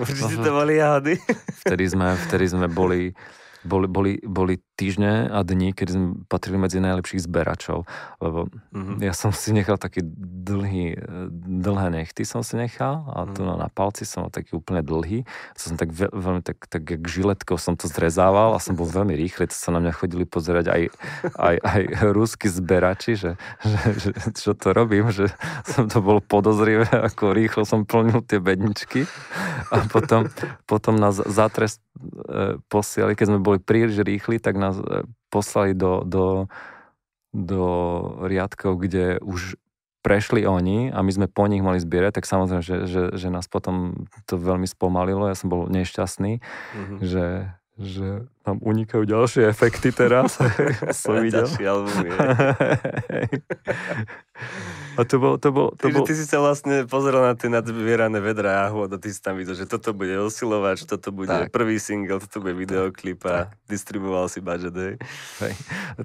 Určite 0.00 0.42
to 0.42 0.50
boli 0.50 0.78
jahody. 0.78 1.14
Vtedy 1.62 1.84
sme, 1.86 2.14
vtedy 2.28 2.46
sme 2.50 2.66
boli 2.66 3.14
boli, 3.62 3.86
boli, 3.88 4.12
boli 4.22 4.54
týždne 4.78 5.26
a 5.26 5.42
dni, 5.42 5.74
kedy 5.74 5.90
sme 5.90 6.06
patrili 6.30 6.62
medzi 6.62 6.78
najlepších 6.78 7.26
zberačov, 7.26 7.82
lebo 8.22 8.46
mm-hmm. 8.70 9.02
ja 9.02 9.10
som 9.10 9.34
si 9.34 9.50
nechal 9.50 9.74
taký 9.74 10.06
dlhý, 10.06 10.94
dlhé 11.42 11.86
nechty 11.90 12.22
som 12.22 12.46
si 12.46 12.54
nechal 12.54 13.02
a 13.10 13.26
mm-hmm. 13.26 13.34
tu 13.34 13.40
na, 13.42 13.58
na 13.58 13.66
palci 13.66 14.06
som 14.06 14.22
mal 14.22 14.30
taký 14.30 14.54
úplne 14.54 14.86
dlhý. 14.86 15.26
Som 15.58 15.74
tak 15.74 15.90
veľ, 15.90 16.14
veľmi, 16.14 16.42
tak, 16.46 16.70
tak 16.70 16.86
jak 16.86 17.02
žiletkou 17.02 17.58
som 17.58 17.74
to 17.74 17.90
zrezával 17.90 18.54
a 18.54 18.62
som 18.62 18.78
bol 18.78 18.86
veľmi 18.86 19.18
rýchly, 19.18 19.50
to 19.50 19.56
sa 19.58 19.74
na 19.74 19.82
mňa 19.82 19.92
chodili 19.98 20.22
pozerať 20.22 20.70
aj, 20.70 20.82
aj, 21.34 21.56
aj 21.58 21.80
rúsky 22.14 22.46
zberači, 22.46 23.18
že, 23.18 23.34
že, 23.66 23.80
že, 23.98 24.10
čo 24.38 24.54
to 24.54 24.70
robím, 24.70 25.10
že 25.10 25.26
som 25.66 25.90
to 25.90 25.98
bol 25.98 26.22
podozrivé, 26.22 26.86
ako 26.86 27.34
rýchlo 27.34 27.66
som 27.66 27.82
plnil 27.82 28.22
tie 28.22 28.38
bedničky 28.38 29.10
a 29.74 29.82
potom, 29.90 30.30
potom 30.70 30.94
nás 31.00 31.18
zatrest 31.18 31.82
e, 32.28 32.60
posiali, 32.70 33.18
keď 33.18 33.26
sme 33.34 33.40
boli 33.42 33.58
príliš 33.58 34.04
rýchli, 34.06 34.38
tak 34.38 34.54
nás 34.68 34.76
e, 34.78 35.08
poslali 35.32 35.72
do, 35.72 36.04
do, 36.04 36.46
do 37.32 37.64
riadkov, 38.24 38.80
kde 38.84 39.18
už 39.24 39.56
prešli 40.02 40.46
oni 40.46 40.94
a 40.94 41.02
my 41.02 41.10
sme 41.12 41.26
po 41.28 41.44
nich 41.50 41.60
mali 41.60 41.82
zbierať, 41.82 42.22
tak 42.22 42.24
samozrejme, 42.24 42.62
že, 42.62 42.76
že, 42.88 43.02
že 43.12 43.28
nás 43.28 43.50
potom 43.50 44.08
to 44.24 44.38
veľmi 44.38 44.64
spomalilo. 44.64 45.28
Ja 45.28 45.36
som 45.36 45.50
bol 45.50 45.66
nešťastný, 45.68 46.40
mm-hmm. 46.40 46.98
že, 47.02 47.26
že 47.76 48.06
tam 48.40 48.56
unikajú 48.64 49.04
ďalšie 49.04 49.44
efekty 49.50 49.92
teraz. 49.92 50.40
som 50.96 51.20
videl. 51.20 51.44
Ďalší 51.44 51.64
album. 51.68 51.96
a 54.98 55.06
to 55.06 55.16
bol... 55.22 55.38
To 55.38 55.48
bol, 55.54 55.68
to 55.78 55.86
bol... 55.94 56.02
Ty 56.02 56.14
si 56.18 56.26
sa 56.26 56.42
vlastne 56.42 56.82
pozeral 56.90 57.22
na 57.22 57.38
tie 57.38 57.46
nadvierané 57.46 58.18
vedra 58.18 58.66
a 58.66 58.98
ty 58.98 59.14
si 59.14 59.22
tam 59.22 59.38
videl, 59.38 59.54
že 59.54 59.70
toto 59.70 59.94
bude 59.94 60.18
osilovač, 60.18 60.82
toto 60.82 61.14
bude 61.14 61.30
tak. 61.30 61.54
prvý 61.54 61.78
single, 61.78 62.18
toto 62.18 62.42
bude 62.42 62.58
videoklip 62.58 63.22
a 63.30 63.46
tak. 63.46 63.54
distribuoval 63.70 64.26
si 64.26 64.42
budget, 64.42 64.74
hej. 64.74 64.94
hej. 65.46 65.54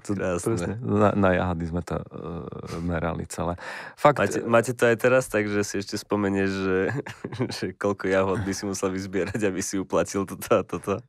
To, 0.06 0.14
presne, 0.14 0.78
na, 0.86 1.10
na 1.18 1.30
jahady 1.34 1.66
sme 1.74 1.82
to 1.82 1.98
uh, 1.98 2.46
merali 2.86 3.26
celé. 3.26 3.58
Fakt, 3.98 4.22
máte, 4.22 4.40
máte 4.46 4.72
to 4.78 4.86
aj 4.86 4.98
teraz, 5.02 5.26
takže 5.26 5.66
si 5.66 5.82
ešte 5.82 5.98
spomenieš, 5.98 6.52
že, 6.54 6.80
že 7.58 7.66
koľko 7.74 8.06
jahod 8.06 8.46
by 8.46 8.54
si 8.54 8.70
musel 8.70 8.94
vyzbierať, 8.94 9.42
aby 9.50 9.66
si 9.66 9.82
uplatil 9.82 10.30
toto 10.30 10.50
a 10.54 10.62
toto? 10.62 11.02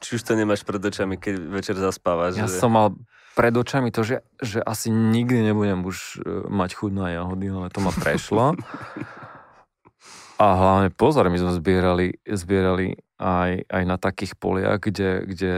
Či 0.00 0.16
už 0.18 0.22
to 0.24 0.32
nemáš 0.32 0.64
pred 0.64 0.80
očami, 0.80 1.20
keď 1.20 1.44
večer 1.44 1.76
zaspávaš? 1.76 2.40
Ja 2.40 2.48
že... 2.48 2.56
som 2.56 2.72
mal 2.72 2.96
pred 3.32 3.54
očami 3.54 3.88
to, 3.88 4.04
že, 4.04 4.16
že 4.40 4.60
asi 4.60 4.92
nikdy 4.92 5.52
nebudem 5.52 5.82
už 5.84 6.20
e, 6.20 6.46
mať 6.52 6.70
chuť 6.76 6.92
na 6.92 7.06
jahody, 7.16 7.46
ale 7.48 7.68
to 7.72 7.80
ma 7.80 7.92
prešlo. 7.92 8.56
A 10.42 10.46
hlavne 10.58 10.90
pozor, 10.90 11.30
my 11.30 11.38
sme 11.38 11.52
zbierali, 11.54 12.18
zbierali 12.26 12.98
aj, 13.22 13.62
aj 13.70 13.82
na 13.86 13.94
takých 13.94 14.34
poliach, 14.34 14.82
kde, 14.82 15.22
kde, 15.22 15.56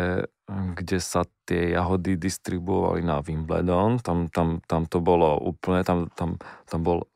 kde 0.77 0.99
sa 1.01 1.25
tie 1.49 1.73
jahody 1.73 2.21
distribuovali 2.21 3.01
na 3.01 3.25
Wimbledon. 3.25 3.97
Tam, 4.05 4.29
tam, 4.29 4.61
tam 4.69 4.85
to 4.85 5.01
bolo 5.01 5.41
úplne, 5.41 5.81
tam, 5.89 6.13
tam, 6.13 6.37
tam 6.69 6.81
bol 6.85 7.09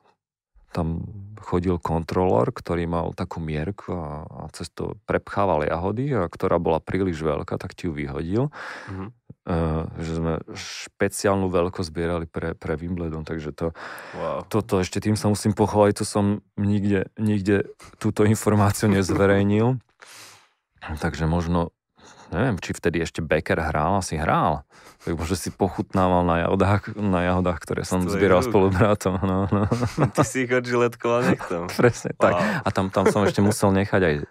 tam 0.69 1.01
chodil 1.41 1.81
kontrolór, 1.81 2.53
ktorý 2.53 2.85
mal 2.85 3.17
takú 3.17 3.41
mierku 3.41 3.97
a, 3.97 4.29
a 4.29 4.43
cez 4.53 4.69
to 4.69 5.01
prepchával 5.09 5.65
jahody, 5.65 6.13
a 6.13 6.29
ktorá 6.29 6.61
bola 6.61 6.77
príliš 6.77 7.25
veľká, 7.25 7.57
tak 7.57 7.73
ti 7.73 7.89
ju 7.89 7.97
vyhodil. 7.97 8.53
Mm-hmm. 8.93 9.09
Uh, 9.49 9.89
že 9.97 10.13
sme 10.21 10.45
špeciálnu 10.53 11.49
veľkosť 11.49 11.89
zbierali 11.89 12.29
pre, 12.29 12.53
pre 12.53 12.77
Wimbledon, 12.77 13.25
takže 13.25 13.57
to, 13.57 13.73
wow. 14.13 14.45
toto 14.45 14.77
ešte 14.77 15.01
tým 15.01 15.17
sa 15.17 15.33
musím 15.33 15.57
pochváliť, 15.57 15.95
to 15.97 16.05
som 16.05 16.45
nikde, 16.61 17.09
nikde 17.17 17.73
túto 17.97 18.29
informáciu 18.29 18.93
nezverejnil. 18.93 19.81
takže 21.01 21.25
možno 21.25 21.73
neviem, 22.29 22.57
či 22.61 22.77
vtedy 22.77 23.01
ešte 23.01 23.25
Becker 23.25 23.59
hral, 23.59 24.01
asi 24.01 24.21
hral. 24.21 24.69
Možno 25.09 25.37
si 25.39 25.49
pochutnával 25.49 26.27
na 26.27 26.37
jahodách, 26.45 26.93
na 26.99 27.21
jahodách 27.25 27.59
ktoré 27.65 27.83
som 27.89 28.05
zbieral 28.05 28.45
spolu 28.45 28.69
bratom. 28.69 29.17
No, 29.25 29.49
no. 29.49 29.65
Ty 30.17 30.25
si 30.27 30.45
ich 30.45 30.53
odžiletkoval 30.53 31.33
nechtom. 31.33 31.73
Presne, 31.81 32.13
wow. 32.19 32.21
tak. 32.21 32.35
A 32.37 32.69
tam, 32.69 32.93
tam 32.93 33.05
som 33.09 33.25
ešte 33.25 33.41
musel 33.41 33.73
nechať 33.73 34.01
aj 34.05 34.15
e, 34.21 34.25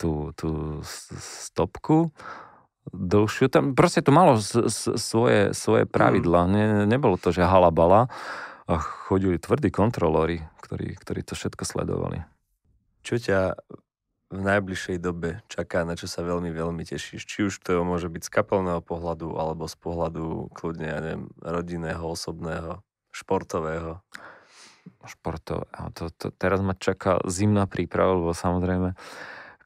tú, 0.00 0.32
tú 0.32 0.80
stopku 1.20 2.08
dlhšiu. 2.90 3.46
Tam 3.46 3.78
proste 3.78 4.02
to 4.02 4.10
malo 4.10 4.42
svoje, 4.98 5.54
svoje 5.54 5.84
pravidla. 5.86 6.46
Mm. 6.46 6.50
Ne, 6.50 6.64
nebolo 6.90 7.14
to, 7.14 7.30
že 7.30 7.46
halabala. 7.46 8.10
A 8.66 8.78
chodili 8.78 9.42
tvrdí 9.42 9.74
kontrolóri, 9.74 10.42
ktorí, 10.62 10.94
ktorí 10.98 11.20
to 11.26 11.34
všetko 11.34 11.62
sledovali. 11.66 12.22
Čo 13.02 13.18
ťa 13.18 13.58
v 14.32 14.40
najbližšej 14.40 14.96
dobe 15.02 15.44
čaká, 15.50 15.84
na 15.84 15.92
čo 15.92 16.08
sa 16.08 16.24
veľmi, 16.24 16.48
veľmi 16.48 16.82
tešíš? 16.86 17.26
Či 17.26 17.38
už 17.52 17.54
to 17.60 17.84
môže 17.84 18.08
byť 18.08 18.22
z 18.24 18.30
kapelného 18.32 18.80
pohľadu, 18.80 19.36
alebo 19.36 19.68
z 19.68 19.76
pohľadu 19.76 20.48
kľudne, 20.56 20.88
ja 20.88 20.98
neviem, 21.04 21.28
rodinného, 21.44 22.00
osobného, 22.00 22.80
športového? 23.12 24.00
Športového. 25.04 25.92
To, 26.00 26.08
to, 26.14 26.32
teraz 26.32 26.64
ma 26.64 26.72
čaká 26.72 27.20
zimná 27.28 27.68
príprava, 27.68 28.16
lebo 28.16 28.32
samozrejme, 28.32 28.96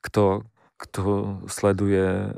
kto, 0.02 0.42
kto 0.76 1.40
sleduje 1.48 2.04
e, 2.04 2.30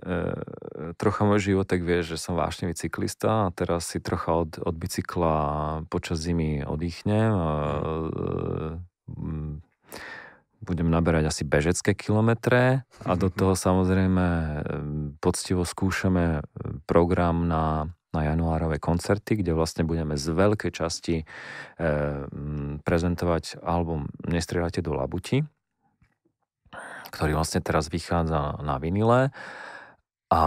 trocha 0.94 1.26
môj 1.26 1.52
život, 1.52 1.66
tak 1.66 1.82
vie, 1.82 2.06
že 2.06 2.14
som 2.14 2.38
vášnevý 2.38 2.78
cyklista 2.78 3.50
a 3.50 3.52
teraz 3.52 3.90
si 3.90 3.98
trocha 3.98 4.46
od, 4.46 4.62
od 4.62 4.74
bicykla 4.78 5.36
počas 5.90 6.22
zimy 6.22 6.62
oddychnem. 6.62 7.34
A, 7.34 7.50
e, 8.06 9.66
budem 10.58 10.90
naberať 10.90 11.30
asi 11.30 11.42
bežecké 11.46 11.94
kilometre 11.94 12.82
a 13.06 13.12
do 13.14 13.30
toho 13.30 13.54
samozrejme 13.54 14.26
poctivo 15.22 15.62
skúšame 15.62 16.44
program 16.84 17.46
na, 17.46 17.88
na 18.12 18.20
januárové 18.26 18.82
koncerty, 18.82 19.40
kde 19.40 19.54
vlastne 19.54 19.86
budeme 19.86 20.18
z 20.18 20.28
veľkej 20.34 20.72
časti 20.74 21.16
e, 21.22 21.24
prezentovať 22.82 23.62
album 23.62 24.10
Nestrieľate 24.26 24.82
do 24.82 24.92
labuti, 24.98 25.46
ktorý 27.18 27.34
vlastne 27.34 27.58
teraz 27.58 27.90
vychádza 27.90 28.62
na 28.62 28.78
vinile 28.78 29.34
a 30.30 30.42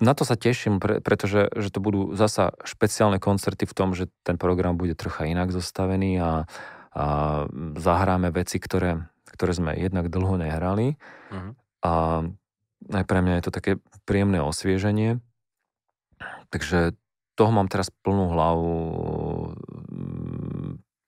na 0.00 0.12
to 0.12 0.28
sa 0.28 0.36
teším, 0.36 0.80
pre, 0.80 1.00
pretože 1.00 1.48
že 1.52 1.72
to 1.72 1.80
budú 1.80 2.12
zasa 2.12 2.52
špeciálne 2.64 3.16
koncerty 3.16 3.64
v 3.64 3.76
tom, 3.76 3.96
že 3.96 4.12
ten 4.20 4.36
program 4.36 4.76
bude 4.76 4.92
trocha 4.92 5.24
inak 5.24 5.48
zostavený 5.48 6.20
a, 6.20 6.30
a 6.92 7.04
zahráme 7.76 8.28
veci, 8.32 8.60
ktoré, 8.60 9.08
ktoré 9.32 9.52
sme 9.56 9.72
jednak 9.76 10.12
dlho 10.12 10.40
nehrali 10.40 11.00
uh-huh. 11.32 11.52
a 11.84 11.92
aj 13.00 13.04
pre 13.04 13.20
mňa 13.24 13.40
je 13.40 13.44
to 13.48 13.52
také 13.52 13.72
príjemné 14.04 14.40
osvieženie. 14.40 15.20
Takže 16.52 16.96
toho 17.36 17.52
mám 17.52 17.68
teraz 17.68 17.88
plnú 18.04 18.32
hlavu 18.32 18.76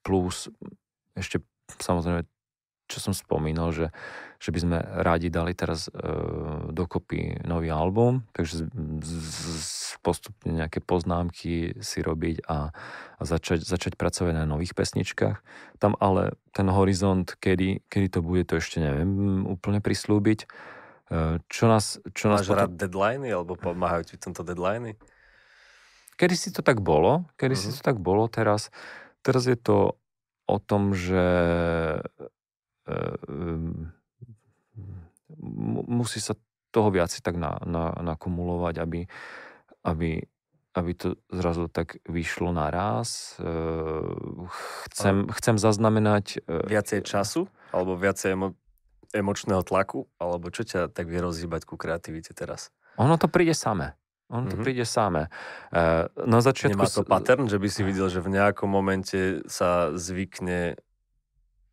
plus 0.04 0.52
ešte 1.16 1.40
samozrejme 1.80 2.28
čo 2.92 3.00
som 3.00 3.16
spomínal, 3.16 3.72
že, 3.72 3.88
že 4.36 4.52
by 4.52 4.58
sme 4.60 4.78
rádi 5.00 5.32
dali 5.32 5.56
teraz 5.56 5.88
e, 5.88 5.92
dokopy 6.68 7.40
nový 7.48 7.72
album, 7.72 8.28
takže 8.36 8.68
z, 9.00 9.12
z, 9.32 9.96
postupne 10.04 10.52
nejaké 10.52 10.84
poznámky 10.84 11.80
si 11.80 11.98
robiť 12.04 12.44
a, 12.44 12.68
a 13.16 13.22
začať, 13.24 13.64
začať 13.64 13.96
pracovať 13.96 14.36
na 14.36 14.44
nových 14.44 14.76
pesničkách. 14.76 15.40
Tam 15.80 15.96
ale 15.96 16.36
ten 16.52 16.68
horizont, 16.68 17.24
kedy, 17.40 17.88
kedy 17.88 18.08
to 18.12 18.20
bude, 18.20 18.44
to 18.44 18.60
ešte 18.60 18.76
neviem 18.76 19.48
úplne 19.48 19.80
prislúbiť. 19.80 20.44
E, 20.44 20.46
čo 21.48 21.64
nás... 21.72 21.96
Čo 22.12 22.28
nás 22.28 22.44
Máš 22.44 22.52
potom... 22.52 22.60
rád 22.68 22.72
deadliny, 22.76 23.32
alebo 23.32 23.56
pomáhajú 23.56 24.12
ti 24.12 24.14
v 24.20 24.22
tomto 24.28 24.44
deadliny? 24.44 25.00
Kedy 26.20 26.34
si 26.36 26.52
to 26.52 26.60
tak 26.60 26.84
bolo, 26.84 27.24
kedy 27.40 27.56
uh-huh. 27.56 27.64
si 27.64 27.68
mhm. 27.72 27.76
to 27.78 27.82
tak 27.88 27.96
bolo, 28.04 28.28
teraz, 28.28 28.68
teraz 29.24 29.48
je 29.48 29.56
to 29.56 29.96
o 30.46 30.58
tom, 30.58 30.92
že 30.92 31.24
musí 35.86 36.18
sa 36.18 36.34
toho 36.72 36.88
viac 36.88 37.12
tak 37.12 37.36
na, 37.36 37.60
na, 37.68 37.92
nakumulovať, 38.00 38.74
aby, 38.80 39.00
aby, 39.84 40.24
aby 40.72 40.90
to 40.96 41.20
zrazu 41.28 41.68
tak 41.68 42.00
vyšlo 42.08 42.50
naraz. 42.56 43.36
Ehm, 43.38 44.48
chcem, 44.88 45.28
chcem 45.36 45.56
zaznamenať... 45.60 46.40
E, 46.48 46.72
viacej 46.72 47.04
času? 47.04 47.44
Alebo 47.76 47.94
viacej 48.00 48.32
emo, 48.32 48.56
emočného 49.12 49.60
tlaku? 49.62 50.08
Alebo 50.16 50.48
čo 50.48 50.64
ťa 50.64 50.88
tak 50.88 51.12
vie 51.12 51.20
rozhýbať 51.20 51.68
ku 51.68 51.76
kreativite 51.76 52.32
teraz? 52.32 52.72
Ono 52.96 53.20
to 53.20 53.28
príde 53.28 53.52
samé. 53.52 53.92
Ono 54.32 54.48
to 54.48 54.56
mm-hmm. 54.56 54.64
príde 54.64 54.88
samé. 54.88 55.28
Ehm, 55.76 56.08
na 56.24 56.40
začiatku... 56.40 56.72
Nemá 56.72 56.88
to 56.88 57.04
pattern, 57.04 57.52
že 57.52 57.60
by 57.60 57.68
si 57.68 57.84
videl, 57.84 58.08
že 58.08 58.24
v 58.24 58.32
nejakom 58.32 58.66
momente 58.66 59.44
sa 59.44 59.92
zvykne 59.92 60.80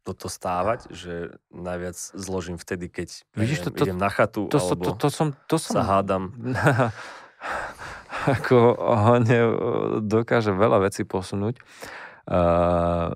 toto 0.09 0.25
stávať, 0.25 0.89
že 0.89 1.37
najviac 1.53 1.97
zložím 2.17 2.57
vtedy, 2.57 2.89
keď 2.89 3.21
Vidíš, 3.37 3.61
neviem, 3.61 3.65
to, 3.65 3.71
to, 3.71 3.83
idem 3.85 3.99
na 4.01 4.09
chatu, 4.09 4.41
to, 4.49 4.57
alebo 4.57 4.81
to, 4.81 4.89
to, 4.89 4.97
to 4.97 5.07
som, 5.13 5.27
to 5.45 5.57
som, 5.61 5.73
sa 5.77 5.81
hádam. 5.85 6.33
ako 8.33 8.57
ne, 9.23 9.39
dokáže 10.03 10.51
veľa 10.51 10.89
vecí 10.89 11.05
posunúť. 11.05 11.61
Uh, 12.29 13.13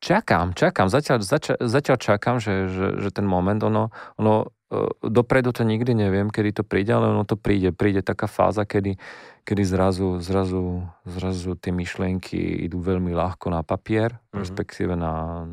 čakám, 0.00 0.56
čakám, 0.56 0.88
zatiaľ, 0.88 1.22
zatiaľ, 1.22 1.56
zatiaľ 1.60 1.98
čakám, 2.00 2.36
že, 2.40 2.68
že, 2.68 2.86
že 3.00 3.08
ten 3.12 3.28
moment, 3.28 3.60
ono, 3.60 3.92
ono 4.16 4.55
dopredu 4.98 5.54
to 5.54 5.62
nikdy 5.62 5.94
neviem, 5.94 6.26
kedy 6.26 6.60
to 6.60 6.62
príde, 6.66 6.90
ale 6.90 7.14
ono 7.14 7.22
to 7.22 7.38
príde. 7.38 7.70
Príde 7.70 8.02
taká 8.02 8.26
fáza, 8.26 8.66
kedy, 8.66 8.98
kedy 9.46 9.62
zrazu, 9.62 10.18
zrazu, 10.18 10.82
zrazu 11.06 11.54
tie 11.54 11.70
myšlienky 11.70 12.66
idú 12.66 12.82
veľmi 12.82 13.14
ľahko 13.14 13.46
na 13.54 13.62
papier, 13.62 14.18
mm-hmm. 14.18 14.38
respektíve 14.42 14.98
na, 14.98 15.46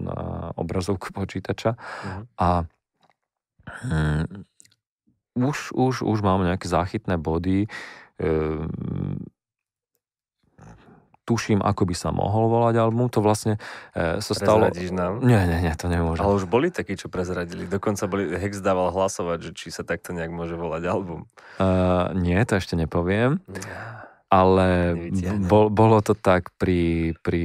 na 0.00 0.18
obrazovku 0.56 1.12
počítača. 1.12 1.76
Mm-hmm. 1.76 2.24
A 2.40 2.48
hm, 3.84 4.24
už, 5.36 5.76
už, 5.76 5.94
už 6.00 6.18
mám 6.24 6.40
nejaké 6.40 6.72
záchytné 6.72 7.20
body. 7.20 7.68
Hm, 8.16 8.68
tuším, 11.22 11.62
ako 11.62 11.82
by 11.86 11.94
sa 11.94 12.10
mohol 12.10 12.50
volať 12.50 12.74
album. 12.82 13.06
To 13.10 13.22
vlastne 13.22 13.58
e, 13.94 14.18
sa 14.18 14.32
stalo... 14.34 14.68
nám? 14.70 15.22
Nie, 15.22 15.46
nie, 15.46 15.58
nie, 15.62 15.74
to 15.78 15.86
nemôžem. 15.86 16.22
Ale 16.22 16.38
už 16.38 16.50
boli 16.50 16.74
takí, 16.74 16.98
čo 16.98 17.06
prezradili. 17.06 17.70
Dokonca 17.70 18.10
boli, 18.10 18.34
Hex 18.34 18.58
dával 18.58 18.90
hlasovať, 18.90 19.38
že 19.38 19.50
či 19.54 19.68
sa 19.70 19.86
takto 19.86 20.10
nejak 20.10 20.34
môže 20.34 20.58
volať 20.58 20.82
album. 20.90 21.30
Uh, 21.62 22.10
nie, 22.18 22.38
to 22.42 22.58
ešte 22.58 22.74
nepoviem. 22.74 23.38
Ja. 23.46 24.10
Ale 24.32 24.96
bol, 25.44 25.68
bolo 25.68 26.00
to 26.00 26.16
tak 26.16 26.56
pri, 26.56 27.12
pri 27.20 27.44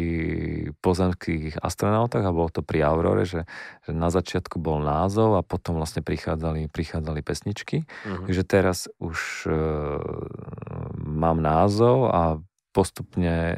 pozemských 0.80 1.60
astronautoch 1.60 2.24
a 2.24 2.32
bolo 2.32 2.48
to 2.48 2.64
pri 2.64 2.80
Aurore, 2.88 3.28
že, 3.28 3.44
že 3.84 3.92
na 3.92 4.08
začiatku 4.08 4.56
bol 4.56 4.80
názov 4.80 5.36
a 5.36 5.44
potom 5.44 5.84
vlastne 5.84 6.00
prichádzali, 6.00 6.72
prichádzali 6.72 7.20
pesničky. 7.28 7.84
Uh-huh. 7.84 8.32
Takže 8.32 8.44
teraz 8.48 8.88
už 9.04 9.20
uh, 9.52 10.00
mám 10.96 11.44
názov 11.44 12.08
a 12.08 12.40
postupne 12.78 13.34
e, 13.34 13.58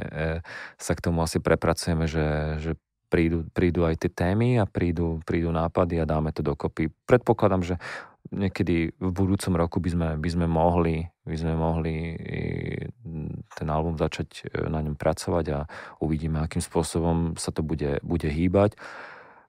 sa 0.80 0.94
k 0.96 1.04
tomu 1.04 1.20
asi 1.20 1.44
prepracujeme, 1.44 2.08
že, 2.08 2.56
že 2.64 2.72
prídu, 3.12 3.44
prídu 3.52 3.84
aj 3.84 4.08
tie 4.08 4.12
témy 4.16 4.56
a 4.56 4.64
prídu, 4.64 5.20
prídu 5.28 5.52
nápady 5.52 6.00
a 6.00 6.08
dáme 6.08 6.32
to 6.32 6.40
dokopy. 6.40 6.88
Predpokladám, 7.04 7.68
že 7.68 7.76
niekedy 8.32 8.96
v 8.96 9.12
budúcom 9.12 9.60
roku 9.60 9.84
by 9.84 9.90
sme, 9.92 10.08
by 10.16 10.30
sme 10.32 10.48
mohli 10.48 11.04
by 11.30 11.38
sme 11.38 11.54
mohli 11.54 12.18
ten 13.54 13.68
album 13.70 13.94
začať 14.02 14.50
e, 14.50 14.66
na 14.66 14.82
ňom 14.82 14.98
pracovať 14.98 15.46
a 15.54 15.60
uvidíme, 16.02 16.42
akým 16.42 16.62
spôsobom 16.62 17.38
sa 17.38 17.54
to 17.54 17.62
bude, 17.62 18.02
bude 18.02 18.26
hýbať. 18.26 18.74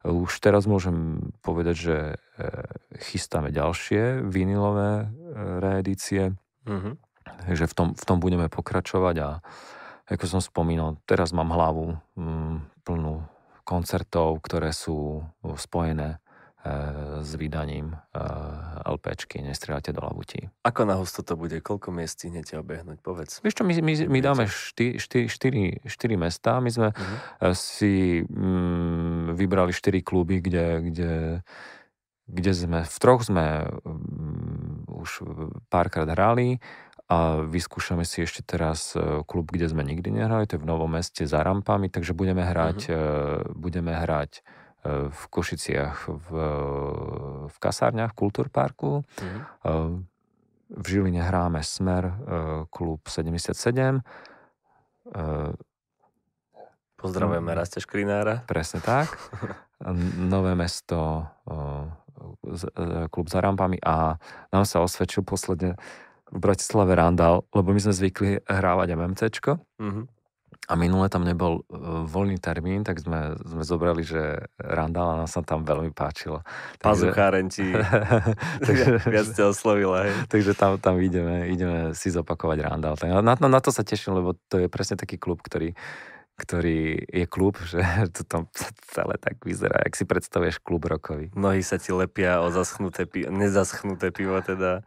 Už 0.05 0.33
teraz 0.41 0.69
môžem 0.69 1.29
povedať, 1.41 1.77
že 1.77 1.97
e, 1.97 2.15
chystáme 3.01 3.49
ďalšie 3.49 4.29
vinilové 4.29 5.09
reedície. 5.61 6.37
Mm-hmm. 6.69 7.10
Takže 7.47 7.65
v 7.71 7.75
tom, 7.75 7.89
v 7.97 8.05
tom 8.05 8.19
budeme 8.21 8.47
pokračovať 8.51 9.17
a 9.23 9.29
ako 10.11 10.25
som 10.27 10.41
spomínal, 10.43 10.99
teraz 11.07 11.31
mám 11.31 11.55
hlavu 11.55 11.95
mm, 12.19 12.83
plnú 12.83 13.23
koncertov, 13.63 14.43
ktoré 14.43 14.75
sú 14.75 15.23
spojené 15.55 16.19
e, 16.19 17.23
s 17.23 17.39
vydaním 17.39 17.95
e, 17.95 17.97
LPčky 18.91 19.39
Nestrieľate 19.39 19.95
do 19.95 20.03
labutí. 20.03 20.51
Ako 20.67 20.83
na 20.83 20.99
husto 20.99 21.23
to 21.23 21.39
bude? 21.39 21.55
Koľko 21.63 21.95
miest 21.95 22.19
stihnete 22.19 22.59
obehnúť? 22.59 22.99
Povedz. 22.99 23.39
Vieš 23.39 23.63
čo, 23.63 23.65
my, 23.65 23.79
my, 23.79 23.95
my 24.11 24.19
dáme 24.19 24.51
4 24.51 25.87
mesta. 26.19 26.59
My 26.59 26.71
sme 26.75 26.89
uh-huh. 26.91 27.55
si 27.55 28.27
mm, 28.27 29.39
vybrali 29.39 29.71
4 29.71 30.03
kluby, 30.03 30.43
kde, 30.43 30.67
kde, 30.91 31.13
kde 32.27 32.51
sme, 32.51 32.83
v 32.83 32.97
troch 32.99 33.23
sme 33.23 33.71
mm, 33.87 34.91
už 34.91 35.11
párkrát 35.71 36.11
hrali 36.11 36.59
a 37.11 37.43
vyskúšame 37.43 38.07
si 38.07 38.23
ešte 38.23 38.47
teraz 38.47 38.95
e, 38.95 39.27
klub, 39.27 39.51
kde 39.51 39.67
sme 39.67 39.83
nikdy 39.83 40.15
nehrali, 40.15 40.47
to 40.47 40.55
je 40.57 40.63
v 40.63 40.71
Novom 40.71 40.95
meste 40.95 41.27
za 41.27 41.43
rampami, 41.43 41.91
takže 41.91 42.15
budeme 42.15 42.47
hrať, 42.47 42.79
uh-huh. 42.87 43.51
budeme 43.59 43.99
hrať 43.99 44.47
v 44.87 45.23
Košiciach 45.29 46.09
v, 46.09 46.29
v 47.53 47.57
kasárniach, 47.61 48.17
v 48.17 48.19
Kultúrparku. 48.19 49.05
Mm. 49.21 50.09
V 50.71 50.85
Žiline 50.87 51.21
hráme 51.21 51.61
Smer, 51.61 52.17
klub 52.73 53.05
77. 53.05 53.53
Pozdravujeme 56.97 57.51
Raste 57.53 57.81
Škrinára. 57.85 58.47
Presne 58.49 58.81
tak. 58.81 59.13
Nové 60.33 60.57
mesto, 60.57 61.29
klub 63.13 63.27
za 63.29 63.41
rampami 63.41 63.77
a 63.85 64.17
nám 64.53 64.65
sa 64.65 64.81
osvedčil 64.81 65.25
posledne 65.29 65.77
v 66.31 66.39
Bratislave 66.39 66.95
Randall, 66.95 67.45
lebo 67.51 67.75
my 67.75 67.81
sme 67.83 67.95
zvykli 67.95 68.31
hrávať 68.47 68.89
MMCčko. 68.95 69.53
Mm-hmm. 69.83 70.05
A 70.71 70.79
minule 70.79 71.11
tam 71.11 71.27
nebol 71.27 71.67
uh, 71.67 72.07
voľný 72.07 72.39
termín, 72.39 72.87
tak 72.87 73.03
sme, 73.03 73.35
sme 73.43 73.67
zobrali, 73.67 74.07
že 74.07 74.47
Randall 74.55 75.19
a 75.19 75.19
nám 75.19 75.27
sa 75.27 75.43
tam 75.43 75.67
veľmi 75.67 75.91
páčilo. 75.91 76.47
Pazucháren 76.79 77.51
ti 77.51 77.75
takže, 78.63 78.85
viac 79.15 79.27
ste 79.35 79.43
oslovila. 79.51 80.07
Hej. 80.07 80.31
Takže 80.31 80.53
tam, 80.55 80.79
tam 80.79 81.03
ideme, 81.03 81.51
ideme 81.51 81.91
si 81.99 82.15
zopakovať 82.15 82.59
Randall. 82.63 82.95
Na, 83.19 83.35
na, 83.35 83.49
na 83.51 83.61
to 83.63 83.75
sa 83.75 83.83
teším, 83.83 84.23
lebo 84.23 84.39
to 84.47 84.63
je 84.63 84.71
presne 84.71 84.95
taký 84.95 85.19
klub, 85.19 85.43
ktorý 85.43 85.75
ktorý 86.41 87.05
je 87.05 87.27
klub, 87.29 87.61
že 87.61 87.85
to 88.17 88.25
tam 88.25 88.49
celé 88.89 89.21
tak 89.21 89.37
vyzerá, 89.45 89.85
jak 89.85 89.93
si 89.93 90.09
predstavuješ 90.09 90.65
klub 90.65 90.89
rokový. 90.89 91.29
Mnohí 91.37 91.61
sa 91.61 91.77
ti 91.77 91.93
lepia 91.93 92.41
o 92.41 92.49
zaschnuté 92.49 93.05
pivo, 93.05 93.29
nezaschnuté 93.29 94.09
pivo 94.09 94.41
teda. 94.41 94.81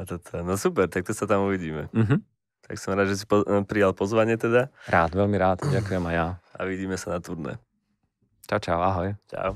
A 0.00 0.08
toto, 0.08 0.40
no 0.40 0.56
super, 0.56 0.88
tak 0.88 1.04
to 1.04 1.12
sa 1.12 1.28
tam 1.28 1.44
uvidíme. 1.44 1.92
Mm-hmm. 1.92 2.18
Tak 2.64 2.74
som 2.80 2.96
rád, 2.96 3.12
že 3.12 3.20
si 3.20 3.24
po, 3.28 3.44
eh, 3.44 3.60
prijal 3.68 3.92
pozvanie 3.92 4.40
teda. 4.40 4.72
Rád, 4.88 5.12
veľmi 5.12 5.36
rád, 5.36 5.60
ďakujem 5.68 6.00
aj 6.08 6.14
ja. 6.16 6.28
A 6.56 6.60
vidíme 6.64 6.96
sa 6.96 7.12
na 7.12 7.20
turné. 7.20 7.60
Čau, 8.48 8.58
čau, 8.64 8.80
ahoj. 8.80 9.12
Čau. 9.28 9.52